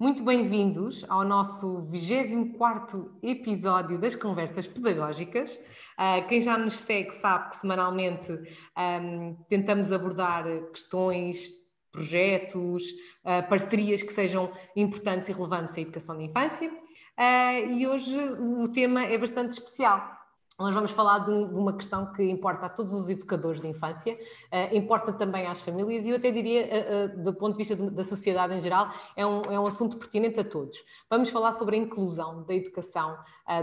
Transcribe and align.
Muito 0.00 0.22
bem-vindos 0.22 1.04
ao 1.08 1.24
nosso 1.24 1.82
24 1.82 3.18
episódio 3.20 3.98
das 3.98 4.14
Conversas 4.14 4.64
Pedagógicas. 4.64 5.60
Uh, 5.98 6.24
quem 6.28 6.40
já 6.40 6.56
nos 6.56 6.74
segue 6.74 7.10
sabe 7.20 7.50
que 7.50 7.56
semanalmente 7.56 8.30
um, 8.30 9.34
tentamos 9.48 9.90
abordar 9.90 10.44
questões, 10.70 11.50
projetos, 11.90 12.84
uh, 13.24 13.48
parcerias 13.48 14.00
que 14.00 14.12
sejam 14.12 14.52
importantes 14.76 15.28
e 15.30 15.32
relevantes 15.32 15.76
à 15.76 15.80
educação 15.80 16.16
da 16.16 16.22
infância. 16.22 16.70
Uh, 16.70 17.72
e 17.72 17.84
hoje 17.88 18.16
o 18.38 18.68
tema 18.68 19.02
é 19.02 19.18
bastante 19.18 19.50
especial 19.50 20.17
nós 20.58 20.74
vamos 20.74 20.90
falar 20.90 21.20
de, 21.20 21.30
uma 21.30 21.72
questão 21.72 22.12
que 22.12 22.22
importa 22.22 22.66
a 22.66 22.68
todos 22.68 22.92
os 22.92 23.08
educadores 23.08 23.60
de 23.60 23.68
infância, 23.68 24.14
uh, 24.14 24.76
importa 24.76 25.12
também 25.12 25.46
às 25.46 25.62
famílias 25.62 26.04
e 26.04 26.10
eu 26.10 26.16
até 26.16 26.32
diria, 26.32 26.64
uh, 26.64 27.20
uh, 27.20 27.22
do 27.22 27.32
ponto 27.32 27.52
de 27.52 27.58
vista 27.58 27.76
da 27.76 28.02
sociedade 28.02 28.54
em 28.54 28.60
geral, 28.60 28.92
é 29.14 29.24
um, 29.24 29.42
é 29.42 29.60
um 29.60 29.66
assunto 29.68 29.96
pertinente 29.96 30.40
a 30.40 30.44
todos. 30.44 30.84
Vamos 31.08 31.30
falar 31.30 31.52
sobre 31.52 31.76
a 31.76 31.78
inclusão 31.78 32.42
da 32.42 32.54
educação 32.54 33.16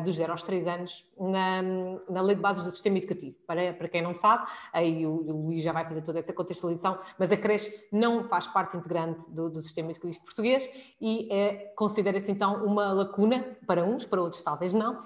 dos 0.03 0.15
0 0.15 0.31
aos 0.31 0.41
3 0.41 0.65
anos 0.65 1.05
na, 1.15 1.61
na 2.09 2.19
Lei 2.19 2.35
de 2.35 2.41
Bases 2.41 2.63
do 2.63 2.71
Sistema 2.71 2.97
Educativo. 2.97 3.35
Para, 3.45 3.71
para 3.71 3.87
quem 3.87 4.01
não 4.01 4.15
sabe, 4.15 4.49
aí 4.73 5.05
o, 5.05 5.11
o 5.11 5.45
Luís 5.45 5.61
já 5.61 5.71
vai 5.71 5.85
fazer 5.85 6.01
toda 6.01 6.17
essa 6.17 6.33
contextualização, 6.33 6.97
mas 7.19 7.31
a 7.31 7.37
creche 7.37 7.71
não 7.91 8.23
faz 8.23 8.47
parte 8.47 8.75
integrante 8.75 9.29
do, 9.29 9.47
do 9.47 9.61
Sistema 9.61 9.91
Educativo 9.91 10.25
Português 10.25 10.67
e 10.99 11.29
considera-se 11.75 12.31
então 12.31 12.65
uma 12.65 12.93
lacuna, 12.93 13.45
para 13.67 13.83
uns, 13.83 14.07
para 14.07 14.19
outros 14.23 14.41
talvez 14.41 14.73
não, 14.73 15.01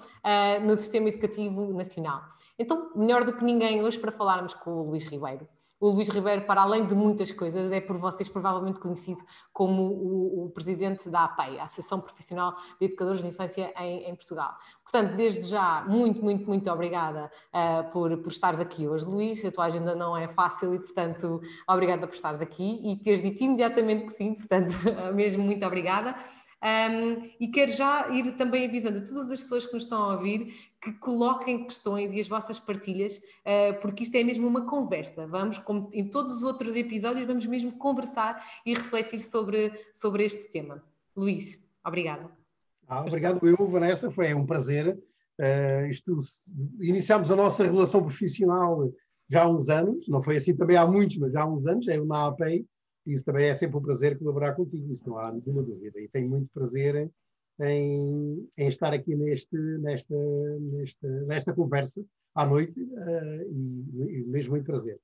no 0.62 0.74
Sistema 0.78 1.10
Educativo 1.10 1.74
nacional. 1.80 2.22
Então, 2.58 2.90
melhor 2.94 3.24
do 3.24 3.32
que 3.32 3.42
ninguém 3.42 3.82
hoje 3.82 3.98
para 3.98 4.12
falarmos 4.12 4.54
com 4.54 4.70
o 4.70 4.90
Luís 4.90 5.04
Ribeiro. 5.04 5.48
O 5.80 5.88
Luís 5.88 6.10
Ribeiro, 6.10 6.42
para 6.42 6.60
além 6.60 6.86
de 6.86 6.94
muitas 6.94 7.32
coisas, 7.32 7.72
é 7.72 7.80
por 7.80 7.96
vocês 7.96 8.28
provavelmente 8.28 8.78
conhecido 8.78 9.20
como 9.50 9.82
o, 9.82 10.44
o 10.44 10.50
presidente 10.50 11.08
da 11.08 11.24
APEI, 11.24 11.58
a 11.58 11.64
Associação 11.64 11.98
Profissional 11.98 12.54
de 12.78 12.84
Educadores 12.84 13.22
de 13.22 13.28
Infância 13.28 13.72
em, 13.78 14.04
em 14.04 14.14
Portugal. 14.14 14.54
Portanto, 14.82 15.16
desde 15.16 15.40
já, 15.48 15.82
muito, 15.88 16.22
muito, 16.22 16.46
muito 16.46 16.70
obrigada 16.70 17.30
uh, 17.48 17.90
por, 17.92 18.14
por 18.18 18.30
estares 18.30 18.60
aqui 18.60 18.86
hoje, 18.86 19.06
Luís. 19.06 19.42
A 19.42 19.50
tua 19.50 19.64
agenda 19.64 19.94
não 19.94 20.14
é 20.14 20.28
fácil 20.28 20.74
e, 20.74 20.78
portanto, 20.78 21.40
obrigada 21.66 22.06
por 22.06 22.14
estares 22.14 22.42
aqui 22.42 22.78
e 22.84 22.96
teres 22.96 23.22
dito 23.22 23.42
imediatamente 23.42 24.04
que 24.04 24.12
sim, 24.12 24.34
portanto, 24.34 24.74
mesmo 25.14 25.42
muito 25.42 25.64
obrigada. 25.64 26.14
Um, 26.62 27.30
e 27.40 27.48
quero 27.48 27.72
já 27.72 28.10
ir 28.10 28.36
também 28.36 28.66
avisando 28.66 28.98
a 28.98 29.00
todas 29.00 29.30
as 29.30 29.40
pessoas 29.40 29.64
que 29.64 29.72
nos 29.72 29.84
estão 29.84 30.02
a 30.02 30.12
ouvir 30.12 30.69
que 30.80 30.92
coloquem 30.94 31.64
questões 31.64 32.10
e 32.12 32.20
as 32.20 32.28
vossas 32.28 32.58
partilhas, 32.58 33.18
uh, 33.18 33.78
porque 33.82 34.02
isto 34.02 34.14
é 34.14 34.24
mesmo 34.24 34.46
uma 34.46 34.66
conversa. 34.66 35.26
Vamos, 35.26 35.58
como 35.58 35.90
em 35.92 36.08
todos 36.08 36.38
os 36.38 36.42
outros 36.42 36.74
episódios, 36.74 37.26
vamos 37.26 37.44
mesmo 37.46 37.76
conversar 37.76 38.42
e 38.64 38.72
refletir 38.72 39.20
sobre, 39.20 39.72
sobre 39.94 40.24
este 40.24 40.50
tema. 40.50 40.82
Luís, 41.14 41.62
obrigada. 41.84 42.30
Ah, 42.88 43.02
obrigado 43.02 43.46
eu, 43.46 43.68
Vanessa, 43.68 44.10
foi 44.10 44.32
um 44.32 44.46
prazer. 44.46 44.98
Uh, 45.38 45.86
isto, 45.88 46.18
iniciámos 46.80 47.30
a 47.30 47.36
nossa 47.36 47.64
relação 47.64 48.02
profissional 48.02 48.90
já 49.28 49.44
há 49.44 49.48
uns 49.48 49.68
anos, 49.68 50.08
não 50.08 50.22
foi 50.22 50.36
assim 50.36 50.56
também 50.56 50.76
há 50.76 50.86
muitos, 50.86 51.16
mas 51.18 51.32
já 51.32 51.42
há 51.42 51.46
uns 51.46 51.66
anos, 51.66 51.86
eu 51.86 52.04
na 52.04 52.26
APEI, 52.26 52.66
isso 53.06 53.24
também 53.24 53.46
é 53.46 53.54
sempre 53.54 53.76
um 53.76 53.82
prazer 53.82 54.18
colaborar 54.18 54.54
contigo, 54.54 54.90
isso 54.90 55.08
não 55.08 55.18
há 55.18 55.30
nenhuma 55.32 55.62
dúvida. 55.62 56.00
E 56.00 56.08
tenho 56.08 56.28
muito 56.28 56.48
prazer 56.52 57.10
em, 57.60 58.48
em 58.56 58.68
estar 58.68 58.92
aqui 58.92 59.14
neste, 59.14 59.56
nesta, 59.56 60.14
nesta, 60.60 61.08
nesta 61.26 61.52
conversa 61.52 62.04
à 62.34 62.46
noite 62.46 62.80
uh, 62.80 63.42
e, 63.52 64.20
e, 64.20 64.24
mesmo 64.26 64.52
muito 64.52 64.66
prazer. 64.66 64.98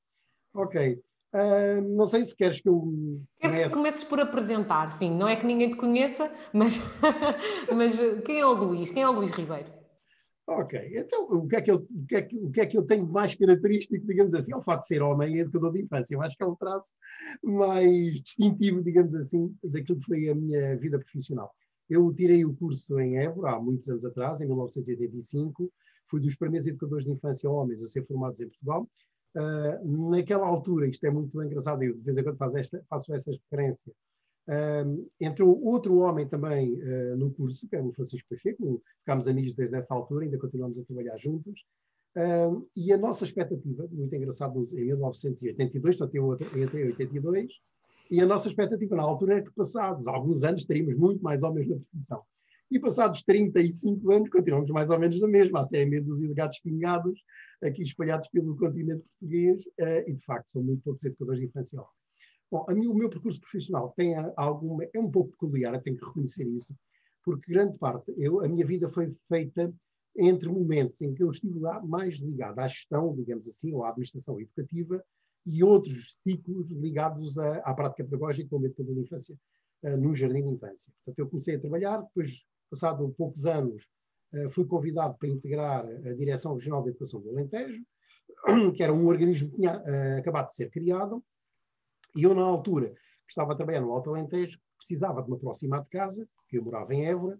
Ok. 0.55 1.01
Uh, 1.34 1.83
não 1.83 2.07
sei 2.07 2.25
se 2.25 2.34
queres 2.34 2.61
que 2.61 2.69
eu. 2.69 3.23
Quero 3.39 3.55
que 3.55 3.71
comeces 3.71 4.05
por 4.05 4.21
apresentar, 4.21 4.91
sim. 4.93 5.11
Não 5.11 5.29
é 5.29 5.37
que 5.37 5.45
ninguém 5.45 5.71
te 5.71 5.77
conheça, 5.77 6.33
mas, 6.53 6.79
mas 7.75 7.95
quem 8.25 8.41
é 8.41 8.47
o 8.47 8.53
Luís? 8.53 8.91
Quem 8.91 9.03
é 9.03 9.09
o 9.09 9.12
Luís 9.12 9.31
Ribeiro? 9.33 9.77
Ok, 10.49 10.79
então 10.95 11.25
o 11.25 11.49
que, 11.49 11.57
é 11.57 11.61
que 11.61 11.71
eu, 11.73 11.84
o, 11.91 12.07
que 12.07 12.15
é 12.15 12.23
que, 12.23 12.37
o 12.37 12.51
que 12.53 12.61
é 12.61 12.67
que 12.67 12.79
eu 12.79 12.87
tenho 12.87 13.05
mais 13.05 13.34
característico, 13.34 14.06
digamos 14.06 14.33
assim, 14.33 14.53
é 14.53 14.56
o 14.56 14.62
fato 14.62 14.83
de 14.83 14.87
ser 14.87 15.03
homem 15.03 15.34
e 15.34 15.41
educador 15.41 15.73
de 15.73 15.83
infância. 15.83 16.15
Eu 16.15 16.23
acho 16.23 16.37
que 16.37 16.44
é 16.44 16.47
um 16.47 16.55
traço 16.55 16.94
mais 17.43 18.23
distintivo, 18.23 18.81
digamos 18.81 19.17
assim, 19.17 19.53
daquilo 19.65 19.99
que 19.99 20.06
foi 20.06 20.28
a 20.28 20.34
minha 20.37 20.77
vida 20.77 21.00
profissional. 21.00 21.53
Eu 21.89 22.13
tirei 22.13 22.45
o 22.45 22.55
curso 22.55 22.99
em 22.99 23.19
Évora 23.19 23.53
há 23.53 23.61
muitos 23.61 23.89
anos 23.89 24.05
atrás, 24.05 24.41
em 24.41 24.47
1985, 24.47 25.73
fui 26.09 26.21
dos 26.21 26.35
primeiros 26.35 26.67
educadores 26.67 27.05
de 27.05 27.13
infância 27.13 27.51
homens 27.51 27.83
a 27.83 27.87
ser 27.87 28.05
formados 28.05 28.41
em 28.41 28.49
Portugal. 28.49 28.89
Uh, 29.35 30.11
naquela 30.11 30.47
altura, 30.47 30.89
isto 30.89 31.05
é 31.05 31.11
muito 31.11 31.41
engraçado, 31.43 31.83
eu 31.83 31.95
de 31.95 32.03
vez 32.03 32.17
em 32.17 32.23
quando 32.23 32.39
faço, 32.39 32.59
esta, 32.59 32.83
faço 32.89 33.13
referência, 33.13 33.93
um, 34.49 35.09
entrou 35.21 35.63
outro 35.63 35.99
homem 35.99 36.27
também 36.27 36.73
uh, 36.75 37.17
no 37.17 37.31
curso, 37.33 37.69
que 37.69 37.77
é 37.77 37.83
o 37.83 37.93
Francisco 37.93 38.29
Pacheco, 38.31 38.83
ficámos 39.01 39.29
amigos 39.29 39.53
desde 39.53 39.77
essa 39.77 39.93
altura, 39.95 40.25
ainda 40.25 40.39
continuamos 40.39 40.79
a 40.79 40.85
trabalhar 40.85 41.17
juntos. 41.19 41.65
E 42.75 42.95
a 42.95 42.97
nossa 42.97 43.27
expectativa, 43.27 43.87
muito 43.93 44.17
engraçado, 44.17 44.67
em 44.73 44.87
1982, 44.87 45.97
portanto 45.99 46.15
eu 46.15 46.63
entrei 46.63 46.85
em 46.85 46.87
82, 46.87 47.53
e 48.11 48.21
a 48.21 48.27
nossa 48.27 48.49
expectativa 48.49 48.97
na 48.97 49.03
altura 49.03 49.34
era 49.34 49.43
que 49.43 49.53
passados 49.53 50.06
alguns 50.06 50.44
anos 50.44 50.65
teríamos 50.65 50.97
muito 50.97 51.22
mais 51.22 51.43
homens 51.43 51.69
na 51.69 51.77
profissão. 51.77 52.22
E 52.71 52.78
passados 52.81 53.22
35 53.22 54.11
anos 54.12 54.28
continuamos 54.28 54.71
mais 54.71 54.91
ou 54.91 54.99
menos 54.99 55.21
na 55.21 55.28
mesma, 55.28 55.61
a 55.61 55.65
serem 55.65 55.89
meio 55.89 56.05
dos 56.05 56.21
ilegados 56.21 56.59
pingados, 56.59 57.21
aqui 57.62 57.83
espalhados 57.83 58.28
pelo 58.28 58.56
continente 58.56 59.05
português, 59.05 59.62
uh, 59.81 60.09
e 60.09 60.15
de 60.15 60.25
facto 60.25 60.50
são 60.50 60.62
muito 60.62 60.83
poucos 60.83 61.05
educadores 61.05 61.41
de 61.41 61.47
infância 61.47 61.81
Bom, 62.50 62.65
mim, 62.71 62.87
o 62.87 62.94
meu 62.94 63.09
percurso 63.09 63.41
profissional 63.41 63.93
tem 63.97 64.15
alguma, 64.37 64.84
é 64.94 64.99
um 65.00 65.11
pouco 65.11 65.33
peculiar, 65.33 65.75
eu 65.75 65.83
tenho 65.83 65.97
que 65.97 66.05
reconhecer 66.05 66.47
isso, 66.47 66.75
porque 67.25 67.53
grande 67.53 67.77
parte, 67.77 68.12
eu, 68.17 68.41
a 68.41 68.49
minha 68.49 68.65
vida 68.65 68.88
foi 68.88 69.12
feita 69.28 69.73
entre 70.17 70.49
momentos 70.49 71.00
em 71.03 71.12
que 71.12 71.23
eu 71.23 71.31
estive 71.31 71.59
lá 71.59 71.84
mais 71.84 72.17
ligado 72.17 72.59
à 72.61 72.69
gestão, 72.69 73.15
digamos 73.15 73.49
assim, 73.49 73.73
ou 73.73 73.84
à 73.84 73.91
administração 73.91 74.41
educativa, 74.41 75.05
e 75.47 75.62
outros 75.62 76.19
ciclos 76.23 76.71
ligados 76.71 77.39
à, 77.39 77.59
à 77.59 77.75
prática 77.75 78.05
pedagógica 78.05 78.49
como 78.51 78.67
educador 78.67 78.95
de 78.95 79.01
infância 79.03 79.37
uh, 79.84 79.97
no 79.97 80.15
jardim 80.15 80.45
de 80.45 80.55
infância. 80.55 80.93
Portanto, 81.05 81.19
eu 81.19 81.29
comecei 81.29 81.55
a 81.55 81.61
trabalhar, 81.61 82.03
depois, 82.03 82.45
passado 82.71 83.15
poucos 83.17 83.47
anos, 83.47 83.89
uh, 84.35 84.51
fui 84.51 84.67
convidado 84.67 85.17
para 85.19 85.29
integrar 85.29 85.87
a 85.87 86.12
Direção 86.15 86.55
Regional 86.55 86.83
de 86.83 86.91
Educação 86.91 87.21
do 87.21 87.31
Alentejo, 87.31 87.81
que 88.75 88.83
era 88.83 88.93
um 88.93 89.06
organismo 89.06 89.51
que 89.51 89.56
tinha 89.56 89.79
uh, 89.79 90.19
acabado 90.19 90.49
de 90.49 90.56
ser 90.56 90.71
criado, 90.71 91.23
e 92.17 92.25
eu, 92.25 92.35
na 92.35 92.43
altura, 92.43 92.89
que 92.89 93.31
estava 93.31 93.53
a 93.53 93.56
trabalhar 93.56 93.81
no 93.81 93.93
Alto 93.93 94.11
Alentejo, 94.11 94.59
precisava 94.79 95.23
de 95.23 95.29
me 95.29 95.37
aproximar 95.37 95.83
de 95.83 95.89
casa, 95.91 96.29
porque 96.37 96.59
eu 96.59 96.65
morava 96.65 96.95
em 96.95 97.06
Évora, 97.06 97.39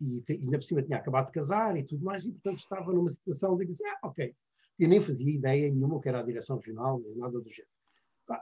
e 0.00 0.22
ainda 0.28 0.58
por 0.58 0.64
cima 0.64 0.82
tinha 0.82 0.98
acabado 0.98 1.26
de 1.26 1.32
casar 1.32 1.76
e 1.76 1.84
tudo 1.84 2.04
mais, 2.04 2.24
e 2.26 2.32
portanto 2.32 2.58
estava 2.58 2.92
numa 2.92 3.08
situação 3.08 3.56
de 3.56 3.66
dizer, 3.66 3.84
ah, 3.86 4.08
ok. 4.08 4.34
Eu 4.80 4.88
nem 4.88 5.00
fazia 5.00 5.30
ideia 5.30 5.70
nenhuma 5.70 6.00
que 6.00 6.08
era 6.08 6.20
a 6.20 6.22
direção 6.22 6.56
regional, 6.56 6.98
nem 7.00 7.14
nada 7.14 7.38
do 7.38 7.50
género. 7.50 7.68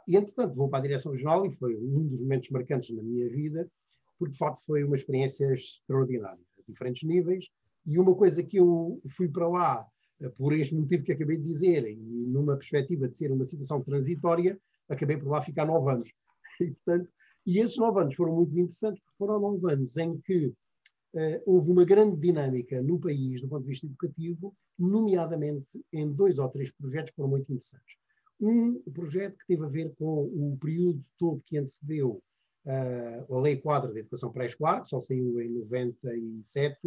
E 0.07 0.17
entretanto 0.17 0.55
vou 0.55 0.69
para 0.69 0.79
a 0.79 0.83
direção 0.83 1.11
regional 1.11 1.45
e 1.45 1.51
foi 1.51 1.77
um 1.77 2.07
dos 2.07 2.21
momentos 2.21 2.49
marcantes 2.51 2.95
na 2.95 3.03
minha 3.03 3.29
vida, 3.29 3.69
porque 4.17 4.33
de 4.33 4.39
facto 4.39 4.63
foi 4.65 4.85
uma 4.85 4.95
experiência 4.95 5.53
extraordinária, 5.53 6.39
a 6.59 6.63
diferentes 6.71 7.03
níveis, 7.03 7.49
e 7.85 7.99
uma 7.99 8.15
coisa 8.15 8.43
que 8.43 8.59
eu 8.59 9.01
fui 9.09 9.29
para 9.29 9.49
lá 9.49 9.87
eh, 10.21 10.29
por 10.29 10.53
este 10.53 10.77
motivo 10.77 11.03
que 11.03 11.13
acabei 11.13 11.39
de 11.39 11.43
dizer, 11.43 11.89
e 11.89 11.97
numa 11.97 12.57
perspectiva 12.57 13.09
de 13.09 13.17
ser 13.17 13.33
uma 13.33 13.45
situação 13.45 13.83
transitória, 13.83 14.57
acabei 14.89 15.17
por 15.17 15.29
lá 15.29 15.43
ficar 15.43 15.65
nove 15.65 15.91
anos. 15.91 16.11
E, 16.61 16.73
portanto, 16.73 17.09
e 17.47 17.61
esses 17.61 17.77
nove 17.77 18.01
anos 18.01 18.17
foram 18.17 18.35
muito 18.35 18.53
interessantes, 18.59 19.01
porque 19.01 19.17
foram 19.17 19.39
nove 19.39 19.73
anos 19.73 19.97
em 19.97 20.19
que 20.19 20.47
uh, 20.47 21.43
houve 21.47 21.71
uma 21.71 21.85
grande 21.85 22.17
dinâmica 22.17 22.83
no 22.83 22.99
país, 22.99 23.41
do 23.41 23.49
ponto 23.49 23.63
de 23.63 23.69
vista 23.69 23.87
educativo, 23.87 24.53
nomeadamente 24.79 25.85
em 25.93 26.11
dois 26.11 26.39
ou 26.39 26.49
três 26.49 26.71
projetos 26.71 27.11
que 27.11 27.17
foram 27.17 27.31
muito 27.31 27.53
interessantes. 27.53 27.97
Um 28.41 28.81
projeto 28.93 29.37
que 29.39 29.47
teve 29.49 29.65
a 29.65 29.69
ver 29.69 29.93
com 29.97 30.25
o 30.25 30.57
período 30.61 31.05
todo 31.19 31.43
que 31.45 31.59
antecedeu 31.59 32.23
uh, 32.65 33.35
a 33.35 33.41
Lei 33.41 33.57
Quadra 33.57 33.93
de 33.93 34.01
Educação 34.01 34.33
Pré-Escolar, 34.33 34.83
que 34.83 34.89
só 34.89 35.01
saiu 35.01 35.41
em 35.41 35.49
97, 35.49 36.79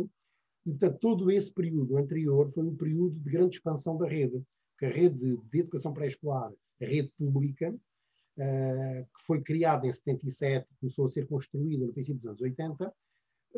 e, 0.65 0.69
portanto, 0.69 0.99
todo 0.99 1.31
esse 1.31 1.51
período 1.51 1.97
anterior 1.97 2.51
foi 2.53 2.63
um 2.63 2.75
período 2.75 3.19
de 3.19 3.29
grande 3.29 3.57
expansão 3.57 3.97
da 3.97 4.07
rede, 4.07 4.41
porque 4.71 4.85
a 4.85 4.89
rede 4.89 5.37
de 5.37 5.59
educação 5.59 5.93
pré-escolar, 5.93 6.51
a 6.81 6.85
rede 6.85 7.11
pública, 7.17 7.71
uh, 7.71 9.03
que 9.03 9.25
foi 9.25 9.41
criada 9.41 9.87
em 9.87 9.91
77, 9.91 10.67
começou 10.79 11.05
a 11.05 11.09
ser 11.09 11.27
construída 11.27 11.85
no 11.85 11.93
princípio 11.93 12.21
dos 12.21 12.29
anos 12.29 12.41
80, 12.41 12.87
uh, 12.87 12.93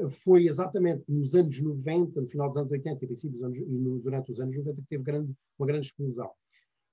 foi 0.10 0.48
exatamente 0.48 1.04
nos 1.08 1.36
anos 1.36 1.60
90, 1.60 2.22
no 2.22 2.28
final 2.28 2.50
dos 2.50 2.58
anos 2.58 2.72
80 2.72 3.04
e, 3.04 3.08
princípio 3.08 3.38
dos 3.38 3.44
anos, 3.44 3.58
e 3.58 4.02
durante 4.02 4.32
os 4.32 4.40
anos 4.40 4.56
90 4.56 4.82
que 4.82 4.88
teve 4.88 5.04
grande, 5.04 5.34
uma 5.58 5.68
grande 5.68 5.88
explosão. 5.88 6.32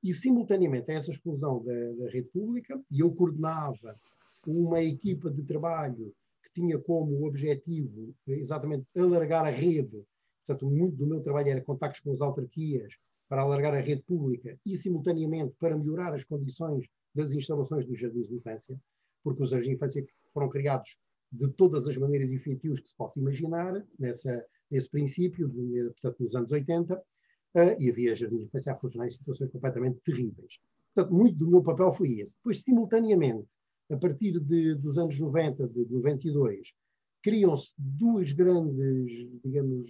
E, 0.03 0.13
simultaneamente 0.15 0.91
a 0.91 0.95
essa 0.95 1.11
explosão 1.11 1.63
da, 1.63 1.93
da 1.93 2.11
rede 2.11 2.29
pública, 2.29 2.81
e 2.91 3.01
eu 3.01 3.11
coordenava 3.13 3.99
uma 4.47 4.83
equipa 4.83 5.31
de 5.31 5.43
trabalho 5.43 6.15
que 6.43 6.53
tinha 6.61 6.79
como 6.79 7.27
objetivo 7.27 8.15
exatamente 8.27 8.87
alargar 8.97 9.45
a 9.45 9.51
rede, 9.51 10.03
portanto, 10.47 10.71
muito 10.71 10.97
do 10.97 11.07
meu 11.07 11.21
trabalho 11.21 11.49
era 11.49 11.61
contactos 11.61 12.01
com 12.01 12.13
as 12.13 12.21
autarquias, 12.21 12.95
para 13.29 13.43
alargar 13.43 13.75
a 13.75 13.81
rede 13.81 14.03
pública 14.03 14.59
e, 14.67 14.77
simultaneamente, 14.77 15.55
para 15.61 15.77
melhorar 15.77 16.13
as 16.13 16.25
condições 16.25 16.89
das 17.15 17.33
instalações 17.33 17.85
dos 17.85 17.99
jardins 17.99 18.29
de 18.29 18.35
infância, 18.35 18.77
porque 19.23 19.43
os 19.43 19.51
jardins 19.51 19.69
de 19.69 19.75
infância 19.75 20.07
foram 20.33 20.49
criados 20.49 20.99
de 21.33 21.49
todas 21.53 21.87
as 21.87 21.97
maneiras 21.97 22.31
e 22.31 22.39
feitios 22.39 22.81
que 22.81 22.89
se 22.89 22.97
possa 22.97 23.21
imaginar, 23.21 23.85
nessa, 23.99 24.45
nesse 24.71 24.91
princípio, 24.91 25.49
de, 25.49 25.91
portanto, 25.91 26.25
nos 26.25 26.35
anos 26.35 26.53
80, 26.53 26.97
uh, 26.97 27.03
e 27.79 27.91
havia 27.91 28.15
jardins 28.15 28.39
de 28.39 28.45
infância 28.47 28.73
a 28.73 28.77
funcionar 28.77 29.07
em 29.07 29.11
situações 29.11 29.51
completamente 29.51 30.01
terríveis. 30.05 30.59
Portanto, 30.95 31.15
muito 31.15 31.37
do 31.37 31.51
meu 31.51 31.63
papel 31.63 31.93
foi 31.93 32.19
esse. 32.19 32.37
Depois, 32.37 32.63
simultaneamente, 32.63 33.47
a 33.91 33.97
partir 33.97 34.39
de, 34.41 34.75
dos 34.75 34.99
anos 34.99 35.19
90, 35.19 35.69
de 35.69 35.87
92, 35.91 36.75
criam-se 37.23 37.73
duas 37.77 38.33
grandes, 38.33 39.29
digamos, 39.45 39.89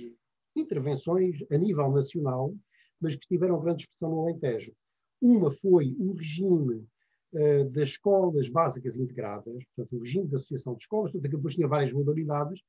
intervenções 0.56 1.44
a 1.50 1.56
nível 1.56 1.90
nacional, 1.90 2.54
mas 3.00 3.14
que 3.14 3.26
tiveram 3.26 3.60
grande 3.60 3.82
expressão 3.82 4.10
no 4.10 4.20
Alentejo. 4.20 4.72
Uma 5.20 5.50
foi 5.50 5.94
o 5.98 6.12
regime 6.12 6.86
uh, 7.32 7.64
das 7.70 7.90
escolas 7.90 8.48
básicas 8.48 8.96
integradas, 8.96 9.64
portanto, 9.74 9.96
o 9.96 10.00
regime 10.00 10.28
da 10.28 10.36
associação 10.36 10.74
de 10.74 10.82
escolas, 10.82 11.12
portanto, 11.12 11.30
depois 11.30 11.54
tinha 11.54 11.68
várias 11.68 11.92
modalidades, 11.92 12.60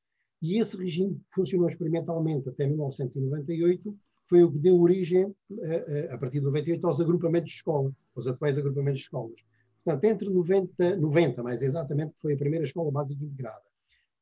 e 0.41 0.59
esse 0.59 0.75
regime 0.75 1.21
funcionou 1.33 1.69
experimentalmente 1.69 2.49
até 2.49 2.65
1998, 2.65 3.95
foi 4.27 4.43
o 4.43 4.51
que 4.51 4.59
deu 4.59 4.79
origem, 4.79 5.25
uh, 5.25 5.33
uh, 5.51 6.13
a 6.13 6.17
partir 6.17 6.39
de 6.39 6.45
98, 6.45 6.87
aos 6.87 7.01
agrupamentos 7.01 7.49
de 7.49 7.57
escola, 7.57 7.91
aos 8.15 8.27
atuais 8.27 8.57
agrupamentos 8.57 8.99
de 8.99 9.05
escolas. 9.05 9.41
Portanto, 9.83 10.03
entre 10.05 10.29
90, 10.29 10.95
90 10.97 11.43
mais 11.43 11.61
exatamente, 11.61 12.13
que 12.13 12.21
foi 12.21 12.33
a 12.33 12.37
primeira 12.37 12.65
escola 12.65 12.91
básica 12.91 13.23
integrada, 13.23 13.63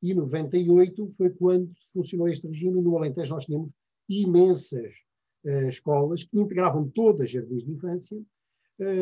e 0.02 0.14
98 0.14 1.12
foi 1.18 1.30
quando 1.32 1.72
funcionou 1.92 2.30
este 2.30 2.48
regime, 2.48 2.80
e 2.80 2.82
no 2.82 2.98
Alentejo 2.98 3.34
nós 3.34 3.46
tínhamos 3.46 3.74
imensas 4.08 4.94
uh, 5.44 5.68
escolas 5.68 6.24
que 6.24 6.40
integravam 6.40 6.90
todas 6.90 7.22
as 7.22 7.32
jardins 7.32 7.64
de 7.64 7.72
infância 7.72 8.22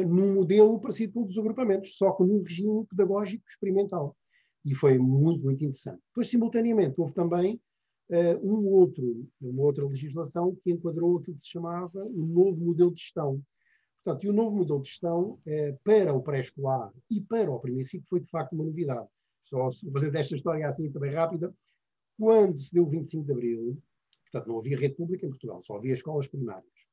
num 0.07 0.33
modelo 0.33 0.79
parecido 0.79 1.13
com 1.13 1.21
o 1.21 1.25
dos 1.25 1.37
agrupamentos, 1.37 1.95
só 1.97 2.11
com 2.11 2.23
um 2.23 2.41
regime 2.41 2.85
pedagógico 2.87 3.43
experimental. 3.47 4.15
E 4.65 4.73
foi 4.73 4.97
muito, 4.97 5.43
muito 5.43 5.63
interessante. 5.63 6.01
Depois, 6.07 6.27
simultaneamente, 6.29 6.99
houve 6.99 7.13
também 7.13 7.61
uh, 8.09 8.37
um 8.43 8.65
outro, 8.67 9.27
uma 9.39 9.63
outra 9.63 9.85
legislação 9.85 10.55
que 10.63 10.71
enquadrou 10.71 11.17
aquilo 11.17 11.37
que 11.37 11.45
se 11.45 11.51
chamava 11.51 12.03
o 12.03 12.25
novo 12.25 12.59
modelo 12.65 12.93
de 12.93 13.01
gestão. 13.01 13.41
Portanto, 14.03 14.25
e 14.25 14.29
o 14.29 14.33
novo 14.33 14.55
modelo 14.55 14.81
de 14.81 14.89
gestão 14.89 15.39
para 15.83 16.13
o 16.13 16.21
pré-escolar 16.21 16.91
e 17.09 17.21
para 17.21 17.51
o 17.51 17.59
primeiro 17.59 17.87
ciclo 17.87 18.07
foi, 18.09 18.21
de 18.21 18.29
facto, 18.29 18.53
uma 18.53 18.63
novidade 18.63 19.07
só 19.49 19.69
fazer 19.93 20.11
desta 20.11 20.35
história 20.35 20.67
assim 20.67 20.91
também 20.91 21.11
rápida, 21.11 21.53
quando 22.17 22.61
se 22.61 22.73
deu 22.73 22.83
o 22.83 22.89
25 22.89 23.25
de 23.25 23.31
Abril, 23.31 23.81
portanto 24.23 24.47
não 24.47 24.59
havia 24.59 24.77
rede 24.77 24.95
pública 24.95 25.25
em 25.25 25.29
Portugal, 25.29 25.61
só 25.63 25.77
havia 25.77 25.93
escolas 25.93 26.27
primárias. 26.27 26.87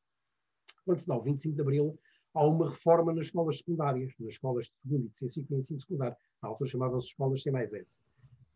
Quando 0.84 1.00
se 1.00 1.08
dá 1.08 1.16
o 1.16 1.22
25 1.22 1.54
de 1.54 1.60
Abril, 1.60 1.98
há 2.34 2.46
uma 2.46 2.68
reforma 2.68 3.12
nas 3.12 3.26
escolas 3.26 3.58
secundárias, 3.58 4.12
nas 4.18 4.32
escolas 4.32 4.66
de 4.66 4.72
segundo 4.82 5.06
e 5.06 5.08
de 5.08 5.28
ciclo 5.32 5.56
e 5.56 5.60
ensino 5.60 5.80
secundário. 5.80 6.16
Na 6.42 6.48
altura 6.48 6.70
chamavam-se 6.70 7.08
escolas 7.08 7.42
C 7.42 7.50
mais 7.50 7.72
S, 7.72 8.00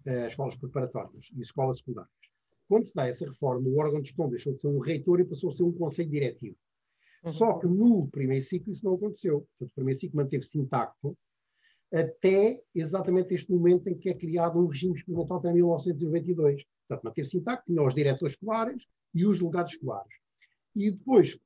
uh, 0.06 0.26
escolas 0.26 0.56
preparatórias 0.56 1.30
e 1.34 1.40
escolas 1.40 1.78
secundárias. 1.78 2.12
Quando 2.68 2.86
se 2.86 2.94
dá 2.94 3.06
essa 3.06 3.26
reforma, 3.26 3.66
o 3.68 3.78
órgão 3.78 4.00
de 4.00 4.08
gestão 4.08 4.28
deixou 4.28 4.52
de 4.52 4.60
ser 4.60 4.66
um 4.66 4.78
reitor 4.78 5.20
e 5.20 5.24
passou 5.24 5.50
a 5.50 5.54
ser 5.54 5.62
um 5.62 5.72
conselho 5.72 6.10
diretivo. 6.10 6.56
Uhum. 7.24 7.32
Só 7.32 7.54
que 7.54 7.66
no 7.66 8.08
primeiro 8.08 8.44
ciclo 8.44 8.72
isso 8.72 8.84
não 8.84 8.94
aconteceu. 8.94 9.40
Portanto, 9.40 9.70
o 9.70 9.74
primeiro 9.74 9.98
ciclo 9.98 10.16
manteve-se 10.18 10.58
intacto, 10.58 11.16
até 11.92 12.60
exatamente 12.74 13.34
este 13.34 13.50
momento 13.50 13.88
em 13.88 13.96
que 13.96 14.10
é 14.10 14.14
criado 14.14 14.58
um 14.58 14.66
regime 14.66 14.94
experimental 14.94 15.38
até 15.38 15.52
1992. 15.52 16.64
Portanto, 16.86 17.04
manteve-se 17.04 17.38
intacto, 17.38 17.64
tinha 17.66 17.82
os 17.82 17.94
diretores 17.94 18.34
escolares 18.34 18.84
e 19.14 19.24
os 19.24 19.38
delegados 19.38 19.72
escolares. 19.72 20.14
E 20.78 20.92
depois, 20.92 21.36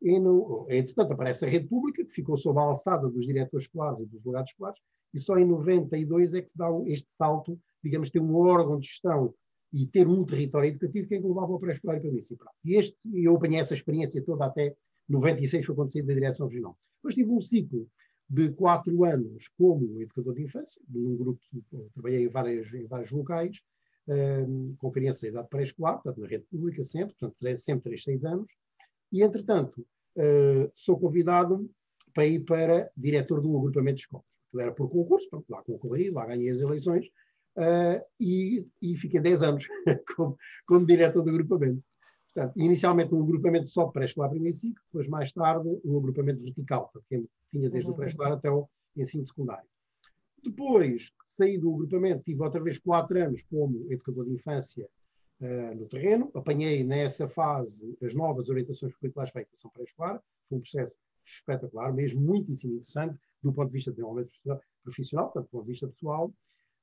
entretanto, 0.69 1.15
aparece 1.15 1.47
a 1.47 1.49
rede 1.49 1.67
pública, 1.67 2.05
que 2.05 2.13
ficou 2.13 2.37
sob 2.37 2.61
a 2.61 2.65
alçada 2.65 3.09
dos 3.09 3.27
diretores 3.27 3.65
escolares 3.65 4.01
e 4.01 4.05
dos 4.05 4.21
delegados 4.21 4.51
escolares, 4.51 4.79
e 5.15 5.19
só 5.19 5.39
em 5.39 5.47
92 5.47 6.35
é 6.35 6.43
que 6.43 6.51
se 6.51 6.59
dá 6.59 6.69
este 6.85 7.11
salto, 7.15 7.59
digamos, 7.83 8.11
ter 8.11 8.21
um 8.21 8.35
órgão 8.37 8.79
de 8.79 8.87
gestão 8.87 9.35
e 9.73 9.87
ter 9.87 10.07
um 10.07 10.23
território 10.27 10.69
educativo 10.69 11.09
que 11.09 11.17
englobava 11.17 11.51
o 11.51 11.59
pré-escolar 11.59 11.97
e 11.97 12.09
o 12.09 12.11
municipal. 12.11 12.53
E 12.63 12.75
este, 12.75 12.95
eu 13.15 13.35
apanhei 13.35 13.59
essa 13.59 13.73
experiência 13.73 14.23
toda 14.23 14.45
até 14.45 14.77
96, 15.09 15.65
foi 15.65 15.89
saí 15.89 16.03
da 16.03 16.13
direção 16.13 16.47
regional. 16.47 16.77
Depois 16.99 17.15
tive 17.15 17.31
um 17.31 17.41
ciclo 17.41 17.89
de 18.29 18.51
quatro 18.53 19.03
anos 19.03 19.49
como 19.57 19.99
educador 19.99 20.35
de 20.35 20.43
infância, 20.43 20.79
num 20.91 21.17
grupo, 21.17 21.41
trabalhei 21.95 22.27
em, 22.27 22.29
várias, 22.29 22.75
em 22.75 22.87
vários 22.87 23.11
locais, 23.11 23.63
um, 24.07 24.75
com 24.77 24.89
experiência 24.89 25.23
da 25.23 25.39
idade 25.39 25.49
pré-escolar, 25.49 25.95
portanto, 25.95 26.21
na 26.21 26.29
rede 26.29 26.45
pública 26.51 26.83
sempre, 26.83 27.15
portanto, 27.19 27.57
sempre 27.57 27.85
3, 27.85 28.03
6 28.03 28.25
anos, 28.27 28.53
e, 29.13 29.23
entretanto, 29.23 29.87
uh, 30.17 30.73
sou 30.75 30.99
convidado 30.99 31.71
para 32.15 32.27
ir 32.27 32.41
para 32.41 32.91
diretor 32.97 33.41
de 33.41 33.47
um 33.47 33.59
agrupamento 33.59 33.97
de 33.97 34.03
escolas. 34.03 34.27
Era 34.59 34.73
por 34.73 34.91
concurso, 34.91 35.29
pronto, 35.31 35.47
lá 35.49 35.63
concorri, 35.63 36.11
lá 36.11 36.27
ganhei 36.27 36.51
as 36.51 36.61
eleições, 36.61 37.07
uh, 37.57 38.03
e, 38.21 38.67
e 38.81 38.97
fiquei 38.97 39.21
10 39.21 39.43
anos 39.43 39.67
como, 40.17 40.37
como 40.67 40.87
diretor 40.87 41.23
do 41.23 41.31
agrupamento. 41.31 41.83
Portanto, 42.35 42.59
inicialmente 42.59 43.15
um 43.15 43.23
agrupamento 43.23 43.69
só 43.69 43.87
pré-escolar 43.87 44.31
primeiro 44.31 44.57
ciclo, 44.57 44.83
depois 44.87 45.09
mais 45.09 45.33
tarde 45.33 45.69
um 45.85 45.99
agrupamento 45.99 46.43
vertical, 46.43 46.91
porque 46.93 47.25
tinha 47.51 47.69
desde 47.69 47.89
uhum. 47.89 47.95
o 47.95 47.97
pré-escolar 47.97 48.33
até 48.33 48.51
o 48.51 48.67
ensino 48.97 49.27
secundário. 49.27 49.69
Depois, 50.43 51.13
saí 51.29 51.59
do 51.59 51.73
agrupamento, 51.75 52.25
tive 52.25 52.43
outra 52.43 52.61
vez 52.63 52.79
quatro 52.79 53.23
anos 53.23 53.43
como 53.45 53.87
educador 53.91 54.25
de 54.25 54.33
infância 54.33 54.89
uh, 55.43 55.75
no 55.75 55.87
terreno, 55.87 56.31
apanhei 56.35 56.83
nessa 56.85 57.29
fase 57.29 57.97
as 58.03 58.15
novas 58.15 58.49
orientações 58.49 58.95
curriculares 58.95 59.33
para 59.33 59.43
a 59.43 59.43
educação 59.43 59.71
pré-escolar, 59.71 60.23
foi 60.49 60.59
um 60.59 60.61
processo 60.61 60.93
espetacular, 61.27 61.93
mesmo 61.93 62.21
muitíssimo 62.21 62.75
interessante 62.75 63.19
do 63.43 63.53
ponto 63.53 63.69
de 63.69 63.75
vista 63.75 63.91
de 63.91 63.97
desenvolvimento 63.97 64.33
profissional, 64.83 65.27
portanto, 65.27 65.45
do 65.45 65.51
ponto 65.51 65.65
de 65.65 65.73
vista 65.73 65.89
pessoal, 65.89 66.33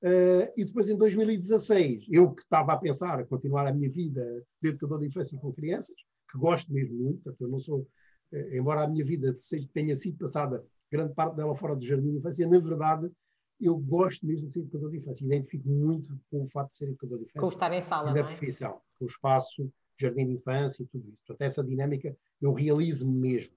Uh, 0.01 0.47
e 0.55 0.63
depois, 0.63 0.89
em 0.89 0.97
2016, 0.97 2.05
eu 2.09 2.31
que 2.31 2.41
estava 2.41 2.71
a 2.71 2.77
pensar 2.77 3.19
a 3.19 3.25
continuar 3.25 3.67
a 3.67 3.73
minha 3.73 3.89
vida 3.89 4.45
de 4.61 4.69
educador 4.69 4.99
de 4.99 5.07
infância 5.07 5.37
com 5.37 5.51
crianças, 5.51 5.95
que 6.31 6.37
gosto 6.37 6.71
mesmo 6.71 6.95
muito, 6.95 7.21
portanto, 7.21 7.41
eu 7.41 7.49
não 7.49 7.59
sou, 7.59 7.79
uh, 7.79 8.55
embora 8.55 8.83
a 8.83 8.87
minha 8.87 9.03
vida 9.03 9.35
tenha 9.73 9.95
sido 9.97 10.17
passada 10.17 10.63
grande 10.89 11.13
parte 11.13 11.35
dela 11.35 11.53
fora 11.53 11.75
do 11.75 11.85
jardim 11.85 12.11
de 12.11 12.17
infância, 12.17 12.47
na 12.47 12.59
verdade, 12.59 13.11
eu 13.59 13.77
gosto 13.77 14.25
mesmo 14.25 14.47
de 14.47 14.53
ser 14.53 14.61
educador 14.61 14.91
de 14.91 14.97
infância. 14.97 15.25
Identifico 15.25 15.67
muito 15.67 16.19
com 16.29 16.43
o 16.43 16.49
fato 16.49 16.71
de 16.71 16.77
ser 16.77 16.85
educador 16.85 17.17
de 17.17 17.25
infância. 17.25 17.41
Com 17.41 17.47
estar 17.47 17.73
em 17.73 17.81
sala, 17.81 18.13
da 18.13 18.19
é? 18.21 18.23
profissão, 18.23 18.81
com 18.97 19.05
o 19.05 19.07
espaço, 19.07 19.71
jardim 19.97 20.27
de 20.27 20.33
infância 20.33 20.83
e 20.83 20.85
tudo 20.85 21.07
isso. 21.09 21.17
Portanto, 21.25 21.47
essa 21.47 21.63
dinâmica 21.63 22.15
eu 22.41 22.53
realizo 22.53 23.09
mesmo. 23.09 23.53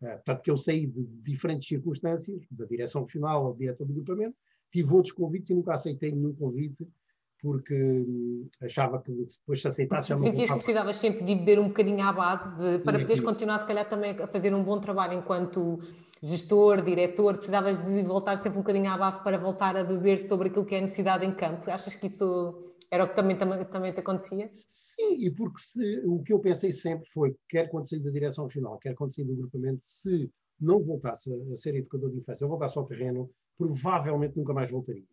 Uh, 0.00 0.06
portanto, 0.06 0.42
que 0.42 0.50
eu 0.50 0.56
saí 0.56 0.86
de 0.86 1.04
diferentes 1.22 1.68
circunstâncias, 1.68 2.40
da 2.50 2.64
direção 2.64 3.02
profissional 3.02 3.46
ao 3.46 3.54
diretor 3.54 3.86
do 3.86 3.92
agrupamento, 3.92 4.36
tive 4.70 4.92
outros 4.92 5.12
convites 5.12 5.50
e 5.50 5.54
nunca 5.54 5.74
aceitei 5.74 6.12
nenhum 6.12 6.34
convite 6.34 6.88
porque 7.42 7.74
hum, 7.74 8.48
achava 8.62 9.02
que 9.02 9.10
depois 9.10 9.60
se 9.60 9.66
aceitasse... 9.66 10.14
Porque 10.14 10.30
sentias 10.30 10.48
que 10.48 10.56
precisavas 10.56 10.96
sempre 10.96 11.24
de 11.24 11.34
beber 11.34 11.58
um 11.58 11.66
bocadinho 11.66 12.00
à 12.00 12.12
base 12.12 12.56
de, 12.56 12.78
para 12.84 13.00
poderes 13.00 13.20
continuar 13.20 13.58
se 13.58 13.66
calhar 13.66 13.88
também 13.88 14.12
a 14.12 14.28
fazer 14.28 14.54
um 14.54 14.62
bom 14.62 14.78
trabalho 14.78 15.18
enquanto 15.18 15.80
gestor, 16.22 16.82
diretor, 16.82 17.36
precisavas 17.36 17.78
de 17.78 18.02
voltar 18.02 18.36
sempre 18.38 18.58
um 18.58 18.62
bocadinho 18.62 18.90
à 18.90 18.96
base 18.96 19.22
para 19.24 19.36
voltar 19.36 19.76
a 19.76 19.82
beber 19.82 20.18
sobre 20.18 20.48
aquilo 20.48 20.64
que 20.64 20.74
é 20.74 20.78
a 20.78 20.82
necessidade 20.82 21.26
em 21.26 21.34
campo. 21.34 21.68
Achas 21.68 21.96
que 21.96 22.06
isso 22.06 22.72
era 22.88 23.04
o 23.04 23.08
que 23.08 23.16
também, 23.16 23.36
também, 23.36 23.64
também 23.64 23.92
te 23.92 24.00
acontecia? 24.00 24.48
Sim, 24.52 25.14
e 25.14 25.30
porque 25.30 25.60
se, 25.60 26.00
o 26.04 26.22
que 26.22 26.32
eu 26.32 26.38
pensei 26.38 26.72
sempre 26.72 27.08
foi, 27.08 27.34
quer 27.48 27.68
quando 27.68 27.88
saí 27.88 27.98
da 27.98 28.10
direção 28.10 28.44
regional, 28.44 28.78
quer 28.78 28.94
quando 28.94 29.12
saí 29.12 29.24
do 29.24 29.32
agrupamento, 29.32 29.80
se 29.82 30.30
não 30.60 30.80
voltasse 30.80 31.32
a, 31.32 31.56
ser 31.56 31.74
educador 31.74 32.10
de 32.10 32.18
infância, 32.18 32.44
eu 32.44 32.48
voltasse 32.48 32.78
ao 32.78 32.86
terreno, 32.86 33.28
provavelmente 33.58 34.36
nunca 34.36 34.52
mais 34.52 34.70
voltaria. 34.70 35.06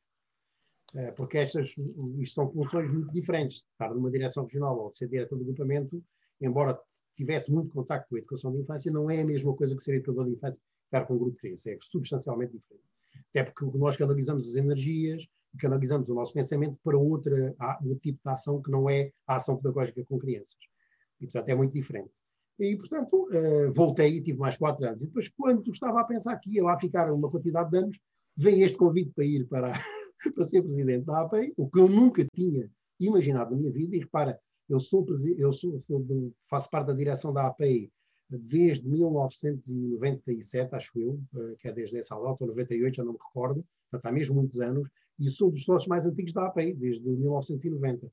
Eh, 0.94 1.12
porque 1.12 1.40
estas 1.40 1.74
isto 2.20 2.36
são 2.36 2.52
funções 2.52 2.92
muito 2.92 3.12
diferentes. 3.12 3.66
Estar 3.72 3.94
numa 3.94 4.12
direção 4.12 4.44
regional 4.44 4.78
ou 4.78 4.94
ser 4.94 5.08
diretor 5.08 5.38
do 5.38 5.44
agrupamento, 5.44 6.04
embora 6.40 6.80
tivesse 7.16 7.52
muito 7.52 7.74
contacto 7.74 8.10
com 8.10 8.16
a 8.16 8.20
educação 8.20 8.52
de 8.52 8.60
infância, 8.60 8.92
não 8.92 9.10
é 9.10 9.22
a 9.22 9.26
mesma 9.26 9.56
coisa 9.56 9.76
que 9.76 9.84
ser 9.84 9.96
educador 9.96 10.26
de 10.26 10.34
infância 10.34 10.62
estar 10.90 11.06
com 11.06 11.16
um 11.16 11.18
grupo 11.18 11.34
de 11.34 11.42
crianças. 11.42 11.68
É 11.68 11.78
substancialmente 11.82 12.54
diferente. 12.54 12.86
Até 13.30 13.44
porque 13.44 13.78
nós 13.78 13.96
canalizamos 13.98 14.48
as 14.48 14.56
energias 14.56 15.28
canalizamos 15.58 16.08
o 16.10 16.14
nosso 16.14 16.34
pensamento 16.34 16.78
para 16.84 16.98
outra, 16.98 17.56
outro 17.82 18.00
tipo 18.00 18.20
de 18.24 18.32
ação 18.32 18.62
que 18.62 18.70
não 18.70 18.90
é 18.90 19.12
a 19.26 19.38
ação 19.38 19.58
pedagógica 19.58 20.04
com 20.06 20.20
crianças. 20.20 20.58
E, 21.20 21.26
portanto, 21.26 21.50
é 21.50 21.56
muito 21.56 21.74
diferente. 21.74 22.12
E, 22.60 22.76
portanto, 22.76 23.30
uh, 23.32 23.72
voltei 23.72 24.18
e 24.18 24.22
tive 24.22 24.38
mais 24.38 24.58
quatro 24.58 24.86
anos. 24.86 25.02
E 25.02 25.08
depois, 25.08 25.30
quando 25.30 25.70
estava 25.72 26.02
a 26.02 26.04
pensar 26.04 26.38
que 26.38 26.52
ia 26.52 26.64
lá 26.64 26.78
ficar 26.78 27.12
uma 27.12 27.30
quantidade 27.30 27.72
de 27.72 27.78
anos, 27.78 28.00
vem 28.36 28.62
este 28.62 28.78
convite 28.78 29.12
para 29.12 29.26
ir 29.26 29.48
para, 29.48 29.72
para 30.36 30.44
ser 30.44 30.62
presidente 30.62 31.06
da 31.06 31.22
APEI, 31.22 31.54
o 31.58 31.70
que 31.70 31.80
eu 31.80 31.88
nunca 31.88 32.26
tinha 32.34 32.70
imaginado 33.00 33.52
na 33.52 33.58
minha 33.58 33.72
vida. 33.72 33.96
E 33.96 34.00
repara, 34.00 34.40
eu, 34.68 34.80
sou, 34.80 35.06
eu 35.38 35.52
sou, 35.52 35.82
sou 35.88 36.34
faço 36.50 36.70
parte 36.70 36.88
da 36.88 36.94
direção 36.94 37.34
da 37.34 37.48
APEI 37.48 37.90
desde 38.30 38.88
1997, 38.88 40.76
acho 40.76 41.00
eu, 41.00 41.20
eh, 41.36 41.56
que 41.60 41.68
é 41.68 41.72
desde 41.72 41.98
essa 41.98 42.16
data, 42.16 42.38
ou 42.40 42.48
98, 42.48 42.98
já 42.98 43.04
não 43.04 43.14
me 43.14 43.20
recordo, 43.20 43.66
portanto, 43.90 44.06
há 44.06 44.12
mesmo 44.12 44.36
muitos 44.36 44.60
anos, 44.60 44.88
e 45.20 45.30
sou 45.30 45.50
dos 45.52 45.64
sócios 45.64 45.88
mais 45.88 46.06
antigos 46.06 46.32
da 46.34 46.46
APEI, 46.46 46.74
desde 46.74 47.04
1990. 47.04 48.12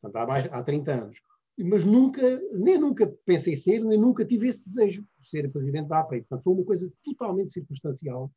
Portanto, 0.00 0.16
há, 0.16 0.26
mais, 0.26 0.46
há 0.52 0.62
30 0.62 0.92
anos. 0.92 1.20
Mas 1.58 1.84
nunca, 1.84 2.22
nem 2.52 2.78
nunca 2.78 3.06
pensei 3.24 3.56
ser, 3.56 3.82
nem 3.82 3.98
nunca 3.98 4.24
tive 4.24 4.46
esse 4.46 4.64
desejo 4.64 5.02
de 5.18 5.28
ser 5.28 5.50
presidente 5.50 5.88
da 5.88 6.00
APEI. 6.00 6.20
Portanto, 6.20 6.44
foi 6.44 6.52
uma 6.52 6.64
coisa 6.64 6.92
totalmente 7.02 7.52
circunstancial 7.52 8.30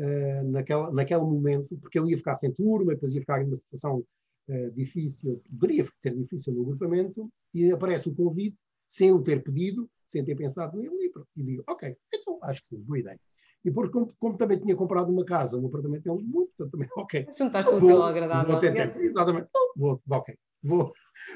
uh, 0.00 0.50
naquela, 0.50 0.90
naquele 0.90 1.20
momento, 1.20 1.76
porque 1.78 1.98
eu 1.98 2.08
ia 2.08 2.16
ficar 2.16 2.34
sem 2.34 2.50
turma, 2.50 2.94
depois 2.94 3.14
ia 3.14 3.20
ficar 3.20 3.40
em 3.40 3.46
uma 3.46 3.54
situação 3.54 4.04
uh, 4.48 4.70
difícil, 4.72 5.40
poderia 5.48 5.86
ser 5.98 6.16
difícil 6.16 6.52
no 6.54 6.62
agrupamento, 6.62 7.30
e 7.54 7.70
aparece 7.70 8.08
o 8.08 8.14
convite, 8.14 8.56
sem 8.88 9.10
eu 9.10 9.22
ter 9.22 9.44
pedido, 9.44 9.88
sem 10.08 10.24
ter 10.24 10.36
pensado 10.36 10.76
nele, 10.76 10.94
e, 11.06 11.40
e 11.40 11.42
digo, 11.42 11.64
ok, 11.66 11.96
então 12.14 12.38
acho 12.42 12.62
que 12.62 12.68
sim, 12.68 12.78
boa 12.80 12.98
ideia. 12.98 13.20
E 13.64 13.70
porque, 13.70 13.92
como, 13.92 14.06
como, 14.18 14.38
também 14.38 14.58
tinha 14.58 14.76
comprado 14.76 15.10
uma 15.10 15.24
casa, 15.24 15.58
um 15.58 15.66
apartamento 15.66 16.06
em 16.08 16.16
Lisboa, 16.16 16.46
portanto 16.46 16.70
também, 16.70 16.88
ok. 16.96 17.26
Juntaste 17.36 17.74
o 17.74 17.84
teu 17.84 18.02
agradável. 18.02 18.52
Vou 18.52 18.60
tempo, 18.60 19.00
exatamente. 19.00 19.48
Vou, 19.76 20.00
ok, 20.08 20.38
vou, 20.62 20.92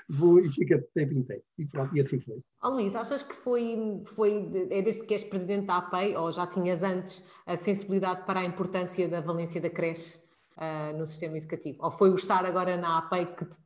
vou 0.08 0.38
e 0.38 0.52
fica 0.52 0.76
o 0.76 0.82
tempo 0.94 1.14
inteiro. 1.14 1.42
E 1.58 1.66
pronto, 1.66 1.96
e 1.96 2.00
assim 2.00 2.20
foi. 2.20 2.40
Oh, 2.62 2.68
Luís, 2.70 2.94
achas 2.94 3.24
que 3.24 3.34
foi, 3.34 4.00
foi, 4.04 4.48
é 4.70 4.80
desde 4.80 5.04
que 5.04 5.14
és 5.14 5.24
presidente 5.24 5.66
da 5.66 5.78
APEI, 5.78 6.14
ou 6.16 6.30
já 6.30 6.46
tinhas 6.46 6.82
antes 6.82 7.26
a 7.46 7.56
sensibilidade 7.56 8.24
para 8.24 8.40
a 8.40 8.44
importância 8.44 9.08
da 9.08 9.20
valência 9.20 9.60
da 9.60 9.70
creche 9.70 10.29
uh, 10.60 10.96
no 10.96 11.06
sistema 11.06 11.38
educativo? 11.38 11.78
Ou 11.82 11.90
foi 11.90 12.10
o 12.10 12.14
estar 12.14 12.44
agora 12.44 12.76
na 12.76 12.98
APEI 12.98 13.26
que 13.34 13.44
te, 13.44 13.58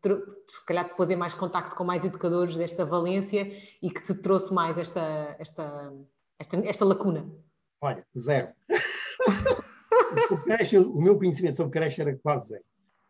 se 0.46 0.64
calhar 0.64 0.88
te 0.88 0.94
pôs 0.94 1.10
em 1.10 1.16
mais 1.16 1.34
contacto 1.34 1.76
com 1.76 1.84
mais 1.84 2.04
educadores 2.04 2.56
desta 2.56 2.84
valência 2.84 3.52
e 3.82 3.90
que 3.90 4.02
te 4.02 4.14
trouxe 4.14 4.54
mais 4.54 4.78
esta, 4.78 5.36
esta, 5.38 5.92
esta, 6.38 6.56
esta 6.58 6.84
lacuna? 6.84 7.28
Olha, 7.80 8.06
zero. 8.16 8.48
creche, 10.44 10.78
o 10.78 11.00
meu 11.00 11.18
conhecimento 11.18 11.56
sobre 11.56 11.72
creche 11.72 12.00
era 12.00 12.16
quase 12.16 12.48
zero. 12.48 12.64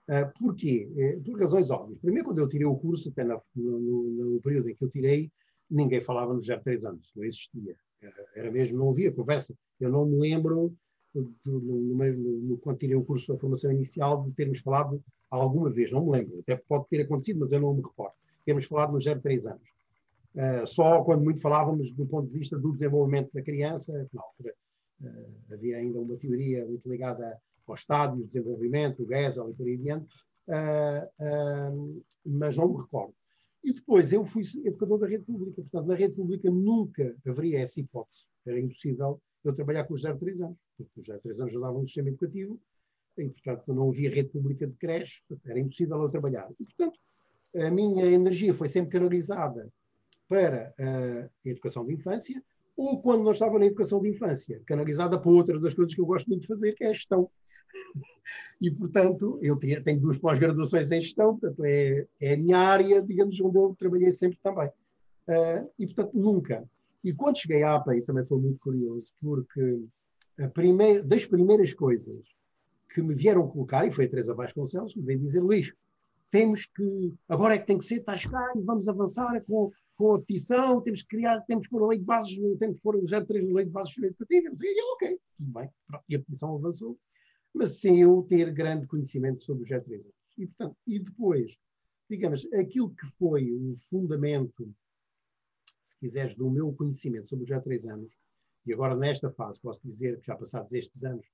Uh, 0.09 0.33
porquê? 0.39 0.89
Uh, 0.97 1.23
por 1.23 1.41
razões 1.41 1.71
óbvias. 1.71 1.99
Primeiro, 2.01 2.27
quando 2.27 2.39
eu 2.39 2.49
tirei 2.49 2.67
o 2.67 2.77
curso, 2.77 3.09
até 3.11 3.25
no, 3.25 3.43
no, 3.55 4.35
no 4.35 4.41
período 4.41 4.69
em 4.69 4.75
que 4.75 4.85
eu 4.85 4.91
tirei, 4.91 5.31
ninguém 5.71 6.01
falava 6.01 6.35
nos 6.35 6.47
03 6.47 6.85
anos, 6.85 7.13
não 7.17 7.25
existia. 7.25 7.77
Era, 8.03 8.27
era, 8.37 8.51
mesmo, 8.51 8.79
não 8.79 8.91
havia 8.91 9.13
conversa. 9.13 9.55
Eu 9.81 9.91
não 9.91 10.05
me 10.05 10.19
lembro, 10.19 10.75
do, 11.15 11.61
no, 11.61 12.59
quando 12.59 12.79
tirei 12.79 12.97
o 12.97 13.05
curso 13.05 13.33
da 13.33 13.39
formação 13.39 13.71
inicial, 13.71 14.25
de 14.25 14.33
termos 14.33 14.61
falado 14.61 15.03
alguma 15.31 15.71
vez, 15.71 15.91
não 15.93 16.05
me 16.05 16.13
lembro. 16.13 16.41
Até 16.41 16.57
pode 16.57 16.89
ter 16.89 17.03
acontecido, 17.03 17.41
mas 17.41 17.53
eu 17.53 17.61
não 17.61 17.75
me 17.75 17.83
recordo. 17.83 18.15
Termos 18.45 18.65
falado 18.67 18.93
nos 18.93 19.05
03 19.05 19.47
anos. 19.47 19.69
Uh, 20.35 20.67
só 20.67 21.03
quando 21.05 21.23
muito 21.23 21.41
falávamos 21.41 21.93
do 21.93 22.05
ponto 22.07 22.27
de 22.27 22.39
vista 22.39 22.59
do 22.59 22.73
desenvolvimento 22.73 23.33
da 23.33 23.41
criança, 23.41 23.93
na 24.13 24.21
altura 24.21 24.55
uh, 25.03 25.53
havia 25.53 25.77
ainda 25.77 26.01
uma 26.01 26.17
teoria 26.17 26.67
muito 26.67 26.89
ligada 26.89 27.39
aos 27.67 27.81
estádios 27.81 28.23
de 28.25 28.27
desenvolvimento, 28.27 29.05
o 29.05 29.07
GESEL 29.07 29.51
e 29.51 29.55
por 29.55 29.67
aí 29.67 29.75
adiante, 29.75 30.15
uh, 30.49 32.03
mas 32.27 32.57
não 32.57 32.69
me 32.69 32.83
recordo. 32.83 33.15
E 33.63 33.73
depois 33.73 34.13
eu 34.13 34.25
fui 34.25 34.43
educador 34.65 34.99
da 34.99 35.07
rede 35.07 35.25
pública, 35.25 35.63
portanto, 35.63 35.87
na 35.87 35.95
rede 35.95 36.15
pública 36.15 36.51
nunca 36.51 37.17
haveria 37.27 37.61
essa 37.61 37.81
hipótese. 37.81 38.27
Era 38.45 38.61
impossível 38.61 39.21
eu 39.49 39.55
trabalhar 39.55 39.85
com 39.85 39.95
os 39.95 40.03
0 40.03 40.19
3 40.19 40.41
anos, 40.41 40.59
porque 40.77 41.01
os 41.01 41.07
0 41.07 41.21
3 41.21 41.41
anos 41.41 41.53
ajudavam 41.53 41.81
no 41.81 41.87
sistema 41.87 42.09
educativo 42.09 42.61
e, 43.19 43.29
portanto, 43.29 43.75
não 43.75 43.91
havia 43.91 44.11
rede 44.11 44.29
pública 44.31 44.67
de 44.67 44.75
creche, 44.75 45.23
era 45.45 45.59
impossível 45.59 46.03
eu 46.03 46.09
trabalhar. 46.09 46.51
E, 46.59 46.65
portanto, 46.65 46.99
a 47.55 47.71
minha 47.71 48.07
energia 48.07 48.53
foi 48.53 48.69
sempre 48.69 48.91
canalizada 48.91 49.73
para 50.29 50.75
a 50.79 51.49
educação 51.49 51.87
de 51.87 51.95
infância, 51.95 52.43
ou 52.77 53.01
quando 53.01 53.23
não 53.23 53.31
estava 53.31 53.59
na 53.59 53.67
educação 53.67 54.01
de 54.01 54.09
infância, 54.09 54.61
canalizada 54.67 55.19
para 55.19 55.31
outra 55.31 55.61
das 55.61 55.75
coisas 55.75 55.95
que 55.95 56.01
eu 56.01 56.07
gosto 56.07 56.29
muito 56.29 56.43
de 56.43 56.49
fazer, 56.49 56.73
que 56.73 56.85
é 56.85 56.89
a 56.89 56.95
gestão. 56.95 57.31
E, 58.59 58.71
portanto, 58.71 59.39
eu 59.43 59.59
tenho 59.59 60.01
duas 60.01 60.17
pós-graduações 60.17 60.91
em 60.91 60.99
gestão, 60.99 61.37
portanto, 61.37 61.63
é, 61.63 62.07
é 62.19 62.33
a 62.33 62.37
minha 62.39 62.57
área, 62.57 63.03
digamos, 63.03 63.39
onde 63.39 63.59
eu 63.59 63.77
trabalhei 63.79 64.11
sempre 64.13 64.39
também. 64.43 64.69
Uh, 65.29 65.71
e, 65.79 65.87
portanto, 65.87 66.15
nunca. 66.15 66.65
E 67.05 67.13
quando 67.13 67.39
cheguei 67.39 67.63
à 67.63 67.77
APA, 67.77 68.01
também 68.03 68.25
foi 68.25 68.41
muito 68.41 68.59
curioso, 68.59 69.13
porque 69.21 69.85
primeira, 70.55 71.03
das 71.03 71.27
primeiras 71.27 71.73
coisas 71.75 72.25
que 72.93 73.03
me 73.03 73.15
vieram 73.15 73.47
colocar, 73.49 73.87
e 73.87 73.91
foi 73.91 74.07
a 74.07 74.09
Teresa 74.09 74.35
Vasconcelos, 74.35 74.95
que 74.95 75.01
me 75.01 75.07
veio 75.07 75.21
dizer, 75.21 75.41
Luís, 75.41 75.73
temos 76.31 76.67
que, 76.67 77.13
agora 77.29 77.55
é 77.55 77.59
que 77.59 77.67
tem 77.67 77.79
que 77.79 77.85
ser, 77.85 77.97
estás 77.97 78.25
cá 78.25 78.53
e 78.57 78.61
vamos 78.61 78.89
avançar 78.89 79.41
com 79.45 79.71
com 79.97 80.15
a 80.15 80.19
petição, 80.19 80.81
temos 80.81 81.03
que 81.03 81.09
criar, 81.09 81.41
temos 81.43 81.67
que 81.67 81.71
pôr 81.71 81.85
a 81.85 81.89
lei 81.89 81.99
de 81.99 82.05
bases, 82.05 82.37
temos 82.59 82.77
que 82.77 82.83
pôr 82.83 82.97
o 82.97 83.05
03 83.05 83.47
na 83.47 83.55
lei 83.55 83.65
de 83.65 83.71
bases 83.71 83.97
educativas. 83.97 84.61
E 84.61 84.81
eu, 84.81 84.87
ok, 84.95 85.19
tudo 85.37 85.53
bem. 85.53 85.71
E 86.09 86.17
a 86.17 86.19
petição 86.19 86.57
avançou, 86.57 86.99
mas 87.53 87.81
sem 87.81 88.01
eu 88.01 88.27
ter 88.29 88.53
grande 88.53 88.87
conhecimento 88.87 89.45
sobre 89.45 89.63
os 89.63 89.69
03 89.69 90.07
anos. 90.07 90.17
E, 90.37 90.47
portanto, 90.47 90.77
e 90.87 90.99
depois, 90.99 91.57
digamos, 92.11 92.45
aquilo 92.53 92.91
que 92.91 93.07
foi 93.19 93.53
o 93.53 93.75
fundamento, 93.89 94.69
se 95.85 95.99
quiseres, 95.99 96.35
do 96.35 96.51
meu 96.51 96.73
conhecimento 96.73 97.29
sobre 97.29 97.45
os 97.45 97.63
03 97.63 97.87
anos, 97.87 98.17
e 98.67 98.73
agora 98.73 98.97
nesta 98.97 99.31
fase 99.31 99.61
posso 99.61 99.81
dizer 99.85 100.19
que 100.21 100.27
já 100.27 100.37
passados 100.37 100.73
estes 100.73 101.05
anos, 101.05 101.27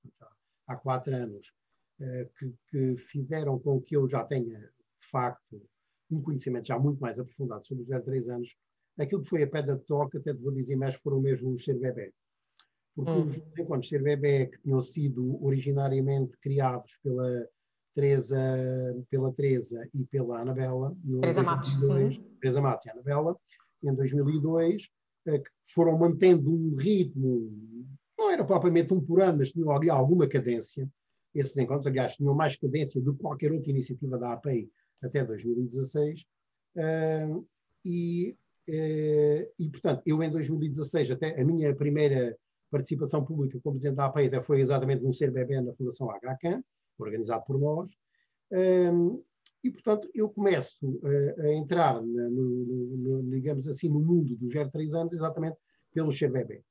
há 0.67 0.75
quatro 0.75 1.15
anos, 1.15 1.53
eh, 1.99 2.29
que, 2.37 2.53
que 2.69 2.97
fizeram 2.97 3.57
com 3.59 3.81
que 3.81 3.95
eu 3.95 4.07
já 4.07 4.23
tenha, 4.23 4.59
de 4.59 5.07
facto, 5.09 5.61
um 6.09 6.21
conhecimento 6.21 6.67
já 6.67 6.77
muito 6.77 6.99
mais 6.99 7.19
aprofundado 7.19 7.65
sobre 7.65 7.83
os 7.83 8.03
03 8.03 8.29
anos, 8.29 8.55
aquilo 8.99 9.21
que 9.21 9.29
foi 9.29 9.43
a 9.43 9.47
pedra 9.47 9.77
de 9.77 9.85
toque, 9.85 10.17
até 10.17 10.33
vou 10.33 10.51
dizer 10.51 10.75
mais, 10.75 10.95
foram 10.95 11.21
mesmo 11.21 11.51
os 11.51 11.63
ser 11.63 11.79
bebê. 11.79 12.13
Porque 12.93 13.11
hum. 13.11 13.23
os 13.23 13.37
encontros 13.57 13.87
ser 13.87 14.03
bebê 14.03 14.47
que 14.47 14.61
tinham 14.61 14.81
sido 14.81 15.43
originariamente 15.43 16.37
criados 16.39 16.97
pela 17.01 17.47
Teresa, 17.95 18.37
pela 19.09 19.33
Teresa 19.33 19.87
e 19.93 20.05
pela 20.05 20.41
Anabela, 20.41 20.95
no 21.03 21.21
Teresa 21.21 21.43
Matos. 21.43 21.73
Uhum. 21.75 22.09
Teresa 22.39 22.61
Matos 22.61 22.85
e 22.85 22.89
Anabela, 22.89 23.37
em 23.83 23.93
2002, 23.93 24.89
eh, 25.27 25.39
que 25.39 25.49
foram 25.73 25.97
mantendo 25.97 26.51
um 26.51 26.75
ritmo, 26.75 27.51
não 28.17 28.29
era 28.31 28.43
propriamente 28.43 28.93
um 28.93 29.01
por 29.01 29.21
ano, 29.21 29.39
mas 29.39 29.51
tinham 29.51 29.71
ali 29.71 29.89
alguma 29.89 30.27
cadência. 30.27 30.87
Esses 31.33 31.57
encontros, 31.57 31.87
aliás, 31.87 32.15
tinham 32.15 32.33
mais 32.35 32.55
cadência 32.55 33.01
do 33.01 33.13
que 33.13 33.21
qualquer 33.21 33.51
outra 33.51 33.71
iniciativa 33.71 34.17
da 34.17 34.33
API 34.33 34.69
até 35.01 35.23
2016. 35.23 36.25
Uh, 36.75 37.47
e, 37.83 38.35
uh, 38.67 39.51
e, 39.57 39.69
portanto, 39.69 40.03
eu 40.05 40.21
em 40.21 40.29
2016, 40.29 41.11
até 41.11 41.39
a 41.39 41.45
minha 41.45 41.73
primeira 41.75 42.37
participação 42.69 43.23
pública 43.23 43.59
como 43.61 43.75
presidente 43.75 43.97
da 43.97 44.05
APE 44.05 44.27
até 44.27 44.41
foi 44.41 44.61
exatamente 44.61 45.13
Ser 45.13 45.31
Bebê 45.31 45.59
na 45.59 45.73
Fundação 45.73 46.09
HCAM, 46.09 46.63
organizado 46.97 47.43
por 47.45 47.59
nós. 47.59 47.91
E, 49.63 49.69
portanto, 49.69 50.09
eu 50.13 50.27
começo 50.29 50.99
a 51.37 51.53
entrar, 51.53 52.01
na, 52.01 52.29
no, 52.29 52.49
no, 52.49 53.21
no, 53.21 53.29
digamos 53.29 53.67
assim, 53.67 53.89
no 53.89 53.99
mundo 53.99 54.35
dos 54.35 54.51
0 54.51 54.71
3 54.71 54.95
anos, 54.95 55.13
exatamente 55.13 55.57
pelo 55.93 56.11
Ser 56.11 56.31
Bebê. 56.31 56.63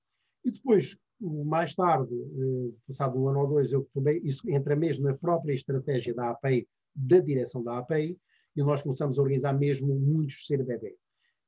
E 0.45 0.51
depois, 0.51 0.97
mais 1.21 1.75
tarde, 1.75 2.13
uh, 2.15 2.75
passado 2.87 3.21
um 3.21 3.29
ano 3.29 3.41
ou 3.41 3.49
dois, 3.49 3.73
eu 3.73 3.89
também, 3.95 4.21
isso 4.25 4.49
entra 4.51 4.75
mesmo 4.75 5.05
na 5.05 5.15
própria 5.15 5.55
estratégia 5.55 6.15
da 6.15 6.31
APEI 6.31 6.67
da 6.95 7.21
direção 7.21 7.63
da 7.63 7.79
API, 7.79 8.19
e 8.57 8.63
nós 8.63 8.83
começamos 8.83 9.19
a 9.19 9.23
organizar 9.23 9.53
mesmo 9.53 9.95
muitos 9.95 10.47
CRBB. 10.47 10.97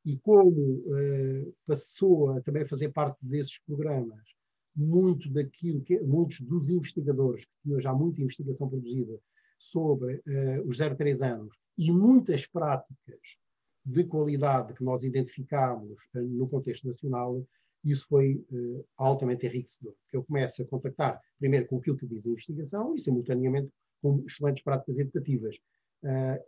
E 0.05 0.17
como 0.19 0.51
uh, 0.51 1.55
passou 1.67 2.31
a 2.31 2.41
também 2.41 2.65
fazer 2.67 2.91
parte 2.91 3.19
desses 3.21 3.59
programas, 3.59 4.23
muito 4.75 5.29
daquilo 5.31 5.83
que, 5.83 5.99
muitos 6.01 6.41
dos 6.41 6.71
investigadores 6.71 7.45
que 7.45 7.53
tinham 7.63 7.81
já 7.81 7.93
muita 7.93 8.23
investigação 8.23 8.69
produzida 8.69 9.21
sobre 9.63 10.17
uh, 10.17 10.67
os 10.67 10.77
03 10.77 11.23
anos 11.23 11.57
e 11.79 11.93
muitas 11.93 12.45
práticas 12.47 13.39
de 13.85 14.05
qualidade 14.05 14.75
que 14.75 14.83
nós 14.83 15.05
identificámos 15.05 16.03
uh, 16.17 16.21
no 16.21 16.49
contexto 16.49 16.89
nacional, 16.89 17.47
isso 17.85 18.07
foi 18.09 18.45
uh, 18.51 18.85
altamente 18.97 19.47
enriquecedor. 19.47 19.95
Porque 20.03 20.17
eu 20.17 20.25
começo 20.25 20.63
a 20.63 20.67
contactar 20.67 21.21
primeiro 21.39 21.69
com 21.69 21.79
aquilo 21.79 21.97
que 21.97 22.07
diz 22.07 22.27
a 22.27 22.31
investigação 22.31 22.97
e, 22.97 23.01
simultaneamente, 23.01 23.71
com 24.03 24.25
excelentes 24.27 24.65
práticas 24.65 24.99
educativas. 24.99 25.57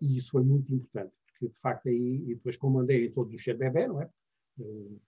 E 0.00 0.16
isso 0.16 0.33
foi 0.33 0.42
muito 0.42 0.75
importante, 0.75 1.12
porque 1.28 1.47
de 1.47 1.61
facto 1.61 1.88
aí, 1.88 2.25
e 2.26 2.35
depois 2.35 2.56
como 2.56 2.80
andei 2.80 3.06
em 3.06 3.12
todos 3.12 3.33
os 3.33 3.56
bebê, 3.56 3.87
não 3.87 4.02
é? 4.02 4.11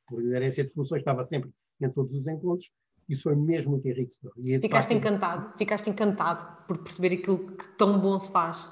Por 0.07 0.23
inerência 0.23 0.63
de 0.63 0.71
funções, 0.71 1.01
estava 1.01 1.25
sempre 1.25 1.51
em 1.81 1.91
todos 1.91 2.15
os 2.15 2.29
encontros, 2.29 2.71
isso 3.09 3.25
foi 3.25 3.37
mesmo 3.37 3.73
muito 3.73 3.87
enriquecedor. 3.89 4.33
E, 4.37 4.59
Ficaste 4.59 4.89
facto, 4.89 4.99
encantado, 4.99 5.59
ficaste 5.59 5.91
encantado 5.91 6.67
por 6.67 6.79
perceber 6.79 7.15
aquilo 7.15 7.57
que 7.57 7.69
tão 7.77 7.99
bom 7.99 8.19
se 8.19 8.31
faz 8.31 8.69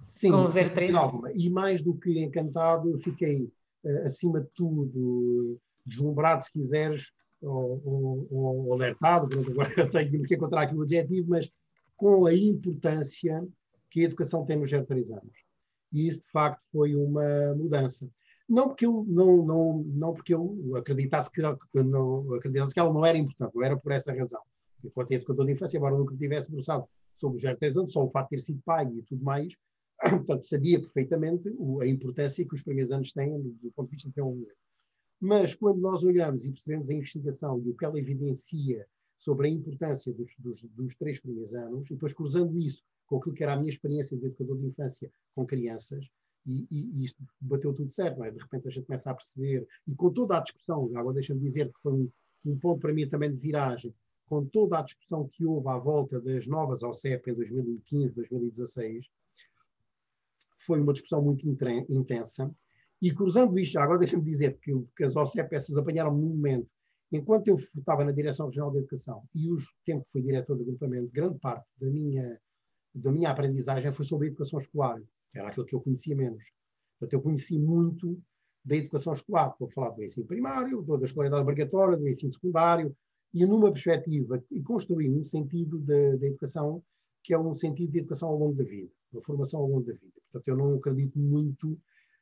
sim, 0.00 0.30
com 0.30 0.44
o 0.44 0.48
03? 0.48 0.94
Alguma. 0.94 1.32
E 1.32 1.48
mais 1.48 1.80
do 1.80 1.94
que 1.94 2.22
encantado, 2.22 2.98
fiquei 2.98 3.44
uh, 3.84 4.06
acima 4.06 4.40
de 4.40 4.48
tudo 4.54 5.58
deslumbrado, 5.84 6.42
se 6.42 6.52
quiseres, 6.52 7.12
ou, 7.40 7.80
ou, 7.84 8.28
ou 8.30 8.72
alertado, 8.72 9.28
agora 9.38 9.70
tenho 9.90 10.22
que 10.22 10.34
encontrar 10.34 10.62
aqui 10.62 10.74
o 10.74 10.82
adjetivo, 10.82 11.28
mas 11.30 11.50
com 11.96 12.26
a 12.26 12.34
importância 12.34 13.46
que 13.90 14.00
a 14.00 14.04
educação 14.04 14.44
tem 14.44 14.56
nos 14.56 14.70
03 14.70 15.12
anos. 15.12 15.46
E 15.92 16.08
isso, 16.08 16.20
de 16.20 16.30
facto, 16.30 16.62
foi 16.72 16.94
uma 16.94 17.54
mudança. 17.54 18.08
Não 18.48 18.68
porque 18.68 18.86
eu, 18.86 19.04
não, 19.08 19.44
não, 19.44 19.78
não 19.82 20.14
porque 20.14 20.32
eu 20.32 20.76
acreditasse, 20.76 21.30
que, 21.30 21.42
que 21.42 21.82
não, 21.82 22.32
acreditasse 22.34 22.72
que 22.72 22.78
ela 22.78 22.92
não 22.92 23.04
era 23.04 23.18
importante, 23.18 23.54
não 23.54 23.62
era 23.62 23.76
por 23.76 23.90
essa 23.92 24.12
razão. 24.12 24.40
Enquanto 24.84 25.12
educador 25.12 25.46
de 25.46 25.52
infância, 25.52 25.76
embora 25.76 25.96
nunca 25.96 26.16
tivesse 26.16 26.48
debruçado 26.48 26.86
sobre 27.16 27.38
os 27.38 27.58
03 27.58 27.76
anos, 27.76 27.92
só 27.92 28.04
o 28.04 28.10
fato 28.10 28.26
de 28.26 28.36
ter 28.36 28.42
sido 28.42 28.62
pai 28.64 28.86
e 28.86 29.02
tudo 29.02 29.24
mais, 29.24 29.56
portanto, 30.00 30.42
sabia 30.42 30.80
perfeitamente 30.80 31.48
a 31.80 31.86
importância 31.86 32.46
que 32.46 32.54
os 32.54 32.62
primeiros 32.62 32.92
anos 32.92 33.12
têm 33.12 33.40
do 33.40 33.72
ponto 33.72 33.88
de 33.88 33.96
vista 33.96 34.08
de 34.08 34.14
desenvolvimento. 34.14 34.56
Mas 35.20 35.54
quando 35.54 35.80
nós 35.80 36.04
olhamos 36.04 36.44
e 36.44 36.52
percebemos 36.52 36.90
a 36.90 36.94
investigação 36.94 37.60
e 37.64 37.70
o 37.70 37.76
que 37.76 37.84
ela 37.84 37.98
evidencia 37.98 38.86
sobre 39.18 39.48
a 39.48 39.50
importância 39.50 40.12
dos, 40.12 40.32
dos, 40.38 40.62
dos 40.62 40.94
três 40.94 41.18
primeiros 41.18 41.54
anos, 41.54 41.90
e 41.90 41.94
depois 41.94 42.12
cruzando 42.12 42.58
isso 42.60 42.84
com 43.06 43.16
aquilo 43.16 43.34
que 43.34 43.42
era 43.42 43.54
a 43.54 43.56
minha 43.56 43.70
experiência 43.70 44.16
de 44.16 44.26
educador 44.26 44.58
de 44.58 44.66
infância 44.66 45.10
com 45.34 45.46
crianças, 45.46 46.06
e, 46.46 46.66
e, 46.70 47.04
isto 47.04 47.22
bateu 47.40 47.74
tudo 47.74 47.92
certo, 47.92 48.22
é? 48.22 48.30
De 48.30 48.38
repente 48.38 48.68
a 48.68 48.70
gente 48.70 48.86
começa 48.86 49.10
a 49.10 49.14
perceber, 49.14 49.66
e 49.86 49.94
com 49.94 50.12
toda 50.12 50.36
a 50.36 50.40
discussão, 50.40 50.90
agora 50.94 51.14
deixa-me 51.14 51.40
dizer 51.40 51.72
que 51.72 51.80
foi 51.80 51.92
um, 51.92 52.10
um 52.44 52.58
ponto 52.58 52.80
para 52.80 52.92
mim 52.92 53.08
também 53.08 53.30
de 53.30 53.36
viragem, 53.36 53.94
com 54.26 54.44
toda 54.44 54.78
a 54.78 54.82
discussão 54.82 55.28
que 55.28 55.44
houve 55.44 55.68
à 55.68 55.78
volta 55.78 56.20
das 56.20 56.46
novas 56.46 56.82
OCEP 56.82 57.30
em 57.30 57.34
2015, 57.34 58.14
2016, 58.14 59.06
foi 60.58 60.80
uma 60.80 60.92
discussão 60.92 61.22
muito 61.22 61.48
intensa. 61.48 62.52
E 63.00 63.12
cruzando 63.12 63.58
isto, 63.58 63.78
agora 63.78 63.98
deixa-me 63.98 64.24
dizer 64.24 64.58
que, 64.58 64.72
que 64.96 65.04
as 65.04 65.14
OCEP 65.14 65.54
essas 65.54 65.76
apanharam 65.76 66.12
no 66.12 66.28
momento, 66.28 66.68
enquanto 67.12 67.48
eu 67.48 67.56
estava 67.56 68.04
na 68.04 68.10
Direção 68.10 68.46
Regional 68.46 68.70
de 68.72 68.78
Educação 68.78 69.22
e 69.34 69.50
o 69.50 69.56
tempo 69.84 70.04
que 70.04 70.10
fui 70.10 70.22
diretor 70.22 70.56
do 70.56 70.62
agrupamento, 70.62 71.10
grande 71.12 71.38
parte 71.38 71.66
da 71.78 71.88
minha, 71.88 72.40
da 72.94 73.12
minha 73.12 73.30
aprendizagem 73.30 73.92
foi 73.92 74.04
sobre 74.04 74.26
a 74.26 74.30
educação 74.30 74.58
escolar. 74.58 75.00
Era 75.38 75.48
aquilo 75.48 75.66
que 75.66 75.74
eu 75.74 75.80
conhecia 75.80 76.16
menos. 76.16 76.44
Portanto, 76.98 77.12
eu 77.12 77.22
conheci 77.22 77.58
muito 77.58 78.20
da 78.64 78.76
educação 78.76 79.12
escolar. 79.12 79.50
Estou 79.50 79.68
a 79.68 79.70
falar 79.70 79.90
do 79.90 80.02
ensino 80.02 80.26
primário, 80.26 80.82
da 80.82 81.04
escolaridade 81.04 81.42
obrigatória, 81.42 81.96
do 81.96 82.08
ensino 82.08 82.32
secundário, 82.32 82.96
e 83.32 83.44
numa 83.44 83.70
perspectiva, 83.70 84.42
e 84.50 84.62
construir 84.62 85.10
um 85.10 85.24
sentido 85.24 85.78
da 85.78 86.26
educação 86.26 86.82
que 87.22 87.34
é 87.34 87.38
um 87.38 87.54
sentido 87.54 87.90
de 87.90 87.98
educação 87.98 88.28
ao 88.28 88.38
longo 88.38 88.54
da 88.54 88.62
vida, 88.62 88.90
da 89.12 89.20
formação 89.20 89.60
ao 89.60 89.66
longo 89.66 89.84
da 89.84 89.92
vida. 89.92 90.12
Portanto, 90.30 90.48
eu 90.48 90.56
não 90.56 90.76
acredito 90.76 91.18
muito 91.18 91.76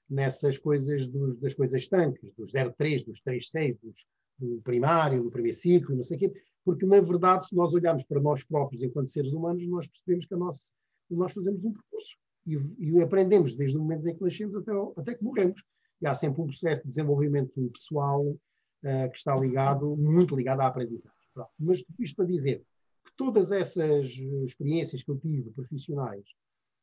nessas 0.08 0.56
coisas 0.56 1.06
dos, 1.06 1.38
das 1.38 1.54
coisas 1.54 1.82
estanques, 1.82 2.32
dos 2.34 2.50
03, 2.50 3.04
dos 3.04 3.20
36, 3.20 3.76
dos, 3.82 4.06
do 4.38 4.62
primário, 4.62 5.22
do 5.22 5.30
primeiro 5.30 5.56
ciclo, 5.56 5.94
não 5.94 6.02
sei 6.02 6.16
o 6.16 6.20
quê, 6.20 6.42
porque, 6.64 6.86
na 6.86 7.02
verdade, 7.02 7.46
se 7.46 7.54
nós 7.54 7.72
olharmos 7.74 8.02
para 8.04 8.18
nós 8.18 8.42
próprios 8.42 8.82
enquanto 8.82 9.08
seres 9.08 9.32
humanos, 9.32 9.66
nós 9.68 9.86
percebemos 9.86 10.24
que 10.24 10.34
nosso, 10.34 10.72
nós 11.10 11.32
fazemos 11.32 11.62
um 11.62 11.72
percurso 11.72 12.16
e, 12.46 12.58
e, 12.78 13.02
aprendemos 13.02 13.54
desde 13.54 13.76
o 13.76 13.80
momento 13.80 14.06
em 14.06 14.14
que 14.14 14.22
nascemos 14.22 14.54
até, 14.56 14.72
até 14.96 15.14
que 15.14 15.24
morremos. 15.24 15.62
E 16.00 16.06
há 16.06 16.14
sempre 16.14 16.42
um 16.42 16.46
processo 16.46 16.82
de 16.82 16.88
desenvolvimento 16.88 17.70
pessoal 17.72 18.22
uh, 18.22 19.10
que 19.10 19.16
está 19.16 19.34
ligado, 19.36 19.96
muito 19.96 20.36
ligado 20.36 20.60
à 20.60 20.66
aprendizagem. 20.66 21.18
Pronto. 21.32 21.50
Mas 21.58 21.82
isto 21.98 22.16
para 22.16 22.26
dizer 22.26 22.62
que 23.04 23.12
todas 23.16 23.50
essas 23.50 24.06
experiências 24.46 25.02
que 25.02 25.10
eu 25.10 25.18
tive 25.18 25.50
profissionais 25.50 26.24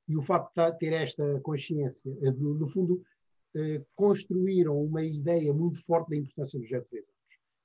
e 0.08 0.18
o 0.18 0.22
facto 0.22 0.53
de 0.56 0.77
ter 0.77 0.94
esta 0.94 1.39
consciência, 1.41 2.12
uh, 2.12 2.32
no, 2.32 2.56
no, 2.56 2.68
fundo, 2.68 3.03
uh, 3.56 3.86
construíram 3.96 4.82
uma 4.82 5.03
ideia 5.03 5.53
muito 5.53 5.84
forte 5.86 6.10
da 6.10 6.15
importância 6.15 6.60
dos 6.60 6.70
G3 6.70 6.86
anos. 6.94 7.06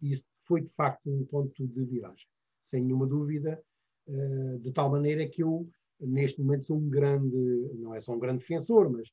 E 0.03 0.11
isso 0.13 0.25
foi, 0.45 0.61
de 0.61 0.71
facto, 0.77 1.11
um 1.11 1.25
ponto 1.25 1.67
de 1.67 1.85
viragem, 1.85 2.27
sem 2.63 2.83
nenhuma 2.83 3.07
dúvida, 3.07 3.61
de 4.61 4.71
tal 4.71 4.89
maneira 4.89 5.27
que 5.27 5.43
eu, 5.43 5.69
neste 6.01 6.41
momento, 6.41 6.67
sou 6.67 6.77
um 6.77 6.89
grande, 6.89 7.37
não 7.75 7.95
é 7.95 8.01
só 8.01 8.13
um 8.13 8.19
grande 8.19 8.41
defensor, 8.41 8.91
mas 8.91 9.11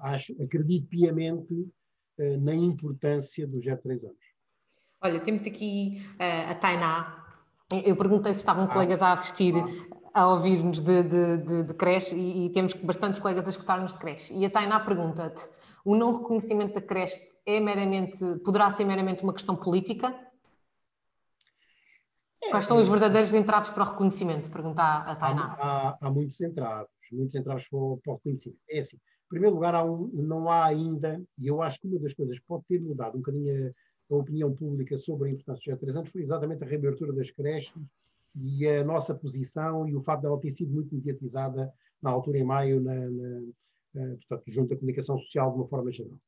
acho, 0.00 0.32
acredito 0.42 0.86
piamente 0.88 1.68
eh, 2.18 2.36
na 2.36 2.54
importância 2.54 3.46
dos 3.46 3.64
0 3.64 3.80
3 3.82 4.04
anos. 4.04 4.16
Olha, 5.02 5.20
temos 5.20 5.44
aqui 5.44 6.00
uh, 6.14 6.50
a 6.50 6.54
Tainá. 6.54 7.24
Eu 7.84 7.96
perguntei 7.96 8.32
se 8.32 8.40
estavam 8.40 8.64
ah, 8.64 8.68
colegas 8.68 9.02
a 9.02 9.12
assistir, 9.12 9.54
ah. 9.56 10.22
a 10.22 10.28
ouvir-nos 10.28 10.80
de, 10.80 11.02
de, 11.02 11.36
de, 11.38 11.62
de, 11.64 11.74
creche 11.74 12.14
e, 12.14 12.46
e, 12.46 12.50
temos 12.50 12.72
bastantes 12.74 13.18
colegas 13.18 13.46
a 13.46 13.50
escutar-nos 13.50 13.92
de 13.92 13.98
creche. 13.98 14.32
E 14.32 14.46
a 14.46 14.50
Tainá 14.50 14.78
pergunta-te: 14.80 15.44
o 15.84 15.96
não 15.96 16.16
reconhecimento 16.16 16.74
da 16.74 16.80
creche 16.80 17.20
é 17.44 17.58
meramente, 17.58 18.18
poderá 18.44 18.70
ser 18.70 18.84
meramente 18.84 19.24
uma 19.24 19.34
questão 19.34 19.56
política? 19.56 20.14
É, 22.44 22.50
Quais 22.50 22.66
são 22.66 22.78
os 22.78 22.88
verdadeiros 22.88 23.34
entraves 23.34 23.70
para 23.70 23.82
o 23.82 23.86
reconhecimento? 23.86 24.50
Pergunta 24.50 24.82
a 24.82 25.16
Tainá. 25.16 25.56
Há, 25.58 25.88
há, 25.88 25.98
há 26.00 26.10
muitos 26.10 26.40
entraves, 26.40 26.90
muitos 27.12 27.34
entraves 27.34 27.68
para 27.68 27.78
o, 27.78 27.98
para 28.02 28.12
o 28.12 28.16
reconhecimento. 28.16 28.60
É 28.68 28.80
assim, 28.80 28.98
primeiro 29.28 29.56
lugar, 29.56 29.74
há 29.74 29.84
um, 29.84 30.08
não 30.12 30.50
há 30.50 30.64
ainda, 30.66 31.22
e 31.38 31.48
eu 31.48 31.60
acho 31.62 31.80
que 31.80 31.88
uma 31.88 31.98
das 31.98 32.14
coisas 32.14 32.38
que 32.38 32.46
pode 32.46 32.64
ter 32.68 32.80
mudado 32.80 33.16
um 33.16 33.20
bocadinho 33.20 33.68
a, 33.68 34.14
a 34.14 34.18
opinião 34.18 34.54
pública 34.54 34.96
sobre 34.96 35.28
a 35.28 35.32
importância 35.32 35.72
dos 35.72 35.80
três 35.80 35.96
anos 35.96 36.10
foi 36.10 36.22
exatamente 36.22 36.62
a 36.62 36.66
reabertura 36.66 37.12
das 37.12 37.30
creches 37.30 37.74
e 38.36 38.66
a 38.68 38.84
nossa 38.84 39.14
posição 39.14 39.88
e 39.88 39.94
o 39.94 40.02
facto 40.02 40.22
dela 40.22 40.40
ter 40.40 40.50
sido 40.50 40.72
muito 40.72 40.94
mediatizada 40.94 41.72
na 42.02 42.10
altura, 42.10 42.38
em 42.38 42.44
maio, 42.44 42.80
na, 42.80 42.94
na, 42.94 43.40
na, 43.94 44.16
portanto, 44.16 44.42
junto 44.46 44.74
à 44.74 44.76
comunicação 44.76 45.18
social 45.18 45.50
de 45.52 45.56
uma 45.58 45.68
forma 45.68 45.90
geral. 45.90 46.18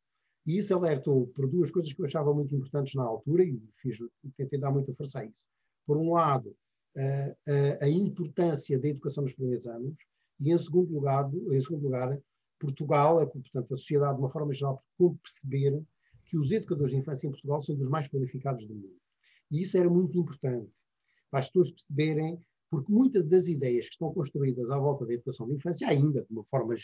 E 0.47 0.57
isso 0.57 0.75
alertou 0.75 1.27
por 1.29 1.49
duas 1.49 1.71
coisas 1.71 1.93
que 1.93 2.01
eu 2.01 2.07
achava 2.07 2.33
muito 2.33 2.55
importantes 2.55 2.95
na 2.95 3.03
altura 3.03 3.45
e 3.45 3.61
fiz, 3.77 3.99
tentei 4.37 4.59
dar 4.59 4.71
muita 4.71 4.95
força 4.95 5.21
a 5.21 5.25
isso. 5.25 5.35
Por 5.87 5.97
um 5.97 6.13
lado, 6.13 6.55
a, 6.97 7.81
a, 7.83 7.85
a 7.85 7.89
importância 7.89 8.79
da 8.79 8.89
educação 8.89 9.23
nos 9.23 9.35
primeiros 9.35 9.67
anos 9.67 9.95
e, 10.41 10.51
em 10.51 10.59
segundo 10.59 10.93
lugar, 10.93 11.31
em 11.33 11.61
segundo 11.61 11.85
lugar 11.85 12.19
Portugal, 12.59 13.21
é, 13.21 13.27
portanto, 13.27 13.75
a 13.75 13.77
sociedade, 13.77 14.17
de 14.17 14.21
uma 14.21 14.31
forma 14.31 14.53
geral, 14.53 14.83
como 14.97 15.17
perceber 15.19 15.83
que 16.25 16.37
os 16.37 16.51
educadores 16.51 16.93
de 16.93 16.99
infância 16.99 17.27
em 17.27 17.31
Portugal 17.31 17.63
são 17.63 17.77
dos 17.77 17.89
mais 17.89 18.09
qualificados 18.09 18.67
do 18.67 18.75
mundo. 18.75 18.97
E 19.51 19.61
isso 19.61 19.77
era 19.79 19.89
muito 19.89 20.19
importante, 20.19 20.71
para 21.31 21.41
as 21.41 21.47
pessoas 21.47 21.71
perceberem, 21.71 22.41
porque 22.69 22.91
muitas 22.91 23.25
das 23.27 23.47
ideias 23.47 23.87
que 23.87 23.93
estão 23.93 24.13
construídas 24.13 24.71
à 24.71 24.79
volta 24.79 25.07
da 25.07 25.15
educação 25.15 25.47
de 25.47 25.55
infância, 25.55 25.87
ainda 25.87 26.23
de 26.23 26.33
uma 26.33 26.45
forma 26.45 26.75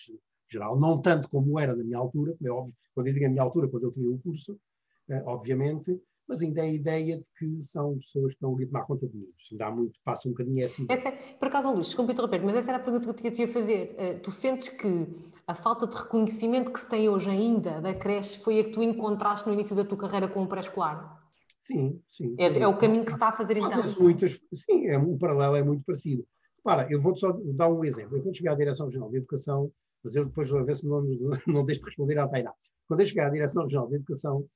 geral, 0.49 0.79
não 0.79 1.01
tanto 1.01 1.29
como 1.29 1.59
era 1.59 1.75
na 1.75 1.83
minha 1.83 1.99
altura, 1.99 2.35
como 2.37 2.49
é 2.49 2.53
óbvio, 2.53 2.75
quando 2.95 3.07
eu 3.09 3.15
digo 3.15 3.27
a 3.27 3.29
minha 3.31 3.43
altura, 3.43 3.69
quando 3.69 3.85
eu 3.85 3.93
tirei 3.93 4.09
o 4.09 4.19
curso, 4.19 4.61
eh, 5.09 5.23
obviamente, 5.27 6.01
mas 6.33 6.41
ainda 6.41 6.63
é 6.63 6.65
a 6.65 6.73
ideia 6.73 7.19
de 7.19 7.25
que 7.39 7.63
são 7.63 7.99
pessoas 7.99 8.29
que 8.29 8.37
estão 8.37 8.57
a 8.57 8.67
tomar 8.67 8.87
conta 8.87 9.07
de 9.07 9.15
mim. 9.15 9.29
Ainda 9.51 9.67
há 9.67 9.71
muito, 9.71 10.01
passa 10.03 10.27
um 10.27 10.31
bocadinho 10.31 10.65
assim. 10.65 10.87
Essa, 10.89 11.09
é, 11.09 11.13
por 11.39 11.49
acaso, 11.49 11.71
Luís, 11.71 11.89
desculpa 11.89 12.13
interromper, 12.13 12.43
mas 12.43 12.57
essa 12.57 12.71
era 12.71 12.79
a 12.79 12.83
pergunta 12.83 13.13
que 13.13 13.29
eu 13.29 13.33
te 13.33 13.43
ia 13.43 13.49
fazer. 13.49 13.95
Uh, 13.99 14.21
tu 14.21 14.31
sentes 14.31 14.71
que 14.71 15.09
a 15.47 15.55
falta 15.55 15.87
de 15.87 15.95
reconhecimento 15.95 16.73
que 16.73 16.81
se 16.81 16.89
tem 16.89 17.07
hoje 17.07 17.29
ainda 17.29 17.83
da 17.83 17.93
creche 17.93 18.43
foi 18.43 18.61
a 18.61 18.65
que 18.65 18.71
tu 18.71 18.83
encontraste 18.83 19.47
no 19.47 19.53
início 19.53 19.77
da 19.77 19.85
tua 19.85 19.99
carreira 19.99 20.27
com 20.27 20.43
o 20.43 20.47
pré-escolar? 20.47 21.21
Sim, 21.61 22.01
sim. 22.11 22.35
É, 22.39 22.47
é, 22.47 22.67
o 22.67 22.79
caminho 22.79 23.05
que 23.05 23.11
se 23.11 23.17
está 23.17 23.29
a 23.29 23.33
fazer 23.33 23.59
então? 23.59 23.83
Muitas, 24.01 24.41
sim, 24.55 24.87
é, 24.87 24.97
o 24.97 25.19
paralelo 25.19 25.57
é 25.57 25.63
muito 25.63 25.85
parecido. 25.85 26.25
Para, 26.65 26.91
eu 26.91 26.99
vou-te 26.99 27.21
só 27.21 27.39
dar 27.45 27.69
um 27.69 27.85
exemplo. 27.85 28.17
Eu 28.17 28.23
quando 28.23 28.37
cheguei 28.37 28.51
à 28.51 28.55
Direção-Geral 28.55 29.11
de 29.11 29.19
Educação, 29.19 29.71
mas 30.03 30.15
eu 30.15 30.25
depois 30.25 30.49
vou 30.49 30.65
ver 30.65 30.77
se 30.77 30.87
não, 30.87 31.03
não 31.47 31.63
deixo 31.63 31.83
de 31.83 31.89
responder 31.89 32.19
à 32.19 32.27
Tainá. 32.27 32.55
Quando 32.89 33.01
eu 33.01 33.07
cheguei 33.07 33.23
à 33.23 33.29
Direção-Geral 33.29 33.87
de 33.89 33.97
Educação, 33.97 34.47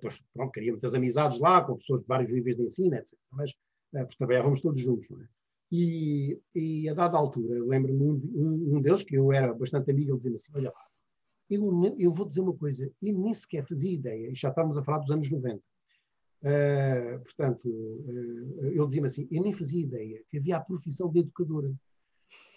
pois, 0.00 0.22
pronto, 0.32 0.52
queria 0.52 0.72
muitas 0.72 0.94
amizades 0.94 1.38
lá, 1.38 1.62
com 1.62 1.76
pessoas 1.76 2.00
de 2.00 2.06
vários 2.06 2.32
níveis 2.32 2.56
de 2.56 2.62
ensino, 2.64 2.94
etc. 2.96 3.18
Mas, 3.32 3.50
uh, 3.52 4.00
porque 4.00 4.16
trabalhávamos 4.16 4.60
todos 4.60 4.80
juntos, 4.80 5.08
não 5.10 5.20
é? 5.20 5.28
E, 5.70 6.40
e 6.54 6.88
a 6.88 6.94
dada 6.94 7.18
altura, 7.18 7.62
lembro-me 7.62 8.02
um, 8.02 8.76
um, 8.76 8.80
deles, 8.80 9.02
que 9.02 9.16
eu 9.16 9.30
era 9.32 9.52
bastante 9.52 9.90
amigo, 9.90 10.12
ele 10.12 10.18
dizia 10.18 10.34
assim: 10.34 10.52
Olha 10.54 10.70
lá, 10.70 10.84
eu, 11.50 11.94
eu 11.98 12.12
vou 12.12 12.26
dizer 12.26 12.40
uma 12.40 12.56
coisa, 12.56 12.90
eu 13.02 13.18
nem 13.18 13.34
sequer 13.34 13.66
fazia 13.66 13.92
ideia, 13.92 14.30
e 14.30 14.34
já 14.34 14.48
estávamos 14.48 14.78
a 14.78 14.82
falar 14.82 14.98
dos 14.98 15.10
anos 15.10 15.30
90. 15.30 15.62
Uh, 16.40 17.20
portanto, 17.22 17.68
uh, 17.68 18.66
ele 18.66 18.86
dizia-me 18.86 19.08
assim: 19.08 19.28
Eu 19.30 19.42
nem 19.42 19.52
fazia 19.52 19.82
ideia 19.82 20.22
que 20.30 20.38
havia 20.38 20.56
a 20.56 20.60
profissão 20.60 21.10
de 21.10 21.20
educadora. 21.20 21.70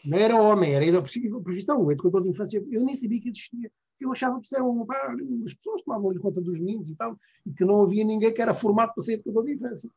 Não 0.05 0.17
era 0.17 0.41
homem, 0.41 0.73
era 0.73 0.97
a 0.97 1.01
profissão, 1.01 1.83
o 1.83 1.91
educador 1.91 2.23
de 2.23 2.29
infância. 2.29 2.63
Eu 2.69 2.83
nem 2.83 2.95
sabia 2.95 3.21
que 3.21 3.29
existia 3.29 3.71
eu 4.05 4.11
achava 4.11 4.39
que 4.39 4.45
isso 4.45 4.55
eram 4.55 4.85
pá, 4.85 5.15
as 5.45 5.53
pessoas 5.53 5.81
que 5.81 5.85
tomavam 5.85 6.13
conta 6.19 6.41
dos 6.41 6.59
meninos 6.59 6.89
e 6.89 6.95
tal, 6.95 7.17
e 7.45 7.53
que 7.53 7.65
não 7.65 7.81
havia 7.83 8.03
ninguém 8.03 8.33
que 8.33 8.41
era 8.41 8.53
formado 8.53 8.93
para 8.93 9.03
ser 9.03 9.13
educador 9.13 9.45
de 9.45 9.53
infância. 9.53 9.89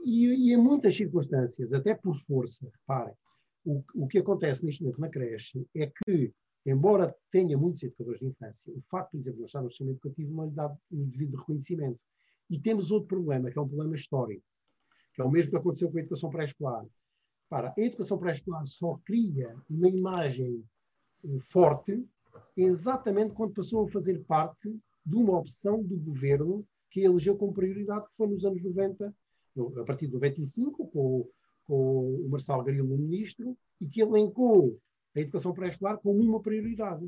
E, 0.00 0.26
e 0.26 0.52
em 0.52 0.56
muitas 0.56 0.96
circunstâncias, 0.96 1.72
até 1.72 1.94
por 1.94 2.14
força, 2.16 2.70
reparem, 2.72 3.14
o, 3.64 3.82
o 3.94 4.08
que 4.08 4.18
acontece 4.18 4.64
neste 4.64 4.82
momento 4.82 5.00
na 5.00 5.08
creche 5.08 5.66
é 5.74 5.86
que, 5.86 6.32
embora 6.64 7.14
tenha 7.30 7.58
muitos 7.58 7.82
educadores 7.82 8.20
de 8.20 8.26
infância, 8.26 8.72
o 8.72 8.80
facto, 8.88 9.18
de 9.18 9.32
não 9.32 9.44
estar 9.44 9.60
no 9.60 9.68
sistema 9.68 9.90
educativo 9.90 10.34
não 10.34 10.46
lhe 10.46 10.52
dá 10.52 10.66
o 10.90 11.04
devido 11.04 11.36
reconhecimento. 11.36 12.00
E 12.48 12.58
temos 12.58 12.90
outro 12.90 13.08
problema, 13.08 13.50
que 13.50 13.58
é 13.58 13.62
um 13.62 13.68
problema 13.68 13.94
histórico, 13.94 14.42
que 15.12 15.20
é 15.20 15.24
o 15.24 15.30
mesmo 15.30 15.50
que 15.50 15.56
aconteceu 15.56 15.90
com 15.90 15.98
a 15.98 16.00
educação 16.00 16.30
pré-escolar. 16.30 16.86
Para, 17.48 17.74
a 17.76 17.80
educação 17.80 18.18
pré-escolar 18.18 18.66
só 18.66 18.98
cria 19.04 19.54
uma 19.68 19.88
imagem 19.88 20.64
eh, 21.24 21.38
forte 21.40 22.06
exatamente 22.62 23.34
quando 23.34 23.54
passou 23.54 23.84
a 23.84 23.88
fazer 23.88 24.18
parte 24.24 24.68
de 25.04 25.16
uma 25.16 25.38
opção 25.38 25.82
do 25.82 25.96
governo 25.96 26.66
que 26.90 27.00
elegeu 27.00 27.36
como 27.36 27.52
prioridade, 27.52 28.06
que 28.08 28.16
foi 28.16 28.28
nos 28.28 28.44
anos 28.44 28.62
90, 28.62 29.14
a 29.80 29.84
partir 29.84 30.06
de 30.06 30.14
95, 30.14 30.88
com, 30.88 31.28
com 31.64 32.14
o 32.16 32.28
Marcelo 32.28 32.64
Grilo, 32.64 32.98
ministro, 32.98 33.56
e 33.80 33.86
que 33.88 34.00
elencou 34.00 34.78
a 35.16 35.20
educação 35.20 35.52
pré-escolar 35.52 35.98
como 35.98 36.20
uma 36.20 36.40
prioridade. 36.40 37.06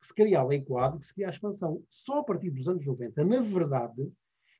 Que 0.00 0.06
se 0.06 0.14
queria 0.14 0.40
a 0.40 0.44
lei 0.44 0.62
quadro, 0.62 0.98
que 0.98 1.06
se 1.06 1.14
queria 1.14 1.28
a 1.28 1.32
expansão. 1.32 1.84
Só 1.90 2.20
a 2.20 2.24
partir 2.24 2.50
dos 2.50 2.68
anos 2.68 2.86
90, 2.86 3.22
na 3.24 3.40
verdade, 3.42 4.10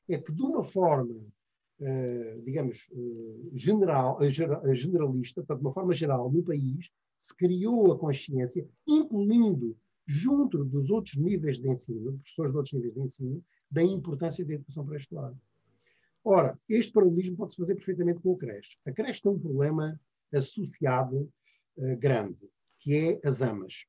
é 0.08 0.18
que 0.18 0.32
de 0.32 0.42
uma 0.42 0.62
forma, 0.62 1.14
uh, 1.14 2.42
digamos, 2.44 2.88
uh, 2.92 3.50
general, 3.54 4.18
uh, 4.18 4.74
generalista, 4.74 5.40
portanto, 5.40 5.60
de 5.60 5.66
uma 5.66 5.72
forma 5.72 5.94
geral, 5.94 6.30
no 6.30 6.42
país, 6.42 6.90
se 7.16 7.34
criou 7.34 7.92
a 7.92 7.98
consciência, 7.98 8.68
incluindo 8.86 9.76
junto 10.10 10.64
dos 10.64 10.90
outros 10.90 11.14
níveis 11.16 11.58
de 11.58 11.68
ensino, 11.68 12.18
professores 12.18 12.50
de 12.50 12.56
outros 12.56 12.72
níveis 12.72 12.94
de 12.94 13.00
ensino, 13.00 13.44
da 13.70 13.82
importância 13.82 14.44
da 14.44 14.54
educação 14.54 14.84
pré-escolar. 14.84 15.32
Ora, 16.24 16.58
este 16.68 16.92
paralelismo 16.92 17.36
pode-se 17.36 17.56
fazer 17.56 17.76
perfeitamente 17.76 18.20
com 18.20 18.34
a 18.34 18.38
creche. 18.38 18.76
A 18.84 18.90
creche 18.90 19.22
tem 19.22 19.30
um 19.30 19.38
problema 19.38 19.98
associado 20.34 21.30
uh, 21.76 21.96
grande, 21.96 22.50
que 22.80 22.96
é 22.96 23.20
as 23.24 23.40
amas. 23.40 23.86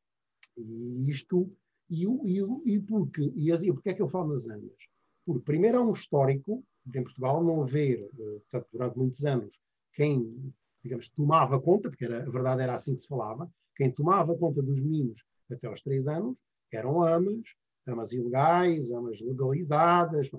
E 0.56 1.10
isto, 1.10 1.52
e, 1.90 2.06
e, 2.06 2.40
e, 2.66 2.80
porque, 2.80 3.34
e, 3.36 3.52
e 3.52 3.74
porque 3.74 3.90
é 3.90 3.94
que 3.96 4.02
eu 4.02 4.08
falo 4.08 4.32
nas 4.32 4.48
amas? 4.48 4.88
Porque 5.26 5.44
primeiro 5.44 5.80
há 5.80 5.82
um 5.82 5.94
histórico, 5.94 6.64
em 6.86 7.04
Portugal 7.04 7.44
não 7.44 7.64
haver, 7.64 8.08
portanto, 8.52 8.68
durante 8.72 8.98
muitos 8.98 9.26
anos, 9.26 9.60
quem, 9.94 10.54
digamos, 10.84 11.10
tomava 11.10 11.60
conta, 11.60 11.90
porque 11.90 12.06
era, 12.06 12.24
a 12.24 12.30
verdade 12.30 12.62
era 12.62 12.76
assim 12.76 12.94
que 12.94 13.02
se 13.02 13.08
falava, 13.08 13.52
quem 13.76 13.92
tomava 13.92 14.38
conta 14.38 14.62
dos 14.62 14.82
meninos 14.82 15.24
até 15.54 15.68
aos 15.68 15.82
três 15.82 16.08
anos 16.08 16.40
eram 16.72 17.02
amas, 17.02 17.56
amas 17.88 18.14
ilegais, 18.14 18.92
amas 18.92 19.20
legalizadas, 19.20 20.30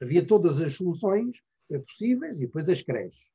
havia 0.00 0.26
todas 0.26 0.60
as 0.60 0.74
soluções 0.74 1.42
eh, 1.70 1.78
possíveis 1.78 2.38
e 2.38 2.46
depois 2.46 2.68
as 2.68 2.82
creches. 2.82 3.28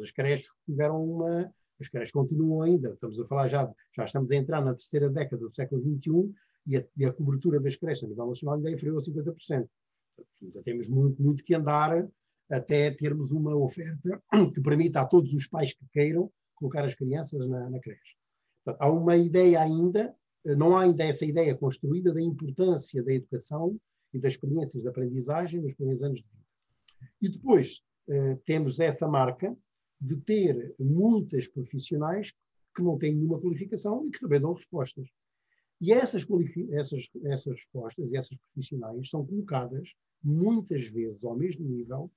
As 0.00 0.10
creches 0.10 0.48
tiveram 0.64 1.02
uma. 1.02 1.52
As 1.80 1.88
creches 1.88 2.12
continuam 2.12 2.60
ainda, 2.60 2.90
estamos 2.90 3.18
a 3.18 3.26
falar 3.26 3.48
já, 3.48 3.72
já 3.96 4.04
estamos 4.04 4.30
a 4.30 4.36
entrar 4.36 4.62
na 4.62 4.74
terceira 4.74 5.08
década 5.08 5.48
do 5.48 5.54
século 5.54 5.80
XXI 5.80 6.30
e 6.66 6.76
a, 6.76 6.84
e 6.94 7.06
a 7.06 7.12
cobertura 7.12 7.58
das 7.58 7.74
creches 7.74 8.04
a 8.04 8.06
nível 8.06 8.26
nacional 8.26 8.56
ainda 8.56 8.68
é 8.68 8.74
inferior 8.74 8.98
a 8.98 9.00
50%. 9.00 9.66
Ainda 10.42 10.62
temos 10.62 10.88
muito, 10.90 11.22
muito 11.22 11.42
que 11.42 11.54
andar 11.54 12.06
até 12.50 12.90
termos 12.90 13.30
uma 13.30 13.56
oferta 13.56 14.22
que 14.54 14.60
permita 14.60 15.00
a 15.00 15.06
todos 15.06 15.32
os 15.32 15.46
pais 15.46 15.72
que 15.72 15.86
queiram 15.90 16.30
colocar 16.54 16.84
as 16.84 16.94
crianças 16.94 17.48
na, 17.48 17.70
na 17.70 17.80
creche. 17.80 18.19
Há 18.66 18.90
uma 18.90 19.16
ideia 19.16 19.60
ainda, 19.60 20.14
eh, 20.44 20.54
não 20.54 20.76
há 20.76 20.82
ainda 20.82 21.04
essa 21.04 21.24
ideia 21.24 21.54
construída 21.54 22.12
da 22.12 22.20
importância 22.20 23.02
da 23.02 23.12
educação 23.12 23.78
e 24.12 24.18
das 24.18 24.34
experiências 24.34 24.82
de 24.82 24.88
aprendizagem 24.88 25.60
nos 25.60 25.74
primeiros 25.74 26.02
anos 26.02 26.20
de 26.20 26.26
vida. 26.26 26.44
E 27.20 27.28
depois 27.28 27.82
eh, 28.08 28.36
temos 28.44 28.80
essa 28.80 29.08
marca 29.08 29.56
de 30.00 30.16
ter 30.16 30.74
muitas 30.78 31.46
profissionais 31.48 32.32
que 32.74 32.82
não 32.82 32.98
têm 32.98 33.14
nenhuma 33.14 33.40
qualificação 33.40 34.06
e 34.06 34.10
que 34.10 34.20
também 34.20 34.40
dão 34.40 34.54
respostas. 34.54 35.08
E 35.80 35.92
essas, 35.92 36.26
essas, 36.72 37.10
essas 37.24 37.54
respostas 37.54 38.12
e 38.12 38.16
essas 38.16 38.36
profissionais 38.36 39.08
são 39.08 39.24
colocadas 39.24 39.94
muitas 40.22 40.86
vezes 40.88 41.22
ao 41.24 41.36
mesmo 41.36 41.66
nível 41.66 42.10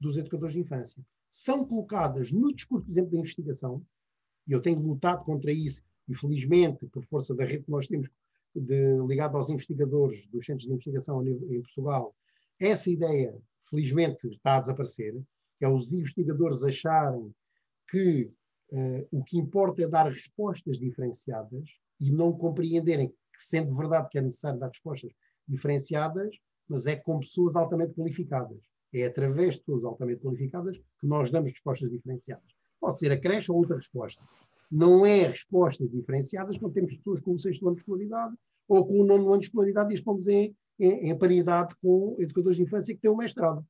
dos 0.00 0.16
educadores 0.16 0.54
de 0.54 0.60
infância. 0.60 1.04
São 1.30 1.64
colocadas 1.64 2.32
no 2.32 2.52
discurso, 2.52 2.86
por 2.86 2.92
exemplo, 2.92 3.10
da 3.10 3.18
investigação, 3.18 3.84
e 4.48 4.52
eu 4.52 4.60
tenho 4.60 4.80
lutado 4.80 5.24
contra 5.24 5.52
isso, 5.52 5.82
e 6.10 6.14
felizmente, 6.16 6.86
por 6.86 7.04
força 7.04 7.32
da 7.34 7.44
rede 7.44 7.62
que 7.64 7.70
nós 7.70 7.86
temos 7.86 8.10
de, 8.52 8.98
ligado 9.06 9.36
aos 9.36 9.48
investigadores 9.48 10.26
dos 10.26 10.44
centros 10.44 10.66
de 10.66 10.72
investigação 10.72 11.24
em 11.24 11.62
Portugal, 11.62 12.14
essa 12.58 12.90
ideia, 12.90 13.38
felizmente, 13.64 14.26
está 14.26 14.56
a 14.56 14.60
desaparecer, 14.60 15.14
é 15.60 15.68
os 15.68 15.92
investigadores 15.92 16.64
acharem 16.64 17.32
que 17.88 18.24
uh, 18.72 19.08
o 19.12 19.22
que 19.22 19.38
importa 19.38 19.82
é 19.82 19.86
dar 19.86 20.08
respostas 20.08 20.78
diferenciadas 20.78 21.68
e 22.00 22.10
não 22.10 22.32
compreenderem 22.32 23.08
que, 23.08 23.14
sendo 23.38 23.76
verdade 23.76 24.08
que 24.10 24.18
é 24.18 24.22
necessário 24.22 24.58
dar 24.58 24.68
respostas 24.68 25.12
diferenciadas, 25.46 26.36
mas 26.68 26.86
é 26.86 26.96
com 26.96 27.20
pessoas 27.20 27.54
altamente 27.54 27.94
qualificadas. 27.94 28.58
É 28.92 29.04
através 29.04 29.54
de 29.54 29.60
pessoas 29.60 29.84
altamente 29.84 30.22
qualificadas 30.22 30.76
que 30.98 31.06
nós 31.06 31.30
damos 31.30 31.52
respostas 31.52 31.88
diferenciadas. 31.88 32.52
Pode 32.80 32.98
ser 32.98 33.12
a 33.12 33.20
creche 33.20 33.52
ou 33.52 33.58
outra 33.58 33.76
resposta 33.76 34.24
não 34.70 35.04
é 35.04 35.26
respostas 35.26 35.90
diferenciadas 35.90 36.56
quando 36.56 36.74
temos 36.74 36.96
pessoas 36.96 37.20
com 37.20 37.34
o 37.34 37.38
sexto 37.38 37.66
ano 37.66 37.76
de 37.76 37.82
escolaridade 37.82 38.34
ou 38.68 38.86
com 38.86 39.00
o 39.00 39.04
nono 39.04 39.28
ano 39.28 39.40
de 39.40 39.46
escolaridade 39.46 39.90
e 39.90 39.94
estamos 39.94 40.28
em, 40.28 40.54
em, 40.78 41.10
em 41.10 41.18
paridade 41.18 41.74
com 41.82 42.16
educadores 42.18 42.56
de 42.56 42.62
infância 42.62 42.94
que 42.94 43.00
têm 43.00 43.10
um 43.10 43.16
mestrado. 43.16 43.66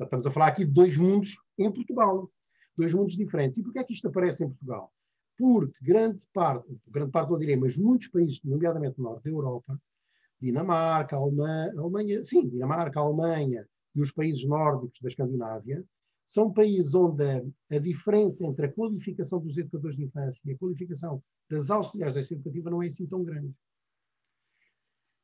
Estamos 0.00 0.26
a 0.26 0.30
falar 0.30 0.48
aqui 0.48 0.64
de 0.64 0.70
dois 0.70 0.96
mundos 0.96 1.36
em 1.58 1.70
Portugal, 1.72 2.30
dois 2.76 2.94
mundos 2.94 3.16
diferentes. 3.16 3.58
E 3.58 3.62
porquê 3.62 3.80
é 3.80 3.84
que 3.84 3.94
isto 3.94 4.06
aparece 4.08 4.44
em 4.44 4.48
Portugal? 4.48 4.92
Porque 5.36 5.74
grande 5.82 6.20
parte, 6.32 6.66
grande 6.86 7.10
parte 7.10 7.30
não 7.30 7.38
direi, 7.38 7.56
mas 7.56 7.76
muitos 7.76 8.08
países, 8.08 8.40
nomeadamente 8.44 8.98
no 8.98 9.04
norte 9.04 9.24
da 9.24 9.30
Europa, 9.30 9.80
Dinamarca, 10.40 11.16
Alemanha, 11.16 11.72
Alemanha, 11.78 12.24
sim, 12.24 12.48
Dinamarca, 12.48 13.00
Alemanha 13.00 13.66
e 13.94 14.00
os 14.00 14.12
países 14.12 14.44
nórdicos 14.44 15.00
da 15.00 15.08
Escandinávia, 15.08 15.84
são 16.26 16.52
países 16.52 16.92
onde 16.92 17.24
a, 17.24 17.42
a, 17.70 17.78
diferença 17.78 18.44
entre 18.44 18.66
a 18.66 18.72
qualificação 18.72 19.40
dos 19.40 19.56
educadores 19.56 19.96
de 19.96 20.04
infância 20.04 20.40
e 20.44 20.52
a 20.52 20.58
qualificação 20.58 21.22
das 21.48 21.70
auxiliares 21.70 22.14
da 22.14 22.20
educativa 22.20 22.68
não 22.68 22.82
é 22.82 22.86
assim 22.86 23.06
tão 23.06 23.22
grande. 23.22 23.54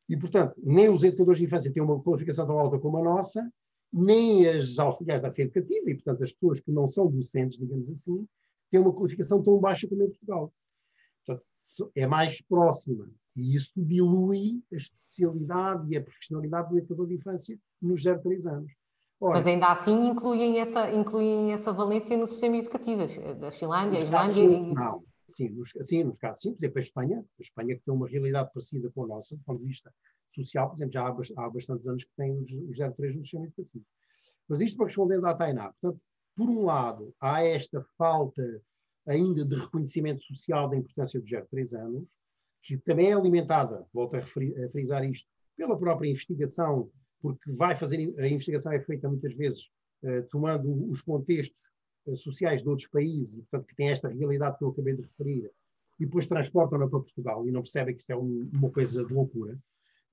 E, 0.08 0.16
portanto, 0.16 0.54
nem 0.62 0.88
os 0.88 1.02
educadores 1.02 1.38
de 1.38 1.44
infância 1.44 1.72
têm 1.72 1.82
uma 1.82 2.00
qualificação 2.00 2.46
tão 2.46 2.58
alta 2.58 2.78
como 2.78 2.98
a 2.98 3.02
nossa, 3.02 3.52
nem 3.92 4.46
as 4.48 4.78
auxiliares 4.78 5.22
da 5.22 5.42
educativa, 5.42 5.90
e, 5.90 5.94
portanto, 5.94 6.22
as 6.22 6.32
pessoas 6.32 6.60
que 6.60 6.70
não 6.70 6.88
são 6.88 7.10
docentes, 7.10 7.58
digamos 7.58 7.90
assim, 7.90 8.26
têm 8.70 8.80
uma 8.80 8.92
qualificação 8.92 9.42
tão 9.42 9.58
baixa 9.58 9.88
como 9.88 10.04
em 10.04 10.08
Portugal. 10.08 10.52
Portanto, 11.24 11.46
é 11.94 12.06
mais 12.06 12.40
próxima. 12.40 13.10
E 13.34 13.54
isso 13.54 13.72
dilui 13.76 14.62
a 14.72 14.76
especialidade 14.76 15.92
e 15.92 15.96
a 15.96 16.02
profissionalidade 16.02 16.68
do 16.70 16.78
educador 16.78 17.08
de 17.08 17.14
infância 17.14 17.58
nos 17.80 18.02
0 18.02 18.22
3 18.22 18.46
anos. 18.46 18.72
Ora, 19.22 19.38
Mas 19.38 19.46
ainda 19.46 19.68
assim 19.68 20.08
incluem 20.08 20.58
essa, 20.58 20.90
incluem 20.90 21.52
essa 21.52 21.72
valência 21.72 22.16
no 22.16 22.26
sistema 22.26 22.56
educativo, 22.56 23.06
da 23.38 23.52
Finlândia, 23.52 24.00
a 24.00 24.02
Islândia. 24.02 24.44
Não, 24.74 25.04
sim 25.28 25.48
nos, 25.48 25.70
sim, 25.84 26.02
nos 26.02 26.18
casos 26.18 26.42
simples, 26.42 26.64
é 26.64 26.68
para 26.68 26.80
a 26.80 26.82
Espanha, 26.82 27.24
a 27.38 27.40
Espanha 27.40 27.76
que 27.76 27.84
tem 27.84 27.94
uma 27.94 28.08
realidade 28.08 28.50
parecida 28.52 28.90
com 28.90 29.04
a 29.04 29.06
nossa, 29.06 29.36
do 29.36 29.42
ponto 29.44 29.60
de 29.60 29.66
vista 29.68 29.94
social, 30.34 30.68
por 30.68 30.74
exemplo, 30.74 30.92
já 30.94 31.06
há, 31.06 31.44
há 31.44 31.50
bastantes 31.50 31.86
anos 31.86 32.02
que 32.02 32.10
tem 32.16 32.32
os, 32.36 32.50
os 32.50 32.76
03 32.76 33.16
no 33.16 33.22
sistema 33.22 33.44
educativo. 33.44 33.84
Mas 34.48 34.60
isto 34.60 34.76
para 34.76 34.86
responder 34.86 35.24
à 35.24 35.34
Tainá, 35.34 35.72
portanto, 35.80 36.02
por 36.34 36.50
um 36.50 36.64
lado, 36.64 37.14
há 37.20 37.44
esta 37.44 37.80
falta 37.96 38.42
ainda 39.06 39.44
de 39.44 39.54
reconhecimento 39.54 40.20
social 40.24 40.68
da 40.68 40.76
importância 40.76 41.20
dos 41.20 41.30
03 41.30 41.74
anos, 41.74 42.08
que 42.60 42.76
também 42.76 43.10
é 43.10 43.12
alimentada, 43.12 43.86
volto 43.92 44.16
a, 44.16 44.18
referir, 44.18 44.64
a 44.64 44.68
frisar 44.68 45.04
isto, 45.04 45.28
pela 45.56 45.78
própria 45.78 46.10
investigação 46.10 46.90
porque 47.22 47.52
vai 47.52 47.76
fazer, 47.76 48.12
a 48.18 48.26
investigação 48.26 48.72
é 48.72 48.80
feita 48.80 49.08
muitas 49.08 49.34
vezes 49.34 49.70
uh, 50.02 50.22
tomando 50.28 50.90
os 50.90 51.00
contextos 51.00 51.70
uh, 52.06 52.16
sociais 52.16 52.62
de 52.62 52.68
outros 52.68 52.88
países, 52.88 53.34
portanto, 53.34 53.68
que 53.68 53.76
tem 53.76 53.88
esta 53.88 54.08
realidade 54.08 54.58
que 54.58 54.64
eu 54.64 54.68
acabei 54.68 54.94
de 54.94 55.02
referir, 55.02 55.50
e 56.00 56.04
depois 56.04 56.26
transportam-na 56.26 56.88
para 56.88 56.98
Portugal 56.98 57.46
e 57.46 57.52
não 57.52 57.62
percebem 57.62 57.94
que 57.94 58.02
isso 58.02 58.12
é 58.12 58.16
um, 58.16 58.50
uma 58.52 58.70
coisa 58.70 59.04
de 59.04 59.14
loucura, 59.14 59.56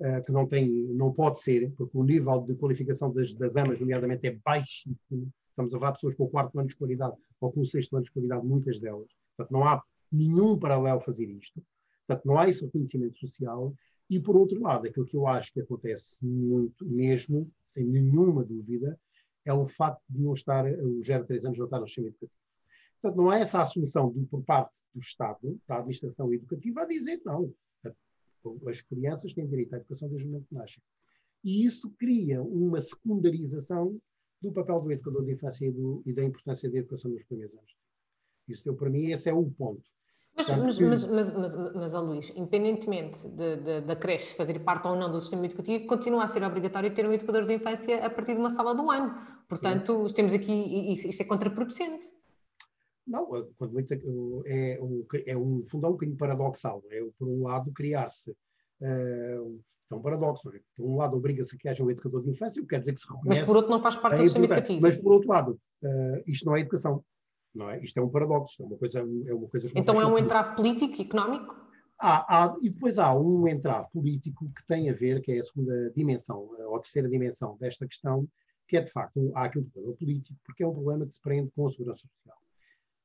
uh, 0.01 0.23
que 0.23 0.31
não, 0.31 0.45
tem, 0.45 0.69
não 0.69 1.11
pode 1.11 1.39
ser, 1.39 1.71
porque 1.71 1.97
o 1.97 2.03
nível 2.03 2.41
de 2.41 2.55
qualificação 2.55 3.11
das, 3.11 3.33
das 3.33 3.57
AMAs, 3.57 3.81
nomeadamente, 3.81 4.27
é 4.27 4.39
baixíssimo. 4.45 5.33
Estamos 5.49 5.73
a 5.73 5.79
falar 5.79 5.91
de 5.91 5.97
pessoas 5.97 6.15
com 6.15 6.23
o 6.25 6.29
quarto 6.29 6.57
ano 6.57 6.67
de 6.67 6.73
escolaridade 6.73 7.15
ou 7.41 7.51
com 7.51 7.61
o 7.61 7.65
sexto 7.65 7.93
ano 7.95 8.03
de 8.03 8.09
escolaridade, 8.09 8.45
muitas 8.45 8.79
delas. 8.79 9.09
Portanto, 9.35 9.51
não 9.51 9.67
há 9.67 9.83
nenhum 10.11 10.57
paralelo 10.57 10.99
a 10.99 11.01
fazer 11.01 11.25
isto. 11.25 11.61
Portanto, 12.07 12.25
não 12.25 12.37
há 12.37 12.47
esse 12.47 12.63
reconhecimento 12.65 13.17
social 13.19 13.73
e, 14.09 14.19
por 14.19 14.35
outro 14.35 14.59
lado, 14.61 14.87
aquilo 14.87 15.05
que 15.05 15.15
eu 15.15 15.27
acho 15.27 15.53
que 15.53 15.61
acontece 15.61 16.23
muito 16.25 16.85
mesmo, 16.85 17.51
sem 17.65 17.85
nenhuma 17.85 18.43
dúvida, 18.43 18.99
é 19.45 19.53
o 19.53 19.65
facto 19.67 20.03
de 20.09 20.19
não 20.19 20.33
estar, 20.33 20.65
os 20.65 21.05
0 21.05 21.23
a 21.23 21.27
3 21.27 21.45
anos 21.45 21.57
não 21.57 21.65
estar 21.65 21.79
no 21.79 21.87
sistema 21.87 22.07
educativo. 22.07 22.39
Portanto, 23.01 23.17
não 23.17 23.29
há 23.29 23.39
essa 23.39 23.61
assunção 23.61 24.11
de, 24.11 24.25
por 24.25 24.43
parte 24.43 24.77
do 24.93 24.99
Estado, 24.99 25.59
da 25.67 25.77
administração 25.77 26.33
educativa, 26.33 26.81
a 26.81 26.85
dizer 26.85 27.21
não, 27.23 27.53
as 28.67 28.81
crianças 28.81 29.33
têm 29.33 29.47
direito 29.47 29.73
à 29.73 29.77
educação 29.77 30.09
desde 30.09 30.27
o 30.27 30.31
momento 30.31 30.47
que 30.47 30.55
nascem. 30.55 30.83
E 31.43 31.65
isso 31.65 31.89
cria 31.91 32.41
uma 32.41 32.81
secundarização 32.81 33.99
do 34.41 34.51
papel 34.51 34.81
do 34.81 34.91
educador 34.91 35.25
de 35.25 35.33
infância 35.33 35.65
e, 35.65 35.71
do, 35.71 36.01
e 36.05 36.13
da 36.13 36.23
importância 36.23 36.69
da 36.69 36.77
educação 36.77 37.11
nos 37.11 37.23
primeiros 37.23 37.53
anos. 37.53 37.75
Isso, 38.47 38.73
para 38.73 38.89
mim, 38.89 39.11
esse 39.11 39.29
é 39.29 39.33
o 39.33 39.49
ponto. 39.51 39.83
Mas, 40.47 40.79
mas, 40.79 40.79
mas, 40.79 41.05
mas, 41.05 41.55
mas, 41.55 41.73
mas 41.75 41.93
Luís, 41.93 42.31
independentemente 42.33 43.27
de, 43.27 43.57
de, 43.57 43.81
da 43.81 43.95
creche 43.95 44.35
fazer 44.35 44.57
parte 44.59 44.87
ou 44.87 44.95
não 44.95 45.11
do 45.11 45.19
sistema 45.19 45.45
educativo, 45.45 45.85
continua 45.85 46.23
a 46.23 46.27
ser 46.29 46.43
obrigatório 46.43 46.93
ter 46.93 47.05
um 47.05 47.11
educador 47.11 47.45
de 47.45 47.53
infância 47.53 48.05
a 48.05 48.09
partir 48.09 48.33
de 48.35 48.39
uma 48.39 48.49
sala 48.49 48.73
do 48.73 48.89
ano. 48.89 49.13
Portanto, 49.49 50.07
Sim. 50.07 50.15
temos 50.15 50.33
aqui, 50.33 50.93
isto 50.93 51.21
é 51.21 51.25
contraproducente. 51.25 52.09
Não, 53.05 53.25
quando 53.57 53.73
muito, 53.73 53.91
é, 54.45 54.79
um, 54.79 55.05
é 55.25 55.35
um 55.35 55.63
fundão 55.65 55.89
um 55.89 55.93
bocadinho 55.93 56.17
paradoxal. 56.17 56.83
É, 56.91 57.03
por 57.17 57.27
um 57.27 57.43
lado, 57.43 57.71
criar-se. 57.71 58.29
Uh, 58.79 59.59
é 59.91 59.95
um 59.95 60.01
paradoxo. 60.01 60.49
É? 60.55 60.59
Por 60.77 60.85
um 60.85 60.95
lado, 60.95 61.17
obriga-se 61.17 61.55
a 61.55 61.57
que 61.57 61.67
haja 61.67 61.83
um 61.83 61.89
educador 61.89 62.21
de 62.21 62.29
infância, 62.29 62.61
o 62.61 62.65
que 62.65 62.69
quer 62.69 62.79
dizer 62.79 62.93
que 62.93 62.99
se 62.99 63.07
reconhece. 63.07 63.39
Mas 63.39 63.47
por 63.47 63.55
outro, 63.55 63.71
não 63.71 63.81
faz 63.81 63.95
parte 63.95 64.17
do 64.17 64.23
sistema 64.23 64.45
educativo. 64.45 64.81
Mas 64.81 64.97
por 64.97 65.11
outro 65.11 65.27
lado, 65.27 65.59
uh, 65.83 66.23
isto 66.27 66.45
não 66.45 66.55
é 66.55 66.59
educação. 66.59 67.03
Não 67.53 67.69
é? 67.69 67.83
Isto 67.83 67.99
é 67.99 68.03
um 68.03 68.09
paradoxo, 68.09 68.61
é 68.61 68.65
uma 68.65 68.77
coisa, 68.77 68.99
é 68.99 69.33
uma 69.33 69.47
coisa 69.47 69.69
Então 69.75 69.99
é 69.99 70.05
um 70.05 70.17
entrave 70.17 70.55
político, 70.55 71.01
económico? 71.01 71.67
Há, 71.97 72.45
há, 72.45 72.57
e 72.61 72.69
depois 72.69 72.97
há 72.97 73.13
um 73.13 73.47
entrave 73.47 73.89
político 73.91 74.49
que 74.55 74.65
tem 74.67 74.89
a 74.89 74.93
ver, 74.93 75.21
que 75.21 75.33
é 75.33 75.39
a 75.39 75.43
segunda 75.43 75.91
dimensão, 75.95 76.49
ou 76.59 76.75
a 76.75 76.79
terceira 76.79 77.09
dimensão 77.09 77.57
desta 77.59 77.85
questão, 77.87 78.27
que 78.67 78.77
é 78.77 78.81
de 78.81 78.91
facto, 78.91 79.31
há 79.35 79.45
aqui 79.45 79.59
um 79.59 79.63
problema 79.63 79.97
político, 79.97 80.39
porque 80.45 80.63
é 80.63 80.67
um 80.67 80.73
problema 80.73 81.05
que 81.05 81.13
se 81.13 81.21
prende 81.21 81.51
com 81.51 81.67
a 81.67 81.71
segurança 81.71 82.07
social. 82.07 82.37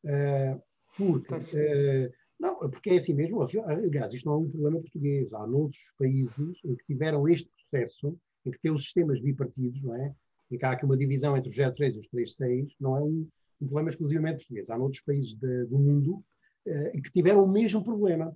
Uh, 0.04 0.62
porque, 0.96 1.35
uh, 1.35 2.12
não, 2.38 2.59
porque 2.70 2.90
é 2.90 2.96
assim 2.96 3.14
mesmo, 3.14 3.42
aliás, 3.42 4.12
isto 4.12 4.26
não 4.26 4.35
é 4.35 4.38
um 4.38 4.50
problema 4.50 4.80
português, 4.80 5.33
há 5.33 5.46
noutros 5.46 5.92
países 5.98 6.61
em 6.64 6.76
que 6.76 6.85
tiveram 6.85 7.26
este 7.26 7.50
processo, 7.50 8.16
em 8.44 8.50
que 8.50 8.61
têm 8.61 8.70
os 8.70 8.85
sistemas 8.85 9.20
bipartidos, 9.20 9.83
não 9.83 9.96
é? 9.96 10.14
em 10.50 10.59
que 10.59 10.64
há 10.64 10.72
aqui 10.72 10.85
uma 10.85 10.96
divisão 10.96 11.37
entre 11.37 11.50
os 11.50 11.57
03 11.57 11.94
e 11.94 11.98
os 11.98 12.07
36, 12.09 12.74
não 12.80 12.96
é 12.96 13.02
um, 13.02 13.28
um 13.64 13.68
problema 13.68 13.90
exclusivamente 13.90 14.38
português. 14.38 14.70
Há 14.70 14.79
noutros 14.79 15.03
países 15.03 15.35
de, 15.35 15.66
do 15.66 15.79
mundo 15.79 16.24
uh, 16.66 17.03
que 17.03 17.12
tiveram 17.12 17.44
o 17.44 17.50
mesmo 17.50 17.83
problema. 17.83 18.35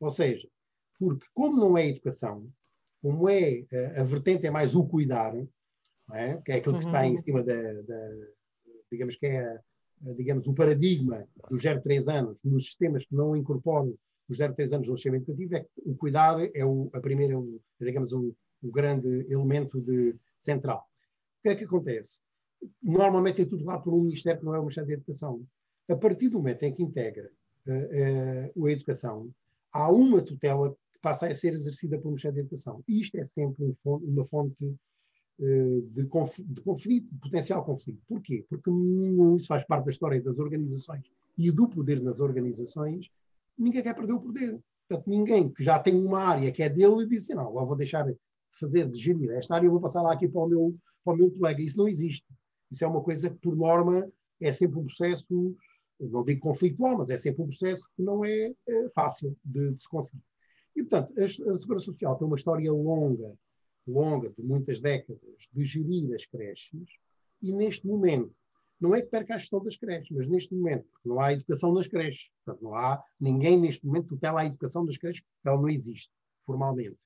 Ou 0.00 0.10
seja, 0.10 0.48
porque 0.98 1.26
como 1.34 1.56
não 1.56 1.78
é 1.78 1.88
educação, 1.88 2.50
como 3.02 3.28
é 3.28 3.64
a, 3.96 4.00
a 4.00 4.04
vertente 4.04 4.46
é 4.46 4.50
mais 4.50 4.74
o 4.74 4.84
cuidar, 4.84 5.34
é? 6.12 6.36
que 6.44 6.52
é 6.52 6.56
aquilo 6.56 6.78
que 6.78 6.86
está 6.86 7.06
em 7.06 7.12
uhum. 7.12 7.18
cima 7.18 7.42
da, 7.42 7.54
da 7.82 8.10
digamos 8.90 9.14
que 9.16 9.26
é 9.26 9.40
a, 9.40 9.60
digamos, 10.16 10.46
o 10.46 10.54
paradigma 10.54 11.26
dos 11.48 11.62
0 11.62 11.82
3 11.82 12.08
anos 12.08 12.42
nos 12.44 12.66
sistemas 12.66 13.04
que 13.04 13.14
não 13.14 13.36
incorporam 13.36 13.94
os 14.28 14.36
0 14.36 14.54
3 14.54 14.72
anos 14.74 14.88
no 14.88 14.96
sistema 14.96 15.16
educativo, 15.16 15.54
é 15.54 15.60
que 15.60 15.68
o 15.84 15.94
cuidar 15.94 16.38
é 16.54 16.64
o, 16.64 16.90
a 16.92 17.00
primeira, 17.00 17.38
o, 17.38 17.60
digamos, 17.80 18.12
o, 18.12 18.34
o 18.62 18.70
grande 18.70 19.26
elemento 19.28 19.80
de, 19.80 20.14
central. 20.38 20.86
O 21.38 21.42
que 21.42 21.48
é 21.50 21.54
que 21.54 21.64
acontece? 21.64 22.20
Normalmente 22.82 23.42
é 23.42 23.44
tudo 23.44 23.64
lá 23.64 23.78
por 23.78 23.94
um 23.94 24.02
Ministério 24.02 24.40
que 24.40 24.46
não 24.46 24.54
é 24.54 24.58
o 24.58 24.62
Ministério 24.62 24.88
da 24.88 24.94
Educação. 24.94 25.42
A 25.88 25.96
partir 25.96 26.28
do 26.28 26.38
momento 26.38 26.62
em 26.62 26.74
que 26.74 26.82
integra 26.82 27.30
uh, 27.66 28.60
uh, 28.60 28.66
a 28.66 28.72
educação, 28.72 29.30
há 29.72 29.90
uma 29.90 30.22
tutela 30.22 30.70
que 30.92 31.00
passa 31.00 31.26
a 31.26 31.34
ser 31.34 31.52
exercida 31.52 31.98
pelo 31.98 32.10
Ministério 32.10 32.36
da 32.36 32.40
Educação. 32.42 32.82
E 32.86 33.00
isto 33.00 33.16
é 33.16 33.24
sempre 33.24 33.64
um 33.64 33.74
fonte, 33.82 34.04
uma 34.06 34.24
fonte 34.24 34.64
uh, 34.64 35.82
de, 35.92 36.06
conf, 36.06 36.38
de, 36.38 36.60
conflito, 36.60 37.08
potencial 37.20 37.64
conflito. 37.64 38.00
Porquê? 38.06 38.44
Porque 38.48 38.70
isso 39.36 39.46
faz 39.46 39.64
parte 39.64 39.84
da 39.84 39.90
história 39.90 40.22
das 40.22 40.38
organizações 40.38 41.10
e 41.36 41.50
do 41.50 41.68
poder 41.68 42.00
nas 42.00 42.20
organizações. 42.20 43.10
Ninguém 43.58 43.82
quer 43.82 43.94
perder 43.94 44.12
o 44.12 44.20
poder. 44.20 44.60
Portanto, 44.88 45.08
ninguém 45.08 45.48
que 45.48 45.62
já 45.62 45.78
tem 45.78 45.94
uma 45.94 46.20
área 46.20 46.50
que 46.50 46.62
é 46.62 46.68
dele 46.68 47.06
diz 47.06 47.22
assim, 47.22 47.34
não, 47.34 47.46
eu 47.58 47.66
vou 47.66 47.76
deixar 47.76 48.04
de 48.04 48.16
fazer, 48.58 48.88
de 48.88 48.98
gerir 48.98 49.30
esta 49.30 49.54
área, 49.54 49.66
eu 49.66 49.70
vou 49.70 49.80
passar 49.80 50.02
lá 50.02 50.12
aqui 50.12 50.28
para 50.28 50.40
o 50.40 50.48
meu, 50.48 50.74
para 51.04 51.14
o 51.14 51.16
meu 51.16 51.30
colega. 51.30 51.62
Isso 51.62 51.78
não 51.78 51.88
existe. 51.88 52.24
Isso 52.70 52.84
é 52.84 52.86
uma 52.86 53.02
coisa 53.02 53.30
que, 53.30 53.38
por 53.38 53.56
norma, 53.56 54.10
é 54.40 54.52
sempre 54.52 54.78
um 54.78 54.84
processo 54.84 55.56
não 56.08 56.24
digo 56.24 56.40
conflitual, 56.40 56.98
mas 56.98 57.10
é 57.10 57.16
sempre 57.16 57.42
um 57.42 57.48
processo 57.48 57.84
que 57.94 58.02
não 58.02 58.24
é, 58.24 58.54
é 58.66 58.88
fácil 58.94 59.36
de, 59.44 59.72
de, 59.72 59.82
se 59.82 59.88
conseguir. 59.88 60.22
E, 60.74 60.82
portanto, 60.82 61.12
a, 61.18 61.24
a 61.24 61.28
Segurança 61.28 61.86
Social 61.86 62.16
tem 62.16 62.26
uma 62.26 62.36
história 62.36 62.72
longa, 62.72 63.34
longa, 63.86 64.30
de 64.30 64.42
muitas 64.42 64.80
décadas, 64.80 65.20
de 65.52 65.64
gerir 65.64 66.14
as 66.14 66.24
creches, 66.24 66.88
e 67.42 67.52
neste 67.52 67.86
momento, 67.86 68.34
não 68.80 68.94
é 68.94 69.02
que 69.02 69.08
perca 69.08 69.34
a 69.34 69.38
gestão 69.38 69.62
das 69.62 69.76
creches, 69.76 70.10
mas 70.10 70.26
neste 70.26 70.54
momento, 70.54 70.86
porque 70.90 71.08
não 71.08 71.20
há 71.20 71.32
educação 71.32 71.72
nas 71.72 71.86
creches, 71.86 72.32
portanto, 72.44 72.62
não 72.62 72.74
há 72.74 73.02
ninguém 73.18 73.60
neste 73.60 73.84
momento 73.84 74.08
tutela 74.08 74.40
a 74.40 74.46
educação 74.46 74.86
das 74.86 74.96
creches, 74.96 75.20
porque 75.22 75.48
ela 75.48 75.60
não 75.60 75.68
existe, 75.68 76.10
formalmente. 76.46 76.96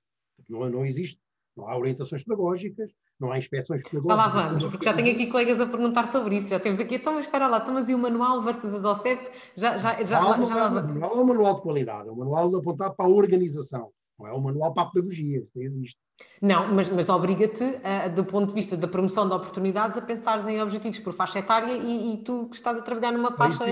Não, 0.48 0.68
não 0.68 0.86
existe, 0.86 1.20
não 1.56 1.66
há 1.66 1.76
orientações 1.76 2.22
pedagógicas, 2.22 2.92
não 3.24 3.32
há 3.32 3.38
inspeções 3.38 3.82
pedagógicas. 3.82 4.34
Lá 4.34 4.42
vamos, 4.48 4.64
porque 4.64 4.84
já 4.84 4.92
tenho 4.92 5.12
aqui 5.12 5.26
colegas 5.26 5.60
a 5.60 5.66
perguntar 5.66 6.10
sobre 6.12 6.36
isso, 6.36 6.48
já 6.48 6.60
temos 6.60 6.78
aqui, 6.78 6.96
então, 6.96 7.14
mas 7.14 7.24
espera 7.24 7.48
lá, 7.48 7.58
então, 7.58 7.74
mas 7.74 7.88
e 7.88 7.94
o 7.94 7.98
manual 7.98 8.42
versus 8.42 8.74
a 8.74 8.78
DOCEP? 8.78 9.30
Já, 9.56 9.78
já, 9.78 9.94
já, 10.02 10.04
já, 10.04 10.36
já, 10.36 10.44
já, 10.44 10.68
o 10.68 10.86
manual 10.86 11.16
é 11.16 11.20
um 11.20 11.24
manual 11.24 11.54
de 11.54 11.62
qualidade, 11.62 12.08
é 12.08 12.12
um 12.12 12.16
manual 12.16 12.54
apontado 12.54 12.94
para 12.94 13.06
a 13.06 13.08
organização, 13.08 13.90
não 14.18 14.26
é 14.26 14.32
um 14.32 14.40
manual 14.40 14.72
para 14.72 14.84
a 14.84 14.86
pedagogia, 14.86 15.38
isso 15.38 15.50
não 15.54 15.62
existe. 15.62 15.98
Não, 16.40 16.72
mas, 16.72 16.88
mas 16.88 17.08
obriga-te, 17.08 17.64
uh, 17.64 18.14
do 18.14 18.24
ponto 18.24 18.48
de 18.48 18.54
vista 18.54 18.76
da 18.76 18.86
promoção 18.86 19.26
de 19.26 19.34
oportunidades, 19.34 19.98
a 19.98 20.02
pensar 20.02 20.48
em 20.48 20.62
objetivos 20.62 20.98
por 21.00 21.12
faixa 21.12 21.40
etária 21.40 21.72
e, 21.72 22.14
e 22.14 22.16
tu 22.18 22.46
que 22.48 22.56
estás 22.56 22.78
a 22.78 22.82
trabalhar 22.82 23.12
numa 23.12 23.32
faixa... 23.32 23.64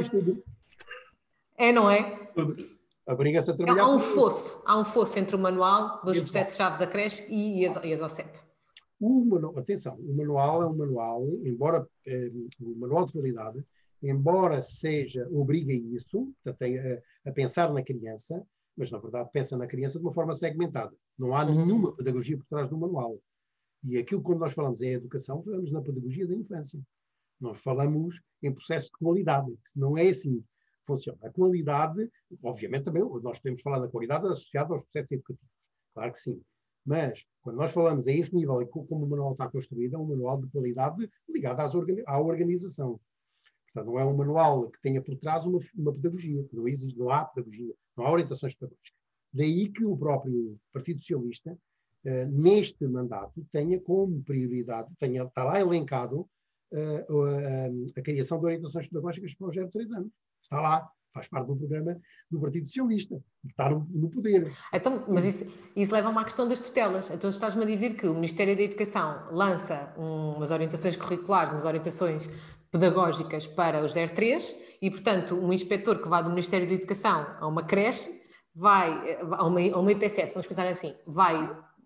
É, 1.57 1.71
não 1.71 1.89
é? 1.89 2.03
Tudo. 2.35 2.57
Obriga-se 3.07 3.51
a 3.51 3.55
trabalhar... 3.55 3.85
Há 3.85 3.89
um 3.89 4.01
fosso, 4.01 4.63
há 4.65 4.77
um 4.77 4.85
fosso 4.85 5.19
entre 5.19 5.37
o 5.37 5.39
manual 5.39 6.01
dos 6.05 6.21
processos-chave 6.21 6.79
da 6.79 6.87
creche 6.87 7.25
e, 7.29 7.61
e 7.61 7.67
as, 7.67 7.85
e 7.85 7.93
as 7.93 8.01
OCEP. 8.01 8.29
O 9.03 9.25
manual, 9.25 9.59
atenção, 9.59 9.97
o 9.97 10.15
manual 10.15 10.63
é 10.63 10.67
um 10.69 10.77
manual, 10.77 11.27
embora 11.45 11.85
eh, 12.07 12.31
o 12.61 12.77
manual 12.77 13.05
de 13.05 13.13
qualidade, 13.13 13.67
embora 14.01 14.63
seja, 14.63 15.29
obriga 15.33 15.73
isso, 15.73 16.33
portanto, 16.45 16.63
a, 16.63 17.29
a, 17.29 17.33
pensar 17.33 17.73
na 17.73 17.83
criança, 17.83 18.47
mas 18.77 18.93
na 18.93 18.99
verdade 18.99 19.29
pensa 19.33 19.57
na 19.57 19.67
criança 19.67 19.99
de 19.99 20.05
uma 20.05 20.13
forma 20.13 20.33
segmentada. 20.35 20.95
Não 21.19 21.35
há 21.35 21.45
uhum. 21.45 21.67
nenhuma 21.67 21.97
pedagogia 21.97 22.37
por 22.37 22.47
trás 22.47 22.71
do 22.71 22.79
manual. 22.79 23.21
E 23.83 23.99
aquilo 23.99 24.23
quando 24.23 24.39
nós 24.39 24.53
falamos 24.53 24.81
em 24.83 24.93
educação, 24.93 25.43
falamos 25.43 25.73
na 25.73 25.83
pedagogia 25.83 26.25
da 26.25 26.37
infância. 26.37 26.81
Nós 27.41 27.59
falamos 27.59 28.21
em 28.41 28.53
processo 28.53 28.87
de 28.87 28.99
qualidade, 28.99 29.51
que 29.51 29.81
não 29.81 29.99
é 29.99 30.11
assim 30.11 30.39
que 30.39 30.87
funciona. 30.87 31.19
A 31.23 31.31
qualidade, 31.31 32.09
obviamente 32.41 32.85
também, 32.85 33.03
nós 33.03 33.41
podemos 33.41 33.63
falar 33.63 33.81
da 33.81 33.89
qualidade 33.89 34.29
associada 34.29 34.73
aos 34.73 34.85
processos 34.85 35.11
educativos. 35.11 35.51
Claro 35.93 36.13
que 36.13 36.21
sim. 36.21 36.41
Mas, 36.85 37.25
quando 37.43 37.57
nós 37.57 37.73
falamos 37.73 38.09
a 38.09 38.13
esse 38.13 38.35
nível 38.35 38.61
e 38.61 38.67
como 38.67 39.05
o 39.05 39.09
manual 39.09 39.33
está 39.33 39.49
construído, 39.49 39.95
é 39.95 39.99
um 39.99 40.07
manual 40.07 40.41
de 40.41 40.49
qualidade 40.49 41.09
ligado 41.29 41.77
organi 41.77 42.03
à 42.07 42.21
organização. 42.21 43.01
Portanto, 43.73 43.93
não 43.93 43.99
é 43.99 44.05
um 44.05 44.17
manual 44.17 44.71
que 44.71 44.81
tenha 44.83 45.01
por 45.01 45.17
trás 45.17 45.47
uma, 45.47 45.61
uma 45.75 45.93
pedagogia. 45.93 46.47
Não 46.53 46.69
existe, 46.69 46.99
não 46.99 47.11
há 47.11 47.25
pedagogia, 47.25 47.75
não 47.97 48.07
há 48.07 48.13
orientações 48.13 48.55
pedagógicas. 48.55 48.93
Daí 49.33 49.69
que 49.71 49.85
o 49.85 49.97
próprio 49.97 50.59
Partido 50.73 51.01
Socialista, 51.01 51.53
uh, 52.05 52.27
neste 52.31 52.87
mandato, 52.87 53.47
tenha 53.51 53.81
como 53.81 54.23
prioridade, 54.23 54.93
tenha, 54.99 55.23
está 55.23 55.45
lá 55.45 55.59
elencado 55.59 56.29
uh, 56.73 57.15
uh, 57.15 57.87
a 57.97 58.03
criação 58.03 58.39
de 58.39 58.45
orientações 58.45 58.89
pedagógicas 58.89 59.35
para 59.35 59.49
os 59.49 59.55
0 59.55 59.71
3 59.71 59.93
anos. 59.93 60.13
Está 60.43 60.61
lá 60.61 60.91
faz 61.13 61.29
parte 61.29 61.47
do 61.47 61.57
programa 61.57 61.97
do 62.31 62.41
Partido 62.41 62.67
Socialista, 62.67 63.17
que 63.43 63.49
está 63.49 63.69
no, 63.71 63.87
no 63.91 64.11
poder. 64.11 64.53
Então, 64.73 65.05
mas 65.09 65.25
isso, 65.25 65.47
isso 65.77 65.93
leva-me 65.93 66.19
à 66.19 66.25
questão 66.25 66.49
das 66.49 66.61
tutelas. 66.61 67.11
Então, 67.11 67.29
estás-me 67.31 67.63
a 67.63 67.67
dizer 67.67 67.95
que 67.95 68.07
o 68.07 68.15
Ministério 68.15 68.57
da 68.57 68.63
Educação 68.63 69.29
lança 69.31 69.93
um, 69.99 70.37
umas 70.37 70.51
orientações 70.51 70.97
curriculares, 70.97 71.53
umas 71.53 71.65
orientações 71.65 72.29
pedagógicas 72.71 73.47
para 73.47 73.85
os 73.85 73.93
03 73.93 74.57
e, 74.81 74.91
portanto, 74.91 75.35
um 75.35 75.53
inspetor 75.53 76.01
que 76.01 76.09
vá 76.09 76.23
do 76.23 76.31
Ministério 76.31 76.67
da 76.67 76.75
Educação 76.75 77.27
a 77.39 77.47
uma 77.47 77.63
creche, 77.63 78.23
vai 78.55 79.19
a 79.21 79.47
uma, 79.47 79.61
a 79.61 79.79
uma 79.79 79.93
IPSS, 79.93 80.33
vamos 80.35 80.47
pensar 80.47 80.67
assim, 80.67 80.95
vai 81.07 81.37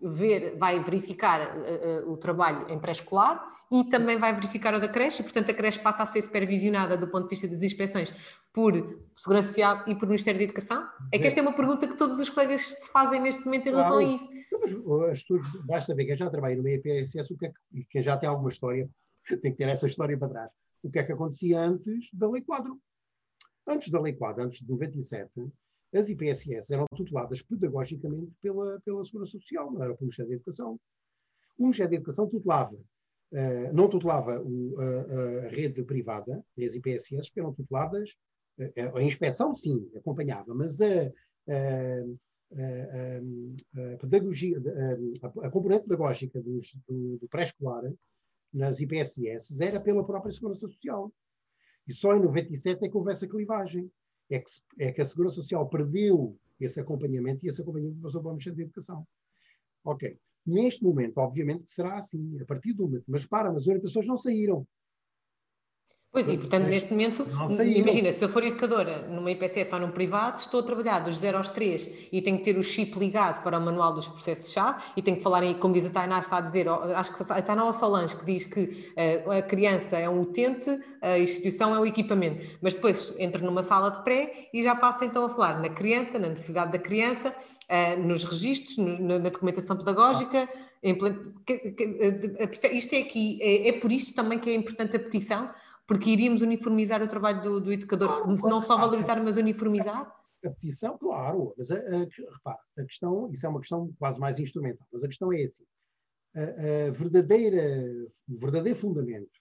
ver, 0.01 0.57
vai 0.57 0.79
verificar 0.79 1.41
uh, 1.41 2.07
uh, 2.07 2.11
o 2.11 2.17
trabalho 2.17 2.69
em 2.69 2.79
pré-escolar 2.79 3.57
e 3.71 3.89
também 3.89 4.17
vai 4.17 4.33
verificar 4.33 4.73
o 4.73 4.79
da 4.79 4.87
creche, 4.87 5.21
e 5.21 5.23
portanto 5.23 5.51
a 5.51 5.53
creche 5.53 5.79
passa 5.79 6.03
a 6.03 6.05
ser 6.05 6.21
supervisionada 6.21 6.95
do 6.95 7.07
ponto 7.07 7.23
de 7.23 7.29
vista 7.31 7.47
das 7.47 7.61
inspeções 7.61 8.13
por 8.53 8.73
Segurança 9.15 9.49
Social 9.49 9.83
e 9.87 9.95
por 9.95 10.07
Ministério 10.07 10.39
da 10.39 10.45
Educação? 10.45 10.87
É 11.11 11.19
que 11.19 11.27
esta 11.27 11.39
é 11.39 11.43
uma 11.43 11.53
pergunta 11.53 11.87
que 11.87 11.97
todos 11.97 12.17
os 12.17 12.29
colegas 12.29 12.61
se 12.61 12.91
fazem 12.91 13.21
neste 13.21 13.43
momento 13.43 13.67
em 13.67 13.71
relação 13.71 13.97
a 13.97 14.03
isso. 14.03 14.27
Mas, 14.59 15.17
estudos, 15.17 15.49
basta 15.65 15.93
ver, 15.93 16.05
quem 16.05 16.15
já 16.15 16.29
trabalha 16.29 16.55
no 16.55 16.67
IPSS, 16.67 17.33
o 17.33 17.37
que 17.37 17.45
é 17.47 17.49
que, 17.49 17.85
quem 17.89 18.01
já 18.01 18.17
tem 18.17 18.29
alguma 18.29 18.49
história, 18.49 18.89
tem 19.41 19.51
que 19.51 19.57
ter 19.57 19.67
essa 19.67 19.87
história 19.87 20.17
para 20.17 20.29
trás. 20.29 20.51
O 20.81 20.89
que 20.89 20.99
é 20.99 21.03
que 21.03 21.11
acontecia 21.11 21.59
antes 21.59 22.09
da 22.13 22.29
Lei 22.29 22.41
Quadro? 22.41 22.79
Antes 23.67 23.89
da 23.89 23.99
Lei 23.99 24.13
Quadro, 24.13 24.43
antes 24.43 24.61
de 24.61 24.69
97, 24.69 25.29
as 25.93 26.09
IPSS 26.09 26.73
eram 26.73 26.85
tuteladas 26.95 27.41
pedagogicamente 27.41 28.31
pela, 28.41 28.79
pela 28.81 29.05
Segurança 29.05 29.31
Social, 29.31 29.71
não 29.71 29.83
era 29.83 29.93
pelo 29.93 30.05
Ministério 30.05 30.29
da 30.29 30.35
Educação. 30.35 30.79
O 31.57 31.63
Ministério 31.63 31.91
da 31.91 31.95
Educação 31.95 32.27
tutelava, 32.27 32.75
uh, 32.75 33.73
não 33.73 33.89
tutelava 33.89 34.41
o, 34.41 34.75
uh, 34.75 35.45
a 35.45 35.47
rede 35.49 35.83
privada, 35.83 36.43
as 36.57 36.75
IPSS, 36.75 37.31
eram 37.37 37.53
tuteladas, 37.53 38.11
uh, 38.59 38.97
a 38.97 39.01
inspeção 39.01 39.55
sim, 39.55 39.89
acompanhava, 39.95 40.53
mas 40.53 40.79
a, 40.81 41.11
a, 41.49 42.03
a 43.93 43.97
pedagogia, 43.97 44.61
a, 45.41 45.49
componente 45.49 45.83
pedagógica 45.83 46.41
dos, 46.41 46.73
do, 46.87 47.17
do 47.17 47.27
pré-escolar 47.29 47.83
nas 48.53 48.79
IPSS 48.79 49.61
era 49.61 49.79
pela 49.79 50.05
própria 50.05 50.31
Segurança 50.31 50.61
Social. 50.61 51.11
E 51.87 51.93
só 51.93 52.15
em 52.15 52.21
97 52.21 52.85
é 52.85 52.89
que 52.89 52.97
houve 52.97 53.11
essa 53.11 53.27
clivagem 53.27 53.89
é 54.29 54.39
que, 54.39 54.49
é 54.79 54.91
que 54.91 55.01
a 55.01 55.05
Segurança 55.05 55.35
Social 55.35 55.67
perdeu 55.69 56.37
esse 56.59 56.79
acompanhamento 56.79 57.45
e 57.45 57.49
esse 57.49 57.61
acompanhamento 57.61 58.01
passou 58.01 58.21
para 58.21 58.29
o 58.29 58.33
Ministério 58.33 58.57
da 58.57 58.63
Educação. 58.63 59.07
Ok. 59.83 60.17
Neste 60.45 60.83
momento, 60.83 61.17
obviamente 61.17 61.69
será 61.69 61.97
assim, 61.97 62.39
a 62.39 62.45
partir 62.45 62.73
do 62.73 62.83
momento. 62.83 63.03
Mas 63.07 63.25
para, 63.25 63.51
as 63.51 63.67
orientações 63.67 64.07
não 64.07 64.17
saíram. 64.17 64.65
Pois, 66.09 66.27
e 66.27 66.37
portanto, 66.37 66.65
neste 66.67 66.89
momento, 66.89 67.27
imagina, 67.63 68.11
se 68.13 68.23
eu 68.23 68.29
for 68.29 68.41
educadora 68.43 69.07
numa 69.09 69.29
IPCS 69.29 69.73
ou 69.73 69.79
num 69.79 69.91
privado, 69.91 70.39
estou 70.39 70.61
a 70.61 70.63
trabalhar 70.63 70.99
dos 70.99 71.17
0 71.17 71.37
aos 71.37 71.49
3 71.49 71.89
e 72.11 72.21
tenho 72.21 72.37
que 72.37 72.45
ter 72.45 72.57
o 72.57 72.63
chip 72.63 72.97
ligado 72.97 73.43
para 73.43 73.59
o 73.59 73.61
manual 73.61 73.93
dos 73.93 74.07
processos-chave 74.07 74.81
e 74.95 75.01
tenho 75.01 75.17
que 75.17 75.23
falar, 75.23 75.43
em, 75.43 75.53
como 75.53 75.73
diz 75.73 75.85
a 75.85 75.89
Tainá, 75.89 76.19
está 76.19 76.37
a 76.37 76.41
dizer, 76.41 76.67
acho 76.69 77.13
que 77.13 77.31
a 77.31 77.41
Tainá 77.41 77.71
Solange, 77.73 78.15
que 78.15 78.25
diz 78.25 78.45
que 78.45 78.91
uh, 79.25 79.31
a 79.31 79.41
criança 79.41 79.97
é 79.97 80.09
um 80.09 80.21
utente, 80.21 80.69
a 81.01 81.19
instituição 81.19 81.75
é 81.75 81.79
o 81.79 81.85
equipamento. 81.85 82.43
Mas 82.61 82.73
depois 82.73 83.13
entro 83.19 83.45
numa 83.45 83.61
sala 83.61 83.91
de 83.91 84.03
pré 84.03 84.49
e 84.53 84.63
já 84.63 84.73
passo 84.73 85.03
então 85.03 85.25
a 85.25 85.29
falar 85.29 85.59
na 85.59 85.69
criança, 85.69 86.17
na 86.17 86.29
necessidade 86.29 86.71
da 86.71 86.79
criança, 86.79 87.35
uh, 87.69 88.01
nos 88.01 88.23
registros, 88.23 88.77
no, 88.77 89.19
na 89.19 89.29
documentação 89.29 89.77
pedagógica. 89.77 90.47
Isto 92.71 92.95
é 92.95 92.99
aqui, 92.99 93.39
é, 93.41 93.69
é 93.69 93.73
por 93.73 93.91
isto 93.91 94.15
também 94.15 94.39
que 94.39 94.49
é 94.49 94.53
importante 94.53 94.95
a 94.95 94.99
petição, 94.99 95.49
porque 95.87 96.09
iríamos 96.09 96.41
uniformizar 96.41 97.01
o 97.01 97.07
trabalho 97.07 97.41
do, 97.41 97.61
do 97.61 97.71
educador, 97.71 98.27
não 98.27 98.59
só 98.59 98.77
valorizar, 98.77 99.23
mas 99.23 99.37
uniformizar? 99.37 100.13
A 100.45 100.49
petição, 100.49 100.97
claro, 100.97 101.53
mas 101.57 101.71
a, 101.71 101.77
a, 101.77 101.99
repara, 101.99 102.59
a 102.77 102.83
questão, 102.83 103.31
isso 103.31 103.45
é 103.45 103.49
uma 103.49 103.59
questão 103.59 103.91
quase 103.97 104.19
mais 104.19 104.37
instrumental, 104.37 104.85
mas 104.91 105.03
a 105.03 105.07
questão 105.07 105.31
é 105.33 105.43
assim, 105.43 105.63
a, 106.35 106.41
a 106.41 106.91
verdadeira, 106.91 107.89
o 108.29 108.37
verdadeiro 108.37 108.77
fundamento 108.77 109.31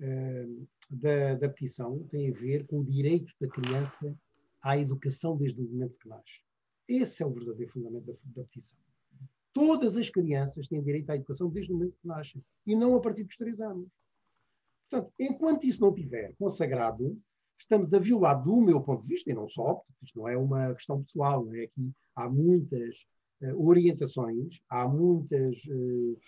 uh, 0.00 0.68
da, 0.88 1.34
da 1.34 1.48
petição 1.48 2.02
tem 2.10 2.30
a 2.30 2.32
ver 2.32 2.66
com 2.66 2.80
o 2.80 2.84
direito 2.84 3.32
da 3.40 3.48
criança 3.48 4.16
à 4.62 4.78
educação 4.78 5.36
desde 5.36 5.60
o 5.60 5.64
momento 5.64 5.98
que 6.00 6.08
nasce. 6.08 6.40
Esse 6.88 7.22
é 7.22 7.26
o 7.26 7.32
verdadeiro 7.32 7.72
fundamento 7.72 8.06
da, 8.06 8.14
da 8.36 8.44
petição. 8.44 8.78
Todas 9.52 9.96
as 9.96 10.08
crianças 10.08 10.68
têm 10.68 10.82
direito 10.82 11.10
à 11.10 11.16
educação 11.16 11.50
desde 11.50 11.72
o 11.72 11.74
momento 11.74 11.96
que 12.00 12.06
nascem 12.06 12.42
e 12.66 12.76
não 12.76 12.94
a 12.94 13.00
partir 13.00 13.24
dos 13.24 13.36
três 13.36 13.60
anos. 13.60 13.88
Portanto, 14.90 15.12
enquanto 15.18 15.64
isso 15.64 15.80
não 15.80 15.90
estiver 15.94 16.34
consagrado, 16.38 17.18
estamos 17.58 17.92
a 17.92 17.98
violar, 17.98 18.42
do 18.42 18.60
meu 18.60 18.80
ponto 18.80 19.02
de 19.02 19.08
vista, 19.08 19.30
e 19.30 19.34
não 19.34 19.48
só, 19.48 19.74
porque 19.74 20.04
isto 20.04 20.18
não 20.18 20.28
é 20.28 20.36
uma 20.36 20.74
questão 20.74 21.02
pessoal, 21.02 21.46
é? 21.54 21.64
aqui 21.64 21.92
há 22.16 22.28
muitas 22.28 23.06
uh, 23.42 23.66
orientações, 23.68 24.60
há 24.68 24.88
muitas, 24.88 25.58
uh, 25.66 26.18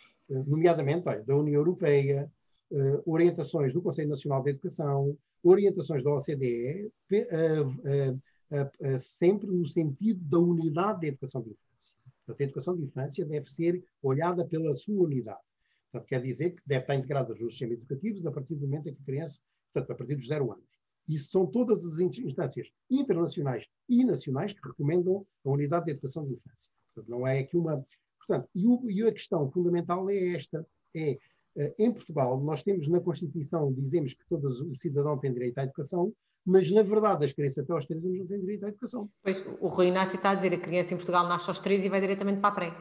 nomeadamente 0.46 1.09
olha, 1.09 1.23
da 1.23 1.37
União 1.37 1.61
Europeia, 1.61 2.31
uh, 2.70 3.03
orientações 3.11 3.73
do 3.73 3.81
Conselho 3.81 4.11
Nacional 4.11 4.42
de 4.42 4.51
Educação, 4.51 5.16
orientações 5.42 6.03
da 6.03 6.11
OCDE, 6.11 6.92
sempre 8.99 9.46
no 9.46 9.66
sentido 9.66 10.20
da 10.29 10.38
unidade 10.38 11.01
da 11.01 11.07
educação 11.07 11.40
de 11.40 11.51
infância. 11.51 11.94
Portanto, 12.27 12.40
a 12.40 12.44
educação 12.44 12.77
de 12.77 12.83
infância 12.83 13.25
deve 13.25 13.51
ser 13.51 13.83
olhada 14.03 14.44
pela 14.44 14.77
sua 14.77 15.05
unidade. 15.05 15.40
Portanto, 15.90 16.09
quer 16.09 16.22
dizer 16.22 16.50
que 16.50 16.62
deve 16.66 16.83
estar 16.83 16.94
integrada 16.94 17.35
nos 17.35 17.53
sistemas 17.53 17.79
educativos 17.79 18.26
a 18.26 18.31
partir 18.31 18.55
do 18.55 18.66
momento 18.66 18.88
em 18.88 18.94
que 18.94 19.03
a 19.03 19.05
criança, 19.05 19.40
portanto, 19.72 19.92
a 19.92 19.94
partir 19.96 20.14
dos 20.14 20.26
zero 20.26 20.53
anos. 20.53 20.81
Isso 21.09 21.31
são 21.31 21.46
todas 21.46 21.85
as 21.85 21.98
instâncias 21.98 22.68
internacionais 22.88 23.68
e 23.88 24.05
nacionais 24.05 24.53
que 24.53 24.66
recomendam 24.66 25.26
a 25.44 25.50
unidade 25.50 25.87
de 25.87 25.90
educação 25.92 26.24
de 26.24 26.35
infância. 26.35 26.70
Portanto, 26.94 27.11
não 27.11 27.26
é 27.26 27.40
aqui 27.40 27.57
uma. 27.57 27.85
Portanto, 28.18 28.48
e, 28.55 28.66
o, 28.66 28.90
e 28.90 29.03
a 29.03 29.12
questão 29.12 29.50
fundamental 29.50 30.09
é 30.09 30.35
esta: 30.35 30.64
é 30.94 31.18
eh, 31.57 31.74
em 31.79 31.92
Portugal, 31.92 32.40
nós 32.40 32.62
temos 32.62 32.87
na 32.88 33.00
Constituição, 33.00 33.72
dizemos 33.72 34.14
que 34.14 34.24
todo 34.29 34.48
o 34.48 34.81
cidadão 34.81 35.18
tem 35.18 35.33
direito 35.33 35.59
à 35.59 35.64
educação, 35.64 36.12
mas 36.44 36.70
na 36.70 36.83
verdade 36.83 37.24
as 37.24 37.33
crianças 37.33 37.64
até 37.64 37.72
aos 37.72 37.87
3 37.87 38.05
anos 38.05 38.18
não 38.18 38.26
têm 38.26 38.40
direito 38.40 38.64
à 38.64 38.68
educação. 38.68 39.11
Pois, 39.22 39.44
o 39.61 39.68
Rui 39.68 39.88
Inácio 39.88 40.16
está 40.16 40.31
a 40.31 40.35
dizer 40.35 40.50
que 40.50 40.57
a 40.57 40.61
criança 40.61 40.94
em 40.94 40.96
Portugal 40.96 41.26
nasce 41.26 41.48
aos 41.50 41.61
3 41.61 41.85
e 41.85 41.88
vai 41.88 42.00
diretamente 42.00 42.40
para 42.40 42.50
a 42.50 42.53
pré. 42.53 42.76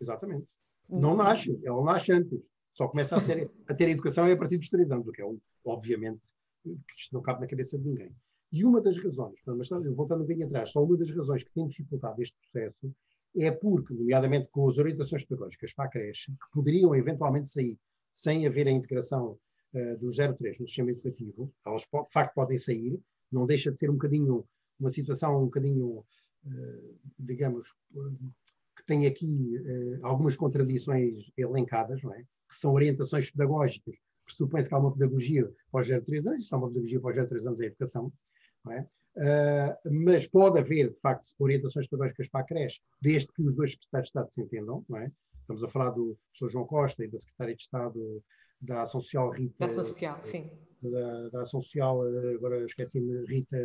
Exatamente. 0.00 0.46
Não 0.88 1.16
nasce, 1.16 1.58
ela 1.64 1.82
nasce 1.84 2.12
antes. 2.12 2.40
Só 2.72 2.88
começa 2.88 3.16
a, 3.16 3.20
ser, 3.20 3.50
a 3.68 3.74
ter 3.74 3.88
educação 3.88 4.30
a 4.30 4.36
partir 4.36 4.58
dos 4.58 4.68
3 4.68 4.92
anos, 4.92 5.08
o 5.08 5.12
que 5.12 5.22
é, 5.22 5.24
obviamente, 5.64 6.20
que 6.62 6.94
isto 6.98 7.14
não 7.14 7.22
cabe 7.22 7.40
na 7.40 7.46
cabeça 7.46 7.78
de 7.78 7.88
ninguém. 7.88 8.14
E 8.52 8.64
uma 8.64 8.80
das 8.80 8.98
razões, 8.98 9.40
mas 9.46 9.68
voltando 9.68 10.20
um 10.20 10.22
bocadinho 10.22 10.46
atrás, 10.46 10.70
só 10.70 10.82
uma 10.82 10.96
das 10.96 11.10
razões 11.10 11.42
que 11.42 11.50
tem 11.52 11.66
dificultado 11.66 12.20
este 12.22 12.36
processo 12.38 12.94
é 13.36 13.50
porque, 13.50 13.92
nomeadamente 13.92 14.48
com 14.50 14.68
as 14.68 14.78
orientações 14.78 15.24
pedagógicas 15.24 15.72
para 15.74 15.86
a 15.86 15.88
creche, 15.88 16.32
que 16.32 16.50
poderiam 16.52 16.94
eventualmente 16.94 17.50
sair 17.50 17.78
sem 18.12 18.46
haver 18.46 18.66
a 18.66 18.70
integração 18.70 19.38
uh, 19.74 19.98
do 19.98 20.10
03 20.10 20.58
no 20.58 20.66
sistema 20.66 20.90
educativo, 20.90 21.52
elas 21.66 21.82
de 21.82 22.12
facto 22.12 22.34
podem 22.34 22.56
sair, 22.56 22.98
não 23.30 23.46
deixa 23.46 23.70
de 23.70 23.78
ser 23.78 23.90
um 23.90 23.94
bocadinho 23.94 24.46
uma 24.78 24.90
situação 24.90 25.42
um 25.42 25.46
bocadinho, 25.46 26.04
uh, 26.44 26.98
digamos, 27.18 27.72
que 27.72 27.98
tem 28.86 29.06
aqui 29.06 29.58
uh, 29.58 29.98
algumas 30.02 30.36
contradições 30.36 31.30
elencadas, 31.36 32.02
não 32.02 32.14
é? 32.14 32.22
que 32.48 32.54
são 32.54 32.72
orientações 32.72 33.30
pedagógicas 33.30 33.96
pressupõe-se 34.26 34.68
que 34.68 34.74
há 34.74 34.78
uma 34.78 34.92
pedagogia 34.92 35.50
para 35.70 35.80
os 35.80 35.86
03 35.86 36.26
anos, 36.26 36.42
isso 36.42 36.54
é 36.54 36.58
uma 36.58 36.68
pedagogia 36.68 37.00
para 37.00 37.10
os 37.22 37.28
03 37.28 37.46
anos 37.46 37.60
é 37.60 37.66
educação, 37.66 38.12
é? 38.70 38.80
uh, 38.80 40.04
mas 40.04 40.26
pode 40.26 40.58
haver, 40.58 40.90
de 40.90 41.00
facto, 41.00 41.28
orientações 41.38 41.86
pedagógicas 41.86 42.28
para 42.28 42.40
a 42.40 42.44
creche, 42.44 42.80
desde 43.00 43.32
que 43.32 43.42
os 43.42 43.54
dois 43.54 43.72
secretários 43.72 44.06
de 44.06 44.10
Estado 44.10 44.34
se 44.34 44.42
entendam, 44.42 44.84
não 44.88 44.98
é? 44.98 45.10
Estamos 45.40 45.62
a 45.62 45.68
falar 45.68 45.90
do 45.90 46.18
Sr. 46.34 46.48
João 46.48 46.66
Costa 46.66 47.04
e 47.04 47.08
da 47.08 47.20
Secretária 47.20 47.54
de 47.54 47.62
Estado 47.62 48.22
da 48.60 48.82
Ação 48.82 49.00
Social 49.00 49.30
Rita. 49.30 49.54
Da 49.60 49.66
Ação 49.66 49.84
Social, 49.84 50.18
sim. 50.24 50.50
Da, 50.82 51.28
da 51.28 51.42
Ação 51.42 51.62
Social, 51.62 52.02
agora 52.34 52.64
esqueci-me, 52.64 53.24
Rita, 53.26 53.56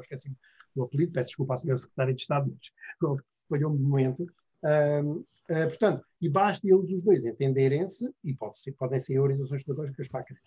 esqueci-me 0.00 0.34
do 0.74 0.84
apelido, 0.84 1.12
peço 1.12 1.28
desculpa 1.28 1.52
à 1.52 1.56
Sra. 1.56 1.76
Secretária 1.76 2.14
de 2.14 2.22
Estado, 2.22 2.50
mas 2.50 3.20
falhou-me 3.48 3.76
de 3.76 3.82
momento. 3.82 4.26
Uh, 4.64 5.24
portanto, 5.68 6.04
e 6.20 6.28
basta 6.28 6.66
eles 6.66 6.90
os 6.90 7.02
dois 7.02 7.24
entenderem-se 7.24 8.10
e 8.24 8.34
pode 8.34 8.58
ser, 8.58 8.72
podem 8.72 8.98
ser 8.98 9.18
orientações 9.18 9.62
pedagógicas 9.62 10.08
para 10.08 10.20
a 10.20 10.24
creche. 10.24 10.42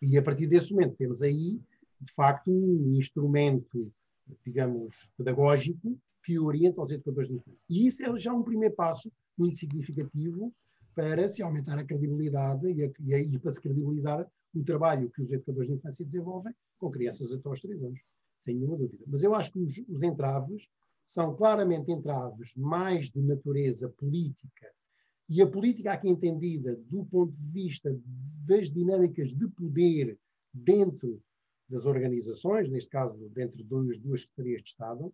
E 0.00 0.16
a 0.16 0.22
partir 0.22 0.46
desse 0.46 0.72
momento 0.72 0.96
temos 0.96 1.22
aí, 1.22 1.60
de 2.00 2.12
facto, 2.12 2.50
um 2.50 2.94
instrumento, 2.96 3.92
digamos, 4.44 4.92
pedagógico 5.16 5.98
que 6.24 6.38
orienta 6.38 6.80
os 6.80 6.90
educadores 6.90 7.28
de 7.28 7.34
infância. 7.34 7.64
E 7.68 7.86
isso 7.86 8.04
é 8.04 8.18
já 8.18 8.32
um 8.32 8.42
primeiro 8.42 8.74
passo 8.74 9.12
muito 9.36 9.56
significativo 9.56 10.52
para 10.94 11.28
se 11.28 11.42
aumentar 11.42 11.78
a 11.78 11.84
credibilidade 11.84 12.70
e, 12.70 12.84
a, 12.84 12.90
e, 13.00 13.14
a, 13.14 13.20
e 13.20 13.38
para 13.38 13.50
se 13.50 13.60
credibilizar 13.60 14.26
o 14.54 14.62
trabalho 14.62 15.10
que 15.10 15.22
os 15.22 15.32
educadores 15.32 15.68
de 15.68 15.74
infância 15.74 16.04
desenvolvem 16.04 16.54
com 16.78 16.90
crianças 16.90 17.32
até 17.32 17.48
aos 17.48 17.60
3 17.60 17.82
anos, 17.82 18.00
sem 18.40 18.54
nenhuma 18.54 18.76
dúvida. 18.76 19.04
Mas 19.06 19.22
eu 19.22 19.34
acho 19.34 19.52
que 19.52 19.58
os, 19.58 19.78
os 19.88 20.02
entraves 20.02 20.68
são 21.06 21.34
claramente 21.34 21.90
entraves 21.90 22.54
mais 22.54 23.10
de 23.10 23.20
natureza 23.20 23.88
política, 23.88 24.70
e 25.28 25.40
a 25.40 25.46
política 25.46 25.92
aqui 25.92 26.08
entendida 26.08 26.76
do 26.88 27.04
ponto 27.06 27.32
de 27.32 27.46
vista 27.46 27.96
das 28.46 28.70
dinâmicas 28.70 29.30
de 29.30 29.48
poder 29.48 30.18
dentro 30.52 31.22
das 31.68 31.86
organizações, 31.86 32.68
neste 32.68 32.90
caso 32.90 33.16
dentro 33.30 33.56
de 33.56 33.64
duas, 33.64 33.96
duas 33.98 34.22
secretarias 34.22 34.62
de 34.62 34.68
Estado, 34.68 35.06